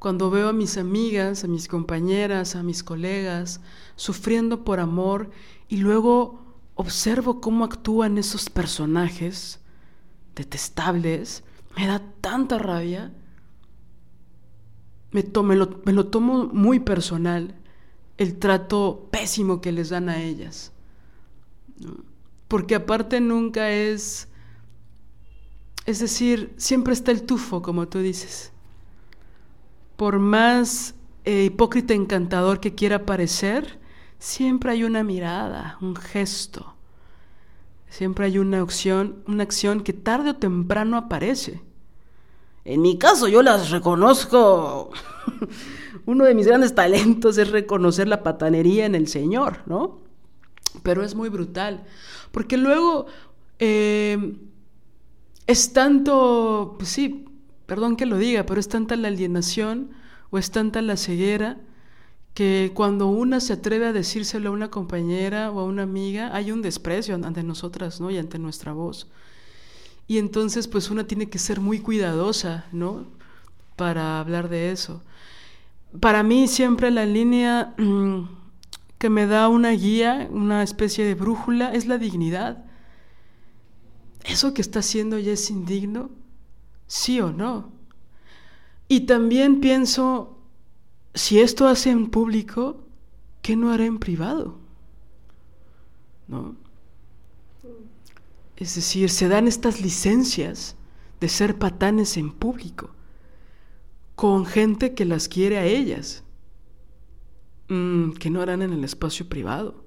Cuando 0.02 0.32
veo 0.32 0.48
a 0.48 0.52
mis 0.52 0.78
amigas, 0.78 1.44
a 1.44 1.46
mis 1.46 1.68
compañeras, 1.68 2.56
a 2.56 2.64
mis 2.64 2.82
colegas 2.82 3.60
sufriendo 3.94 4.64
por 4.64 4.80
amor 4.80 5.30
y 5.68 5.76
luego 5.76 6.42
observo 6.74 7.40
cómo 7.40 7.64
actúan 7.64 8.18
esos 8.18 8.50
personajes 8.50 9.60
detestables, 10.34 11.44
me 11.76 11.86
da 11.86 12.02
tanta 12.20 12.58
rabia. 12.58 13.12
Me, 15.12 15.22
lo, 15.54 16.06
tomo 16.08 16.46
muy 16.46 16.80
personal 16.80 17.54
el 18.18 18.40
trato 18.40 19.06
pésimo 19.12 19.60
que 19.60 19.70
les 19.70 19.90
dan 19.90 20.08
a 20.08 20.20
ellas. 20.20 20.72
porque 22.48 22.74
aparte 22.74 23.20
nunca 23.20 23.70
es, 23.70 24.26
es 25.86 26.00
decir, 26.00 26.52
siempre 26.56 26.92
está 26.92 27.12
el 27.12 27.22
tufo, 27.22 27.62
como 27.62 27.86
tú 27.86 28.00
dices. 28.00 28.51
Por 29.96 30.18
más 30.18 30.94
eh, 31.24 31.44
hipócrita 31.44 31.94
encantador 31.94 32.60
que 32.60 32.74
quiera 32.74 33.06
parecer, 33.06 33.78
siempre 34.18 34.72
hay 34.72 34.84
una 34.84 35.04
mirada, 35.04 35.78
un 35.80 35.96
gesto, 35.96 36.74
siempre 37.88 38.26
hay 38.26 38.38
una 38.38 38.60
acción, 38.60 39.22
una 39.26 39.42
acción 39.42 39.82
que 39.82 39.92
tarde 39.92 40.30
o 40.30 40.36
temprano 40.36 40.96
aparece. 40.96 41.60
En 42.64 42.80
mi 42.80 42.98
caso 42.98 43.28
yo 43.28 43.42
las 43.42 43.70
reconozco. 43.70 44.90
Uno 46.06 46.24
de 46.24 46.34
mis 46.34 46.46
grandes 46.46 46.74
talentos 46.74 47.38
es 47.38 47.50
reconocer 47.50 48.08
la 48.08 48.22
patanería 48.22 48.86
en 48.86 48.94
el 48.94 49.08
Señor, 49.08 49.60
¿no? 49.66 49.98
Pero 50.82 51.04
es 51.04 51.14
muy 51.14 51.28
brutal. 51.28 51.84
Porque 52.30 52.56
luego 52.56 53.06
eh, 53.58 54.36
es 55.46 55.72
tanto, 55.72 56.76
pues 56.78 56.88
sí, 56.88 57.24
perdón 57.72 57.96
que 57.96 58.04
lo 58.04 58.18
diga, 58.18 58.44
pero 58.44 58.60
es 58.60 58.68
tanta 58.68 58.96
la 58.96 59.08
alienación 59.08 59.92
o 60.28 60.36
es 60.36 60.50
tanta 60.50 60.82
la 60.82 60.98
ceguera 60.98 61.56
que 62.34 62.70
cuando 62.74 63.06
una 63.06 63.40
se 63.40 63.54
atreve 63.54 63.86
a 63.86 63.94
decírselo 63.94 64.50
a 64.50 64.52
una 64.52 64.70
compañera 64.70 65.50
o 65.50 65.58
a 65.58 65.64
una 65.64 65.84
amiga, 65.84 66.36
hay 66.36 66.52
un 66.52 66.60
desprecio 66.60 67.14
ante 67.14 67.42
nosotras, 67.42 67.98
¿no? 67.98 68.10
Y 68.10 68.18
ante 68.18 68.38
nuestra 68.38 68.74
voz. 68.74 69.08
Y 70.06 70.18
entonces, 70.18 70.68
pues 70.68 70.90
una 70.90 71.06
tiene 71.06 71.30
que 71.30 71.38
ser 71.38 71.60
muy 71.60 71.78
cuidadosa, 71.78 72.66
¿no? 72.72 73.06
Para 73.76 74.20
hablar 74.20 74.50
de 74.50 74.70
eso. 74.70 75.02
Para 75.98 76.22
mí 76.22 76.48
siempre 76.48 76.90
la 76.90 77.06
línea... 77.06 77.72
Mm, 77.78 78.24
que 78.98 79.08
me 79.08 79.26
da 79.26 79.48
una 79.48 79.70
guía, 79.70 80.28
una 80.30 80.62
especie 80.62 81.06
de 81.06 81.14
brújula, 81.14 81.72
es 81.72 81.86
la 81.86 81.96
dignidad. 81.96 82.66
¿Eso 84.24 84.52
que 84.52 84.60
está 84.60 84.80
haciendo 84.80 85.18
ya 85.18 85.32
es 85.32 85.50
indigno? 85.50 86.21
¿Sí 86.92 87.22
o 87.22 87.32
no? 87.32 87.72
Y 88.86 89.06
también 89.06 89.60
pienso, 89.60 90.36
si 91.14 91.40
esto 91.40 91.66
hace 91.66 91.88
en 91.88 92.10
público, 92.10 92.84
¿qué 93.40 93.56
no 93.56 93.70
hará 93.72 93.86
en 93.86 93.98
privado? 93.98 94.58
¿No? 96.28 96.54
Es 98.58 98.74
decir, 98.74 99.08
se 99.08 99.26
dan 99.28 99.48
estas 99.48 99.80
licencias 99.80 100.76
de 101.18 101.30
ser 101.30 101.58
patanes 101.58 102.18
en 102.18 102.30
público, 102.30 102.90
con 104.14 104.44
gente 104.44 104.92
que 104.92 105.06
las 105.06 105.28
quiere 105.28 105.56
a 105.56 105.64
ellas. 105.64 106.24
Mm, 107.68 108.10
que 108.10 108.28
no 108.28 108.42
harán 108.42 108.60
en 108.60 108.74
el 108.74 108.84
espacio 108.84 109.30
privado, 109.30 109.82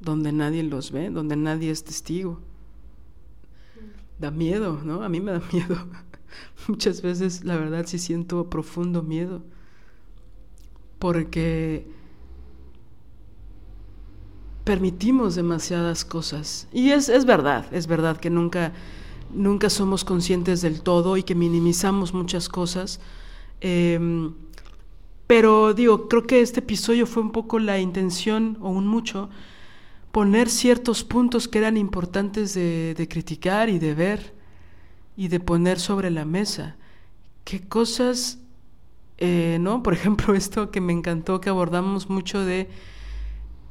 donde 0.00 0.32
nadie 0.32 0.62
los 0.62 0.92
ve, 0.92 1.10
donde 1.10 1.36
nadie 1.36 1.70
es 1.70 1.84
testigo. 1.84 2.40
Da 4.24 4.30
miedo, 4.30 4.80
¿no? 4.82 5.02
A 5.02 5.10
mí 5.10 5.20
me 5.20 5.32
da 5.32 5.42
miedo. 5.52 5.76
Muchas 6.66 7.02
veces, 7.02 7.44
la 7.44 7.58
verdad, 7.58 7.84
sí 7.86 7.98
siento 7.98 8.48
profundo 8.48 9.02
miedo 9.02 9.42
porque 10.98 11.86
permitimos 14.64 15.34
demasiadas 15.34 16.06
cosas. 16.06 16.68
Y 16.72 16.92
es, 16.92 17.10
es 17.10 17.26
verdad, 17.26 17.66
es 17.70 17.86
verdad 17.86 18.16
que 18.16 18.30
nunca, 18.30 18.72
nunca 19.34 19.68
somos 19.68 20.06
conscientes 20.06 20.62
del 20.62 20.80
todo 20.80 21.18
y 21.18 21.22
que 21.22 21.34
minimizamos 21.34 22.14
muchas 22.14 22.48
cosas. 22.48 23.00
Em, 23.60 24.32
pero 25.26 25.74
digo, 25.74 26.08
creo 26.08 26.26
que 26.26 26.40
este 26.40 26.60
episodio 26.60 27.06
fue 27.06 27.22
un 27.22 27.32
poco 27.32 27.58
la 27.58 27.78
intención, 27.78 28.56
o 28.62 28.70
un 28.70 28.86
mucho, 28.86 29.28
poner 30.14 30.48
ciertos 30.48 31.02
puntos 31.02 31.48
que 31.48 31.58
eran 31.58 31.76
importantes 31.76 32.54
de, 32.54 32.94
de 32.96 33.08
criticar 33.08 33.68
y 33.68 33.80
de 33.80 33.94
ver 33.94 34.32
y 35.16 35.26
de 35.26 35.40
poner 35.40 35.80
sobre 35.80 36.08
la 36.08 36.24
mesa. 36.24 36.76
¿Qué 37.42 37.66
cosas, 37.66 38.38
eh, 39.18 39.58
no? 39.60 39.82
Por 39.82 39.92
ejemplo, 39.92 40.32
esto 40.36 40.70
que 40.70 40.80
me 40.80 40.92
encantó, 40.92 41.40
que 41.40 41.50
abordamos 41.50 42.08
mucho 42.08 42.44
de 42.44 42.68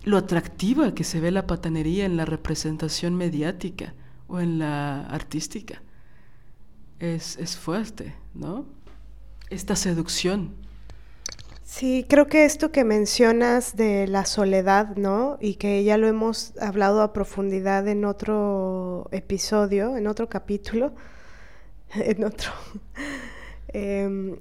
lo 0.03 0.18
atractiva 0.18 0.94
que 0.94 1.06
se 1.06 1.22
ve 1.22 1.32
la 1.32 1.48
patanería 1.48 2.03
en 2.03 2.18
la 2.18 2.26
representación 2.26 3.15
mediática 3.15 3.94
o 4.28 4.41
en 4.41 4.60
la 4.60 5.06
artística. 5.06 5.82
Es, 6.99 7.38
es 7.38 7.56
fuerte, 7.56 8.15
¿no? 8.34 8.65
Esta 9.49 9.78
seducción. 9.78 10.56
Sí, 11.75 12.05
creo 12.07 12.27
que 12.27 12.45
esto 12.45 12.71
que 12.71 12.83
mencionas 12.83 13.75
de 13.75 14.05
la 14.05 14.25
soledad, 14.25 14.95
¿no? 14.95 15.39
Y 15.41 15.55
que 15.55 15.83
ya 15.83 15.97
lo 15.97 16.07
hemos 16.07 16.53
hablado 16.61 17.01
a 17.01 17.13
profundidad 17.13 17.87
en 17.87 18.05
otro 18.05 19.07
episodio, 19.11 19.97
en 19.97 20.05
otro 20.05 20.29
capítulo, 20.29 20.93
en 21.95 22.23
otro. 22.25 22.51
Em, 23.75 24.37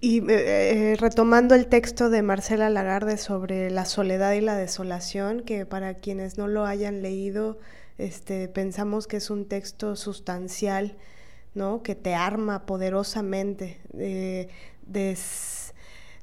y 0.00 0.20
eh, 0.30 0.92
eh, 0.92 0.96
retomando 0.96 1.56
el 1.56 1.66
texto 1.66 2.08
de 2.08 2.22
Marcela 2.22 2.70
Lagarde 2.70 3.16
sobre 3.16 3.68
la 3.72 3.84
soledad 3.84 4.32
y 4.34 4.40
la 4.40 4.54
desolación, 4.56 5.40
que 5.42 5.66
para 5.66 5.94
quienes 5.94 6.38
no 6.38 6.46
lo 6.46 6.66
hayan 6.66 7.02
leído, 7.02 7.58
este, 7.98 8.46
pensamos 8.46 9.08
que 9.08 9.16
es 9.16 9.30
un 9.30 9.48
texto 9.48 9.96
sustancial, 9.96 10.96
¿no? 11.54 11.82
que 11.82 11.96
te 11.96 12.14
arma 12.14 12.64
poderosamente. 12.64 13.80
de 13.92 15.16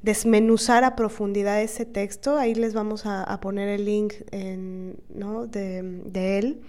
desmenuzar 0.05 0.83
a 0.83 0.95
profundidad 0.95 1.61
ese 1.61 1.83
texto, 1.83 2.37
ahí 2.37 2.53
les 2.53 2.75
vamos 2.75 3.07
a, 3.07 3.39
poner 3.41 3.69
el 3.69 3.85
link 3.85 4.13
de, 4.31 6.37
él 6.37 6.61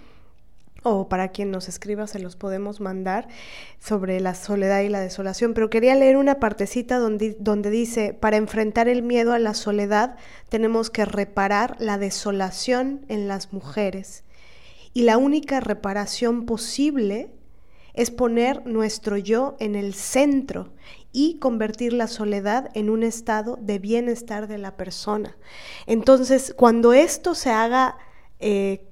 o 0.81 1.07
para 1.07 1.27
quien 1.29 1.51
nos 1.51 1.69
escriba 1.69 2.07
se 2.07 2.17
los 2.17 2.35
podemos 2.35 2.79
mandar 2.79 3.27
sobre 3.79 4.19
la 4.21 4.33
soledad 4.33 4.81
y 4.81 4.89
la 4.89 5.01
desolación, 5.01 5.53
pero 5.53 5.69
quería 5.69 5.93
leer 5.93 6.17
una 6.17 6.39
partecita 6.39 6.97
donde 6.97 7.69
dice, 7.69 8.13
para 8.13 8.37
enfrentar 8.37 8.87
el 8.87 9.03
miedo 9.03 9.33
a 9.33 9.39
la 9.39 9.53
soledad 9.53 10.15
tenemos 10.49 10.89
que 10.89 11.05
reparar 11.05 11.75
la 11.79 11.99
desolación 11.99 13.05
en 13.07 13.27
las 13.27 13.53
mujeres. 13.53 14.23
Y 14.93 15.03
la 15.03 15.19
única 15.19 15.59
reparación 15.59 16.47
posible 16.47 17.29
es 17.93 18.09
poner 18.09 18.65
nuestro 18.65 19.17
yo 19.17 19.57
en 19.59 19.75
el 19.75 19.93
centro 19.93 20.71
y 21.17 21.39
convertir 21.39 21.93
la 21.93 22.05
soledad 22.05 22.69
en 22.75 22.91
un 22.91 23.01
estado 23.01 23.57
de 23.59 23.79
bienestar 23.79 24.47
de 24.47 24.59
la 24.59 24.77
persona. 24.77 25.35
Entonces, 25.87 26.53
cuando 26.55 26.93
esto 26.93 27.33
se 27.33 27.49
haga 27.49 27.97
eh, 28.39 28.83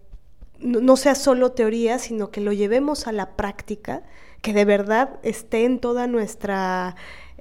no 0.60 0.98
sea 0.98 1.14
solo 1.14 1.52
teoría, 1.52 2.00
sino 2.00 2.32
que 2.32 2.42
lo 2.42 2.52
llevemos 2.52 3.06
a 3.06 3.12
la 3.12 3.36
práctica, 3.36 4.02
que 4.42 4.54
de 4.54 4.66
verdad 4.66 5.20
esté 5.22 5.66
en 5.66 5.80
toda 5.80 6.08
nuestra 6.08 6.96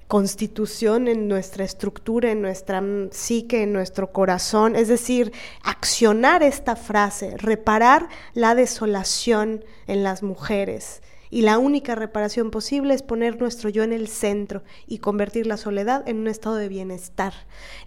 constitución, 0.06 1.08
en 1.08 1.28
nuestra 1.28 1.64
estructura, 1.64 2.30
en 2.30 2.42
nuestra 2.42 2.82
psique, 3.10 3.62
en 3.62 3.72
nuestro 3.72 4.12
corazón, 4.12 4.76
es 4.76 4.88
decir, 4.88 5.32
accionar 5.62 6.42
esta 6.42 6.76
frase, 6.76 7.38
reparar 7.38 8.08
la 8.34 8.54
desolación 8.54 9.64
en 9.86 10.02
las 10.02 10.22
mujeres, 10.22 11.00
y 11.34 11.42
la 11.42 11.58
única 11.58 11.96
reparación 11.96 12.52
posible 12.52 12.94
es 12.94 13.02
poner 13.02 13.40
nuestro 13.40 13.68
yo 13.68 13.82
en 13.82 13.92
el 13.92 14.06
centro 14.06 14.62
y 14.86 14.98
convertir 14.98 15.48
la 15.48 15.56
soledad 15.56 16.08
en 16.08 16.18
un 16.18 16.28
estado 16.28 16.54
de 16.54 16.68
bienestar. 16.68 17.34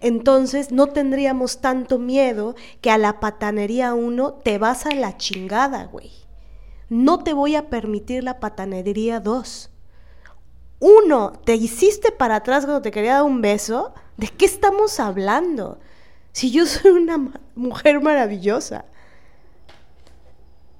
Entonces 0.01 0.73
no 0.73 0.87
tendríamos 0.87 1.61
tanto 1.61 1.97
miedo 1.97 2.55
que 2.81 2.91
a 2.91 2.97
la 2.97 3.21
patanería 3.21 3.93
uno 3.93 4.33
te 4.33 4.57
vas 4.57 4.85
a 4.85 4.93
la 4.93 5.15
chingada, 5.15 5.85
güey. 5.85 6.11
No 6.89 7.23
te 7.23 7.31
voy 7.31 7.55
a 7.55 7.69
permitir 7.69 8.25
la 8.25 8.41
patanería 8.41 9.21
dos. 9.21 9.69
Uno, 10.81 11.31
te 11.45 11.55
hiciste 11.55 12.11
para 12.11 12.35
atrás 12.35 12.65
cuando 12.65 12.81
te 12.81 12.91
quería 12.91 13.13
dar 13.13 13.23
un 13.23 13.39
beso. 13.39 13.93
¿De 14.17 14.27
qué 14.27 14.43
estamos 14.43 14.99
hablando? 14.99 15.79
Si 16.33 16.51
yo 16.51 16.65
soy 16.65 16.91
una 16.91 17.31
mujer 17.55 18.01
maravillosa. 18.01 18.83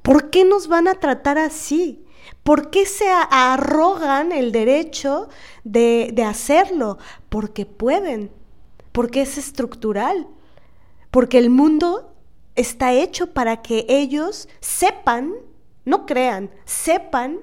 ¿Por 0.01 0.29
qué 0.29 0.43
nos 0.43 0.67
van 0.67 0.89
a 0.89 0.95
tratar 0.95 1.37
así? 1.37 2.03
¿Por 2.43 2.69
qué 2.69 2.85
se 2.85 3.09
arrogan 3.09 4.31
el 4.31 4.51
derecho 4.51 5.29
de, 5.63 6.13
hacerlo? 6.25 6.97
Porque 7.29 7.65
pueden, 7.65 8.31
porque 8.91 9.21
es 9.21 9.37
estructural, 9.37 10.27
porque 11.11 11.37
el 11.37 11.49
mundo 11.49 12.13
está 12.55 12.93
hecho 12.93 13.33
para 13.33 13.61
que 13.61 13.85
ellos 13.89 14.47
sepan, 14.59 15.33
no 15.85 16.05
crean, 16.05 16.49
sepan 16.65 17.39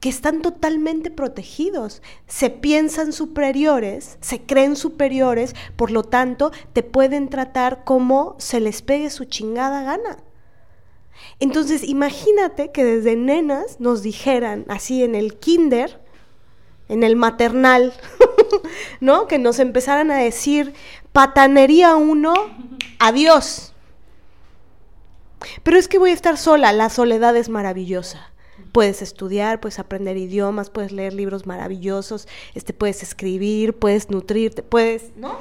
que 0.00 0.10
están 0.10 0.42
totalmente 0.42 1.10
protegidos, 1.10 2.02
se 2.26 2.50
piensan 2.50 3.12
superiores, 3.12 4.18
se 4.20 4.42
creen 4.42 4.76
superiores, 4.76 5.54
por 5.76 5.90
lo 5.90 6.02
tanto 6.02 6.52
te 6.74 6.82
pueden 6.82 7.30
tratar 7.30 7.84
como 7.84 8.36
se 8.38 8.60
les 8.60 8.82
pegue 8.82 9.08
su 9.08 9.24
chingada 9.24 9.82
gana. 9.82 10.18
Entonces, 11.40 11.84
imagínate 11.84 12.70
que 12.72 12.84
desde 12.84 13.16
nenas 13.16 13.80
nos 13.80 14.02
dijeran, 14.02 14.64
así 14.68 15.02
en 15.02 15.14
el 15.14 15.36
kinder, 15.36 16.00
en 16.88 17.02
el 17.02 17.16
maternal, 17.16 17.92
¿no? 19.00 19.26
Que 19.26 19.38
nos 19.38 19.58
empezaran 19.58 20.10
a 20.10 20.16
decir, 20.16 20.74
patanería 21.12 21.96
uno, 21.96 22.34
adiós. 22.98 23.72
Pero 25.62 25.76
es 25.76 25.88
que 25.88 25.98
voy 25.98 26.10
a 26.10 26.14
estar 26.14 26.36
sola, 26.36 26.72
la 26.72 26.90
soledad 26.90 27.36
es 27.36 27.48
maravillosa. 27.48 28.30
Puedes 28.72 29.02
estudiar, 29.02 29.60
puedes 29.60 29.78
aprender 29.78 30.16
idiomas, 30.16 30.70
puedes 30.70 30.92
leer 30.92 31.12
libros 31.12 31.46
maravillosos, 31.46 32.28
este, 32.54 32.72
puedes 32.72 33.02
escribir, 33.02 33.74
puedes 33.74 34.10
nutrirte, 34.10 34.62
puedes, 34.62 35.12
¿no? 35.16 35.38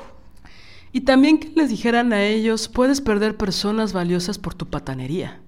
Y 0.92 1.02
también 1.02 1.40
que 1.40 1.50
les 1.56 1.70
dijeran 1.70 2.14
a 2.14 2.24
ellos, 2.24 2.68
puedes 2.68 3.02
perder 3.02 3.36
personas 3.36 3.94
valiosas 3.94 4.38
por 4.38 4.54
tu 4.54 4.68
patanería. 4.68 5.43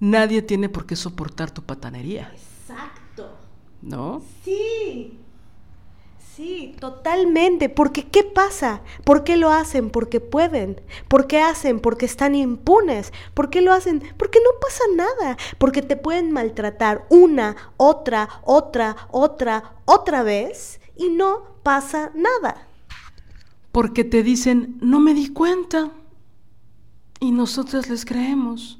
Nadie 0.00 0.42
tiene 0.42 0.68
por 0.68 0.86
qué 0.86 0.96
soportar 0.96 1.50
tu 1.50 1.62
patanería. 1.62 2.32
Exacto. 2.34 3.30
¿No? 3.82 4.22
Sí. 4.44 5.18
Sí, 6.36 6.76
totalmente. 6.78 7.70
Porque 7.70 8.06
¿qué 8.08 8.22
pasa? 8.22 8.82
¿Por 9.04 9.24
qué 9.24 9.38
lo 9.38 9.50
hacen? 9.50 9.88
Porque 9.88 10.20
pueden. 10.20 10.82
¿Por 11.08 11.26
qué 11.26 11.40
hacen? 11.40 11.80
Porque 11.80 12.04
están 12.04 12.34
impunes. 12.34 13.10
¿Por 13.32 13.48
qué 13.48 13.62
lo 13.62 13.72
hacen? 13.72 14.02
Porque 14.18 14.38
no 14.40 14.50
pasa 14.60 14.84
nada. 14.94 15.38
Porque 15.56 15.80
te 15.80 15.96
pueden 15.96 16.32
maltratar 16.32 17.06
una, 17.08 17.56
otra, 17.78 18.28
otra, 18.44 19.08
otra, 19.10 19.76
otra 19.86 20.22
vez 20.22 20.78
y 20.94 21.08
no 21.08 21.56
pasa 21.62 22.12
nada. 22.14 22.68
Porque 23.72 24.04
te 24.04 24.22
dicen, 24.22 24.76
no 24.82 25.00
me 25.00 25.14
di 25.14 25.32
cuenta. 25.32 25.90
Y 27.18 27.30
nosotros 27.30 27.88
les 27.88 28.04
creemos. 28.04 28.78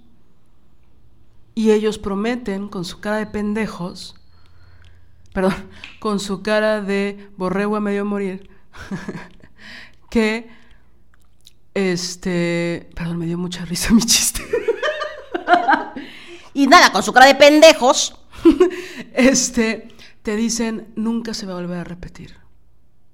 Y 1.59 1.71
ellos 1.71 1.99
prometen 1.99 2.69
con 2.69 2.85
su 2.85 3.01
cara 3.01 3.17
de 3.17 3.27
pendejos, 3.27 4.15
perdón, 5.33 5.55
con 5.99 6.21
su 6.21 6.43
cara 6.43 6.83
de 6.83 7.31
borrego 7.39 7.77
a 7.77 7.81
medio 7.81 8.05
morir, 8.05 8.51
que, 10.11 10.51
este, 11.73 12.91
perdón, 12.95 13.17
me 13.17 13.25
dio 13.25 13.39
mucha 13.39 13.65
risa 13.65 13.95
mi 13.95 14.03
chiste. 14.03 14.43
y 16.53 16.67
nada, 16.67 16.93
con 16.93 17.03
su 17.03 17.15
cara 17.15 17.25
de 17.25 17.37
pendejos, 17.37 18.15
este, 19.15 19.89
te 20.23 20.37
dicen, 20.37 20.93
nunca 20.95 21.33
se 21.33 21.47
va 21.47 21.55
a 21.55 21.57
volver 21.57 21.79
a 21.79 21.85
repetir. 21.85 22.37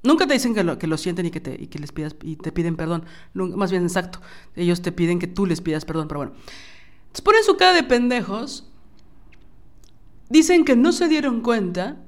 Nunca 0.03 0.27
te 0.27 0.35
dicen 0.35 0.53
que 0.53 0.65
lo, 0.65 0.79
que 0.79 0.89
lo 0.89 0.99
sienten 0.99 1.27
y 1.27 1.31
que, 1.31 1.41
te, 1.41 1.57
y 1.57 1.69
que 1.69 1.79
les 1.79 1.93
pidas 1.93 2.17
y 2.25 2.35
te 2.35 2.51
piden 2.51 2.75
perdón. 2.75 3.05
más 3.35 3.71
bien, 3.71 3.85
exacto. 3.85 4.21
Ellos 4.57 4.83
te 4.83 4.91
piden 4.91 5.21
que 5.21 5.29
tú 5.29 5.47
les 5.47 5.61
pidas 5.61 5.85
perdón, 5.85 6.09
pero 6.09 6.19
bueno. 6.19 6.33
Entonces 7.13 7.25
ponen 7.25 7.45
su 7.45 7.57
cara 7.59 7.75
de 7.75 7.83
pendejos. 7.83 8.67
Dicen 10.31 10.65
que 10.65 10.77
no 10.77 10.93
se 10.93 11.09
dieron 11.09 11.43
cuenta. 11.43 11.99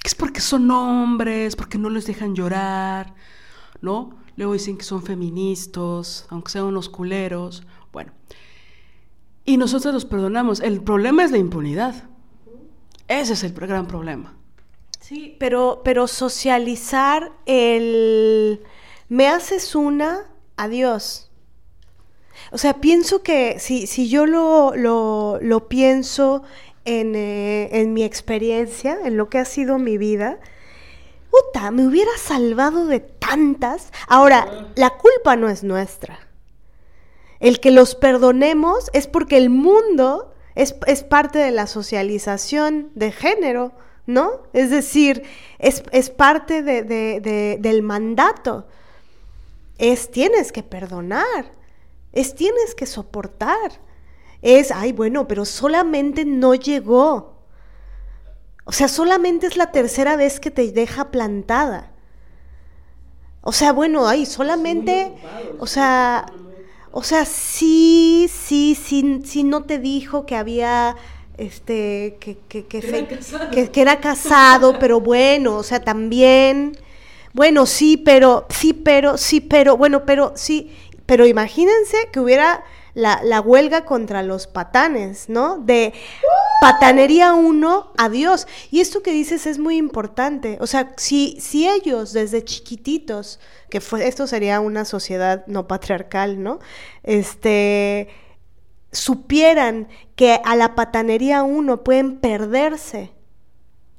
Que 0.00 0.06
es 0.06 0.14
porque 0.14 0.40
son 0.40 0.70
hombres, 0.70 1.56
porque 1.56 1.78
no 1.78 1.90
les 1.90 2.06
dejan 2.06 2.36
llorar, 2.36 3.14
¿no? 3.80 4.16
Luego 4.36 4.52
dicen 4.52 4.78
que 4.78 4.84
son 4.84 5.02
feministas, 5.02 6.26
aunque 6.28 6.52
sean 6.52 6.66
unos 6.66 6.88
culeros. 6.88 7.64
Bueno. 7.92 8.12
Y 9.44 9.56
nosotros 9.56 9.92
los 9.92 10.04
perdonamos. 10.04 10.60
El 10.60 10.80
problema 10.80 11.24
es 11.24 11.32
la 11.32 11.38
impunidad. 11.38 12.08
Ese 13.08 13.32
es 13.32 13.42
el 13.42 13.52
gran 13.52 13.88
problema. 13.88 14.36
Sí, 15.00 15.36
pero, 15.40 15.82
pero 15.84 16.06
socializar 16.06 17.32
el 17.46 18.62
me 19.08 19.26
haces 19.26 19.74
una, 19.74 20.30
adiós. 20.56 21.31
O 22.50 22.58
sea, 22.58 22.80
pienso 22.80 23.22
que 23.22 23.58
si, 23.58 23.86
si 23.86 24.08
yo 24.08 24.26
lo, 24.26 24.74
lo, 24.76 25.38
lo 25.40 25.68
pienso 25.68 26.42
en, 26.84 27.14
eh, 27.14 27.68
en, 27.72 27.94
mi 27.94 28.04
experiencia, 28.04 28.98
en 29.04 29.16
lo 29.16 29.28
que 29.28 29.38
ha 29.38 29.44
sido 29.44 29.78
mi 29.78 29.98
vida, 29.98 30.38
puta, 31.30 31.70
me 31.70 31.86
hubiera 31.86 32.10
salvado 32.18 32.86
de 32.86 33.00
tantas. 33.00 33.92
Ahora, 34.08 34.70
la 34.74 34.90
culpa 34.90 35.36
no 35.36 35.48
es 35.48 35.64
nuestra. 35.64 36.18
El 37.40 37.58
que 37.60 37.70
los 37.70 37.94
perdonemos 37.94 38.90
es 38.92 39.06
porque 39.06 39.36
el 39.36 39.50
mundo 39.50 40.32
es, 40.54 40.76
es 40.86 41.02
parte 41.02 41.38
de 41.38 41.50
la 41.50 41.66
socialización 41.66 42.90
de 42.94 43.12
género, 43.12 43.72
¿no? 44.06 44.42
Es 44.52 44.70
decir, 44.70 45.22
es, 45.58 45.82
es 45.90 46.10
parte 46.10 46.62
de, 46.62 46.82
de, 46.82 47.20
de, 47.20 47.56
del 47.60 47.82
mandato. 47.82 48.66
Es 49.78 50.10
tienes 50.10 50.52
que 50.52 50.62
perdonar, 50.62 51.52
es 52.12 52.34
tienes 52.34 52.74
que 52.74 52.86
soportar. 52.86 53.80
Es, 54.42 54.70
ay, 54.70 54.92
bueno, 54.92 55.28
pero 55.28 55.44
solamente 55.44 56.24
no 56.24 56.54
llegó. 56.54 57.32
O 58.64 58.72
sea, 58.72 58.88
solamente 58.88 59.46
es 59.46 59.56
la 59.56 59.72
tercera 59.72 60.16
vez 60.16 60.40
que 60.40 60.50
te 60.50 60.70
deja 60.72 61.10
plantada. 61.10 61.92
O 63.40 63.52
sea, 63.52 63.72
bueno, 63.72 64.06
ay, 64.06 64.24
solamente, 64.24 65.12
o 65.58 65.66
sea, 65.66 66.26
o 66.92 67.02
sea, 67.02 67.24
sí, 67.24 68.30
sí, 68.32 68.76
sí, 68.80 69.20
sí 69.24 69.42
no 69.42 69.64
te 69.64 69.78
dijo 69.78 70.26
que 70.26 70.36
había 70.36 70.96
este 71.38 72.18
que, 72.20 72.38
que, 72.48 72.66
que, 72.66 72.80
que, 73.50 73.70
que 73.70 73.80
era 73.80 73.98
casado, 73.98 74.78
pero 74.78 75.00
bueno, 75.00 75.56
o 75.56 75.62
sea, 75.64 75.80
también, 75.80 76.76
bueno, 77.32 77.66
sí, 77.66 77.96
pero, 77.96 78.46
sí, 78.48 78.74
pero, 78.74 79.16
sí, 79.16 79.40
pero, 79.40 79.76
bueno, 79.76 80.04
pero, 80.06 80.32
sí, 80.36 80.70
pero 81.12 81.26
imagínense 81.26 82.08
que 82.10 82.20
hubiera 82.20 82.64
la, 82.94 83.42
huelga 83.42 83.84
contra 83.84 84.22
los 84.22 84.46
patanes, 84.46 85.28
¿no? 85.28 85.58
De 85.58 85.92
patanería 86.62 87.34
uno, 87.34 87.92
adiós. 87.98 88.46
Y 88.70 88.80
esto 88.80 89.02
que 89.02 89.12
dices 89.12 89.46
es 89.46 89.58
muy 89.58 89.76
importante. 89.76 90.56
O 90.62 90.66
sea, 90.66 90.94
si, 90.96 91.36
si 91.38 91.68
ellos 91.68 92.14
desde 92.14 92.42
chiquititos, 92.42 93.40
que 93.68 93.82
fue, 93.82 94.08
esto 94.08 94.26
sería 94.26 94.60
una 94.60 94.86
sociedad 94.86 95.44
no 95.46 95.68
patriarcal, 95.68 96.42
¿no? 96.42 96.60
Este 97.02 98.08
supieran 98.90 99.88
que 100.16 100.40
a 100.46 100.56
la 100.56 100.74
patanería 100.74 101.42
uno 101.42 101.84
pueden 101.84 102.20
perderse. 102.20 103.12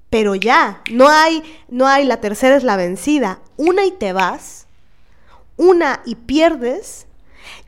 Pero 0.09 0.33
ya, 0.33 0.81
no 0.91 1.09
hay, 1.09 1.43
no 1.69 1.85
hay, 1.85 2.05
la 2.05 2.21
tercera 2.21 2.55
es 2.55 2.63
la 2.63 2.75
vencida. 2.75 3.39
Una 3.55 3.85
y 3.85 3.91
te 3.91 4.13
vas, 4.13 4.62
una 5.57 6.01
y 6.05 6.15
pierdes, 6.15 7.07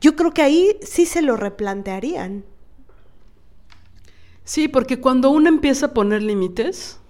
yo 0.00 0.16
creo 0.16 0.32
que 0.32 0.42
ahí 0.42 0.76
sí 0.82 1.06
se 1.06 1.22
lo 1.22 1.36
replantearían. 1.36 2.44
Sí, 4.44 4.68
porque 4.68 5.00
cuando 5.00 5.30
uno 5.30 5.48
empieza 5.48 5.86
a 5.86 5.94
poner 5.94 6.22
límites, 6.22 7.00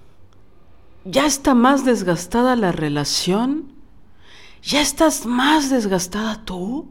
ya 1.05 1.27
está 1.27 1.55
más 1.55 1.85
desgastada 1.85 2.57
la 2.57 2.73
relación, 2.73 3.73
ya 4.63 4.81
estás 4.81 5.27
más 5.27 5.71
desgastada 5.71 6.45
tú, 6.45 6.89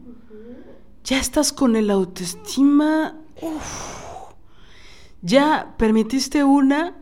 ya 1.04 1.18
estás 1.18 1.52
con 1.52 1.76
el 1.76 1.90
autoestima, 1.90 3.18
ya 5.20 5.74
permitiste 5.76 6.44
una 6.44 6.96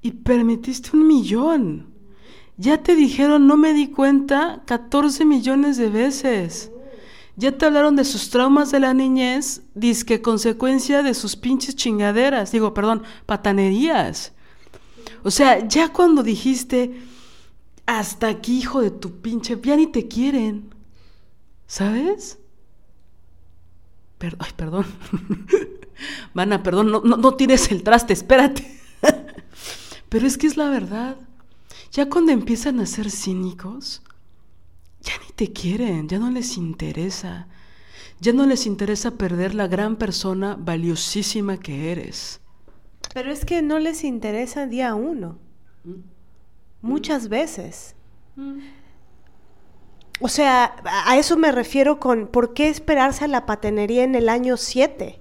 y 0.00 0.12
permitiste 0.12 0.96
un 0.96 1.06
millón. 1.06 1.93
Ya 2.56 2.82
te 2.82 2.94
dijeron 2.94 3.46
no 3.46 3.56
me 3.56 3.72
di 3.72 3.88
cuenta 3.88 4.62
14 4.66 5.24
millones 5.24 5.76
de 5.76 5.88
veces. 5.88 6.70
Ya 7.36 7.50
te 7.58 7.66
hablaron 7.66 7.96
de 7.96 8.04
sus 8.04 8.30
traumas 8.30 8.70
de 8.70 8.78
la 8.78 8.94
niñez, 8.94 9.62
disque 9.74 10.22
consecuencia 10.22 11.02
de 11.02 11.14
sus 11.14 11.34
pinches 11.34 11.74
chingaderas, 11.74 12.52
digo, 12.52 12.74
perdón, 12.74 13.02
patanerías. 13.26 14.32
O 15.24 15.32
sea, 15.32 15.66
ya 15.66 15.88
cuando 15.88 16.22
dijiste, 16.22 17.02
hasta 17.86 18.28
aquí, 18.28 18.58
hijo 18.58 18.80
de 18.80 18.92
tu 18.92 19.20
pinche, 19.20 19.58
ya 19.60 19.74
ni 19.74 19.88
te 19.88 20.06
quieren. 20.06 20.72
¿Sabes? 21.66 22.38
ay, 24.38 24.50
perdón. 24.56 24.86
Mana, 26.34 26.62
perdón, 26.62 26.90
no, 26.90 27.00
no, 27.00 27.16
no 27.16 27.36
el 27.38 27.82
traste, 27.82 28.12
espérate. 28.12 28.80
Pero 30.08 30.26
es 30.26 30.38
que 30.38 30.46
es 30.46 30.56
la 30.56 30.70
verdad. 30.70 31.16
Ya 31.94 32.10
cuando 32.10 32.32
empiezan 32.32 32.80
a 32.80 32.86
ser 32.86 33.08
cínicos, 33.08 34.02
ya 35.00 35.12
ni 35.24 35.32
te 35.32 35.52
quieren, 35.52 36.08
ya 36.08 36.18
no 36.18 36.28
les 36.28 36.56
interesa. 36.56 37.46
Ya 38.18 38.32
no 38.32 38.46
les 38.46 38.66
interesa 38.66 39.12
perder 39.12 39.54
la 39.54 39.68
gran 39.68 39.94
persona 39.94 40.56
valiosísima 40.58 41.60
que 41.60 41.92
eres. 41.92 42.40
Pero 43.12 43.30
es 43.30 43.44
que 43.44 43.62
no 43.62 43.78
les 43.78 44.02
interesa 44.02 44.66
día 44.66 44.96
uno. 44.96 45.38
Mm. 45.84 46.00
Muchas 46.82 47.28
veces. 47.28 47.94
Mm. 48.34 48.58
O 50.18 50.28
sea, 50.28 50.74
a 51.06 51.16
eso 51.16 51.36
me 51.36 51.52
refiero 51.52 52.00
con 52.00 52.26
por 52.26 52.54
qué 52.54 52.70
esperarse 52.70 53.24
a 53.24 53.28
la 53.28 53.46
patenería 53.46 54.02
en 54.02 54.16
el 54.16 54.28
año 54.28 54.56
7. 54.56 55.20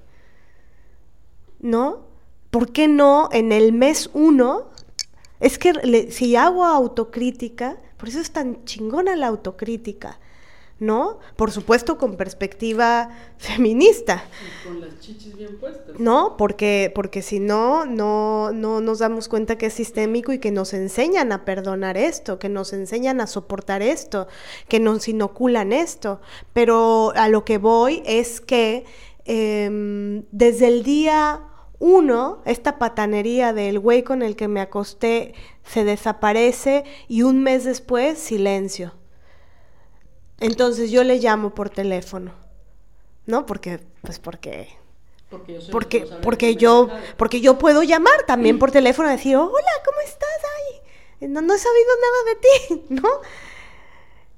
¿No? 1.59 2.07
¿Por 2.49 2.71
qué 2.71 2.87
no 2.87 3.29
en 3.31 3.51
el 3.51 3.73
mes 3.73 4.09
1? 4.13 4.72
Es 5.43 5.57
que 5.57 5.73
le, 5.73 6.09
si 6.09 6.37
hago 6.37 6.63
autocrítica, 6.63 7.77
por 7.97 8.07
eso 8.07 8.21
es 8.21 8.31
tan 8.31 8.63
chingona 8.63 9.17
la 9.17 9.27
autocrítica, 9.27 10.17
¿no? 10.79 11.19
Por 11.35 11.51
supuesto 11.51 11.97
con 11.97 12.15
perspectiva 12.15 13.09
feminista. 13.39 14.23
Y 14.23 14.65
con 14.65 14.79
las 14.79 14.97
chichis 15.01 15.35
bien 15.35 15.59
puestas. 15.59 15.99
No, 15.99 16.37
porque, 16.37 16.93
porque 16.95 17.21
si 17.21 17.41
no, 17.41 17.85
no, 17.85 18.53
no 18.53 18.79
nos 18.79 18.99
damos 18.99 19.27
cuenta 19.27 19.57
que 19.57 19.65
es 19.65 19.73
sistémico 19.73 20.31
y 20.31 20.39
que 20.39 20.51
nos 20.51 20.73
enseñan 20.73 21.33
a 21.33 21.43
perdonar 21.43 21.97
esto, 21.97 22.39
que 22.39 22.47
nos 22.47 22.71
enseñan 22.71 23.19
a 23.19 23.27
soportar 23.27 23.81
esto, 23.81 24.29
que 24.69 24.79
nos 24.79 25.09
inoculan 25.09 25.73
esto. 25.73 26.21
Pero 26.53 27.11
a 27.17 27.27
lo 27.27 27.43
que 27.43 27.57
voy 27.57 28.01
es 28.05 28.39
que 28.39 28.85
eh, 29.25 30.23
desde 30.31 30.67
el 30.69 30.83
día 30.83 31.49
uno, 31.85 32.41
esta 32.45 32.79
patanería 32.79 33.51
del 33.51 33.77
güey 33.77 34.03
con 34.03 34.21
el 34.21 34.37
que 34.37 34.47
me 34.47 34.61
acosté 34.61 35.33
se 35.65 35.83
desaparece 35.83 36.85
y 37.09 37.23
un 37.23 37.43
mes 37.43 37.65
después, 37.65 38.17
silencio. 38.17 38.93
Entonces 40.39 40.91
yo 40.91 41.03
le 41.03 41.17
llamo 41.17 41.53
por 41.53 41.69
teléfono, 41.69 42.31
¿no? 43.25 43.45
Porque, 43.45 43.81
pues 44.01 44.17
porque... 44.17 44.69
Porque 45.29 45.59
yo, 45.59 45.71
porque, 45.71 46.07
porque 46.21 46.55
yo, 46.55 46.87
porque 47.17 47.41
yo 47.41 47.57
puedo 47.57 47.83
llamar 47.83 48.23
también 48.25 48.59
por 48.59 48.71
teléfono 48.71 49.09
y 49.09 49.17
decir, 49.17 49.35
hola, 49.35 49.71
¿cómo 49.83 49.99
estás? 50.05 50.29
Ay, 51.19 51.27
no, 51.27 51.41
no 51.41 51.53
he 51.53 51.59
sabido 51.59 51.89
nada 52.01 52.23
de 52.29 52.35
ti, 52.79 52.85
¿no? 53.01 53.09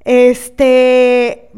Este, 0.03 1.51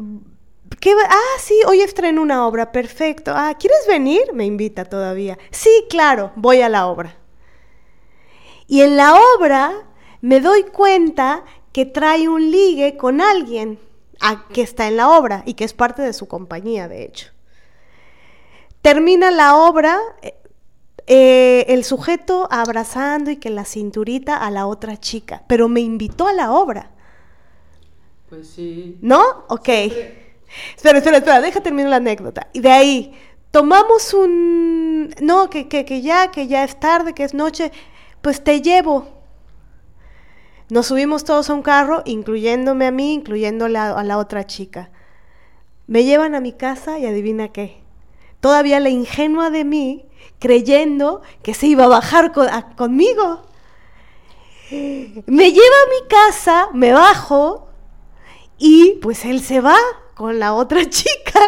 ¿Qué 0.88 0.94
ah, 1.06 1.38
sí, 1.38 1.54
hoy 1.66 1.82
estreno 1.82 2.22
una 2.22 2.46
obra, 2.46 2.72
perfecto. 2.72 3.34
Ah, 3.36 3.54
¿quieres 3.58 3.86
venir? 3.86 4.32
Me 4.32 4.46
invita 4.46 4.86
todavía. 4.86 5.38
Sí, 5.50 5.68
claro, 5.90 6.32
voy 6.34 6.62
a 6.62 6.70
la 6.70 6.86
obra. 6.86 7.14
Y 8.66 8.80
en 8.80 8.96
la 8.96 9.14
obra 9.36 9.86
me 10.22 10.40
doy 10.40 10.62
cuenta 10.62 11.44
que 11.72 11.84
trae 11.84 12.26
un 12.26 12.50
ligue 12.50 12.96
con 12.96 13.20
alguien 13.20 13.78
a, 14.18 14.48
que 14.48 14.62
está 14.62 14.88
en 14.88 14.96
la 14.96 15.10
obra 15.10 15.42
y 15.44 15.52
que 15.52 15.64
es 15.64 15.74
parte 15.74 16.00
de 16.00 16.14
su 16.14 16.26
compañía, 16.26 16.88
de 16.88 17.04
hecho. 17.04 17.32
Termina 18.80 19.30
la 19.30 19.56
obra, 19.56 19.98
eh, 20.22 20.36
eh, 21.06 21.66
el 21.68 21.84
sujeto 21.84 22.48
abrazando 22.50 23.30
y 23.30 23.36
que 23.36 23.50
la 23.50 23.66
cinturita 23.66 24.38
a 24.38 24.50
la 24.50 24.66
otra 24.66 24.96
chica, 24.96 25.42
pero 25.48 25.68
me 25.68 25.80
invitó 25.80 26.26
a 26.26 26.32
la 26.32 26.50
obra. 26.50 26.92
Pues 28.30 28.48
sí. 28.48 28.96
¿No? 29.02 29.22
Ok. 29.48 29.68
Espera, 30.76 30.98
espera, 30.98 31.18
espera, 31.18 31.40
deja 31.40 31.60
terminar 31.60 31.90
la 31.90 31.96
anécdota. 31.96 32.48
Y 32.52 32.60
de 32.60 32.70
ahí, 32.70 33.12
tomamos 33.50 34.14
un... 34.14 35.14
No, 35.20 35.50
que, 35.50 35.68
que, 35.68 35.84
que 35.84 36.02
ya, 36.02 36.30
que 36.30 36.46
ya 36.46 36.64
es 36.64 36.78
tarde, 36.80 37.14
que 37.14 37.24
es 37.24 37.34
noche, 37.34 37.72
pues 38.22 38.42
te 38.42 38.60
llevo. 38.62 39.08
Nos 40.70 40.86
subimos 40.86 41.24
todos 41.24 41.48
a 41.50 41.54
un 41.54 41.62
carro, 41.62 42.02
incluyéndome 42.04 42.86
a 42.86 42.90
mí, 42.90 43.14
incluyendo 43.14 43.66
a 43.66 43.68
la 43.68 44.18
otra 44.18 44.46
chica. 44.46 44.90
Me 45.86 46.04
llevan 46.04 46.34
a 46.34 46.40
mi 46.40 46.52
casa 46.52 46.98
y 46.98 47.06
adivina 47.06 47.48
qué. 47.48 47.80
Todavía 48.40 48.78
la 48.78 48.90
ingenua 48.90 49.50
de 49.50 49.64
mí, 49.64 50.06
creyendo 50.38 51.22
que 51.42 51.54
se 51.54 51.66
iba 51.66 51.84
a 51.84 51.88
bajar 51.88 52.32
conmigo. 52.76 53.42
Me 54.70 55.52
lleva 55.52 55.76
a 55.86 55.90
mi 55.90 56.08
casa, 56.08 56.68
me 56.74 56.92
bajo 56.92 57.68
y 58.58 58.98
pues 59.00 59.24
él 59.24 59.40
se 59.40 59.60
va 59.60 59.76
con 60.18 60.38
la 60.38 60.52
otra 60.52 60.84
chica. 60.90 61.40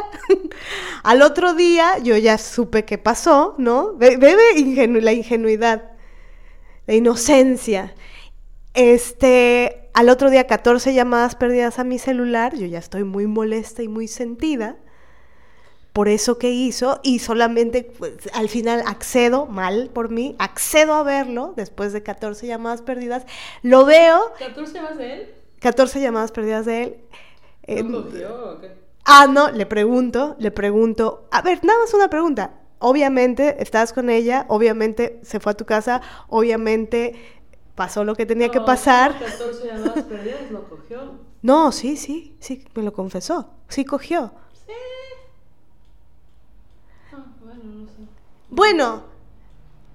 Al 1.02 1.20
otro 1.22 1.54
día 1.54 1.98
yo 1.98 2.16
ya 2.16 2.38
supe 2.38 2.84
qué 2.84 2.96
pasó, 2.96 3.54
¿no? 3.58 3.94
Bebe 3.94 4.34
la 5.02 5.12
ingenuidad, 5.12 5.90
la 6.86 6.94
inocencia. 6.94 7.94
Este, 8.72 9.90
al 9.92 10.08
otro 10.08 10.30
día 10.30 10.46
14 10.46 10.94
llamadas 10.94 11.34
perdidas 11.34 11.78
a 11.80 11.84
mi 11.84 11.98
celular, 11.98 12.56
yo 12.56 12.66
ya 12.66 12.78
estoy 12.78 13.04
muy 13.04 13.26
molesta 13.26 13.82
y 13.82 13.88
muy 13.88 14.06
sentida 14.08 14.76
por 15.92 16.08
eso 16.08 16.38
que 16.38 16.50
hizo 16.50 17.00
y 17.02 17.18
solamente 17.18 17.82
pues, 17.82 18.14
al 18.32 18.48
final 18.48 18.82
accedo, 18.86 19.46
mal 19.46 19.90
por 19.92 20.10
mí, 20.10 20.36
accedo 20.38 20.94
a 20.94 21.02
verlo 21.02 21.52
después 21.56 21.92
de 21.92 22.02
14 22.02 22.46
llamadas 22.46 22.82
perdidas, 22.82 23.26
lo 23.62 23.84
veo. 23.84 24.32
¿14 24.38 24.72
llamadas 24.72 24.98
de 24.98 25.12
él? 25.12 25.34
14 25.58 26.00
llamadas 26.00 26.32
perdidas 26.32 26.64
de 26.64 26.82
él. 26.82 26.96
¿No 27.68 28.02
cogió 28.04 28.50
o 28.52 28.60
qué? 28.60 28.72
Ah, 29.04 29.26
no, 29.28 29.50
le 29.50 29.66
pregunto, 29.66 30.36
le 30.38 30.50
pregunto, 30.50 31.26
a 31.30 31.42
ver, 31.42 31.64
nada 31.64 31.78
más 31.80 31.94
una 31.94 32.08
pregunta. 32.10 32.54
Obviamente 32.78 33.62
estás 33.62 33.92
con 33.92 34.08
ella, 34.10 34.46
obviamente 34.48 35.20
se 35.22 35.40
fue 35.40 35.52
a 35.52 35.56
tu 35.56 35.64
casa, 35.66 36.00
obviamente 36.28 37.14
pasó 37.74 38.04
lo 38.04 38.14
que 38.14 38.26
tenía 38.26 38.50
que 38.50 38.60
pasar. 38.60 39.18
14 39.18 39.66
llamadas 39.66 40.04
perdidas 40.04 40.50
no 40.50 40.62
cogió. 40.64 41.12
No, 41.42 41.72
sí, 41.72 41.96
sí, 41.96 42.36
sí, 42.40 42.64
me 42.74 42.82
lo 42.82 42.92
confesó, 42.92 43.50
sí 43.68 43.84
cogió. 43.84 44.32
Ah, 47.12 47.24
bueno, 47.42 47.62
no 47.64 47.86
sé. 47.86 47.92
Bueno, 48.50 49.02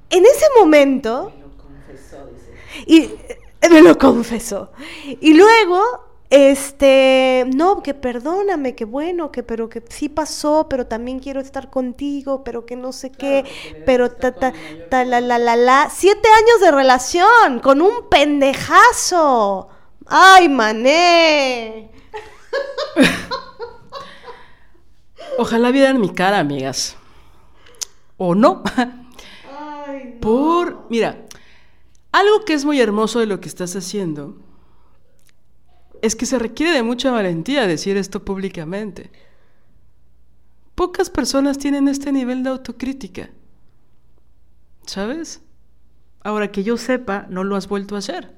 en 0.09 0.25
ese 0.25 0.45
momento, 0.59 1.31
Me 1.35 1.41
lo 1.41 1.57
confesó, 1.57 2.27
dice. 2.27 2.53
y 2.87 3.01
eh, 3.03 3.69
me 3.69 3.81
lo 3.81 3.97
confesó. 3.97 4.71
Y 5.21 5.33
luego, 5.33 5.81
este, 6.35 7.45
no, 7.55 7.81
que 7.81 7.93
perdóname, 7.93 8.75
que 8.75 8.83
bueno, 8.83 9.31
que 9.31 9.41
pero 9.41 9.69
que 9.69 9.81
sí 9.87 10.09
pasó, 10.09 10.67
pero 10.69 10.85
también 10.85 11.19
quiero 11.19 11.39
estar 11.39 11.69
contigo, 11.69 12.43
pero 12.43 12.65
que 12.65 12.75
no 12.75 12.91
sé 12.91 13.09
qué, 13.09 13.45
Claro, 13.45 13.83
pero 13.85 14.11
ta, 14.11 14.33
ta, 14.33 14.51
ta, 14.89 15.05
la, 15.05 15.21
la, 15.21 15.39
la, 15.39 15.55
la. 15.55 15.89
Siete 15.89 16.27
años 16.27 16.59
de 16.59 16.71
relación 16.71 17.61
con 17.61 17.81
un 17.81 18.09
pendejazo. 18.09 19.69
Ay, 20.07 20.49
mané. 20.49 21.89
Ojalá 25.37 25.71
vieran 25.71 26.01
mi 26.01 26.13
cara, 26.13 26.39
amigas. 26.39 26.97
O 28.17 28.35
no. 28.35 28.61
Ay, 29.87 30.17
Por, 30.19 30.85
mira, 30.89 31.25
algo 32.11 32.43
que 32.43 32.55
es 32.55 32.65
muy 32.65 32.81
hermoso 32.81 33.21
de 33.21 33.25
lo 33.25 33.39
que 33.39 33.47
estás 33.47 33.73
haciendo 33.77 34.35
es 36.01 36.15
que 36.15 36.25
se 36.25 36.39
requiere 36.39 36.73
de 36.73 36.83
mucha 36.83 37.11
valentía 37.11 37.67
decir 37.67 37.97
esto 37.97 38.23
públicamente. 38.23 39.11
Pocas 40.75 41.09
personas 41.09 41.57
tienen 41.57 41.87
este 41.87 42.11
nivel 42.11 42.43
de 42.43 42.49
autocrítica. 42.49 43.29
¿Sabes? 44.85 45.41
Ahora 46.23 46.51
que 46.51 46.63
yo 46.63 46.77
sepa, 46.77 47.27
no 47.29 47.43
lo 47.43 47.55
has 47.55 47.67
vuelto 47.67 47.95
a 47.95 47.99
hacer. 47.99 48.35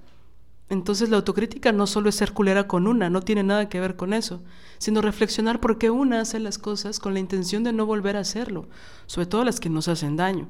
Entonces 0.69 1.09
la 1.09 1.17
autocrítica 1.17 1.71
no 1.71 1.87
solo 1.87 2.09
es 2.09 2.15
ser 2.15 2.33
culera 2.33 2.67
con 2.67 2.87
una, 2.87 3.09
no 3.09 3.21
tiene 3.21 3.43
nada 3.43 3.69
que 3.69 3.79
ver 3.79 3.95
con 3.95 4.13
eso, 4.13 4.43
sino 4.79 5.01
reflexionar 5.01 5.61
por 5.61 5.77
qué 5.77 5.89
una 5.89 6.19
hace 6.19 6.39
las 6.39 6.57
cosas 6.57 6.99
con 6.99 7.13
la 7.13 7.21
intención 7.21 7.63
de 7.63 7.71
no 7.71 7.85
volver 7.85 8.17
a 8.17 8.21
hacerlo, 8.21 8.67
sobre 9.05 9.27
todo 9.27 9.45
las 9.45 9.61
que 9.61 9.69
nos 9.69 9.87
hacen 9.87 10.17
daño. 10.17 10.49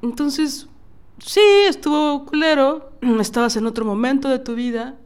Entonces, 0.00 0.66
sí, 1.18 1.42
estuvo 1.68 2.24
culero, 2.24 2.92
estabas 3.20 3.56
en 3.56 3.66
otro 3.66 3.84
momento 3.84 4.28
de 4.30 4.38
tu 4.38 4.54
vida, 4.54 4.98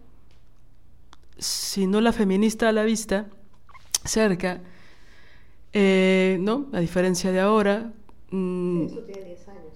si 1.39 1.87
no 1.87 2.01
la 2.01 2.13
feminista 2.13 2.69
a 2.69 2.73
la 2.73 2.85
vista, 2.85 3.29
cerca, 4.05 4.63
eh, 5.73 6.39
¿no? 6.41 6.67
A 6.73 6.81
diferencia 6.81 7.33
de 7.33 7.41
ahora. 7.41 7.93
mm, 8.31 8.87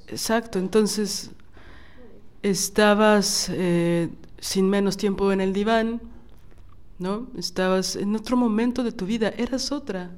Exacto, 0.09 0.59
entonces 0.59 1.31
estabas 2.43 3.51
eh, 3.53 4.09
sin 4.39 4.69
menos 4.69 4.97
tiempo 4.97 5.33
en 5.33 5.41
el 5.41 5.53
diván, 5.53 6.01
¿no? 6.99 7.29
Estabas 7.37 7.97
en 7.97 8.15
otro 8.17 8.37
momento 8.37 8.83
de 8.85 8.93
tu 8.93 9.07
vida, 9.07 9.31
eras 9.37 9.73
otra. 9.73 10.11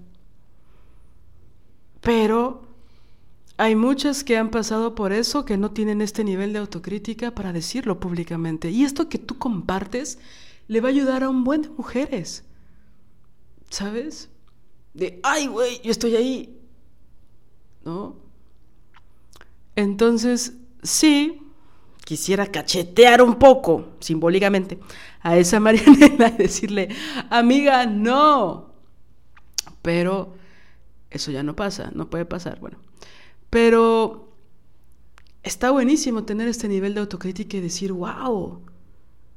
Pero 2.01 2.63
hay 3.57 3.77
muchas 3.77 4.25
que 4.25 4.37
han 4.39 4.51
pasado 4.51 4.95
por 4.95 5.13
eso 5.13 5.45
que 5.45 5.57
no 5.57 5.71
tienen 5.73 6.01
este 6.03 6.25
nivel 6.25 6.53
de 6.53 6.59
autocrítica 6.61 7.33
para 7.33 7.53
decirlo 7.53 8.01
públicamente. 8.01 8.71
Y 8.71 8.85
esto 8.85 9.09
que 9.09 9.19
tú 9.19 9.39
compartes 9.39 10.19
le 10.73 10.81
va 10.81 10.89
a 10.89 10.91
ayudar 10.91 11.23
a 11.23 11.29
un 11.29 11.45
buen 11.45 11.61
de 11.61 11.69
mujeres. 11.69 12.45
¿Sabes? 13.69 14.31
De, 14.95 15.21
ay, 15.23 15.47
güey, 15.47 15.83
yo 15.83 15.91
estoy 15.91 16.17
ahí. 16.17 16.59
¿No? 17.85 18.17
Entonces, 19.77 20.55
sí, 20.83 21.43
quisiera 22.07 22.47
cachetear 22.47 23.21
un 23.21 23.39
poco, 23.39 23.97
simbólicamente, 24.01 24.79
a 25.21 25.37
esa 25.37 25.61
Marianela 25.67 26.29
y 26.29 26.39
decirle, 26.39 26.89
amiga, 27.29 27.85
no. 27.85 28.73
Pero 29.83 30.37
eso 31.11 31.31
ya 31.31 31.43
no 31.43 31.55
pasa, 31.55 31.91
no 31.95 32.09
puede 32.09 32.25
pasar, 32.25 32.61
bueno. 32.61 32.79
Pero 33.51 34.33
está 35.43 35.71
buenísimo 35.71 36.25
tener 36.25 36.49
este 36.49 36.67
nivel 36.67 36.95
de 36.95 37.01
autocrítica 37.01 37.59
y 37.59 37.61
decir, 37.61 37.93
wow, 37.93 38.63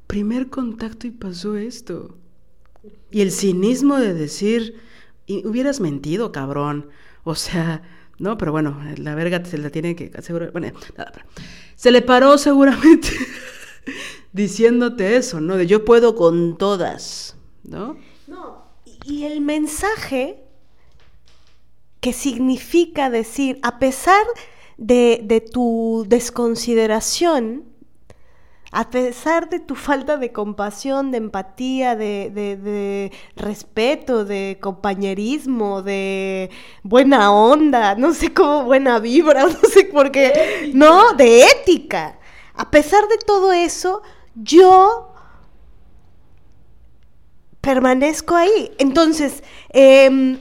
primer 0.07 0.49
contacto 0.49 1.07
y 1.07 1.11
pasó 1.11 1.57
esto. 1.57 2.17
Y 3.11 3.21
el 3.21 3.31
cinismo 3.31 3.97
de 3.97 4.13
decir, 4.13 4.75
"Y 5.25 5.45
hubieras 5.47 5.79
mentido, 5.79 6.31
cabrón. 6.31 6.89
O 7.23 7.35
sea, 7.35 7.81
no, 8.17 8.37
pero 8.37 8.51
bueno, 8.51 8.79
la 8.97 9.15
verga 9.15 9.43
se 9.43 9.57
la 9.57 9.69
tiene 9.69 9.95
que 9.95 10.11
asegurar. 10.17 10.51
Bueno, 10.51 10.71
nada, 10.97 11.11
pero 11.13 11.25
se 11.75 11.91
le 11.91 12.01
paró 12.01 12.37
seguramente 12.37 13.09
diciéndote 14.33 15.17
eso, 15.17 15.41
¿no? 15.41 15.57
De 15.57 15.67
yo 15.67 15.83
puedo 15.83 16.15
con 16.15 16.57
todas, 16.57 17.35
¿no? 17.63 17.97
No, 18.27 18.65
y 19.05 19.23
el 19.25 19.41
mensaje 19.41 20.43
que 21.99 22.13
significa 22.13 23.09
decir, 23.09 23.59
a 23.61 23.79
pesar 23.79 24.23
de, 24.77 25.21
de 25.23 25.41
tu 25.41 26.05
desconsideración, 26.07 27.65
a 28.81 28.89
pesar 28.89 29.49
de 29.49 29.59
tu 29.59 29.75
falta 29.75 30.17
de 30.17 30.33
compasión, 30.33 31.11
de 31.11 31.17
empatía, 31.17 31.95
de, 31.95 32.29
de- 32.33 32.57
de 32.57 33.11
respeto, 33.37 34.25
de 34.25 34.57
compañerismo, 34.61 35.81
de 35.81 36.49
buena 36.83 37.31
onda, 37.31 37.95
no 37.95 38.13
sé 38.13 38.33
cómo 38.33 38.63
buena 38.65 38.99
vibra, 38.99 39.45
no 39.47 39.69
sé 39.73 39.85
por 39.85 40.11
qué, 40.11 40.71
no, 40.73 41.13
de 41.13 41.43
ética. 41.43 42.19
A 42.53 42.69
pesar 42.71 43.07
de 43.07 43.17
todo 43.17 43.53
eso, 43.53 44.01
yo 44.35 45.13
permanezco 47.61 48.35
ahí. 48.35 48.71
Entonces, 48.77 49.43
em, 49.69 50.39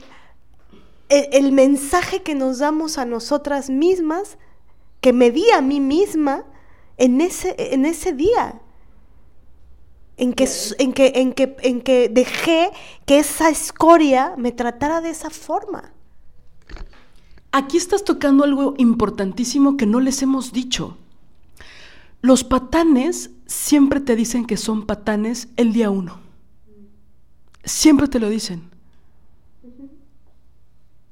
el, 1.09 1.27
el 1.31 1.51
mensaje 1.51 2.23
que 2.23 2.35
nos 2.35 2.59
damos 2.59 2.97
a 2.97 3.05
nosotras 3.05 3.69
mismas, 3.69 4.37
que 5.01 5.13
me 5.13 5.31
di 5.31 5.49
a 5.51 5.61
mí 5.61 5.79
misma 5.79 6.45
en 6.97 7.21
ese, 7.21 7.55
en 7.57 7.85
ese 7.85 8.13
día, 8.13 8.61
en 10.17 10.33
que, 10.33 10.49
en, 10.79 10.93
que, 10.93 11.11
en, 11.15 11.33
que, 11.33 11.55
en 11.61 11.81
que 11.81 12.09
dejé 12.09 12.71
que 13.05 13.19
esa 13.19 13.49
escoria 13.49 14.33
me 14.37 14.51
tratara 14.51 15.01
de 15.01 15.09
esa 15.09 15.29
forma. 15.29 15.91
Aquí 17.51 17.77
estás 17.77 18.03
tocando 18.03 18.43
algo 18.43 18.75
importantísimo 18.77 19.77
que 19.77 19.85
no 19.85 19.99
les 19.99 20.21
hemos 20.21 20.51
dicho. 20.51 20.97
Los 22.21 22.43
patanes 22.43 23.31
siempre 23.45 23.99
te 23.99 24.15
dicen 24.15 24.45
que 24.45 24.57
son 24.57 24.85
patanes 24.85 25.47
el 25.57 25.73
día 25.73 25.89
uno. 25.89 26.19
Siempre 27.63 28.07
te 28.07 28.19
lo 28.19 28.29
dicen. 28.29 28.69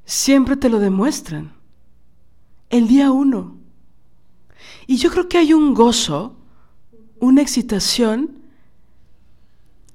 Siempre 0.06 0.58
te 0.58 0.70
lo 0.70 0.80
demuestran. 0.80 1.54
El 2.70 2.88
día 2.88 3.12
uno. 3.12 3.63
Y 4.88 4.98
yo 4.98 5.10
creo 5.10 5.28
que 5.30 5.38
hay 5.38 5.54
un 5.54 5.74
gozo, 5.74 6.36
una 7.20 7.42
excitación 7.42 8.38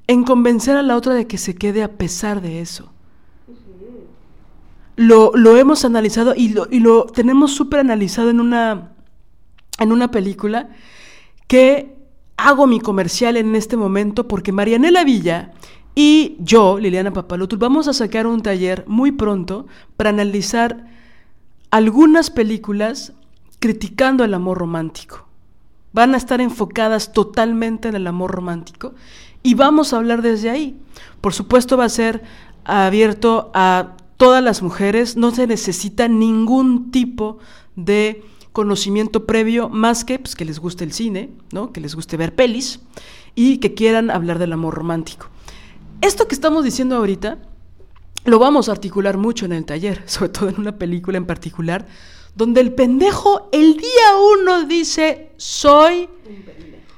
en 0.06 0.24
convencer 0.24 0.77
a 0.77 0.82
la 0.82 0.97
otra 0.97 1.15
de 1.15 1.27
que 1.27 1.39
se 1.39 1.55
quede 1.55 1.82
a 1.82 1.93
pesar 1.97 2.40
de 2.40 2.60
eso. 2.60 2.90
Lo, 4.97 5.32
lo 5.35 5.56
hemos 5.56 5.85
analizado 5.85 6.35
y 6.35 6.48
lo, 6.48 6.66
y 6.70 6.81
lo 6.81 7.06
tenemos 7.06 7.52
súper 7.52 7.81
analizado 7.81 8.31
en 8.31 8.40
una, 8.40 8.93
en 9.78 9.93
una 9.93 10.10
película 10.10 10.70
que 11.47 11.94
hago 12.36 12.66
mi 12.66 12.81
comercial 12.81 13.36
en 13.36 13.55
este 13.55 13.77
momento 13.77 14.27
porque 14.27 14.51
Marianela 14.51 15.05
Villa 15.05 15.52
y 15.94 16.36
yo, 16.39 16.78
Liliana 16.78 17.12
Papalotul, 17.12 17.59
vamos 17.59 17.89
a 17.89 17.93
sacar 17.93 18.27
un 18.27 18.40
taller 18.40 18.85
muy 18.86 19.12
pronto 19.12 19.66
para 19.97 20.10
analizar 20.10 20.86
algunas 21.70 22.31
películas 22.31 23.12
criticando 23.59 24.24
el 24.24 24.35
amor 24.35 24.59
romántico. 24.59 25.26
Van 25.93 26.14
a 26.14 26.16
estar 26.16 26.40
enfocadas 26.40 27.12
totalmente 27.12 27.89
en 27.89 27.97
el 27.97 28.06
amor 28.06 28.30
romántico 28.30 28.94
y 29.43 29.55
vamos 29.55 29.93
a 29.93 29.97
hablar 29.97 30.22
desde 30.22 30.51
ahí. 30.51 30.78
Por 31.20 31.35
supuesto 31.35 31.76
va 31.76 31.85
a 31.85 31.89
ser 31.89 32.22
abierto 32.64 33.51
a 33.55 33.97
todas 34.16 34.43
las 34.43 34.62
mujeres, 34.62 35.16
no 35.16 35.30
se 35.30 35.47
necesita 35.47 36.09
ningún 36.09 36.90
tipo 36.90 37.39
de 37.76 38.22
conocimiento 38.52 39.24
previo 39.24 39.68
más 39.68 40.05
que 40.05 40.18
pues, 40.18 40.35
que 40.35 40.44
les 40.44 40.59
guste 40.59 40.85
el 40.85 40.93
cine, 40.93 41.30
¿no? 41.52 41.72
que 41.72 41.80
les 41.80 41.94
guste 41.94 42.16
ver 42.16 42.35
pelis 42.35 42.80
y 43.35 43.59
que 43.59 43.74
quieran 43.74 44.10
hablar 44.10 44.39
del 44.39 44.52
amor 44.52 44.74
romántico. 44.74 45.28
Esto 46.01 46.26
que 46.28 46.35
estamos 46.35 46.64
diciendo 46.64 46.97
ahorita 46.97 47.39
lo 48.24 48.39
vamos 48.39 48.68
a 48.68 48.72
articular 48.72 49.16
mucho 49.16 49.47
en 49.47 49.52
el 49.52 49.64
taller, 49.64 50.02
sobre 50.06 50.30
todo 50.30 50.48
en 50.48 50.59
una 50.60 50.76
película 50.76 51.18
en 51.18 51.26
particular, 51.26 51.86
donde 52.39 52.60
el 52.60 52.73
pendejo 52.73 53.48
el 53.51 53.77
día 53.77 54.16
uno 54.39 54.62
dice, 54.62 55.32
soy... 55.39 56.09
Un 56.24 56.43
pendejo. 56.44 56.94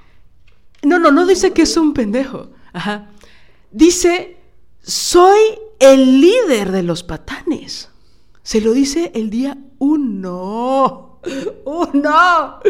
No, 0.82 0.98
no, 0.98 1.10
no 1.10 1.26
dice 1.26 1.54
que 1.54 1.62
es 1.62 1.78
un 1.78 1.94
pendejo. 1.94 2.50
Ajá. 2.74 3.10
Dice, 3.70 4.36
soy 4.82 5.40
el 5.78 6.20
líder 6.20 6.72
de 6.72 6.82
los 6.82 7.02
patanes. 7.02 7.88
Se 8.42 8.60
lo 8.60 8.74
dice 8.74 9.12
el 9.14 9.30
día 9.30 9.56
uno. 9.78 11.20
Uno. 11.64 12.60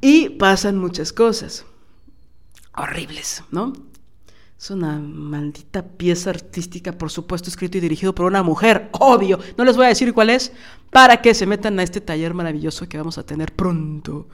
Y 0.00 0.30
pasan 0.30 0.78
muchas 0.78 1.12
cosas 1.12 1.66
horribles, 2.76 3.44
¿no? 3.52 3.72
Es 4.58 4.70
una 4.70 4.98
maldita 4.98 5.82
pieza 5.82 6.30
artística, 6.30 6.92
por 6.92 7.10
supuesto, 7.10 7.50
escrito 7.50 7.76
y 7.76 7.80
dirigido 7.82 8.14
por 8.14 8.24
una 8.26 8.42
mujer, 8.42 8.88
obvio. 8.92 9.38
No 9.58 9.64
les 9.64 9.76
voy 9.76 9.84
a 9.84 9.90
decir 9.90 10.14
cuál 10.14 10.30
es, 10.30 10.50
para 10.90 11.20
que 11.20 11.34
se 11.34 11.44
metan 11.44 11.78
a 11.78 11.82
este 11.82 12.00
taller 12.00 12.32
maravilloso 12.32 12.88
que 12.88 12.96
vamos 12.96 13.18
a 13.18 13.26
tener 13.26 13.52
pronto, 13.52 14.28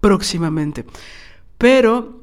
próximamente. 0.00 0.86
Pero 1.58 2.22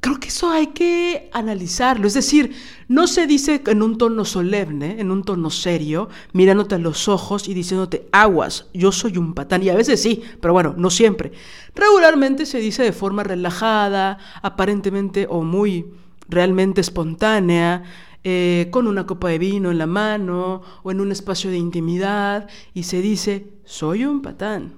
creo 0.00 0.18
que 0.18 0.28
eso 0.28 0.50
hay 0.50 0.68
que 0.68 1.28
analizarlo. 1.34 2.06
Es 2.06 2.14
decir, 2.14 2.54
no 2.88 3.06
se 3.06 3.26
dice 3.26 3.62
en 3.66 3.82
un 3.82 3.98
tono 3.98 4.24
solemne, 4.24 5.00
en 5.00 5.10
un 5.10 5.22
tono 5.22 5.50
serio, 5.50 6.08
mirándote 6.32 6.76
a 6.76 6.78
los 6.78 7.08
ojos 7.08 7.46
y 7.46 7.52
diciéndote, 7.52 8.08
aguas, 8.10 8.68
yo 8.72 8.90
soy 8.90 9.18
un 9.18 9.34
patán. 9.34 9.62
Y 9.62 9.68
a 9.68 9.74
veces 9.74 10.00
sí, 10.00 10.22
pero 10.40 10.54
bueno, 10.54 10.74
no 10.78 10.88
siempre. 10.88 11.32
Regularmente 11.74 12.46
se 12.46 12.58
dice 12.58 12.82
de 12.82 12.92
forma 12.92 13.22
relajada, 13.22 14.18
aparentemente 14.40 15.26
o 15.28 15.42
muy 15.42 15.86
realmente 16.28 16.80
espontánea, 16.80 17.82
eh, 18.26 18.68
con 18.70 18.86
una 18.86 19.06
copa 19.06 19.28
de 19.28 19.38
vino 19.38 19.70
en 19.70 19.76
la 19.76 19.86
mano 19.86 20.62
o 20.82 20.90
en 20.90 21.00
un 21.00 21.12
espacio 21.12 21.50
de 21.50 21.58
intimidad 21.58 22.48
y 22.72 22.84
se 22.84 23.02
dice, 23.02 23.48
soy 23.64 24.06
un 24.06 24.22
patán. 24.22 24.74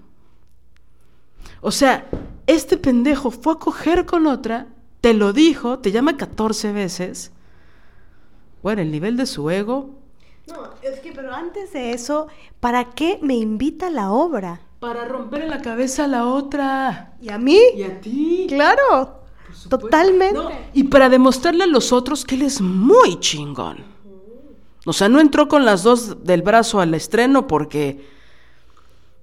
O 1.61 1.71
sea, 1.71 2.09
este 2.47 2.77
pendejo 2.77 3.31
fue 3.31 3.53
a 3.53 3.57
coger 3.57 4.05
con 4.05 4.27
otra, 4.27 4.67
te 5.01 5.15
lo 5.15 5.33
dijo, 5.33 5.79
te 5.79 5.93
llama 5.93 6.17
14 6.17 6.73
veces. 6.73 7.31
Bueno, 8.63 8.83
el 8.83 8.91
nivel 8.91 9.17
de 9.17 9.27
su 9.27 9.49
ego. 9.49 9.91
No, 10.49 10.71
es 10.83 10.99
que, 10.99 11.13
pero 11.13 11.33
antes 11.33 11.73
de 11.73 11.93
eso, 11.93 12.27
¿para 12.59 12.91
qué 12.95 13.21
me 13.23 13.35
invita 13.35 13.87
a 13.87 13.91
la 13.91 14.11
obra? 14.11 14.61
Para 14.81 15.05
romper 15.05 15.43
en 15.43 15.51
la 15.51 15.63
cabeza 15.63 16.05
a 16.05 16.09
la 16.09 16.27
otra. 16.27 17.15
¿Y 17.21 17.31
a 17.31 17.39
mí? 17.39 17.61
¿Y 17.77 17.85
a 17.85 18.01
ti? 18.01 18.47
Claro. 18.49 19.26
Totalmente. 19.69 20.41
y 20.75 20.85
para 20.85 21.09
demostrarle 21.09 21.65
a 21.65 21.67
los 21.67 21.93
otros 21.93 22.25
que 22.25 22.35
él 22.35 22.43
es 22.43 22.61
muy 22.61 23.19
chingón. 23.21 23.79
O 24.85 24.93
sea, 24.93 25.09
no 25.09 25.21
entró 25.21 25.49
con 25.49 25.65
las 25.65 25.83
dos 25.83 26.25
del 26.25 26.43
brazo 26.43 26.81
al 26.81 26.95
estreno 26.95 27.47
porque 27.49 28.05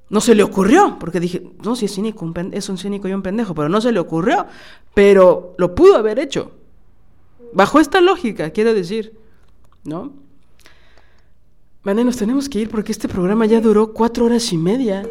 no 0.10 0.20
se 0.20 0.36
le 0.36 0.44
ocurrió. 0.44 0.98
Porque 1.00 1.20
dije, 1.20 1.42
no, 1.64 1.76
si 1.76 1.86
es 1.86 1.96
cínico, 1.96 2.26
un 2.26 2.52
es 2.52 2.68
un 2.70 2.78
cínico 2.78 3.08
y 3.08 3.14
un 3.14 3.22
pendejo, 3.22 3.56
pero 3.56 3.70
no 3.70 3.80
se 3.80 3.92
le 3.92 4.00
ocurrió. 4.00 4.46
Pero 4.94 5.56
lo 5.58 5.74
pudo 5.74 5.96
haber 5.96 6.20
hecho. 6.20 6.52
Bajo 7.54 7.80
esta 7.80 8.02
lógica, 8.02 8.50
quiero 8.52 8.74
decir. 8.74 9.14
¿No? 9.86 10.14
Vale, 11.84 12.04
nos 12.04 12.16
tenemos 12.16 12.48
que 12.48 12.60
ir 12.60 12.70
porque 12.70 12.92
este 12.92 13.10
programa 13.10 13.46
ya 13.46 13.60
duró 13.60 13.92
cuatro 13.92 14.26
horas 14.26 14.54
y 14.54 14.58
media. 14.58 15.08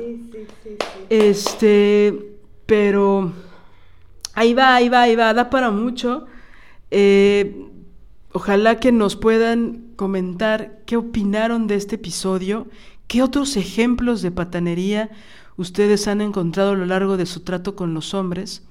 Este, 1.09 2.37
pero 2.65 3.33
Ahí 4.35 4.55
va, 4.55 4.75
ahí 4.75 4.89
va, 4.89 5.03
ahí 5.03 5.17
va, 5.17 5.35
da 5.35 5.51
para 5.51 5.71
mucho. 5.71 6.27
Eh, 6.91 7.69
ojalá 8.33 8.81
que 8.81 8.93
nos 8.93 9.17
puedan 9.17 9.93
comentar 9.97 10.81
qué 10.87 10.97
opinaron 10.97 11.67
de 11.67 11.77
este 11.77 11.97
episodio, 11.97 12.67
qué 13.07 13.23
otros 13.23 13.57
ejemplos 13.57 14.23
de 14.23 14.31
patanería 14.31 15.11
ustedes 15.57 16.09
han 16.09 16.21
encontrado 16.21 16.73
a 16.73 16.77
lo 16.77 16.87
largo 16.87 17.17
de 17.17 17.27
su 17.27 17.41
trato 17.41 17.77
con 17.77 17.95
los 17.95 18.15
hombres. 18.15 18.63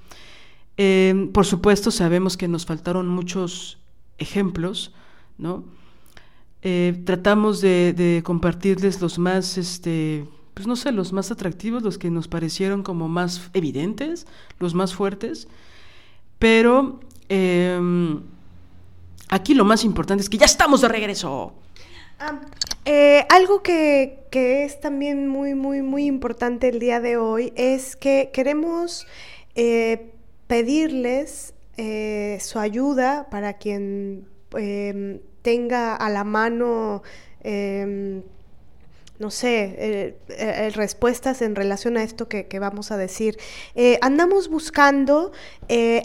Eh, 0.77 1.29
por 1.33 1.45
supuesto, 1.45 1.91
sabemos 1.91 2.37
que 2.37 2.47
nos 2.47 2.65
faltaron 2.65 3.07
muchos 3.07 3.77
ejemplos, 4.17 4.93
¿no? 5.37 5.63
Eh, 6.63 7.01
tratamos 7.05 7.59
de, 7.61 7.93
de, 7.93 8.21
compartirles 8.23 9.01
los 9.01 9.17
más, 9.17 9.57
este, 9.57 10.25
pues 10.53 10.67
no 10.67 10.75
sé, 10.75 10.91
los 10.91 11.13
más 11.13 11.31
atractivos, 11.31 11.83
los 11.83 11.97
que 11.97 12.09
nos 12.09 12.27
parecieron 12.27 12.83
como 12.83 13.07
más 13.07 13.49
evidentes, 13.53 14.27
los 14.59 14.73
más 14.73 14.93
fuertes. 14.93 15.47
Pero 16.39 16.99
em, 17.29 18.21
aquí 19.29 19.53
lo 19.53 19.65
más 19.65 19.83
importante 19.83 20.23
es 20.23 20.29
que 20.29 20.37
ya 20.37 20.45
estamos 20.45 20.81
de 20.81 20.87
regreso. 20.87 21.53
Ah, 22.19 22.39
eh, 22.85 23.25
algo 23.29 23.63
que, 23.63 24.19
es 24.31 24.79
también 24.79 25.27
muy, 25.27 25.55
muy, 25.55 25.81
muy 25.81 26.05
importante 26.05 26.69
el 26.69 26.79
día 26.79 26.99
de 26.99 27.17
hoy 27.17 27.53
es 27.55 27.95
que 27.95 28.29
queremos 28.33 29.07
eh, 29.55 30.11
pedirles 30.47 31.53
eh, 31.77 32.37
su 32.41 32.59
ayuda 32.59 33.27
para 33.29 33.53
quien 33.53 34.27
em, 34.53 35.19
tenga 35.41 35.95
a 35.95 36.09
la 36.09 36.23
mano 36.23 37.03
em, 37.43 38.23
no 39.21 39.29
sé, 39.29 39.75
eh, 39.77 40.17
eh, 40.29 40.71
respuestas 40.73 41.43
en 41.43 41.55
relación 41.55 41.95
a 41.95 42.01
esto 42.03 42.27
que, 42.27 42.47
vamos 42.59 42.91
a 42.91 42.97
decir. 42.97 43.37
Eh, 43.75 43.99
andamos 44.01 44.49
buscando 44.49 45.31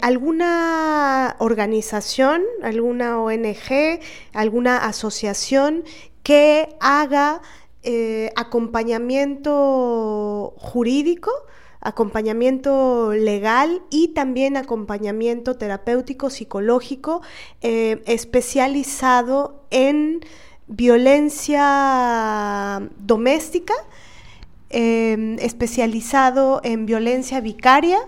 alguna 0.01 1.35
organización, 1.39 2.43
alguna 2.61 3.19
ONG, 3.19 3.99
alguna 4.33 4.85
asociación 4.85 5.83
que 6.23 6.69
haga 6.79 7.41
acompañamiento 8.35 10.53
jurídico, 10.57 11.31
acompañamiento 11.81 13.13
legal 13.13 13.81
y 13.89 14.09
también 14.09 14.57
acompañamiento 14.57 15.57
terapéutico, 15.57 16.29
psicológico, 16.29 17.23
especializado 17.61 19.65
en 19.71 20.21
violencia 20.67 21.61
doméstica, 22.97 23.73
em, 24.69 25.37
especializado 25.39 26.61
en 26.63 26.85
violencia 26.85 27.41
vicaria. 27.41 27.99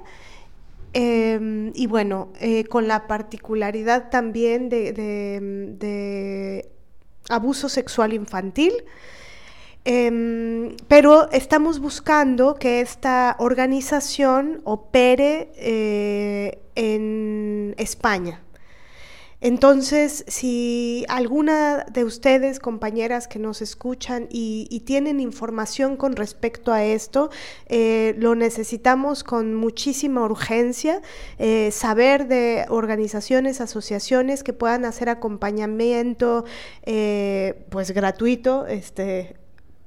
Em, 0.94 1.72
y 1.76 1.88
bueno, 1.88 2.30
eh, 2.40 2.64
con 2.66 2.88
la 2.88 3.08
particularidad 3.08 4.10
también 4.10 4.70
de, 4.70 6.70
abuso 7.30 7.70
sexual 7.70 8.14
infantil. 8.14 8.74
Em, 9.86 10.76
pero 10.88 11.30
estamos 11.32 11.80
buscando 11.80 12.56
que 12.56 12.82
esta 12.82 13.36
organización 13.40 14.62
opere 14.66 15.52
eh, 15.56 16.60
en 16.76 17.76
España. 17.78 18.42
Entonces, 19.42 20.26
si 20.28 21.06
alguna 21.08 21.86
de 21.92 22.04
ustedes, 22.04 22.60
compañeras 22.60 23.28
que 23.28 23.40
nos 23.40 23.62
escuchan 23.62 24.28
y, 24.30 24.68
tienen 24.86 25.20
información 25.20 25.98
con 25.98 26.16
respecto 26.16 26.74
a 26.74 26.84
esto, 26.84 27.30
eh, 27.68 28.16
lo 28.18 28.34
necesitamos 28.36 29.24
con 29.24 29.54
muchísima 29.56 30.24
urgencia, 30.24 31.02
eh, 31.38 31.70
saber 31.72 32.28
de 32.28 32.66
organizaciones, 32.70 33.62
asociaciones 33.62 34.44
que 34.44 34.54
puedan 34.54 34.84
hacer 34.84 35.10
acompañamiento 35.10 36.44
eh, 36.84 37.66
pues 37.70 37.92
gratuito, 37.92 38.66
este, 38.66 39.36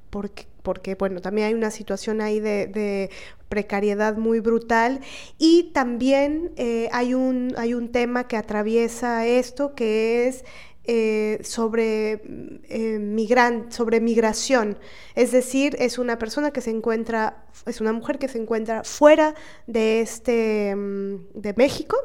porque 0.09 0.47
porque 0.63 0.95
bueno, 0.95 1.21
también 1.21 1.47
hay 1.47 1.53
una 1.53 1.71
situación 1.71 2.21
ahí 2.21 2.39
de, 2.39 3.09
precariedad 3.49 4.17
muy 4.17 4.39
brutal 4.39 4.99
y 5.37 5.71
también 5.73 6.53
eh, 6.55 6.89
hay, 6.91 7.13
un, 7.13 7.53
hay 7.55 7.75
un 7.75 7.91
tema 7.91 8.27
que 8.27 8.35
atraviesa 8.35 9.27
esto 9.27 9.75
que 9.75 10.27
es 10.27 10.43
eh, 10.85 11.39
sobre, 11.43 12.23
eh, 12.67 13.65
sobre 13.69 14.01
migración. 14.01 14.77
Es 15.15 15.31
decir, 15.31 15.77
es 15.79 15.97
una 15.97 16.19
persona 16.19 16.51
que 16.51 16.59
se 16.59 16.71
encuentra, 16.71 17.45
es 17.65 17.79
una 17.79 17.93
mujer 17.93 18.19
que 18.19 18.27
se 18.27 18.37
encuentra 18.37 18.83
fuera 18.83 19.33
de, 19.65 20.01
este, 20.01 20.75
mm, 20.75 21.15
de 21.35 21.53
México 21.55 21.95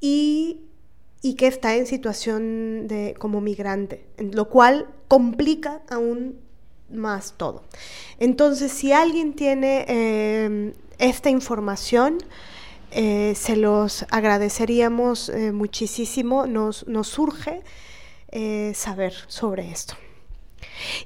y, 0.00 0.62
y, 1.20 1.34
que 1.34 1.48
está 1.48 1.76
en 1.76 1.84
situación 1.86 2.86
de, 2.88 3.14
como 3.18 3.42
migrante, 3.42 4.06
lo 4.16 4.48
cual 4.48 4.88
complica 5.06 5.82
aún 5.90 6.40
más 6.92 7.34
todo. 7.36 7.62
Entonces, 8.18 8.72
si 8.72 8.92
alguien 8.92 9.34
tiene 9.34 9.84
em, 9.88 10.72
esta 10.98 11.30
información, 11.30 12.18
eh, 12.94 13.32
se 13.34 13.56
los 13.56 14.04
agradeceríamos 14.10 15.30
eh, 15.30 15.50
muchísimo, 15.50 16.46
nos, 16.46 16.86
nos 16.86 17.08
surge 17.08 17.62
eh, 18.30 18.72
saber 18.74 19.14
sobre 19.28 19.70
esto. 19.70 19.94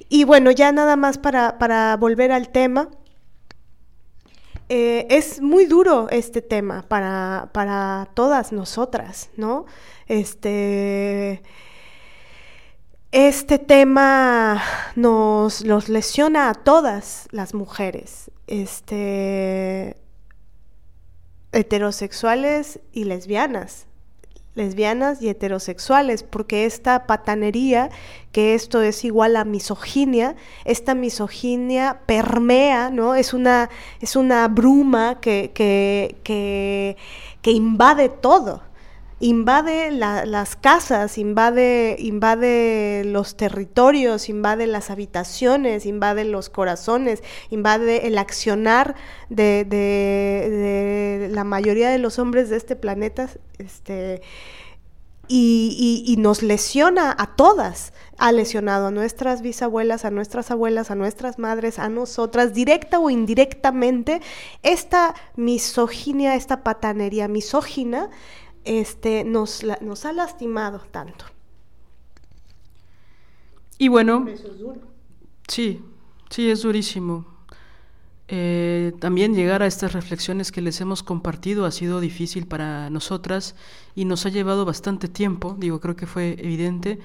Y 0.09 0.25
bueno, 0.25 0.51
ya 0.51 0.73
nada 0.73 0.97
más 0.97 1.19
para, 1.19 1.97
volver 1.97 2.33
al 2.33 2.49
tema, 2.49 2.91
es 4.69 5.41
muy 5.41 5.67
duro 5.67 6.09
este 6.11 6.43
tema 6.43 6.83
para, 6.89 7.51
para 7.53 8.09
todas 8.15 8.51
nosotras, 8.51 9.31
¿no? 9.37 9.67
Este, 10.09 11.43
este 13.13 13.59
tema 13.59 14.63
nos, 14.95 15.65
nos 15.65 15.89
lesiona 15.89 16.51
a 16.51 16.55
todas 16.55 17.29
las 17.31 17.55
mujeres, 17.55 18.31
este, 18.47 19.97
heterosexuales 21.53 22.81
y 22.93 23.05
lesbianas, 23.05 23.87
lesbianas 24.55 25.23
y 25.23 25.29
heterosexuales, 25.29 26.23
porque 26.23 26.67
esta 26.67 27.07
patanería, 27.07 27.91
que 28.33 28.55
esto 28.55 28.83
es 28.83 29.05
igual 29.05 29.37
a 29.37 29.45
misoginia, 29.45 30.35
esta 30.65 30.95
misoginia 30.95 32.01
permea, 32.07 32.91
¿no? 32.91 33.15
Es 33.15 33.33
una, 33.35 33.71
es 34.01 34.17
una 34.17 34.49
bruma 34.49 35.21
que, 35.21 35.53
que, 35.55 36.17
que, 36.23 36.97
que 37.41 37.51
invade 37.53 38.09
todo 38.09 38.66
invade 39.19 39.91
las 39.93 40.57
casas, 40.57 41.17
invade, 41.17 41.97
invade 41.99 43.03
los 43.05 43.37
territorios, 43.37 44.29
invade 44.29 44.67
las 44.67 44.91
habitaciones, 44.91 45.87
invade 45.87 46.25
los 46.25 46.51
corazones, 46.51 47.23
invade 47.51 48.07
el 48.09 48.19
accionar 48.19 48.95
de, 49.31 51.29
la 51.31 51.45
mayoría 51.45 51.91
de 51.91 51.99
los 51.99 52.19
hombres 52.19 52.51
de 52.51 52.57
este 52.57 52.77
planeta, 52.77 53.31
este, 53.59 54.21
y, 55.29 56.05
y, 56.07 56.17
nos 56.19 56.43
lesiona 56.43 57.13
a 57.19 57.35
todas. 57.35 57.93
Ha 58.17 58.31
lesionado 58.31 58.87
a 58.87 58.91
nuestras 58.93 59.43
bisabuelas, 59.43 60.05
a 60.05 60.13
nuestras 60.13 60.53
abuelas, 60.53 60.93
a 60.93 60.95
nuestras 60.95 61.41
madres, 61.41 61.81
a 61.81 61.89
nosotras, 61.89 62.55
directa 62.55 63.01
o 63.01 63.11
indirectamente. 63.11 64.21
Esta 64.63 65.17
misoginia, 65.35 66.37
esta 66.37 66.63
patanería 66.63 67.27
misógina, 67.27 68.09
este, 68.67 69.25
nos, 69.25 69.65
nos 69.81 70.05
ha 70.05 70.13
lastimado 70.13 70.81
tanto. 70.91 71.25
Y 73.79 73.89
bueno, 73.89 74.27
sí, 75.49 75.83
sí, 76.31 76.51
es 76.51 76.63
durísimo. 76.63 77.27
Eh, 78.29 78.93
también 78.99 79.35
llegar 79.35 79.63
a 79.63 79.67
estas 79.67 79.93
reflexiones 79.93 80.51
que 80.51 80.61
les 80.61 80.81
hemos 80.81 81.05
compartido 81.05 81.65
ha 81.65 81.71
sido 81.71 82.01
difícil 82.01 82.47
para 82.47 82.91
nosotras 82.91 83.55
y 83.95 84.05
nos 84.05 84.27
ha 84.27 84.31
llevado 84.31 84.65
bastante 84.65 85.07
tiempo, 85.07 85.55
digo, 85.57 85.79
creo 85.79 85.95
que 85.95 86.07
fue 86.07 86.33
evidente, 86.41 86.99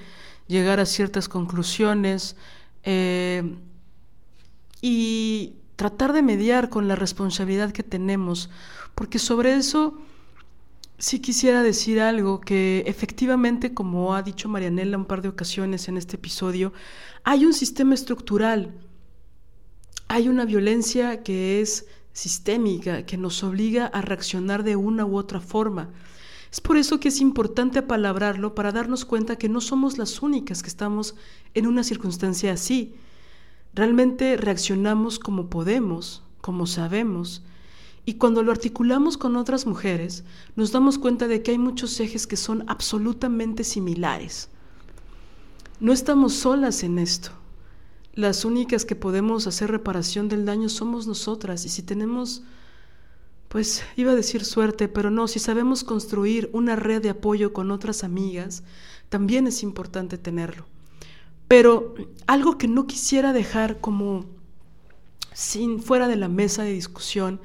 llegar 0.48 0.80
a 0.80 0.86
ciertas 0.86 1.28
conclusiones 1.28 2.34
eh, 2.82 3.54
y 4.80 5.54
tratar 5.76 6.12
de 6.12 6.22
mediar 6.22 6.70
con 6.70 6.88
la 6.88 6.96
responsabilidad 6.96 7.70
que 7.70 7.84
tenemos, 7.84 8.50
porque 8.96 9.20
sobre 9.20 9.54
eso 9.54 9.98
sí 11.02 11.18
quisiera 11.18 11.64
decir 11.64 12.00
algo 12.00 12.40
que 12.40 12.84
efectivamente, 12.86 13.74
como 13.74 14.14
ha 14.14 14.22
dicho 14.22 14.48
Marianela 14.48 14.96
un 14.96 15.04
par 15.04 15.20
de 15.20 15.28
ocasiones 15.28 15.88
en 15.88 15.96
este 15.96 16.14
episodio, 16.14 16.72
hay 17.24 17.44
un 17.44 17.54
sistema 17.54 17.94
estructural, 17.94 18.72
hay 20.06 20.28
una 20.28 20.44
violencia 20.44 21.24
que 21.24 21.60
es 21.60 21.86
sistémica, 22.12 23.04
que 23.04 23.16
nos 23.16 23.42
obliga 23.42 23.86
a 23.86 24.00
reaccionar 24.00 24.62
de 24.62 24.76
una 24.76 25.04
u 25.04 25.16
otra 25.16 25.40
forma. 25.40 25.90
Es 26.52 26.60
por 26.60 26.76
eso 26.76 27.00
que 27.00 27.08
es 27.08 27.20
importante 27.20 27.80
apalabrarlo 27.80 28.54
para 28.54 28.70
darnos 28.70 29.04
cuenta 29.04 29.34
que 29.34 29.48
no 29.48 29.60
somos 29.60 29.98
las 29.98 30.22
únicas 30.22 30.62
que 30.62 30.68
estamos 30.68 31.16
en 31.54 31.66
una 31.66 31.82
circunstancia 31.82 32.52
así. 32.52 32.94
Realmente 33.74 34.36
reaccionamos 34.36 35.18
como 35.18 35.50
podemos, 35.50 36.22
como 36.40 36.68
sabemos, 36.68 37.42
y 38.04 38.14
cuando 38.14 38.42
lo 38.42 38.50
articulamos 38.50 39.16
con 39.16 39.36
otras 39.36 39.66
mujeres, 39.66 40.24
nos 40.56 40.72
damos 40.72 40.98
cuenta 40.98 41.28
de 41.28 41.42
que 41.42 41.52
hay 41.52 41.58
muchos 41.58 41.98
ejes 42.00 42.26
que 42.26 42.36
son 42.36 42.64
absolutamente 42.68 43.62
similares. 43.62 44.48
No 45.78 45.92
estamos 45.92 46.34
solas 46.34 46.82
en 46.82 46.98
esto. 46.98 47.30
Las 48.14 48.44
únicas 48.44 48.84
que 48.84 48.96
podemos 48.96 49.46
hacer 49.46 49.70
reparación 49.70 50.28
del 50.28 50.44
daño 50.44 50.68
somos 50.68 51.06
nosotras. 51.06 51.64
Y 51.64 51.68
si 51.68 51.82
tenemos, 51.82 52.42
pues 53.48 53.84
iba 53.96 54.12
a 54.12 54.16
decir 54.16 54.44
suerte, 54.44 54.88
pero 54.88 55.10
no, 55.10 55.28
si 55.28 55.38
sabemos 55.38 55.84
construir 55.84 56.50
una 56.52 56.76
red 56.76 57.02
de 57.02 57.10
apoyo 57.10 57.52
con 57.52 57.70
otras 57.70 58.02
amigas, 58.02 58.64
también 59.08 59.46
es 59.46 59.62
importante 59.62 60.18
tenerlo. 60.18 60.66
Pero 61.46 61.94
algo 62.26 62.58
que 62.58 62.66
no 62.66 62.86
quisiera 62.86 63.32
dejar 63.32 63.80
como 63.80 64.26
sin 65.34 65.80
fuera 65.80 66.08
de 66.08 66.16
la 66.16 66.28
mesa 66.28 66.62
de 66.62 66.72
discusión 66.72 67.40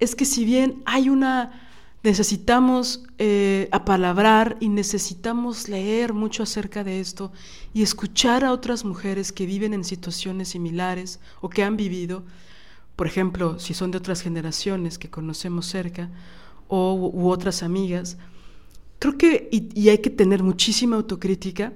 es 0.00 0.16
que 0.16 0.24
si 0.24 0.44
bien 0.44 0.82
hay 0.86 1.08
una 1.08 1.68
necesitamos 2.02 3.04
eh, 3.18 3.68
apalabrar 3.72 4.56
y 4.60 4.70
necesitamos 4.70 5.68
leer 5.68 6.14
mucho 6.14 6.42
acerca 6.42 6.82
de 6.82 7.00
esto 7.00 7.30
y 7.74 7.82
escuchar 7.82 8.42
a 8.42 8.52
otras 8.52 8.84
mujeres 8.84 9.32
que 9.32 9.46
viven 9.46 9.74
en 9.74 9.84
situaciones 9.84 10.48
similares 10.48 11.20
o 11.42 11.50
que 11.50 11.62
han 11.62 11.76
vivido, 11.76 12.24
por 12.96 13.06
ejemplo, 13.06 13.58
si 13.58 13.74
son 13.74 13.90
de 13.90 13.98
otras 13.98 14.22
generaciones 14.22 14.98
que 14.98 15.10
conocemos 15.10 15.66
cerca 15.66 16.08
o, 16.68 16.94
u 16.94 17.28
otras 17.28 17.62
amigas, 17.62 18.16
creo 18.98 19.18
que, 19.18 19.48
y, 19.52 19.68
y 19.78 19.90
hay 19.90 19.98
que 19.98 20.10
tener 20.10 20.42
muchísima 20.42 20.96
autocrítica, 20.96 21.74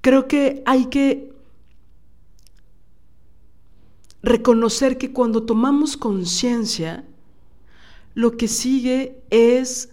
creo 0.00 0.28
que 0.28 0.62
hay 0.66 0.86
que 0.86 1.32
reconocer 4.22 4.98
que 4.98 5.12
cuando 5.12 5.42
tomamos 5.42 5.96
conciencia, 5.96 7.04
lo 8.14 8.36
que 8.36 8.48
sigue 8.48 9.22
es 9.30 9.90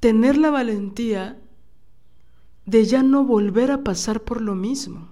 tener 0.00 0.36
la 0.36 0.50
valentía 0.50 1.40
de 2.66 2.84
ya 2.84 3.02
no 3.02 3.24
volver 3.24 3.70
a 3.70 3.84
pasar 3.84 4.22
por 4.22 4.40
lo 4.40 4.54
mismo. 4.54 5.08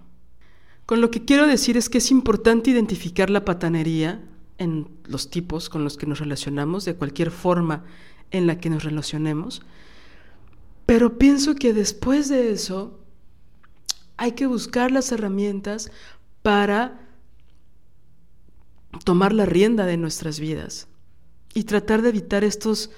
Con 0.86 1.00
lo 1.00 1.10
que 1.10 1.24
quiero 1.24 1.46
decir 1.46 1.76
es 1.76 1.88
que 1.88 1.98
es 1.98 2.10
importante 2.10 2.70
identificar 2.70 3.30
la 3.30 3.44
patanería 3.44 4.22
en 4.59 4.88
los 5.04 5.30
tipos 5.30 5.68
con 5.68 5.84
los 5.84 5.96
que 5.96 6.06
nos 6.06 6.18
relacionamos, 6.18 6.84
de 6.84 6.94
cualquier 6.94 7.30
forma 7.30 7.84
en 8.30 8.46
la 8.46 8.59
que 8.59 8.70
nos 8.70 8.84
relacionemos, 8.84 9.62
pero 10.86 11.18
pienso 11.18 11.54
que 11.54 11.72
después 11.72 12.28
de 12.28 12.52
eso 12.52 12.98
hay 14.16 14.32
que 14.32 14.46
buscar 14.46 14.90
las 14.90 15.12
herramientas 15.12 15.90
para 16.42 17.00
tomar 19.04 19.32
la 19.32 19.46
rienda 19.46 19.86
de 19.86 19.96
nuestras 19.96 20.38
vidas 20.38 20.88
y 21.54 21.64
tratar 21.64 22.02
de 22.02 22.10
evitar 22.10 22.44
estos, 22.44 22.90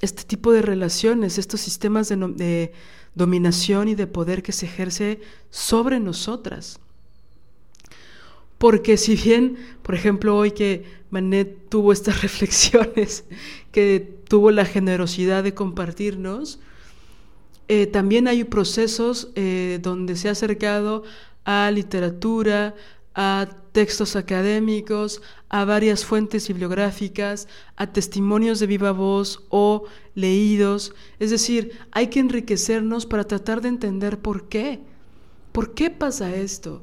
este 0.00 0.24
tipo 0.24 0.52
de 0.52 0.62
relaciones, 0.62 1.38
estos 1.38 1.60
sistemas 1.60 2.08
de, 2.08 2.72
dominación 3.14 3.88
y 3.88 3.94
de 3.94 4.06
poder 4.06 4.42
que 4.42 4.52
se 4.52 4.66
ejerce 4.66 5.20
sobre 5.48 6.00
nosotras. 6.00 6.80
Porque 8.58 8.98
si 8.98 9.16
bien, 9.16 9.56
por 9.82 9.94
ejemplo, 9.94 10.36
hoy 10.36 10.50
que 10.50 10.84
Manet 11.08 11.70
tuvo 11.70 11.92
estas 11.92 12.20
reflexiones, 12.26 13.24
que 13.72 14.18
tuvo 14.28 14.50
la 14.50 14.66
generosidad 14.66 15.42
de 15.42 15.54
compartirnos, 15.54 16.58
eh, 17.68 17.86
también 17.86 18.28
hay 18.28 18.44
procesos 18.44 19.30
eh, 19.34 19.78
donde 19.82 20.16
se 20.16 20.28
ha 20.28 20.32
acercado 20.32 21.02
a 21.44 21.70
literatura, 21.70 22.74
a 23.18 23.48
textos 23.72 24.14
académicos, 24.14 25.22
a 25.48 25.64
varias 25.64 26.04
fuentes 26.04 26.46
bibliográficas, 26.48 27.48
a 27.74 27.86
testimonios 27.86 28.60
de 28.60 28.66
viva 28.66 28.92
voz 28.92 29.42
o 29.48 29.84
leídos. 30.14 30.94
Es 31.18 31.30
decir, 31.30 31.72
hay 31.92 32.08
que 32.08 32.20
enriquecernos 32.20 33.06
para 33.06 33.24
tratar 33.24 33.62
de 33.62 33.70
entender 33.70 34.18
por 34.18 34.48
qué. 34.48 34.80
¿Por 35.52 35.72
qué 35.72 35.88
pasa 35.88 36.36
esto? 36.36 36.82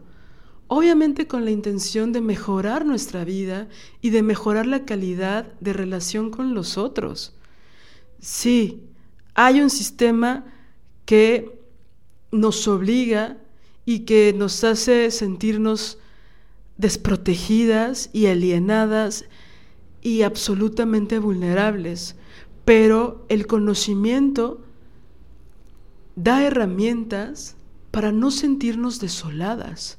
Obviamente 0.68 1.27
con 1.27 1.45
la 1.45 1.51
intención 1.51 2.11
de 2.11 2.22
mejorar 2.22 2.84
nuestra 2.84 3.23
vida 3.23 3.68
y 4.01 4.10
de 4.10 4.23
mejorar 4.23 4.65
la 4.65 4.85
calidad 4.85 5.53
de 5.60 5.73
relación 5.73 6.31
con 6.31 6.55
los 6.55 6.80
otros. 6.80 7.35
Sí, 8.19 8.81
hay 9.35 9.61
un 9.61 9.69
sistema 9.69 10.45
que 11.05 11.60
nos 12.31 12.68
obliga 12.68 13.38
y 13.85 13.99
que 13.99 14.34
nos 14.35 14.64
hace 14.64 15.11
sentirnos 15.11 15.99
desprotegidas 16.77 18.09
y 18.13 18.27
alienadas 18.27 19.25
y 20.01 20.23
absolutamente 20.23 21.19
vulnerables, 21.19 22.15
pero 22.65 23.25
el 23.29 23.47
conocimiento 23.47 24.61
da 26.15 26.43
herramientas 26.43 27.55
para 27.91 28.11
no 28.11 28.31
sentirnos 28.31 28.99
desoladas. 28.99 29.97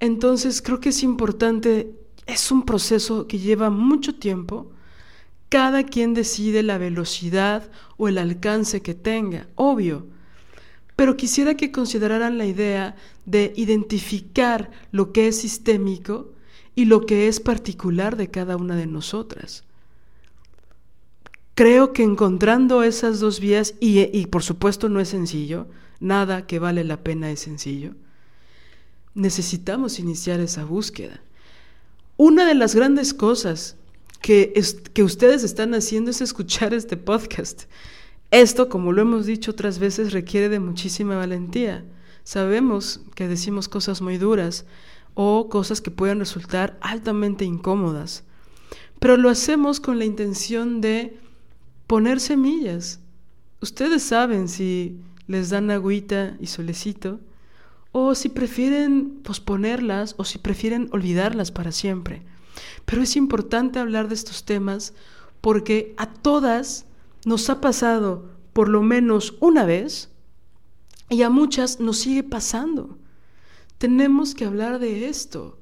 Entonces 0.00 0.60
creo 0.60 0.80
que 0.80 0.90
es 0.90 1.02
importante, 1.02 1.94
es 2.26 2.50
un 2.50 2.64
proceso 2.64 3.26
que 3.26 3.38
lleva 3.38 3.70
mucho 3.70 4.14
tiempo, 4.16 4.70
cada 5.48 5.84
quien 5.84 6.14
decide 6.14 6.62
la 6.62 6.78
velocidad 6.78 7.70
o 7.96 8.08
el 8.08 8.18
alcance 8.18 8.82
que 8.82 8.94
tenga, 8.94 9.48
obvio, 9.54 10.06
pero 10.96 11.16
quisiera 11.16 11.54
que 11.56 11.72
consideraran 11.72 12.38
la 12.38 12.46
idea 12.46 12.96
de 13.26 13.52
identificar 13.56 14.70
lo 14.92 15.12
que 15.12 15.28
es 15.28 15.40
sistémico 15.40 16.32
y 16.74 16.84
lo 16.84 17.06
que 17.06 17.28
es 17.28 17.40
particular 17.40 18.16
de 18.16 18.30
cada 18.30 18.56
una 18.56 18.76
de 18.76 18.86
nosotras. 18.86 19.64
Creo 21.54 21.92
que 21.92 22.02
encontrando 22.02 22.82
esas 22.82 23.20
dos 23.20 23.38
vías, 23.38 23.74
y, 23.80 24.00
y, 24.16 24.26
por 24.26 24.42
supuesto 24.42 24.88
no 24.88 25.00
es 25.00 25.08
sencillo, 25.08 25.68
nada 26.00 26.46
que 26.46 26.58
vale 26.58 26.82
la 26.82 27.02
pena 27.02 27.30
es 27.30 27.40
sencillo, 27.40 27.94
necesitamos 29.14 29.98
iniciar 30.00 30.40
esa 30.40 30.64
búsqueda. 30.64 31.20
Una 32.16 32.46
de 32.46 32.54
las 32.54 32.74
grandes 32.74 33.14
cosas 33.14 33.76
que, 34.20 34.52
es, 34.56 34.74
que 34.92 35.02
ustedes 35.02 35.44
están 35.44 35.74
haciendo 35.74 36.10
es 36.10 36.20
escuchar 36.20 36.74
este 36.74 36.96
podcast. 36.96 37.64
Esto, 38.30 38.68
como 38.68 38.92
lo 38.92 39.02
hemos 39.02 39.26
dicho 39.26 39.52
otras 39.52 39.78
veces, 39.78 40.12
requiere 40.12 40.48
de 40.48 40.60
muchísima 40.60 41.16
valentía. 41.16 41.84
Sabemos 42.24 43.00
que 43.14 43.28
decimos 43.28 43.68
cosas 43.68 44.00
muy 44.00 44.18
duras 44.18 44.66
o 45.14 45.48
cosas 45.48 45.80
que 45.80 45.90
pueden 45.90 46.18
resultar 46.18 46.78
altamente 46.80 47.44
incómodas, 47.44 48.24
pero 48.98 49.16
lo 49.16 49.28
hacemos 49.30 49.78
con 49.78 49.98
la 49.98 50.04
intención 50.04 50.80
de 50.80 51.18
poner 51.86 52.18
semillas. 52.20 53.00
Ustedes 53.60 54.02
saben 54.02 54.48
si 54.48 54.98
les 55.26 55.50
dan 55.50 55.70
agüita 55.70 56.36
y 56.40 56.46
solecito, 56.46 57.20
o 57.92 58.16
si 58.16 58.28
prefieren 58.28 59.20
posponerlas 59.22 60.16
o 60.18 60.24
si 60.24 60.38
prefieren 60.38 60.88
olvidarlas 60.90 61.52
para 61.52 61.70
siempre. 61.70 62.22
Pero 62.84 63.02
es 63.02 63.14
importante 63.14 63.78
hablar 63.78 64.08
de 64.08 64.16
estos 64.16 64.44
temas 64.44 64.94
porque 65.40 65.94
a 65.96 66.12
todas 66.12 66.86
nos 67.24 67.50
ha 67.50 67.60
pasado 67.60 68.30
por 68.52 68.68
lo 68.68 68.82
menos 68.82 69.34
una 69.40 69.64
vez 69.64 70.10
y 71.08 71.22
a 71.22 71.30
muchas 71.30 71.80
nos 71.80 71.98
sigue 71.98 72.22
pasando. 72.22 72.98
Tenemos 73.78 74.34
que 74.34 74.44
hablar 74.44 74.78
de 74.78 75.08
esto. 75.08 75.58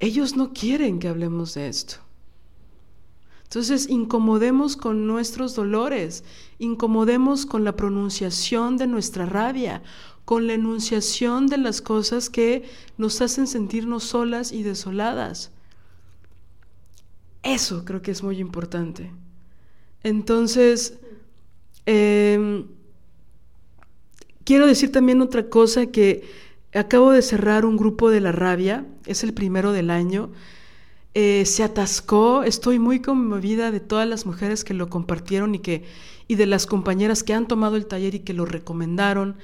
Ellos 0.00 0.36
no 0.36 0.52
quieren 0.52 0.98
que 0.98 1.08
hablemos 1.08 1.54
de 1.54 1.68
esto. 1.68 1.96
Entonces, 3.44 3.88
incomodemos 3.88 4.76
con 4.76 5.06
nuestros 5.06 5.54
dolores, 5.54 6.24
incomodemos 6.58 7.46
con 7.46 7.62
la 7.62 7.76
pronunciación 7.76 8.76
de 8.76 8.88
nuestra 8.88 9.26
rabia, 9.26 9.82
con 10.24 10.46
la 10.46 10.54
enunciación 10.54 11.46
de 11.46 11.58
las 11.58 11.80
cosas 11.80 12.30
que 12.30 12.68
nos 12.98 13.20
hacen 13.20 13.46
sentirnos 13.46 14.04
solas 14.04 14.50
y 14.50 14.62
desoladas. 14.62 15.52
Eso 17.42 17.84
creo 17.84 18.02
que 18.02 18.10
es 18.10 18.22
muy 18.22 18.38
importante. 18.40 19.12
Entonces, 20.04 20.98
eh, 21.86 22.64
quiero 24.44 24.66
decir 24.66 24.92
también 24.92 25.20
otra 25.20 25.48
cosa 25.48 25.86
que 25.86 26.22
acabo 26.74 27.10
de 27.10 27.22
cerrar 27.22 27.64
un 27.64 27.76
grupo 27.76 28.10
de 28.10 28.20
la 28.20 28.30
rabia, 28.30 28.86
es 29.06 29.24
el 29.24 29.32
primero 29.32 29.72
del 29.72 29.90
año. 29.90 30.30
Eh, 31.14 31.44
se 31.46 31.62
atascó, 31.62 32.42
estoy 32.42 32.78
muy 32.78 33.00
conmovida 33.00 33.70
de 33.70 33.80
todas 33.80 34.06
las 34.08 34.26
mujeres 34.26 34.64
que 34.64 34.74
lo 34.74 34.88
compartieron 34.88 35.54
y, 35.54 35.60
que, 35.60 35.84
y 36.26 36.34
de 36.34 36.46
las 36.46 36.66
compañeras 36.66 37.22
que 37.22 37.34
han 37.34 37.46
tomado 37.48 37.76
el 37.76 37.86
taller 37.86 38.14
y 38.14 38.20
que 38.20 38.34
lo 38.34 38.44
recomendaron 38.44 39.36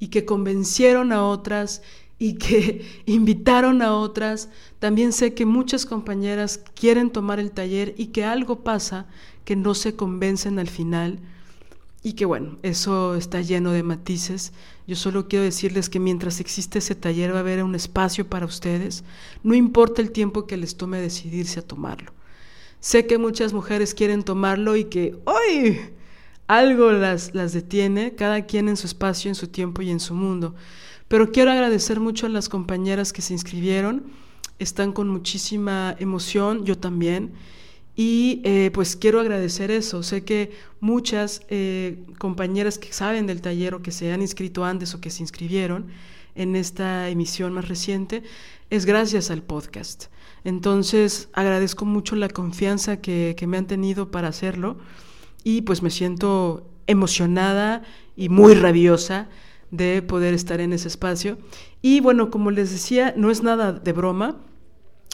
y 0.00 0.08
que 0.08 0.24
convencieron 0.24 1.12
a 1.12 1.24
otras 1.24 1.82
y 2.18 2.34
que 2.34 3.02
invitaron 3.06 3.82
a 3.82 3.94
otras. 3.94 4.48
También 4.78 5.12
sé 5.12 5.34
que 5.34 5.46
muchas 5.46 5.86
compañeras 5.86 6.60
quieren 6.74 7.10
tomar 7.10 7.38
el 7.38 7.52
taller 7.52 7.94
y 7.98 8.06
que 8.06 8.24
algo 8.24 8.64
pasa 8.64 9.06
que 9.48 9.56
no 9.56 9.72
se 9.74 9.96
convencen 9.96 10.58
al 10.58 10.68
final 10.68 11.20
y 12.02 12.12
que 12.12 12.26
bueno, 12.26 12.58
eso 12.62 13.14
está 13.14 13.40
lleno 13.40 13.72
de 13.72 13.82
matices. 13.82 14.52
Yo 14.86 14.94
solo 14.94 15.26
quiero 15.26 15.42
decirles 15.42 15.88
que 15.88 15.98
mientras 15.98 16.38
existe 16.38 16.80
ese 16.80 16.94
taller 16.94 17.32
va 17.32 17.38
a 17.38 17.40
haber 17.40 17.64
un 17.64 17.74
espacio 17.74 18.28
para 18.28 18.44
ustedes, 18.44 19.04
no 19.42 19.54
importa 19.54 20.02
el 20.02 20.10
tiempo 20.10 20.46
que 20.46 20.58
les 20.58 20.76
tome 20.76 21.00
decidirse 21.00 21.60
a 21.60 21.66
tomarlo. 21.66 22.12
Sé 22.80 23.06
que 23.06 23.16
muchas 23.16 23.54
mujeres 23.54 23.94
quieren 23.94 24.22
tomarlo 24.22 24.76
y 24.76 24.84
que 24.84 25.16
hoy 25.24 25.80
algo 26.46 26.92
las, 26.92 27.34
las 27.34 27.54
detiene, 27.54 28.14
cada 28.14 28.44
quien 28.44 28.68
en 28.68 28.76
su 28.76 28.86
espacio, 28.86 29.30
en 29.30 29.34
su 29.34 29.48
tiempo 29.48 29.80
y 29.80 29.88
en 29.88 30.00
su 30.00 30.12
mundo. 30.12 30.54
Pero 31.08 31.32
quiero 31.32 31.52
agradecer 31.52 32.00
mucho 32.00 32.26
a 32.26 32.28
las 32.28 32.50
compañeras 32.50 33.14
que 33.14 33.22
se 33.22 33.32
inscribieron, 33.32 34.12
están 34.58 34.92
con 34.92 35.08
muchísima 35.08 35.96
emoción, 35.98 36.66
yo 36.66 36.76
también. 36.76 37.32
Y 38.00 38.42
eh, 38.44 38.70
pues 38.72 38.94
quiero 38.94 39.18
agradecer 39.18 39.72
eso. 39.72 40.04
Sé 40.04 40.22
que 40.22 40.52
muchas 40.78 41.42
eh, 41.48 41.98
compañeras 42.18 42.78
que 42.78 42.92
saben 42.92 43.26
del 43.26 43.40
taller 43.40 43.74
o 43.74 43.82
que 43.82 43.90
se 43.90 44.12
han 44.12 44.22
inscrito 44.22 44.64
antes 44.64 44.94
o 44.94 45.00
que 45.00 45.10
se 45.10 45.24
inscribieron 45.24 45.88
en 46.36 46.54
esta 46.54 47.08
emisión 47.08 47.52
más 47.52 47.66
reciente, 47.66 48.22
es 48.70 48.86
gracias 48.86 49.32
al 49.32 49.42
podcast. 49.42 50.04
Entonces 50.44 51.28
agradezco 51.32 51.86
mucho 51.86 52.14
la 52.14 52.28
confianza 52.28 53.00
que, 53.00 53.34
que 53.36 53.48
me 53.48 53.56
han 53.56 53.66
tenido 53.66 54.12
para 54.12 54.28
hacerlo 54.28 54.78
y 55.42 55.62
pues 55.62 55.82
me 55.82 55.90
siento 55.90 56.70
emocionada 56.86 57.82
y 58.14 58.28
muy 58.28 58.54
rabiosa 58.54 59.28
de 59.72 60.02
poder 60.02 60.34
estar 60.34 60.60
en 60.60 60.72
ese 60.72 60.86
espacio. 60.86 61.36
Y 61.82 61.98
bueno, 61.98 62.30
como 62.30 62.52
les 62.52 62.70
decía, 62.70 63.12
no 63.16 63.32
es 63.32 63.42
nada 63.42 63.72
de 63.72 63.92
broma. 63.92 64.36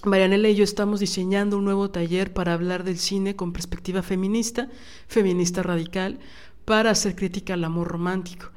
Marianela 0.06 0.48
y 0.48 0.54
yo 0.54 0.64
estamos 0.64 1.00
diseñando 1.00 1.56
un 1.58 1.64
nuevo 1.64 1.90
taller 1.90 2.32
para 2.32 2.52
hablar 2.52 2.84
del 2.84 2.98
cine 2.98 3.36
con 3.36 3.52
perspectiva 3.52 4.02
feminista, 4.02 4.68
feminista 5.08 5.62
radical, 5.62 6.18
para 6.64 6.90
hacer 6.90 7.16
crítica 7.16 7.54
al 7.54 7.64
amor 7.64 7.88
romántico. 7.88 8.50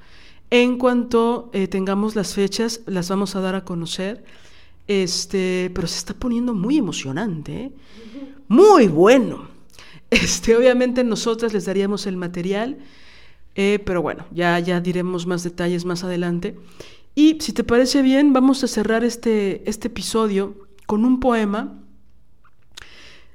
En 0.49 0.77
cuanto 0.77 1.49
eh, 1.53 1.67
tengamos 1.67 2.15
las 2.15 2.33
fechas, 2.33 2.81
las 2.85 3.09
vamos 3.09 3.35
a 3.35 3.41
dar 3.41 3.55
a 3.55 3.65
conocer. 3.65 4.23
Este, 4.87 5.69
pero 5.75 5.87
se 5.87 5.97
está 5.97 6.13
poniendo 6.13 6.53
muy 6.53 6.77
emocionante, 6.77 7.63
¿eh? 7.63 7.71
muy 8.47 8.87
bueno. 8.87 9.49
Este, 10.09 10.55
obviamente 10.55 11.03
nosotras 11.03 11.51
les 11.51 11.65
daríamos 11.65 12.07
el 12.07 12.15
material, 12.15 12.77
eh, 13.55 13.79
pero 13.85 14.01
bueno, 14.01 14.25
ya, 14.31 14.57
ya 14.59 14.79
diremos 14.79 15.27
más 15.27 15.43
detalles 15.43 15.83
más 15.83 16.05
adelante. 16.05 16.57
Y 17.13 17.41
si 17.41 17.51
te 17.51 17.65
parece 17.65 18.01
bien, 18.01 18.31
vamos 18.31 18.63
a 18.63 18.67
cerrar 18.67 19.03
este, 19.03 19.69
este 19.69 19.89
episodio 19.89 20.66
con 20.87 21.05
un 21.05 21.19
poema. 21.19 21.77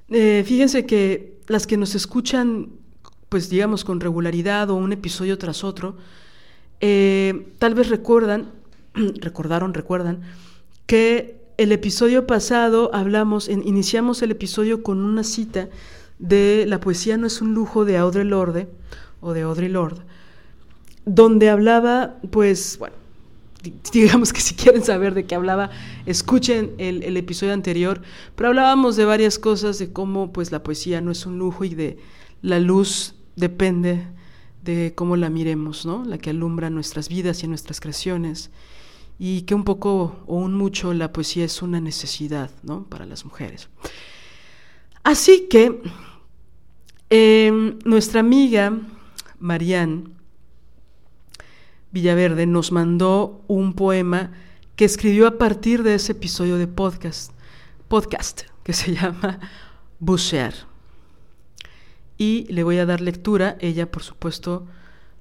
Eh, 0.09 0.43
fíjense 0.45 0.85
que 0.85 1.39
las 1.47 1.69
que 1.69 1.77
nos 1.77 1.95
escuchan, 1.95 2.70
pues 3.29 3.49
digamos, 3.49 3.85
con 3.85 4.01
regularidad 4.01 4.70
o 4.70 4.74
un 4.74 4.93
episodio 4.93 5.39
tras 5.39 5.62
otro, 5.62 5.97
eh, 6.81 7.55
tal 7.59 7.74
vez 7.74 7.89
recuerdan, 7.89 8.51
recordaron, 8.95 9.73
recuerdan, 9.74 10.23
que 10.87 11.41
el 11.59 11.70
episodio 11.70 12.27
pasado 12.27 12.91
hablamos, 12.93 13.49
iniciamos 13.49 14.20
el 14.23 14.33
episodio 14.33 14.83
con 14.83 14.99
una 14.99 15.23
cita 15.23 15.69
de 16.19 16.65
La 16.66 16.81
poesía 16.81 17.16
no 17.16 17.27
es 17.27 17.41
un 17.41 17.55
lujo 17.55 17.85
de 17.85 17.99
Audre 17.99 18.24
Lorde, 18.24 18.69
o 19.20 19.33
de 19.33 19.43
Audre 19.43 19.69
Lorde, 19.69 20.03
donde 21.05 21.51
hablaba, 21.51 22.16
pues, 22.31 22.77
bueno, 22.79 22.97
digamos 23.93 24.32
que 24.32 24.40
si 24.40 24.55
quieren 24.55 24.84
saber 24.84 25.14
de 25.14 25.24
qué 25.24 25.34
hablaba, 25.34 25.70
escuchen 26.06 26.72
el, 26.78 27.16
episodio 27.16 27.52
anterior, 27.52 28.02
pero 28.34 28.48
hablábamos 28.48 28.97
de 28.97 29.05
varias 29.05 29.39
cosas, 29.39 29.78
de 29.78 29.93
cómo 29.93 30.32
pues 30.32 30.52
la 30.52 30.62
poesía 30.62 31.01
no 31.01 31.10
es 31.10 31.26
un 31.26 31.39
lujo 31.39 31.64
y 31.64 31.74
de 31.74 31.98
la 32.43 32.59
luz 32.59 33.14
depende 33.36 34.06
de 34.62 34.93
cómo 34.94 35.16
la 35.16 35.30
miremos, 35.30 35.86
¿no? 35.86 36.05
La 36.05 36.18
que 36.18 36.30
alumbra 36.30 36.70
nuestras 36.70 37.09
vidas 37.09 37.43
y 37.43 37.48
nuestras 37.48 37.80
creaciones, 37.80 38.51
y 39.18 39.43
que 39.43 39.55
un 39.55 39.64
poco 39.64 40.22
o 40.26 40.36
un 40.36 40.55
mucho 40.55 40.94
la 40.94 41.12
poesía 41.12 41.44
es 41.44 41.62
una 41.62 41.80
necesidad, 41.80 42.51
¿no? 42.62 42.84
Para 42.84 43.06
las 43.06 43.24
mujeres. 43.24 43.68
Así 45.05 45.47
que 45.48 45.80
em, 47.10 47.78
nuestra 47.84 48.20
amiga 48.20 48.78
Marianne 49.39 50.05
Villaverde 51.93 52.47
nos 52.47 52.73
mandó 52.73 53.44
un 53.48 53.74
poema 53.74 54.32
que 54.77 54.86
escribió 54.86 55.27
a 55.27 55.36
partir 55.36 55.82
de 55.82 55.94
ese 55.94 56.12
episodio 56.12 56.56
de 56.56 56.66
podcast, 56.66 57.32
podcast 57.89 58.43
que 58.62 58.73
se 58.73 58.94
llama 58.97 59.39
Bucear. 59.98 60.55
Y 62.16 62.47
le 62.51 62.64
voy 62.64 62.78
a 62.78 62.86
dar 62.86 63.02
lectura. 63.02 63.59
Ella, 63.60 63.90
por 63.90 64.02
supuesto, 64.02 64.66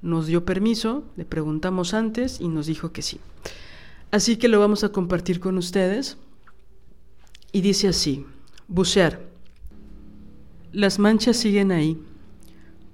nos 0.01 0.27
dio 0.27 0.45
permiso, 0.45 1.03
le 1.17 1.25
preguntamos 1.25 1.93
antes 1.93 2.39
y 2.39 2.47
nos 2.47 2.67
dijo 2.67 2.93
que 2.93 3.01
sí. 3.01 3.19
Así 4.09 4.37
que 4.37 4.47
lo 4.47 4.59
vamos 4.61 4.85
a 4.85 4.93
compartir 4.93 5.41
con 5.41 5.57
ustedes. 5.57 6.17
Y 7.51 7.59
dice 7.59 7.89
así, 7.89 8.25
bucear. 8.69 9.19
Las 10.71 10.99
manchas 10.99 11.35
siguen 11.35 11.73
ahí, 11.73 12.01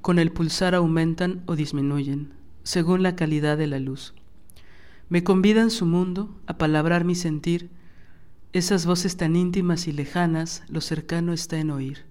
con 0.01 0.17
el 0.17 0.31
pulsar 0.31 0.73
aumentan 0.73 1.43
o 1.45 1.55
disminuyen 1.55 2.36
según 2.67 3.01
la 3.01 3.15
calidad 3.15 3.57
de 3.57 3.65
la 3.65 3.79
luz. 3.79 4.13
Me 5.07 5.23
convida 5.23 5.61
en 5.61 5.71
su 5.71 5.85
mundo 5.85 6.37
a 6.47 6.57
palabrar 6.57 7.05
mi 7.05 7.15
sentir, 7.15 7.69
esas 8.51 8.85
voces 8.85 9.15
tan 9.15 9.37
íntimas 9.37 9.87
y 9.87 9.93
lejanas, 9.93 10.63
lo 10.67 10.81
cercano 10.81 11.31
está 11.31 11.59
en 11.59 11.71
oír. 11.71 12.03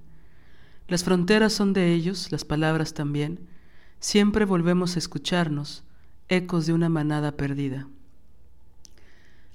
Las 0.88 1.04
fronteras 1.04 1.52
son 1.52 1.74
de 1.74 1.92
ellos, 1.92 2.32
las 2.32 2.46
palabras 2.46 2.94
también, 2.94 3.40
siempre 4.00 4.46
volvemos 4.46 4.96
a 4.96 4.98
escucharnos, 4.98 5.84
ecos 6.30 6.64
de 6.64 6.72
una 6.72 6.88
manada 6.88 7.36
perdida. 7.36 7.86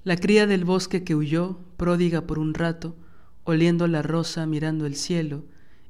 La 0.04 0.18
cría 0.18 0.46
del 0.46 0.66
bosque 0.66 1.04
que 1.04 1.16
huyó, 1.16 1.58
pródiga 1.78 2.28
por 2.28 2.38
un 2.38 2.54
rato, 2.54 2.96
oliendo 3.44 3.88
la 3.88 4.04
rosa, 4.04 4.46
mirando 4.46 4.86
el 4.86 4.96
cielo, 4.96 5.46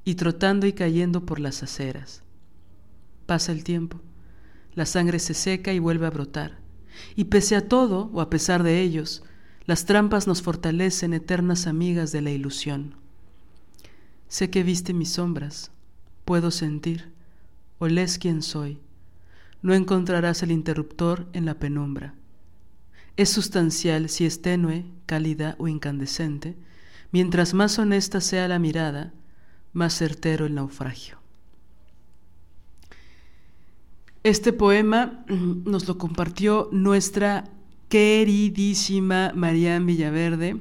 y 0.06 0.16
trotando 0.16 0.68
y 0.68 0.72
cayendo 0.72 1.26
por 1.26 1.42
las 1.42 1.64
aceras. 1.64 2.24
Pasa 3.26 3.52
el 3.52 3.66
tiempo, 3.66 4.00
la 4.73 4.85
sangre 4.85 5.19
se 5.19 5.34
seca 5.34 5.73
y 5.73 5.80
vuelve 5.80 6.07
a 6.07 6.11
brotar, 6.11 6.60
y 7.15 7.26
pese 7.26 7.56
a 7.56 7.68
todo, 7.68 8.10
o 8.14 8.22
a 8.22 8.30
pesar 8.30 8.64
de 8.64 8.81
ellos, 8.81 9.23
las 9.65 9.85
trampas 9.85 10.27
nos 10.27 10.41
fortalecen 10.41 11.14
eternas 11.14 11.68
amigas 11.68 12.11
de 12.11 12.22
la 12.22 12.31
ilusión. 12.31 12.95
Sé 14.27 14.49
que 14.49 14.64
viste 14.64 14.93
mis 14.93 15.14
sombras, 15.14 15.72
puedo 16.26 16.52
sentir, 16.52 17.11
olés 17.80 18.18
quién 18.18 18.41
soy. 18.41 18.80
No 19.61 19.73
encontrarás 19.73 20.41
el 20.41 20.52
interruptor 20.52 21.27
en 21.34 21.45
la 21.45 21.60
penumbra. 21.60 22.15
Es 23.18 23.30
sustancial 23.30 24.10
si 24.10 24.26
es 24.26 24.41
tenue, 24.41 24.85
cálida 25.06 25.56
o 25.60 25.68
incandescente, 25.68 26.57
mientras 27.11 27.53
más 27.53 27.77
honesta 27.77 28.22
sea 28.22 28.48
la 28.48 28.57
mirada, 28.57 29.14
más 29.73 29.93
certero 29.93 30.45
el 30.45 30.56
naufragio. 30.56 31.20
Este 34.23 34.53
poema 34.53 35.23
mm, 35.27 35.64
nos 35.69 35.88
lo 35.88 35.98
compartió 35.98 36.69
nuestra 36.72 37.45
queridísima 37.89 39.31
Marian 39.34 39.88
Villaverde, 39.88 40.57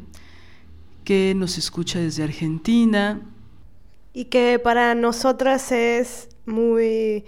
que 1.05 1.35
nos 1.37 1.59
escucha 1.59 1.99
desde 1.99 2.23
Argentina. 2.23 3.21
Y 4.15 4.25
que 4.27 4.59
para 4.59 4.95
nosotras 4.95 5.73
es 5.73 6.31
muy 6.47 7.27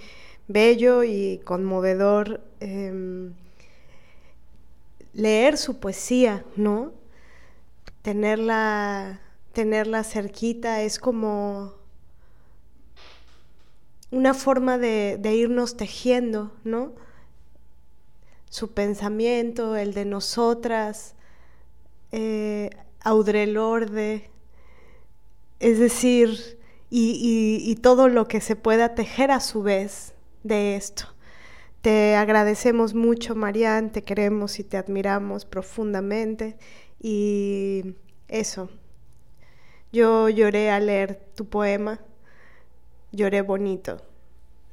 bello 0.49 1.05
y 1.05 1.39
conmovedor 1.45 2.41
em, 2.61 3.35
leer 5.13 5.59
su 5.59 5.81
poesía, 5.81 6.47
¿no? 6.57 6.93
Tenerla, 8.01 9.21
tenerla 9.53 10.03
cerquita 10.03 10.81
es 10.81 10.99
como 10.99 11.82
una 14.13 14.35
forma 14.35 14.79
de, 14.79 15.19
irnos 15.35 15.77
tejiendo, 15.77 16.53
¿no? 16.65 16.93
Su 18.51 18.73
pensamiento, 18.73 19.75
el 19.77 19.95
de 19.95 20.05
nosotras, 20.05 21.15
eh, 22.13 22.71
Audrelorde, 23.01 24.31
es 25.61 25.79
decir, 25.79 26.59
y, 26.91 27.75
todo 27.77 28.09
lo 28.09 28.29
que 28.29 28.43
se 28.43 28.55
pueda 28.55 28.95
tejer 28.95 29.31
a 29.31 29.41
su 29.41 29.63
vez 29.63 30.13
de 30.45 30.77
esto. 30.77 31.05
Te 31.81 32.15
agradecemos 32.15 32.95
mucho, 32.95 33.35
Marian, 33.35 33.91
te 33.91 34.03
queremos 34.03 34.59
y 34.59 34.65
te 34.65 34.77
admiramos 34.77 35.47
profundamente. 35.47 36.59
Y 37.01 37.95
eso, 38.29 38.69
yo 39.91 40.29
lloré 40.29 40.71
al 40.71 40.87
leer 40.87 41.19
tu 41.35 41.47
poema 41.47 42.01
lloré 43.13 43.43
bonito 43.43 44.01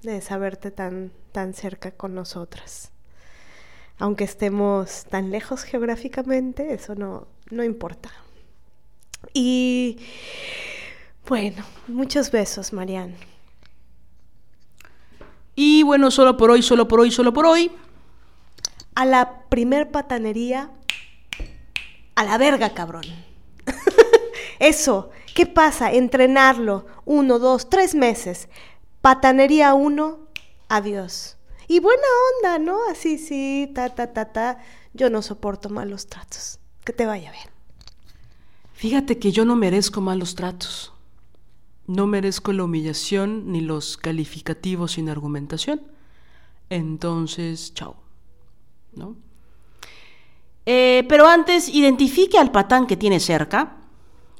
de 0.02 0.22
saberte 0.22 0.72
tan, 0.72 1.12
tan 1.32 1.54
cerca 1.54 1.92
con 1.92 2.16
nosotras. 2.16 2.92
Aunque 3.98 4.24
estemos 4.24 5.06
tan 5.10 5.30
lejos 5.30 5.64
geográficamente, 5.64 6.74
eso 6.74 6.96
no, 6.96 7.28
no 7.52 7.64
importa. 7.64 8.10
Y 9.34 10.00
bueno, 11.28 11.64
muchos 11.88 12.32
besos, 12.32 12.72
Marian. 12.72 13.16
Y 15.56 15.84
bueno, 15.84 16.10
solo 16.12 16.38
por 16.38 16.52
hoy, 16.52 16.62
solo 16.62 16.88
por 16.88 17.02
hoy, 17.02 17.12
solo 17.12 17.34
por 17.34 17.46
hoy. 17.46 17.72
A 18.96 19.06
la 19.06 19.44
primer 19.50 19.92
patanería, 19.92 20.72
a 22.16 22.24
la 22.24 22.38
verga, 22.38 22.74
cabrón. 22.74 23.04
Eso, 24.60 25.10
¿qué 25.34 25.46
pasa? 25.46 25.94
Entrenarlo, 25.94 26.86
uno, 27.06 27.40
dos, 27.40 27.70
tres 27.70 27.96
meses. 27.96 28.50
Patanería 29.02 29.74
uno, 29.74 30.20
adiós. 30.68 31.38
Y 31.68 31.80
buena 31.80 32.04
onda, 32.36 32.60
¿no? 32.60 32.78
Así, 32.92 33.18
sí, 33.18 33.72
ta, 33.74 33.90
ta, 33.90 34.12
ta, 34.12 34.34
ta. 34.34 34.60
Yo 34.94 35.10
no 35.10 35.22
soporto 35.22 35.70
malos 35.70 36.08
tratos. 36.08 36.60
Que 36.84 36.92
te 36.92 37.06
vaya 37.06 37.32
bien. 37.32 37.46
Fíjate 38.74 39.18
que 39.18 39.32
yo 39.32 39.46
no 39.46 39.56
merezco 39.56 40.02
malos 40.02 40.36
tratos. 40.36 40.94
No 41.88 42.06
merezco 42.06 42.52
la 42.54 42.66
humillación 42.66 43.52
ni 43.52 43.62
los 43.62 43.98
calificativos 43.98 44.94
sin 44.94 45.10
argumentación. 45.10 45.82
Entonces, 46.70 47.74
chao. 47.74 47.96
¿No? 48.94 49.16
Eh, 50.66 51.06
pero 51.08 51.28
antes, 51.28 51.70
identifique 51.70 52.38
al 52.38 52.52
patán 52.52 52.88
que 52.88 52.98
tiene 52.98 53.20
cerca 53.20 53.79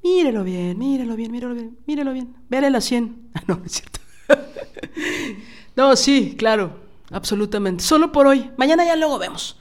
Mírelo 0.04 0.44
bien, 0.44 0.78
mírelo 0.78 1.16
bien, 1.16 1.32
mírelo 1.32 1.54
bien, 1.54 1.78
mírelo 1.86 2.14
bien. 2.14 2.36
Véale 2.50 2.70
la 2.70 2.82
100. 2.82 3.30
Ah, 3.34 3.44
no, 3.48 3.62
es 3.66 3.72
cierto. 3.74 4.00
no, 5.76 5.96
sí, 5.96 6.36
claro, 6.38 6.72
absolutamente. 7.12 7.84
Solo 7.84 8.12
por 8.12 8.28
hoy. 8.28 8.52
Mañana 8.58 8.86
ya 8.86 8.96
luego 8.96 9.20
vemos. 9.20 9.60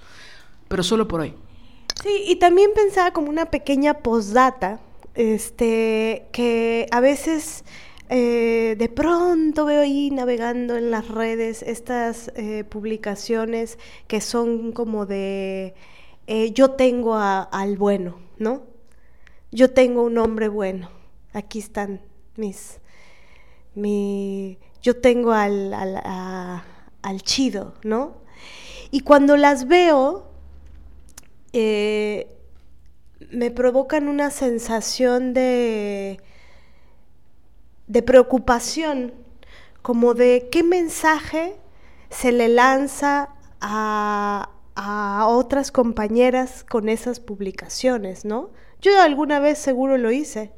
Pero 0.68 0.82
solo 0.82 1.08
por 1.08 1.20
hoy. 1.20 1.34
Sí, 2.02 2.24
y 2.26 2.36
también 2.36 2.70
pensaba 2.74 3.10
como 3.12 3.28
una 3.28 3.46
pequeña 3.46 3.94
postdata, 3.94 4.80
este, 5.14 6.28
que 6.32 6.86
a 6.92 7.00
veces 7.00 7.64
eh, 8.10 8.76
de 8.78 8.88
pronto 8.88 9.66
veo 9.66 9.82
ahí 9.82 10.10
navegando 10.10 10.76
en 10.76 10.90
las 10.90 11.08
redes 11.08 11.62
estas 11.62 12.32
eh, 12.36 12.64
publicaciones 12.64 13.78
que 14.06 14.22
son 14.22 14.72
como 14.72 15.04
de 15.04 15.74
eh, 16.26 16.52
yo 16.52 16.70
tengo 16.70 17.16
al 17.16 17.76
bueno, 17.76 18.18
¿no? 18.38 18.62
Yo 19.50 19.70
tengo 19.70 20.02
un 20.02 20.18
hombre 20.18 20.48
bueno. 20.48 20.90
Aquí 21.32 21.58
están 21.58 22.00
mis, 22.36 22.80
mi, 23.74 24.58
yo 24.82 24.96
tengo 24.96 25.32
al, 25.32 25.74
al, 25.74 27.22
chido, 27.22 27.74
¿no? 27.82 28.16
Y 28.90 29.00
cuando 29.00 29.36
las 29.36 29.68
veo, 29.68 30.30
eh, 31.52 32.28
me 33.30 33.50
provocan 33.50 34.08
una 34.08 34.30
sensación 34.30 35.34
de, 35.34 36.20
de 37.86 38.02
preocupación, 38.02 39.12
como 39.82 40.14
de 40.14 40.48
qué 40.50 40.62
mensaje 40.62 41.56
se 42.10 42.32
le 42.32 42.48
lanza 42.48 43.34
a, 43.60 44.50
a 44.74 45.26
otras 45.26 45.70
compañeras 45.70 46.64
con 46.64 46.88
esas 46.88 47.20
publicaciones, 47.20 48.24
¿no? 48.24 48.50
Yo 48.80 49.00
alguna 49.00 49.40
vez 49.40 49.58
seguro 49.58 49.98
lo 49.98 50.10
hice. 50.10 50.52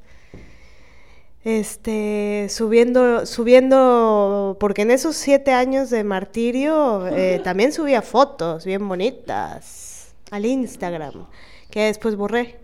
Este, 1.43 2.49
subiendo, 2.51 3.25
subiendo, 3.25 4.59
porque 4.61 4.83
en 4.83 4.91
esos 4.91 5.17
siete 5.17 5.53
años 5.53 5.89
de 5.89 6.05
martirio 6.05 7.07
eh, 7.09 7.41
también 7.43 7.73
subía 7.73 8.03
fotos 8.03 8.67
bien 8.67 8.87
bonitas 8.87 10.15
al 10.31 10.45
Instagram, 10.45 11.27
que 11.71 11.85
después 11.85 12.15
borré. 12.15 12.61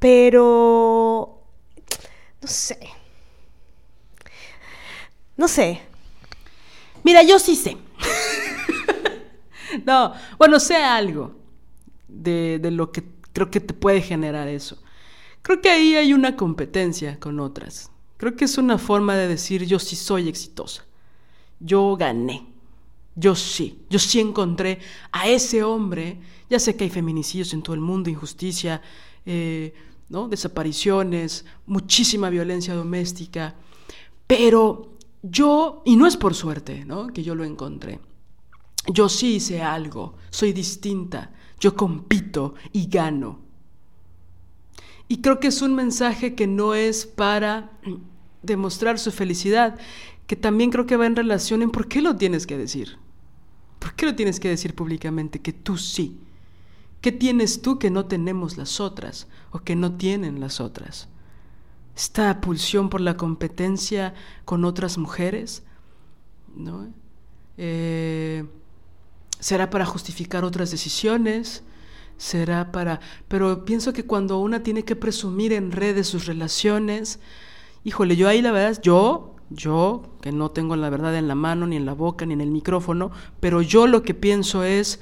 Pero, 0.00 1.42
no 2.40 2.48
sé. 2.48 2.78
No 5.36 5.46
sé. 5.46 5.80
Mira, 7.04 7.22
yo 7.22 7.38
sí 7.38 7.54
sé. 7.54 7.76
no, 9.86 10.12
bueno, 10.38 10.58
sé 10.58 10.76
algo 10.76 11.36
de, 12.08 12.58
de 12.58 12.70
lo 12.72 12.90
que 12.90 13.19
creo 13.32 13.50
que 13.50 13.60
te 13.60 13.74
puede 13.74 14.00
generar 14.00 14.48
eso. 14.48 14.78
Creo 15.42 15.60
que 15.60 15.70
ahí 15.70 15.94
hay 15.96 16.12
una 16.12 16.36
competencia 16.36 17.18
con 17.18 17.40
otras. 17.40 17.90
Creo 18.16 18.36
que 18.36 18.44
es 18.44 18.58
una 18.58 18.78
forma 18.78 19.16
de 19.16 19.28
decir 19.28 19.64
yo 19.64 19.78
sí 19.78 19.96
soy 19.96 20.28
exitosa. 20.28 20.84
Yo 21.58 21.96
gané. 21.96 22.46
Yo 23.14 23.34
sí. 23.34 23.80
Yo 23.88 23.98
sí 23.98 24.20
encontré 24.20 24.78
a 25.12 25.28
ese 25.28 25.62
hombre. 25.62 26.18
Ya 26.50 26.58
sé 26.58 26.76
que 26.76 26.84
hay 26.84 26.90
feminicidios 26.90 27.54
en 27.54 27.62
todo 27.62 27.74
el 27.74 27.80
mundo, 27.80 28.10
injusticia, 28.10 28.82
eh, 29.24 29.72
¿no? 30.08 30.28
desapariciones, 30.28 31.44
muchísima 31.66 32.28
violencia 32.28 32.74
doméstica. 32.74 33.54
Pero 34.26 34.90
yo, 35.22 35.82
y 35.84 35.96
no 35.96 36.06
es 36.06 36.16
por 36.16 36.34
suerte 36.34 36.84
¿no? 36.84 37.08
que 37.08 37.22
yo 37.22 37.34
lo 37.34 37.44
encontré, 37.44 38.00
yo 38.86 39.08
sí 39.08 39.36
hice 39.36 39.62
algo, 39.62 40.16
soy 40.30 40.52
distinta, 40.52 41.32
yo 41.60 41.76
compito 41.76 42.54
y 42.72 42.88
gano. 42.88 43.38
Y 45.06 45.20
creo 45.20 45.38
que 45.38 45.48
es 45.48 45.62
un 45.62 45.74
mensaje 45.74 46.34
que 46.34 46.46
no 46.46 46.74
es 46.74 47.06
para 47.06 47.70
demostrar 48.42 48.98
su 48.98 49.12
felicidad, 49.12 49.78
que 50.26 50.36
también 50.36 50.70
creo 50.70 50.86
que 50.86 50.96
va 50.96 51.06
en 51.06 51.16
relación 51.16 51.62
en 51.62 51.70
por 51.70 51.88
qué 51.88 52.00
lo 52.00 52.16
tienes 52.16 52.46
que 52.46 52.56
decir. 52.56 52.96
¿Por 53.78 53.94
qué 53.94 54.06
lo 54.06 54.14
tienes 54.14 54.40
que 54.40 54.48
decir 54.48 54.74
públicamente 54.74 55.40
que 55.40 55.52
tú 55.52 55.76
sí? 55.76 56.18
¿Qué 57.00 57.12
tienes 57.12 57.62
tú 57.62 57.78
que 57.78 57.90
no 57.90 58.06
tenemos 58.06 58.56
las 58.56 58.78
otras 58.78 59.26
o 59.50 59.60
que 59.60 59.74
no 59.74 59.96
tienen 59.96 60.38
las 60.38 60.60
otras? 60.60 61.08
Esta 61.96 62.40
pulsión 62.40 62.88
por 62.90 63.00
la 63.00 63.16
competencia 63.16 64.14
con 64.44 64.64
otras 64.64 64.98
mujeres, 64.98 65.64
¿no? 66.54 66.92
Eh, 67.56 68.44
será 69.40 69.70
para 69.70 69.86
justificar 69.86 70.44
otras 70.44 70.70
decisiones, 70.70 71.64
será 72.16 72.70
para... 72.70 73.00
Pero 73.28 73.64
pienso 73.64 73.92
que 73.92 74.04
cuando 74.04 74.38
una 74.38 74.62
tiene 74.62 74.84
que 74.84 74.94
presumir 74.94 75.52
en 75.52 75.72
redes 75.72 76.06
sus 76.06 76.26
relaciones, 76.26 77.18
híjole, 77.82 78.16
yo 78.16 78.28
ahí 78.28 78.42
la 78.42 78.52
verdad, 78.52 78.80
yo, 78.82 79.34
yo, 79.48 80.02
que 80.20 80.30
no 80.30 80.50
tengo 80.50 80.76
la 80.76 80.90
verdad 80.90 81.16
en 81.16 81.28
la 81.28 81.34
mano, 81.34 81.66
ni 81.66 81.76
en 81.76 81.86
la 81.86 81.94
boca, 81.94 82.26
ni 82.26 82.34
en 82.34 82.42
el 82.42 82.50
micrófono, 82.50 83.10
pero 83.40 83.62
yo 83.62 83.86
lo 83.86 84.02
que 84.02 84.14
pienso 84.14 84.64
es, 84.64 85.00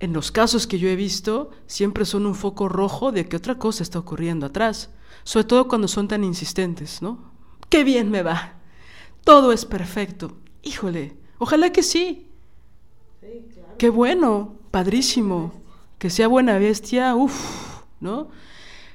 en 0.00 0.12
los 0.12 0.32
casos 0.32 0.66
que 0.66 0.78
yo 0.78 0.88
he 0.88 0.96
visto, 0.96 1.50
siempre 1.66 2.04
son 2.04 2.26
un 2.26 2.34
foco 2.34 2.68
rojo 2.68 3.12
de 3.12 3.28
que 3.28 3.36
otra 3.36 3.58
cosa 3.58 3.82
está 3.82 3.98
ocurriendo 3.98 4.46
atrás, 4.46 4.90
sobre 5.24 5.44
todo 5.44 5.68
cuando 5.68 5.88
son 5.88 6.08
tan 6.08 6.24
insistentes, 6.24 7.02
¿no? 7.02 7.32
Qué 7.68 7.84
bien 7.84 8.10
me 8.10 8.22
va, 8.22 8.54
todo 9.24 9.52
es 9.52 9.64
perfecto, 9.64 10.36
híjole, 10.62 11.16
ojalá 11.38 11.72
que 11.72 11.82
sí. 11.82 12.28
Qué 13.78 13.90
bueno, 13.90 14.54
padrísimo 14.70 15.62
que 16.02 16.10
sea 16.10 16.26
buena 16.26 16.58
bestia, 16.58 17.14
uff, 17.14 17.84
¿no? 18.00 18.26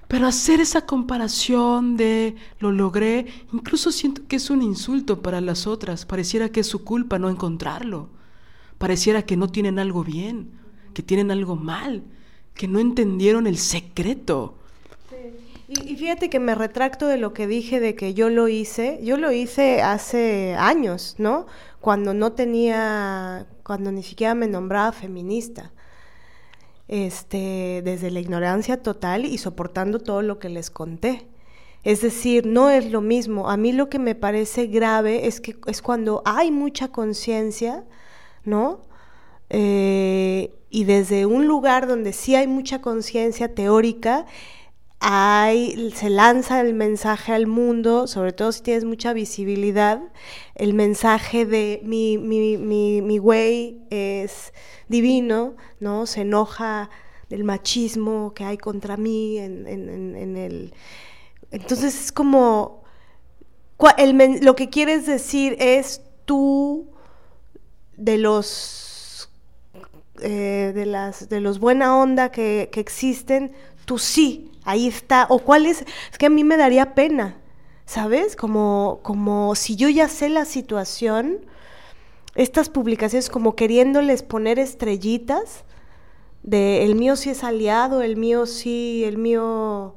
Pero 0.09 0.27
hacer 0.27 0.59
esa 0.59 0.85
comparación 0.85 1.95
de 1.95 2.35
lo 2.59 2.73
logré, 2.73 3.27
incluso 3.53 3.93
siento 3.93 4.23
que 4.27 4.35
es 4.35 4.49
un 4.49 4.61
insulto 4.61 5.21
para 5.21 5.39
las 5.39 5.67
otras. 5.67 6.05
Pareciera 6.05 6.49
que 6.49 6.59
es 6.59 6.67
su 6.67 6.83
culpa 6.83 7.17
no 7.17 7.29
encontrarlo. 7.29 8.09
Pareciera 8.77 9.21
que 9.21 9.37
no 9.37 9.47
tienen 9.47 9.79
algo 9.79 10.03
bien, 10.03 10.51
que 10.93 11.01
tienen 11.01 11.31
algo 11.31 11.55
mal, 11.55 12.03
que 12.53 12.67
no 12.67 12.79
entendieron 12.79 13.47
el 13.47 13.57
secreto. 13.57 14.57
Y, 15.69 15.93
y, 15.93 15.95
fíjate 15.95 16.29
que 16.29 16.41
me 16.41 16.55
retracto 16.55 17.07
de 17.07 17.17
lo 17.17 17.33
que 17.33 17.47
dije 17.47 17.79
de 17.79 17.95
que 17.95 18.13
yo 18.13 18.29
lo 18.29 18.49
hice. 18.49 18.99
Yo 19.01 19.15
lo 19.15 19.31
hice 19.31 19.81
hace 19.81 20.55
años, 20.59 21.15
¿no? 21.19 21.45
Cuando 21.87 22.13
no 22.13 22.33
tenía, 22.33 23.47
cuando 23.63 23.93
ni 23.93 24.03
siquiera 24.03 24.35
me 24.35 24.49
nombraba 24.49 24.91
feminista 24.91 25.71
este, 26.89 27.81
desde 27.81 28.11
la 28.11 28.19
ignorancia 28.19 28.83
total 28.83 29.23
y 29.23 29.37
soportando 29.37 29.99
todo 29.99 30.21
lo 30.21 30.37
que 30.37 30.49
les 30.49 30.69
conté. 30.69 31.29
Es 31.85 32.01
decir, 32.01 32.45
no 32.45 32.69
es 32.69 32.91
lo 32.91 32.99
mismo. 32.99 33.49
A 33.49 33.55
mí 33.55 33.71
lo 33.71 33.87
que 33.87 33.99
me 33.99 34.15
parece 34.15 34.67
grave 34.67 35.27
es 35.27 35.39
que 35.39 35.55
es 35.65 35.81
cuando 35.81 36.23
hay 36.25 36.51
mucha 36.51 36.89
conciencia, 36.89 37.85
¿no? 38.43 38.81
Eh, 39.49 40.51
y 40.69 40.83
desde 40.83 41.25
un 41.25 41.47
lugar 41.47 41.87
donde 41.87 42.11
sí 42.11 42.35
hay 42.35 42.47
mucha 42.47 42.81
conciencia 42.81 43.55
teórica, 43.55 44.25
hay, 44.99 45.91
se 45.91 46.09
lanza 46.09 46.61
el 46.61 46.73
mensaje 46.73 47.31
al 47.31 47.47
mundo, 47.47 48.07
sobre 48.07 48.33
todo 48.33 48.51
si 48.51 48.61
tienes 48.61 48.83
mucha 48.83 49.13
visibilidad, 49.13 50.01
el 50.55 50.73
mensaje 50.73 51.45
de 51.45 51.81
mi, 51.83 52.17
mi, 52.17 52.57
mi, 52.57 53.01
mi 53.01 53.17
güey 53.19 53.81
es 53.89 54.53
divino, 54.87 55.55
¿no? 55.79 56.07
Se 56.07 56.21
enoja 56.21 56.89
del 57.29 57.43
machismo 57.43 58.33
que 58.33 58.43
hay 58.43 58.57
contra 58.57 58.97
mí 58.97 59.37
en, 59.37 59.67
en, 59.67 60.37
el... 60.37 60.73
Entonces 61.51 62.05
es 62.05 62.11
como... 62.11 62.83
El, 63.97 64.39
lo 64.43 64.55
que 64.55 64.69
quieres 64.69 65.05
decir 65.05 65.55
es 65.59 66.01
tú 66.25 66.87
de 67.95 68.17
los... 68.17 69.29
Eh, 70.21 70.71
de 70.73 70.87
las 70.87 71.29
de 71.29 71.41
los 71.41 71.59
buena 71.59 71.95
onda 71.95 72.31
que, 72.31 72.69
que 72.71 72.79
existen, 72.79 73.51
tú 73.85 73.99
sí, 73.99 74.51
ahí 74.67 74.87
está. 74.87 75.25
O 75.29 75.39
cuál 75.39 75.65
es, 75.65 75.83
es 76.11 76.17
que 76.19 76.27
a 76.27 76.29
mí 76.29 76.43
me 76.43 76.57
daría 76.57 76.93
pena, 76.93 77.37
¿sabes? 77.85 78.35
Como, 78.35 78.99
como 79.01 79.55
si 79.55 79.75
yo 79.75 79.89
ya 79.89 80.07
sé 80.09 80.29
la 80.29 80.45
situación, 80.45 81.39
estas 82.35 82.69
publicaciones 82.69 83.29
como 83.29 83.55
queriéndoles 83.55 84.21
poner 84.21 84.59
estrellitas 84.59 85.63
de 86.43 86.85
el 86.85 86.95
mío 86.95 87.15
sí 87.15 87.31
es 87.31 87.43
aliado, 87.43 88.01
el 88.03 88.17
mío 88.17 88.45
sí, 88.45 89.03
el 89.05 89.17
mío... 89.17 89.95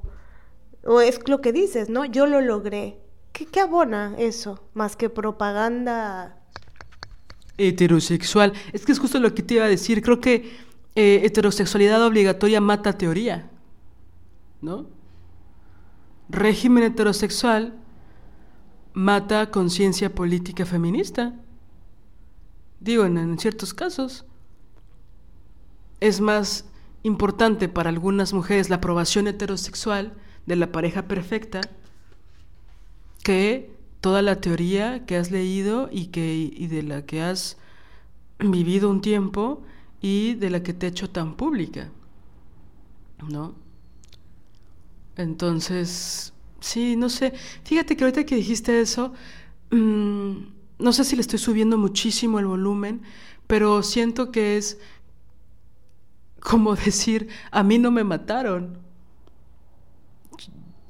O 0.84 1.02
es 1.02 1.20
lo 1.28 1.42
que 1.42 1.52
dices, 1.52 1.90
¿no? 1.90 2.06
Yo 2.06 2.26
lo 2.26 2.40
logré. 2.40 2.96
¿Qué, 3.32 3.60
abona 3.60 4.14
eso? 4.18 4.64
Más 4.72 4.96
que 4.96 5.10
propaganda 5.10 6.36
heterosexual. 7.58 8.54
Es 8.72 8.86
que 8.86 8.92
es 8.92 8.98
justo 8.98 9.20
lo 9.20 9.34
que 9.34 9.42
te 9.42 9.54
iba 9.54 9.66
a 9.66 9.68
decir. 9.68 10.02
Creo 10.02 10.20
que 10.20 10.50
eh, 10.94 11.20
heterosexualidad 11.24 12.02
obligatoria 12.04 12.60
mata 12.60 12.96
teoría. 12.96 13.50
¿No? 14.62 14.86
Régimen 16.28 16.84
heterosexual 16.84 17.74
mata 18.92 19.50
conciencia 19.50 20.14
política 20.14 20.66
feminista. 20.66 21.34
Digo, 22.80 23.04
en, 23.04 23.38
ciertos 23.38 23.74
casos. 23.74 24.24
Es 26.00 26.20
más 26.20 26.66
importante 27.02 27.68
para 27.68 27.90
algunas 27.90 28.32
mujeres 28.32 28.70
la 28.70 28.76
aprobación 28.76 29.26
heterosexual 29.26 30.14
de 30.46 30.56
la 30.56 30.72
pareja 30.72 31.08
perfecta 31.08 31.60
que 33.22 33.74
toda 34.00 34.22
la 34.22 34.40
teoría 34.40 35.04
que 35.04 35.16
has 35.16 35.30
leído 35.30 35.88
y, 35.92 36.06
que, 36.06 36.34
y 36.34 36.66
de 36.68 36.82
la 36.82 37.04
que 37.04 37.22
has 37.22 37.58
vivido 38.38 38.90
un 38.90 39.02
tiempo 39.02 39.62
y 40.00 40.34
de 40.34 40.50
la 40.50 40.62
que 40.62 40.72
te 40.72 40.86
ha 40.86 40.88
hecho 40.88 41.10
tan 41.10 41.36
pública. 41.36 41.90
¿No? 43.28 43.54
Entonces, 45.22 46.32
sí, 46.60 46.96
no 46.96 47.08
sé. 47.08 47.32
Fíjate 47.64 47.96
que 47.96 48.04
ahorita 48.04 48.24
que 48.24 48.36
dijiste 48.36 48.80
eso, 48.80 49.12
mmm, 49.70 50.32
no 50.78 50.92
sé 50.92 51.04
si 51.04 51.16
le 51.16 51.22
estoy 51.22 51.38
subiendo 51.38 51.78
muchísimo 51.78 52.38
el 52.38 52.46
volumen, 52.46 53.02
pero 53.46 53.82
siento 53.82 54.30
que 54.32 54.56
es 54.56 54.78
como 56.40 56.74
decir, 56.86 57.28
a 57.50 57.62
mí 57.62 57.78
no 57.78 57.90
me 57.90 58.04
mataron, 58.04 58.78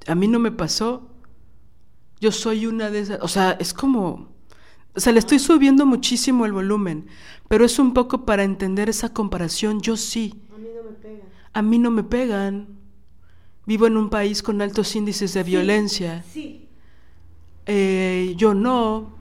a 0.06 0.14
mí 0.14 0.28
no 0.28 0.38
me 0.38 0.52
pasó, 0.52 1.08
yo 2.20 2.32
soy 2.32 2.66
una 2.66 2.90
de 2.90 3.00
esas, 3.00 3.18
o 3.22 3.28
sea, 3.28 3.52
es 3.52 3.74
como, 3.74 4.28
o 4.94 5.00
sea, 5.00 5.12
le 5.12 5.18
estoy 5.18 5.38
subiendo 5.38 5.86
muchísimo 5.86 6.46
el 6.46 6.52
volumen, 6.52 7.06
pero 7.48 7.64
es 7.64 7.78
un 7.78 7.94
poco 7.94 8.24
para 8.24 8.44
entender 8.44 8.88
esa 8.88 9.12
comparación, 9.12 9.80
yo 9.80 9.96
sí. 9.96 10.34
A 10.52 10.58
mí 10.58 10.68
no 10.74 10.82
me 10.82 10.92
pegan. 10.92 11.28
A 11.52 11.62
mí 11.62 11.78
no 11.78 11.90
me 11.90 12.02
pegan. 12.04 12.79
Vivo 13.66 13.86
en 13.86 13.96
un 13.96 14.10
país 14.10 14.42
con 14.42 14.62
altos 14.62 14.94
índices 14.96 15.34
de 15.34 15.42
violencia. 15.42 16.24
Sí. 16.32 16.68
Eh, 17.66 18.34
yo 18.36 18.54
no 18.54 19.20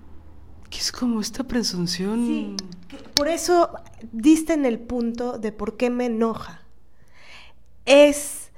que 0.69 0.77
es 0.77 0.91
como 0.91 1.19
esta 1.19 1.43
presunción. 1.43 2.25
Sí, 2.25 2.55
por 3.15 3.27
eso 3.27 3.71
diste 4.11 4.53
en 4.53 4.65
el 4.65 4.79
punto 4.79 5.37
de 5.37 5.51
por 5.51 5.77
qué 5.77 5.89
me 5.89 6.05
enoja. 6.05 6.63
Es. 7.85 8.51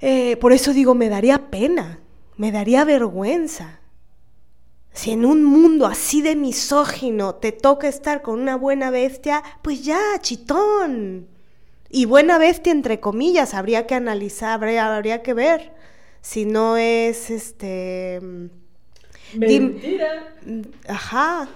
Eh, 0.00 0.36
por 0.36 0.52
eso 0.52 0.72
digo, 0.72 0.94
me 0.94 1.08
daría 1.08 1.50
pena, 1.50 2.00
me 2.36 2.50
daría 2.52 2.84
vergüenza. 2.84 3.80
Si 4.92 5.10
en 5.10 5.24
un 5.24 5.44
mundo 5.44 5.86
así 5.86 6.22
de 6.22 6.36
misógino 6.36 7.36
te 7.36 7.52
toca 7.52 7.88
estar 7.88 8.22
con 8.22 8.40
una 8.40 8.56
buena 8.56 8.90
bestia, 8.90 9.42
pues 9.62 9.84
ya, 9.84 10.00
chitón. 10.20 11.28
Y 11.94 12.06
buena 12.06 12.38
bestia 12.38 12.72
entre 12.72 12.98
comillas, 12.98 13.54
habría 13.54 13.86
que 13.86 13.94
analizar, 13.94 14.54
habría, 14.54 14.96
habría 14.96 15.22
que 15.22 15.32
ver 15.32 15.70
si 16.22 16.44
no 16.44 16.76
es 16.76 17.30
este 17.30 18.20
Mentira. 19.32 20.34
ajá. 20.88 21.48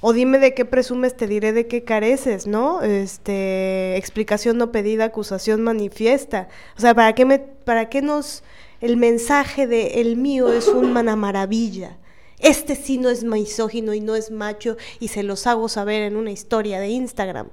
O 0.00 0.12
dime 0.12 0.38
de 0.38 0.54
qué 0.54 0.64
presumes, 0.64 1.16
te 1.16 1.26
diré 1.26 1.52
de 1.52 1.66
qué 1.66 1.82
careces, 1.82 2.46
¿no? 2.46 2.82
Este, 2.82 3.96
explicación 3.96 4.56
no 4.56 4.70
pedida, 4.70 5.06
acusación 5.06 5.62
manifiesta. 5.62 6.46
O 6.76 6.80
sea, 6.80 6.94
¿para 6.94 7.16
qué 7.16 7.24
me, 7.24 7.40
para 7.40 7.88
qué 7.88 8.02
nos 8.02 8.44
el 8.80 8.96
mensaje 8.96 9.66
de 9.66 10.00
el 10.00 10.16
mío 10.16 10.52
es 10.52 10.68
una 10.68 11.16
maravilla? 11.16 11.98
Este 12.38 12.76
sí 12.76 12.98
no 12.98 13.08
es 13.08 13.24
misógino 13.24 13.94
y 13.94 14.00
no 14.00 14.14
es 14.14 14.30
macho 14.30 14.76
y 15.00 15.08
se 15.08 15.24
los 15.24 15.48
hago 15.48 15.68
saber 15.68 16.02
en 16.02 16.14
una 16.14 16.30
historia 16.30 16.78
de 16.78 16.86
Instagram. 16.86 17.48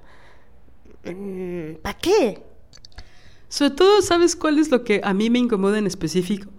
Mm, 1.05 1.75
¿Para 1.81 1.97
qué? 1.97 2.43
Sobre 3.47 3.71
todo, 3.71 4.01
¿sabes 4.01 4.35
cuál 4.35 4.59
es 4.59 4.69
lo 4.69 4.83
que 4.83 5.01
a 5.03 5.13
mí 5.13 5.29
me 5.29 5.39
incomoda 5.39 5.77
en 5.77 5.87
específico? 5.87 6.49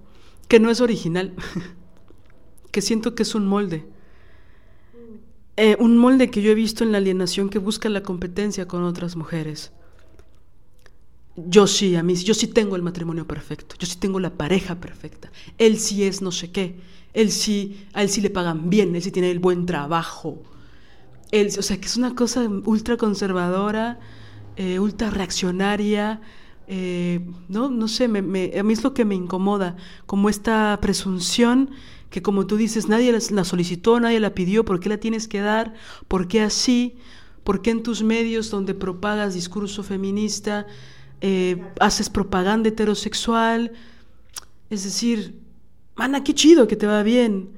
Que 0.48 0.58
no 0.60 0.70
es 0.70 0.80
original. 0.80 1.34
que 2.72 2.82
siento 2.82 3.14
que 3.14 3.22
es 3.22 3.34
un 3.34 3.46
molde. 3.46 3.86
Eh, 5.56 5.76
un 5.78 5.98
molde 5.98 6.30
que 6.30 6.42
yo 6.42 6.50
he 6.50 6.54
visto 6.54 6.84
en 6.84 6.92
la 6.92 6.98
alienación 6.98 7.50
que 7.50 7.58
busca 7.58 7.88
la 7.88 8.02
competencia 8.02 8.66
con 8.66 8.82
otras 8.82 9.14
mujeres. 9.16 9.72
Yo 11.36 11.66
sí, 11.66 11.96
a 11.96 12.02
mí, 12.02 12.14
yo 12.16 12.34
sí 12.34 12.48
tengo 12.48 12.76
el 12.76 12.82
matrimonio 12.82 13.26
perfecto, 13.26 13.76
yo 13.78 13.86
sí 13.86 13.96
tengo 13.98 14.20
la 14.20 14.30
pareja 14.30 14.76
perfecta. 14.76 15.30
Él 15.58 15.78
sí 15.78 16.04
es 16.04 16.22
no 16.22 16.32
sé 16.32 16.50
qué, 16.50 16.80
él 17.14 17.30
sí, 17.30 17.86
a 17.92 18.02
él 18.02 18.08
sí 18.08 18.20
le 18.20 18.30
pagan 18.30 18.68
bien, 18.68 18.94
él 18.96 19.02
sí 19.02 19.10
tiene 19.10 19.30
el 19.30 19.38
buen 19.38 19.66
trabajo. 19.66 20.42
Él, 21.30 21.48
o 21.58 21.62
sea, 21.62 21.78
que 21.80 21.86
es 21.86 21.96
una 21.96 22.14
cosa 22.14 22.48
ultra 22.64 22.96
conservadora, 22.96 24.00
eh, 24.56 24.78
ultra 24.78 25.10
reaccionaria, 25.10 26.20
eh, 26.66 27.20
no, 27.48 27.68
no 27.68 27.88
sé, 27.88 28.08
me, 28.08 28.52
a 28.58 28.62
mí 28.62 28.72
es 28.72 28.84
lo 28.84 28.94
que 28.94 29.04
me 29.04 29.14
incomoda, 29.14 29.76
como 30.06 30.28
esta 30.28 30.78
presunción 30.80 31.70
que 32.10 32.22
como 32.22 32.46
tú 32.46 32.56
dices, 32.56 32.88
nadie 32.88 33.12
la 33.12 33.44
solicitó, 33.44 34.00
nadie 34.00 34.20
la 34.20 34.34
pidió, 34.34 34.64
¿por 34.64 34.80
qué 34.80 34.88
la 34.88 34.98
tienes 34.98 35.28
que 35.28 35.40
dar? 35.40 35.74
¿Por 36.08 36.26
qué 36.26 36.42
así? 36.42 36.96
¿Por 37.44 37.62
qué 37.62 37.70
en 37.70 37.82
tus 37.82 38.02
medios 38.02 38.50
donde 38.50 38.74
propagas 38.74 39.32
discurso 39.32 39.82
feminista 39.84 40.66
eh, 41.20 41.62
haces 41.78 42.10
propaganda 42.10 42.68
heterosexual? 42.68 43.72
Es 44.70 44.82
decir, 44.82 45.40
mana, 45.94 46.24
qué 46.24 46.34
chido 46.34 46.66
que 46.66 46.76
te 46.76 46.86
va 46.86 47.04
bien. 47.04 47.50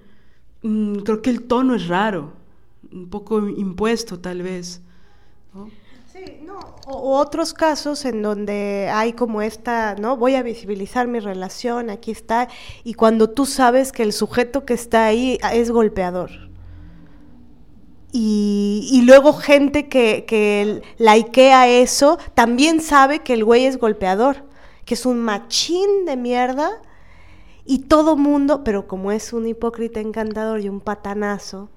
Mm, 0.63 0.97
creo 0.99 1.23
que 1.23 1.31
el 1.31 1.43
tono 1.45 1.75
es 1.75 1.89
raro, 1.89 2.35
un 2.93 3.09
poco 3.09 3.49
impuesto 3.49 4.21
tal 4.21 4.43
vez. 4.43 4.82
No. 6.43 6.59
O, 6.87 7.19
otros 7.19 7.55
casos 7.55 8.05
en 8.05 8.23
donde 8.23 8.91
hay 8.93 9.13
como 9.13 9.43
esta, 9.43 9.95
¿no? 9.95 10.17
Voy 10.17 10.35
a 10.35 10.43
visibilizar 10.43 11.07
mi 11.09 11.21
relación, 11.21 11.91
aquí 11.91 12.11
está, 12.11 12.49
y 12.85 12.95
cuando 12.95 13.31
tú 13.31 13.47
sabes 13.47 13.93
que 13.93 14.03
el 14.03 14.13
sujeto 14.13 14.65
que 14.65 14.75
está 14.75 15.07
ahí 15.07 15.39
es 15.53 15.71
golpeador. 15.71 16.31
Y, 18.15 19.03
luego 19.07 19.33
gente 19.33 19.89
que, 19.89 20.27
que 20.27 20.83
laikea 20.99 21.67
eso 21.69 22.19
también 22.35 22.83
sabe 22.83 23.21
que 23.21 23.33
el 23.33 23.43
güey 23.43 23.65
es 23.65 23.79
golpeador, 23.79 24.45
que 24.85 24.95
es 24.95 25.07
un 25.07 25.21
machín 25.21 26.05
de 26.05 26.17
mierda. 26.17 26.71
Y 27.65 27.81
todo 27.81 28.17
mundo, 28.17 28.65
pero 28.65 28.87
como 28.87 29.13
es 29.13 29.33
un 29.33 29.47
hipócrita 29.47 30.01
encantador 30.01 30.61
y 30.61 30.69
un 30.69 30.81
patanazo, 30.81 31.71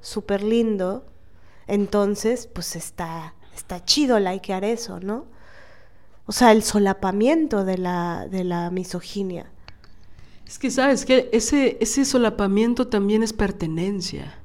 súper 0.00 0.42
lindo, 0.42 1.04
entonces 1.66 2.46
pues 2.46 2.76
está, 2.76 3.34
está 3.56 3.84
chido 3.84 4.18
likear 4.18 4.64
eso, 4.64 5.00
¿no? 5.00 5.26
O 6.26 6.32
sea, 6.32 6.52
el 6.52 6.62
solapamiento 6.62 7.64
de 7.64 7.78
la, 7.78 8.26
de 8.28 8.44
la 8.44 8.70
misoginia. 8.70 9.50
Es 10.46 10.58
que, 10.58 10.70
¿sabes 10.70 11.04
que 11.04 11.28
Ese, 11.32 11.78
ese 11.80 12.04
solapamiento 12.04 12.88
también 12.88 13.22
es 13.22 13.32
pertenencia. 13.32 14.38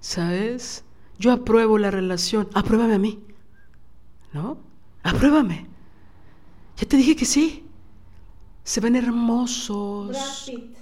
¿Sabes? 0.00 0.84
Yo 1.18 1.32
apruebo 1.32 1.78
la 1.78 1.90
relación, 1.90 2.48
apruébame 2.54 2.94
a 2.94 2.98
mí. 2.98 3.20
¿No? 4.32 4.58
Apruébame. 5.02 5.66
Ya 6.76 6.86
te 6.86 6.96
dije 6.96 7.16
que 7.16 7.24
sí. 7.24 7.64
Se 8.62 8.80
ven 8.80 8.96
hermosos. 8.96 10.08
Brad 10.08 10.46
Pitt. 10.46 10.76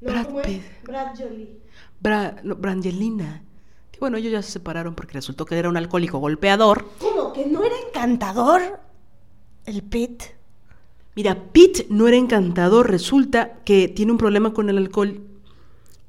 Brad 0.00 0.42
Pitt. 0.42 0.62
Brad 0.84 1.16
Jolie. 1.16 1.60
Brangelina. 2.00 3.42
Bueno, 4.02 4.16
ellos 4.16 4.32
ya 4.32 4.42
se 4.42 4.50
separaron 4.50 4.96
porque 4.96 5.12
resultó 5.12 5.46
que 5.46 5.56
era 5.56 5.68
un 5.68 5.76
alcohólico 5.76 6.18
golpeador. 6.18 6.88
¿Cómo? 6.98 7.32
¿Que 7.32 7.46
no 7.46 7.62
era 7.62 7.76
encantador 7.86 8.80
el 9.64 9.84
Pitt? 9.84 10.24
Mira, 11.14 11.52
Pitt 11.52 11.86
no 11.88 12.08
era 12.08 12.16
encantador. 12.16 12.90
Resulta 12.90 13.60
que 13.64 13.86
tiene 13.86 14.10
un 14.10 14.18
problema 14.18 14.52
con 14.52 14.68
el 14.68 14.78
alcohol 14.78 15.20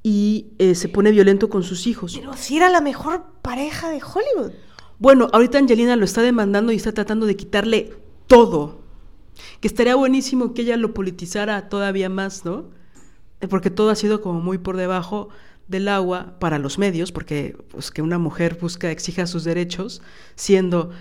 y 0.02 0.48
eh, 0.58 0.74
se 0.74 0.90
pone 0.90 1.12
violento 1.12 1.52
con 1.52 1.62
sus 1.62 1.86
hijos. 1.86 2.18
Pero 2.20 2.34
si 2.34 2.58
era 2.58 2.72
la 2.72 2.82
mejor 2.82 3.26
pareja 3.44 3.92
de 3.92 4.02
Hollywood. 4.02 4.54
Bueno, 4.98 5.28
ahorita 5.32 5.60
Angelina 5.60 5.96
lo 5.96 6.06
está 6.06 6.24
demandando 6.24 6.72
y 6.72 6.78
está 6.78 6.94
tratando 6.94 7.28
de 7.28 7.36
quitarle 7.36 7.94
todo. 8.26 8.82
Que 9.60 9.68
estaría 9.68 9.94
buenísimo 9.94 10.56
que 10.56 10.64
ella 10.64 10.78
lo 10.78 10.96
politizara 10.96 11.70
todavía 11.70 12.10
más, 12.10 12.44
¿no? 12.44 12.72
Eh, 13.40 13.48
porque 13.48 13.70
todo 13.70 13.92
ha 13.92 13.96
sido 13.96 14.20
como 14.22 14.42
muy 14.42 14.58
por 14.58 14.78
debajo 14.78 15.30
del 15.68 15.88
agua 15.88 16.36
para 16.40 16.60
los 16.60 16.78
medios, 16.78 17.12
porque 17.12 17.56
pues, 17.70 17.92
que 17.92 18.02
una 18.02 18.20
mujer 18.20 18.58
busca, 18.60 18.92
exija 18.92 19.28
sus 19.28 19.44
derechos, 19.44 20.02
siendo 20.36 20.92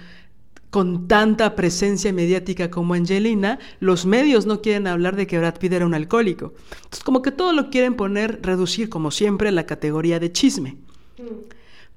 con 0.72 1.06
tanta 1.06 1.54
presencia 1.54 2.14
mediática 2.14 2.70
como 2.70 2.94
Angelina, 2.94 3.58
los 3.78 4.06
medios 4.06 4.46
no 4.46 4.62
quieren 4.62 4.86
hablar 4.86 5.16
de 5.16 5.26
que 5.26 5.38
Brad 5.38 5.58
Pitt 5.58 5.74
era 5.74 5.84
un 5.84 5.92
alcohólico. 5.92 6.54
Entonces, 6.76 7.04
como 7.04 7.20
que 7.20 7.30
todo 7.30 7.52
lo 7.52 7.68
quieren 7.68 7.94
poner, 7.94 8.40
reducir, 8.42 8.88
como 8.88 9.10
siempre, 9.10 9.50
a 9.50 9.52
la 9.52 9.66
categoría 9.66 10.18
de 10.18 10.32
chisme. 10.32 10.78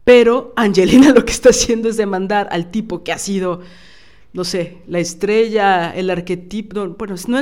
Pero 0.04 0.52
Angelina 0.58 1.12
lo 1.16 1.24
que 1.24 1.32
está 1.32 1.50
haciendo 1.52 1.88
es 1.88 1.96
demandar 1.96 2.50
al 2.52 2.70
tipo 2.70 3.02
que 3.02 3.14
ha 3.14 3.18
sido, 3.18 3.62
no 4.34 4.44
sé, 4.44 4.80
la 4.88 5.00
estrella, 5.00 5.92
el 5.96 6.10
arquetipo, 6.10 6.88
bueno, 6.98 7.16
no, 7.28 7.40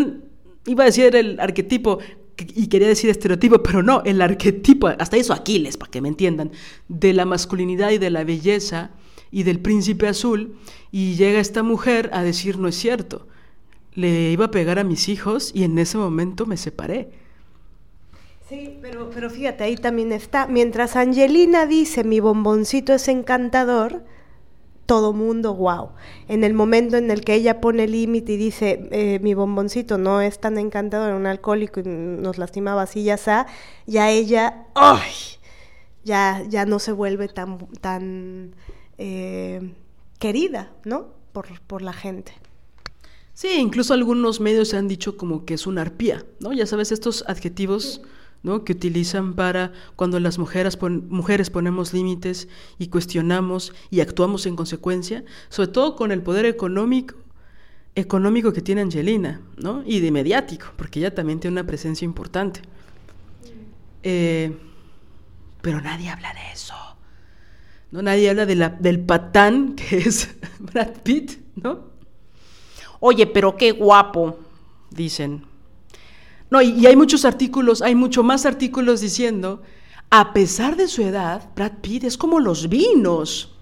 iba 0.68 0.84
a 0.84 0.86
decir 0.86 1.16
el 1.16 1.40
arquetipo 1.40 1.98
y 2.38 2.68
quería 2.68 2.88
decir 2.88 3.10
estereotipo, 3.10 3.62
pero 3.62 3.84
no, 3.84 4.02
el 4.06 4.22
arquetipo, 4.22 4.88
hasta 4.88 5.18
eso 5.18 5.34
Aquiles, 5.34 5.78
para 5.78 5.92
que 5.92 6.02
me 6.02 6.10
entiendan, 6.10 6.52
de 6.88 7.14
la 7.14 7.26
masculinidad 7.26 7.92
y 7.92 7.98
de 7.98 8.10
la 8.10 8.24
belleza 8.24 8.92
y 9.32 9.44
del 9.44 9.60
príncipe 9.60 10.08
azul, 10.08 10.56
y 10.92 11.16
llega 11.16 11.40
esta 11.40 11.64
mujer 11.64 12.10
a 12.14 12.24
decir 12.24 12.58
no 12.58 12.68
es 12.68 12.76
cierto, 12.76 13.28
le 13.94 14.32
iba 14.32 14.46
a 14.46 14.52
pegar 14.52 14.80
a 14.80 14.84
mis 14.84 15.10
hijos 15.10 15.52
y 15.54 15.64
en 15.64 15.78
ese 15.78 15.98
momento 15.98 16.46
me 16.46 16.58
separé. 16.58 17.12
Sí, 18.50 18.78
pero, 18.82 19.10
pero 19.10 19.30
fíjate, 19.30 19.64
ahí 19.64 19.78
también 19.78 20.12
está, 20.12 20.48
mientras 20.48 20.96
Angelina 20.96 21.66
dice 21.66 22.04
mi 22.04 22.20
bomboncito 22.20 22.94
es 22.94 23.08
encantador, 23.08 24.04
todo 24.86 25.14
mundo, 25.14 25.54
wow. 25.56 25.92
En 26.28 26.44
el 26.44 26.54
momento 26.54 26.98
en 26.98 27.10
el 27.12 27.22
que 27.22 27.36
ella 27.36 27.62
pone 27.62 27.88
límite 27.88 28.34
y 28.34 28.38
dice, 28.38 28.88
eh, 28.92 29.20
mi 29.22 29.34
bomboncito 29.34 29.98
no 29.98 30.22
es 30.22 30.40
tan 30.40 30.58
encantador, 30.58 31.14
un 31.14 31.26
alcohólico 31.26 31.80
y 31.80 31.84
nos 31.84 32.38
lastimaba 32.38 32.84
así, 32.84 33.04
ya 33.04 33.16
está, 33.16 33.48
ya 33.86 34.10
ella, 34.10 34.68
¡ay! 34.76 35.12
Ya, 36.04 36.44
ya 36.50 36.66
no 36.66 36.80
se 36.80 36.92
vuelve 36.92 37.30
tan, 37.30 37.60
tan 37.80 38.56
eh, 38.98 39.74
querida, 40.20 40.72
¿no? 40.84 41.08
Por, 41.32 41.62
por 41.62 41.82
la 41.82 41.94
gente. 41.94 42.34
Sí, 43.34 43.54
incluso 43.58 43.94
algunos 43.94 44.40
medios 44.40 44.70
se 44.70 44.78
han 44.78 44.88
dicho 44.88 45.18
como 45.18 45.46
que 45.46 45.56
es 45.56 45.66
una 45.66 45.82
arpía, 45.82 46.26
¿no? 46.40 46.54
Ya 46.54 46.68
sabes, 46.68 46.92
estos 46.92 47.24
adjetivos 47.28 48.02
¿no? 48.44 48.64
que 48.64 48.74
utilizan 48.74 49.34
para 49.34 49.72
cuando 49.96 50.20
las 50.20 50.38
mujeres, 50.38 50.78
mujeres 50.82 51.50
ponemos 51.50 51.94
límites 51.94 52.48
y 52.78 52.88
cuestionamos 52.88 53.74
y 53.90 54.02
actuamos 54.02 54.46
en 54.46 54.56
consecuencia, 54.56 55.24
sobre 55.50 55.70
todo 55.70 55.96
con 55.96 56.12
el 56.12 56.22
poder 56.22 56.46
económico 56.46 57.16
económico 57.96 58.54
que 58.54 58.62
tiene 58.62 58.82
Angelina, 58.82 59.42
¿no? 59.58 59.84
Y 59.86 60.00
de 60.00 60.12
mediático, 60.12 60.68
porque 60.76 61.00
ella 61.00 61.14
también 61.14 61.40
tiene 61.40 61.54
una 61.54 61.68
presencia 61.68 62.06
importante. 62.06 62.62
Eh, 64.02 64.52
pero 65.62 65.80
nadie 65.80 66.10
habla 66.10 66.34
de 66.34 66.52
eso. 66.52 66.74
¿no? 67.92 68.02
Nadie 68.02 68.30
habla 68.30 68.46
de 68.46 68.56
la, 68.56 68.70
del 68.70 69.00
patán 69.00 69.76
que 69.76 69.98
es 69.98 70.36
Brad 70.60 71.02
Pitt, 71.04 71.40
¿no? 71.56 71.92
Oye, 73.00 73.28
pero 73.28 73.56
qué 73.58 73.72
guapo, 73.72 74.40
dicen. 74.90 75.46
No, 76.54 76.62
y, 76.62 76.86
hay 76.86 76.96
muchos 76.96 77.26
artículos, 77.26 77.82
hay 77.82 77.96
mucho 77.96 78.22
más 78.22 78.46
artículos 78.46 79.02
diciendo, 79.02 79.64
a 80.12 80.34
pesar 80.34 80.76
de 80.76 80.88
su 80.88 81.02
edad, 81.02 81.50
Brad 81.56 81.80
Pitt 81.82 82.04
es 82.04 82.16
como 82.16 82.40
los 82.40 82.70
vinos. 82.70 83.56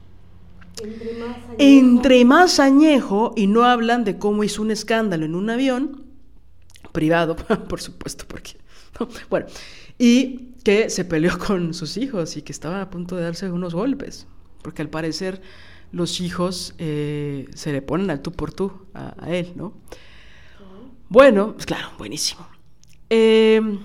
Entre 0.84 1.14
más, 1.18 1.38
añejo. 1.38 1.56
Entre 1.58 2.26
más 2.26 2.60
añejo, 2.60 3.34
y 3.38 3.48
no 3.48 3.64
hablan 3.64 4.04
de 4.04 4.18
cómo 4.18 4.44
hizo 4.44 4.62
un 4.62 4.72
escándalo 4.72 5.24
en 5.24 5.36
un 5.36 5.50
avión, 5.50 6.04
privado, 6.92 7.38
por 7.70 7.80
supuesto, 7.80 8.26
porque... 8.28 8.58
Bueno, 9.30 9.46
y 9.98 10.50
que 10.66 10.90
se 10.90 11.06
peleó 11.06 11.40
con 11.40 11.74
sus 11.74 11.96
hijos 11.96 12.36
y 12.36 12.42
que 12.42 12.52
estaba 12.52 12.82
a 12.82 12.90
punto 12.90 13.16
de 13.16 13.24
darse 13.24 13.50
unos 13.50 13.74
golpes, 13.74 14.28
porque 14.64 14.82
al 14.82 14.90
parecer 14.90 15.42
los 15.94 16.20
hijos 16.20 16.76
eh, 16.78 17.48
se 17.56 17.72
le 17.72 17.82
ponen 17.82 18.10
al 18.10 18.22
tú 18.22 18.34
por 18.34 18.52
tú 18.52 18.86
a, 18.94 19.30
él, 19.30 19.54
¿no? 19.56 19.76
Bueno, 21.08 21.54
pues 21.54 21.66
claro, 21.66 21.88
buenísimo. 21.98 22.51
Em, 23.14 23.80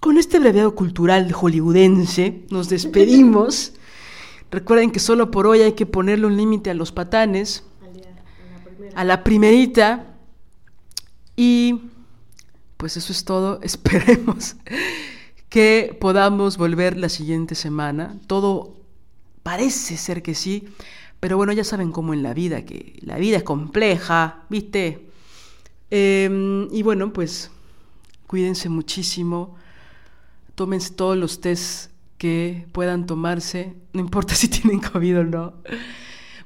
con 0.00 0.16
este 0.16 0.38
breviado 0.38 0.74
cultural 0.74 1.30
hollywoodense 1.30 2.46
nos 2.48 2.70
despedimos. 2.70 3.74
Recuerden 4.50 4.92
que 4.92 4.98
solo 4.98 5.30
por 5.30 5.46
hoy 5.46 5.60
hay 5.60 5.74
que 5.74 5.84
ponerle 5.84 6.24
un 6.24 6.38
límite 6.38 6.70
a 6.70 6.74
los 6.74 6.90
patanes, 6.90 7.64
a 8.94 9.04
la 9.04 9.24
primerita. 9.24 10.16
Y 11.36 11.82
pues 12.78 12.96
eso 12.96 13.12
es 13.12 13.26
todo. 13.26 13.60
Esperemos 13.62 14.56
que 15.50 15.94
podamos 16.00 16.56
volver 16.56 16.96
la 16.96 17.10
siguiente 17.10 17.54
semana. 17.54 18.16
Todo 18.26 18.74
parece 19.42 19.98
ser 19.98 20.22
que 20.22 20.34
sí, 20.34 20.66
pero 21.20 21.36
bueno, 21.36 21.52
ya 21.52 21.62
saben 21.62 21.92
cómo 21.92 22.14
en 22.14 22.22
la 22.22 22.32
vida, 22.32 22.64
que 22.64 22.98
la 23.02 23.18
vida 23.18 23.36
es 23.36 23.42
compleja, 23.42 24.44
¿viste? 24.48 25.10
Em, 25.90 26.68
y 26.72 26.82
bueno, 26.82 27.12
pues 27.12 27.50
cuídense 28.30 28.68
muchísimo, 28.68 29.56
tómense 30.54 30.94
todos 30.94 31.16
los 31.16 31.40
test 31.40 31.90
que 32.16 32.68
puedan 32.70 33.04
tomarse, 33.04 33.74
no 33.92 33.98
importa 33.98 34.34
si 34.36 34.46
tienen 34.46 34.78
COVID 34.78 35.18
o 35.18 35.24
no. 35.24 35.54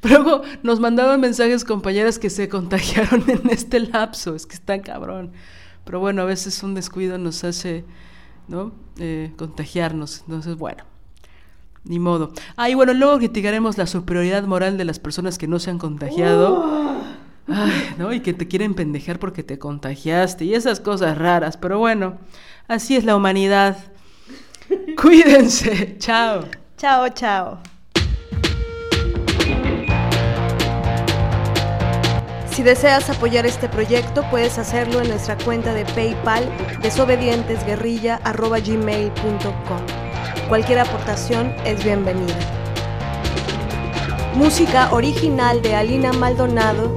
Luego 0.03 0.41
nos 0.63 0.81
mandaban 0.81 1.21
mensajes 1.21 1.63
compañeras 1.63 2.19
que 2.19 2.31
se 2.31 2.49
contagiaron 2.49 3.23
en 3.29 3.51
este 3.51 3.81
lapso, 3.81 4.35
es 4.35 4.47
que 4.47 4.55
está 4.55 4.81
cabrón. 4.81 5.33
Pero 5.85 6.01
bueno, 6.01 6.23
a 6.23 6.25
veces 6.25 6.63
un 6.63 6.75
descuido 6.75 7.19
nos 7.19 7.45
hace 7.45 7.85
¿no? 8.49 8.73
Eh, 8.97 9.35
contagiarnos. 9.37 10.23
Entonces, 10.23 10.57
bueno, 10.57 10.85
ni 11.85 11.99
modo. 11.99 12.33
Ah, 12.57 12.71
y 12.71 12.75
bueno, 12.75 12.95
luego 12.95 13.19
criticaremos 13.19 13.77
la 13.77 13.87
superioridad 13.87 14.45
moral 14.45 14.79
de 14.79 14.87
las 14.87 14.99
personas 14.99 15.37
que 15.37 15.49
no 15.49 15.59
se 15.59 15.69
han 15.69 15.79
contagiado. 15.79 16.65
Ay, 17.47 17.95
¿no? 17.99 18.13
Y 18.13 18.21
que 18.21 18.33
te 18.33 18.49
quieren 18.49 18.75
pendejar 18.75 19.19
porque 19.19 19.43
te 19.43 19.59
contagiaste 19.59 20.45
y 20.45 20.55
esas 20.55 20.81
cosas 20.81 21.19
raras. 21.19 21.57
Pero 21.57 21.79
bueno, 21.79 22.19
así 22.69 22.95
es 22.97 23.05
la 23.05 23.17
humanidad. 23.17 23.79
Cuídense. 25.01 25.97
Chao. 25.99 26.45
Chao, 26.77 27.09
chao. 27.11 27.61
Si 32.51 32.63
deseas 32.63 33.09
apoyar 33.11 33.47
este 33.47 33.69
proyecto, 33.69 34.25
puedes 34.31 34.59
hacerlo 34.59 35.01
en 35.01 35.09
nuestra 35.09 35.37
cuenta 35.39 35.75
de 35.75 35.85
PayPal 35.87 36.49
desobedientesguerrilla.gmail.com. 36.83 39.81
Cualquier 40.49 40.79
aportación 40.79 41.53
es 41.65 41.83
bienvenida. 41.83 42.37
Música 44.37 44.93
original 44.93 45.61
de 45.63 45.75
Alina 45.75 46.13
Maldonado 46.13 46.95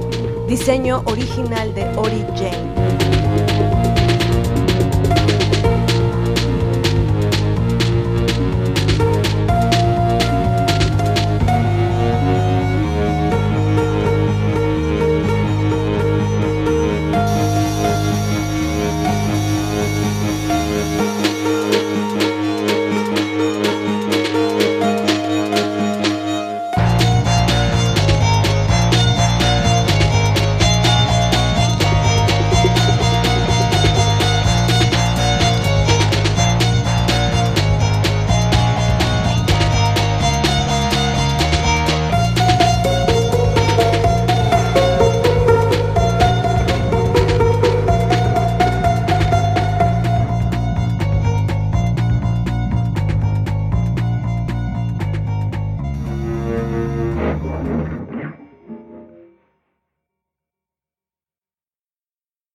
diseño 0.48 1.02
original 1.04 1.74
de 1.74 1.84
Ori 1.98 2.24
Jane. 2.34 2.77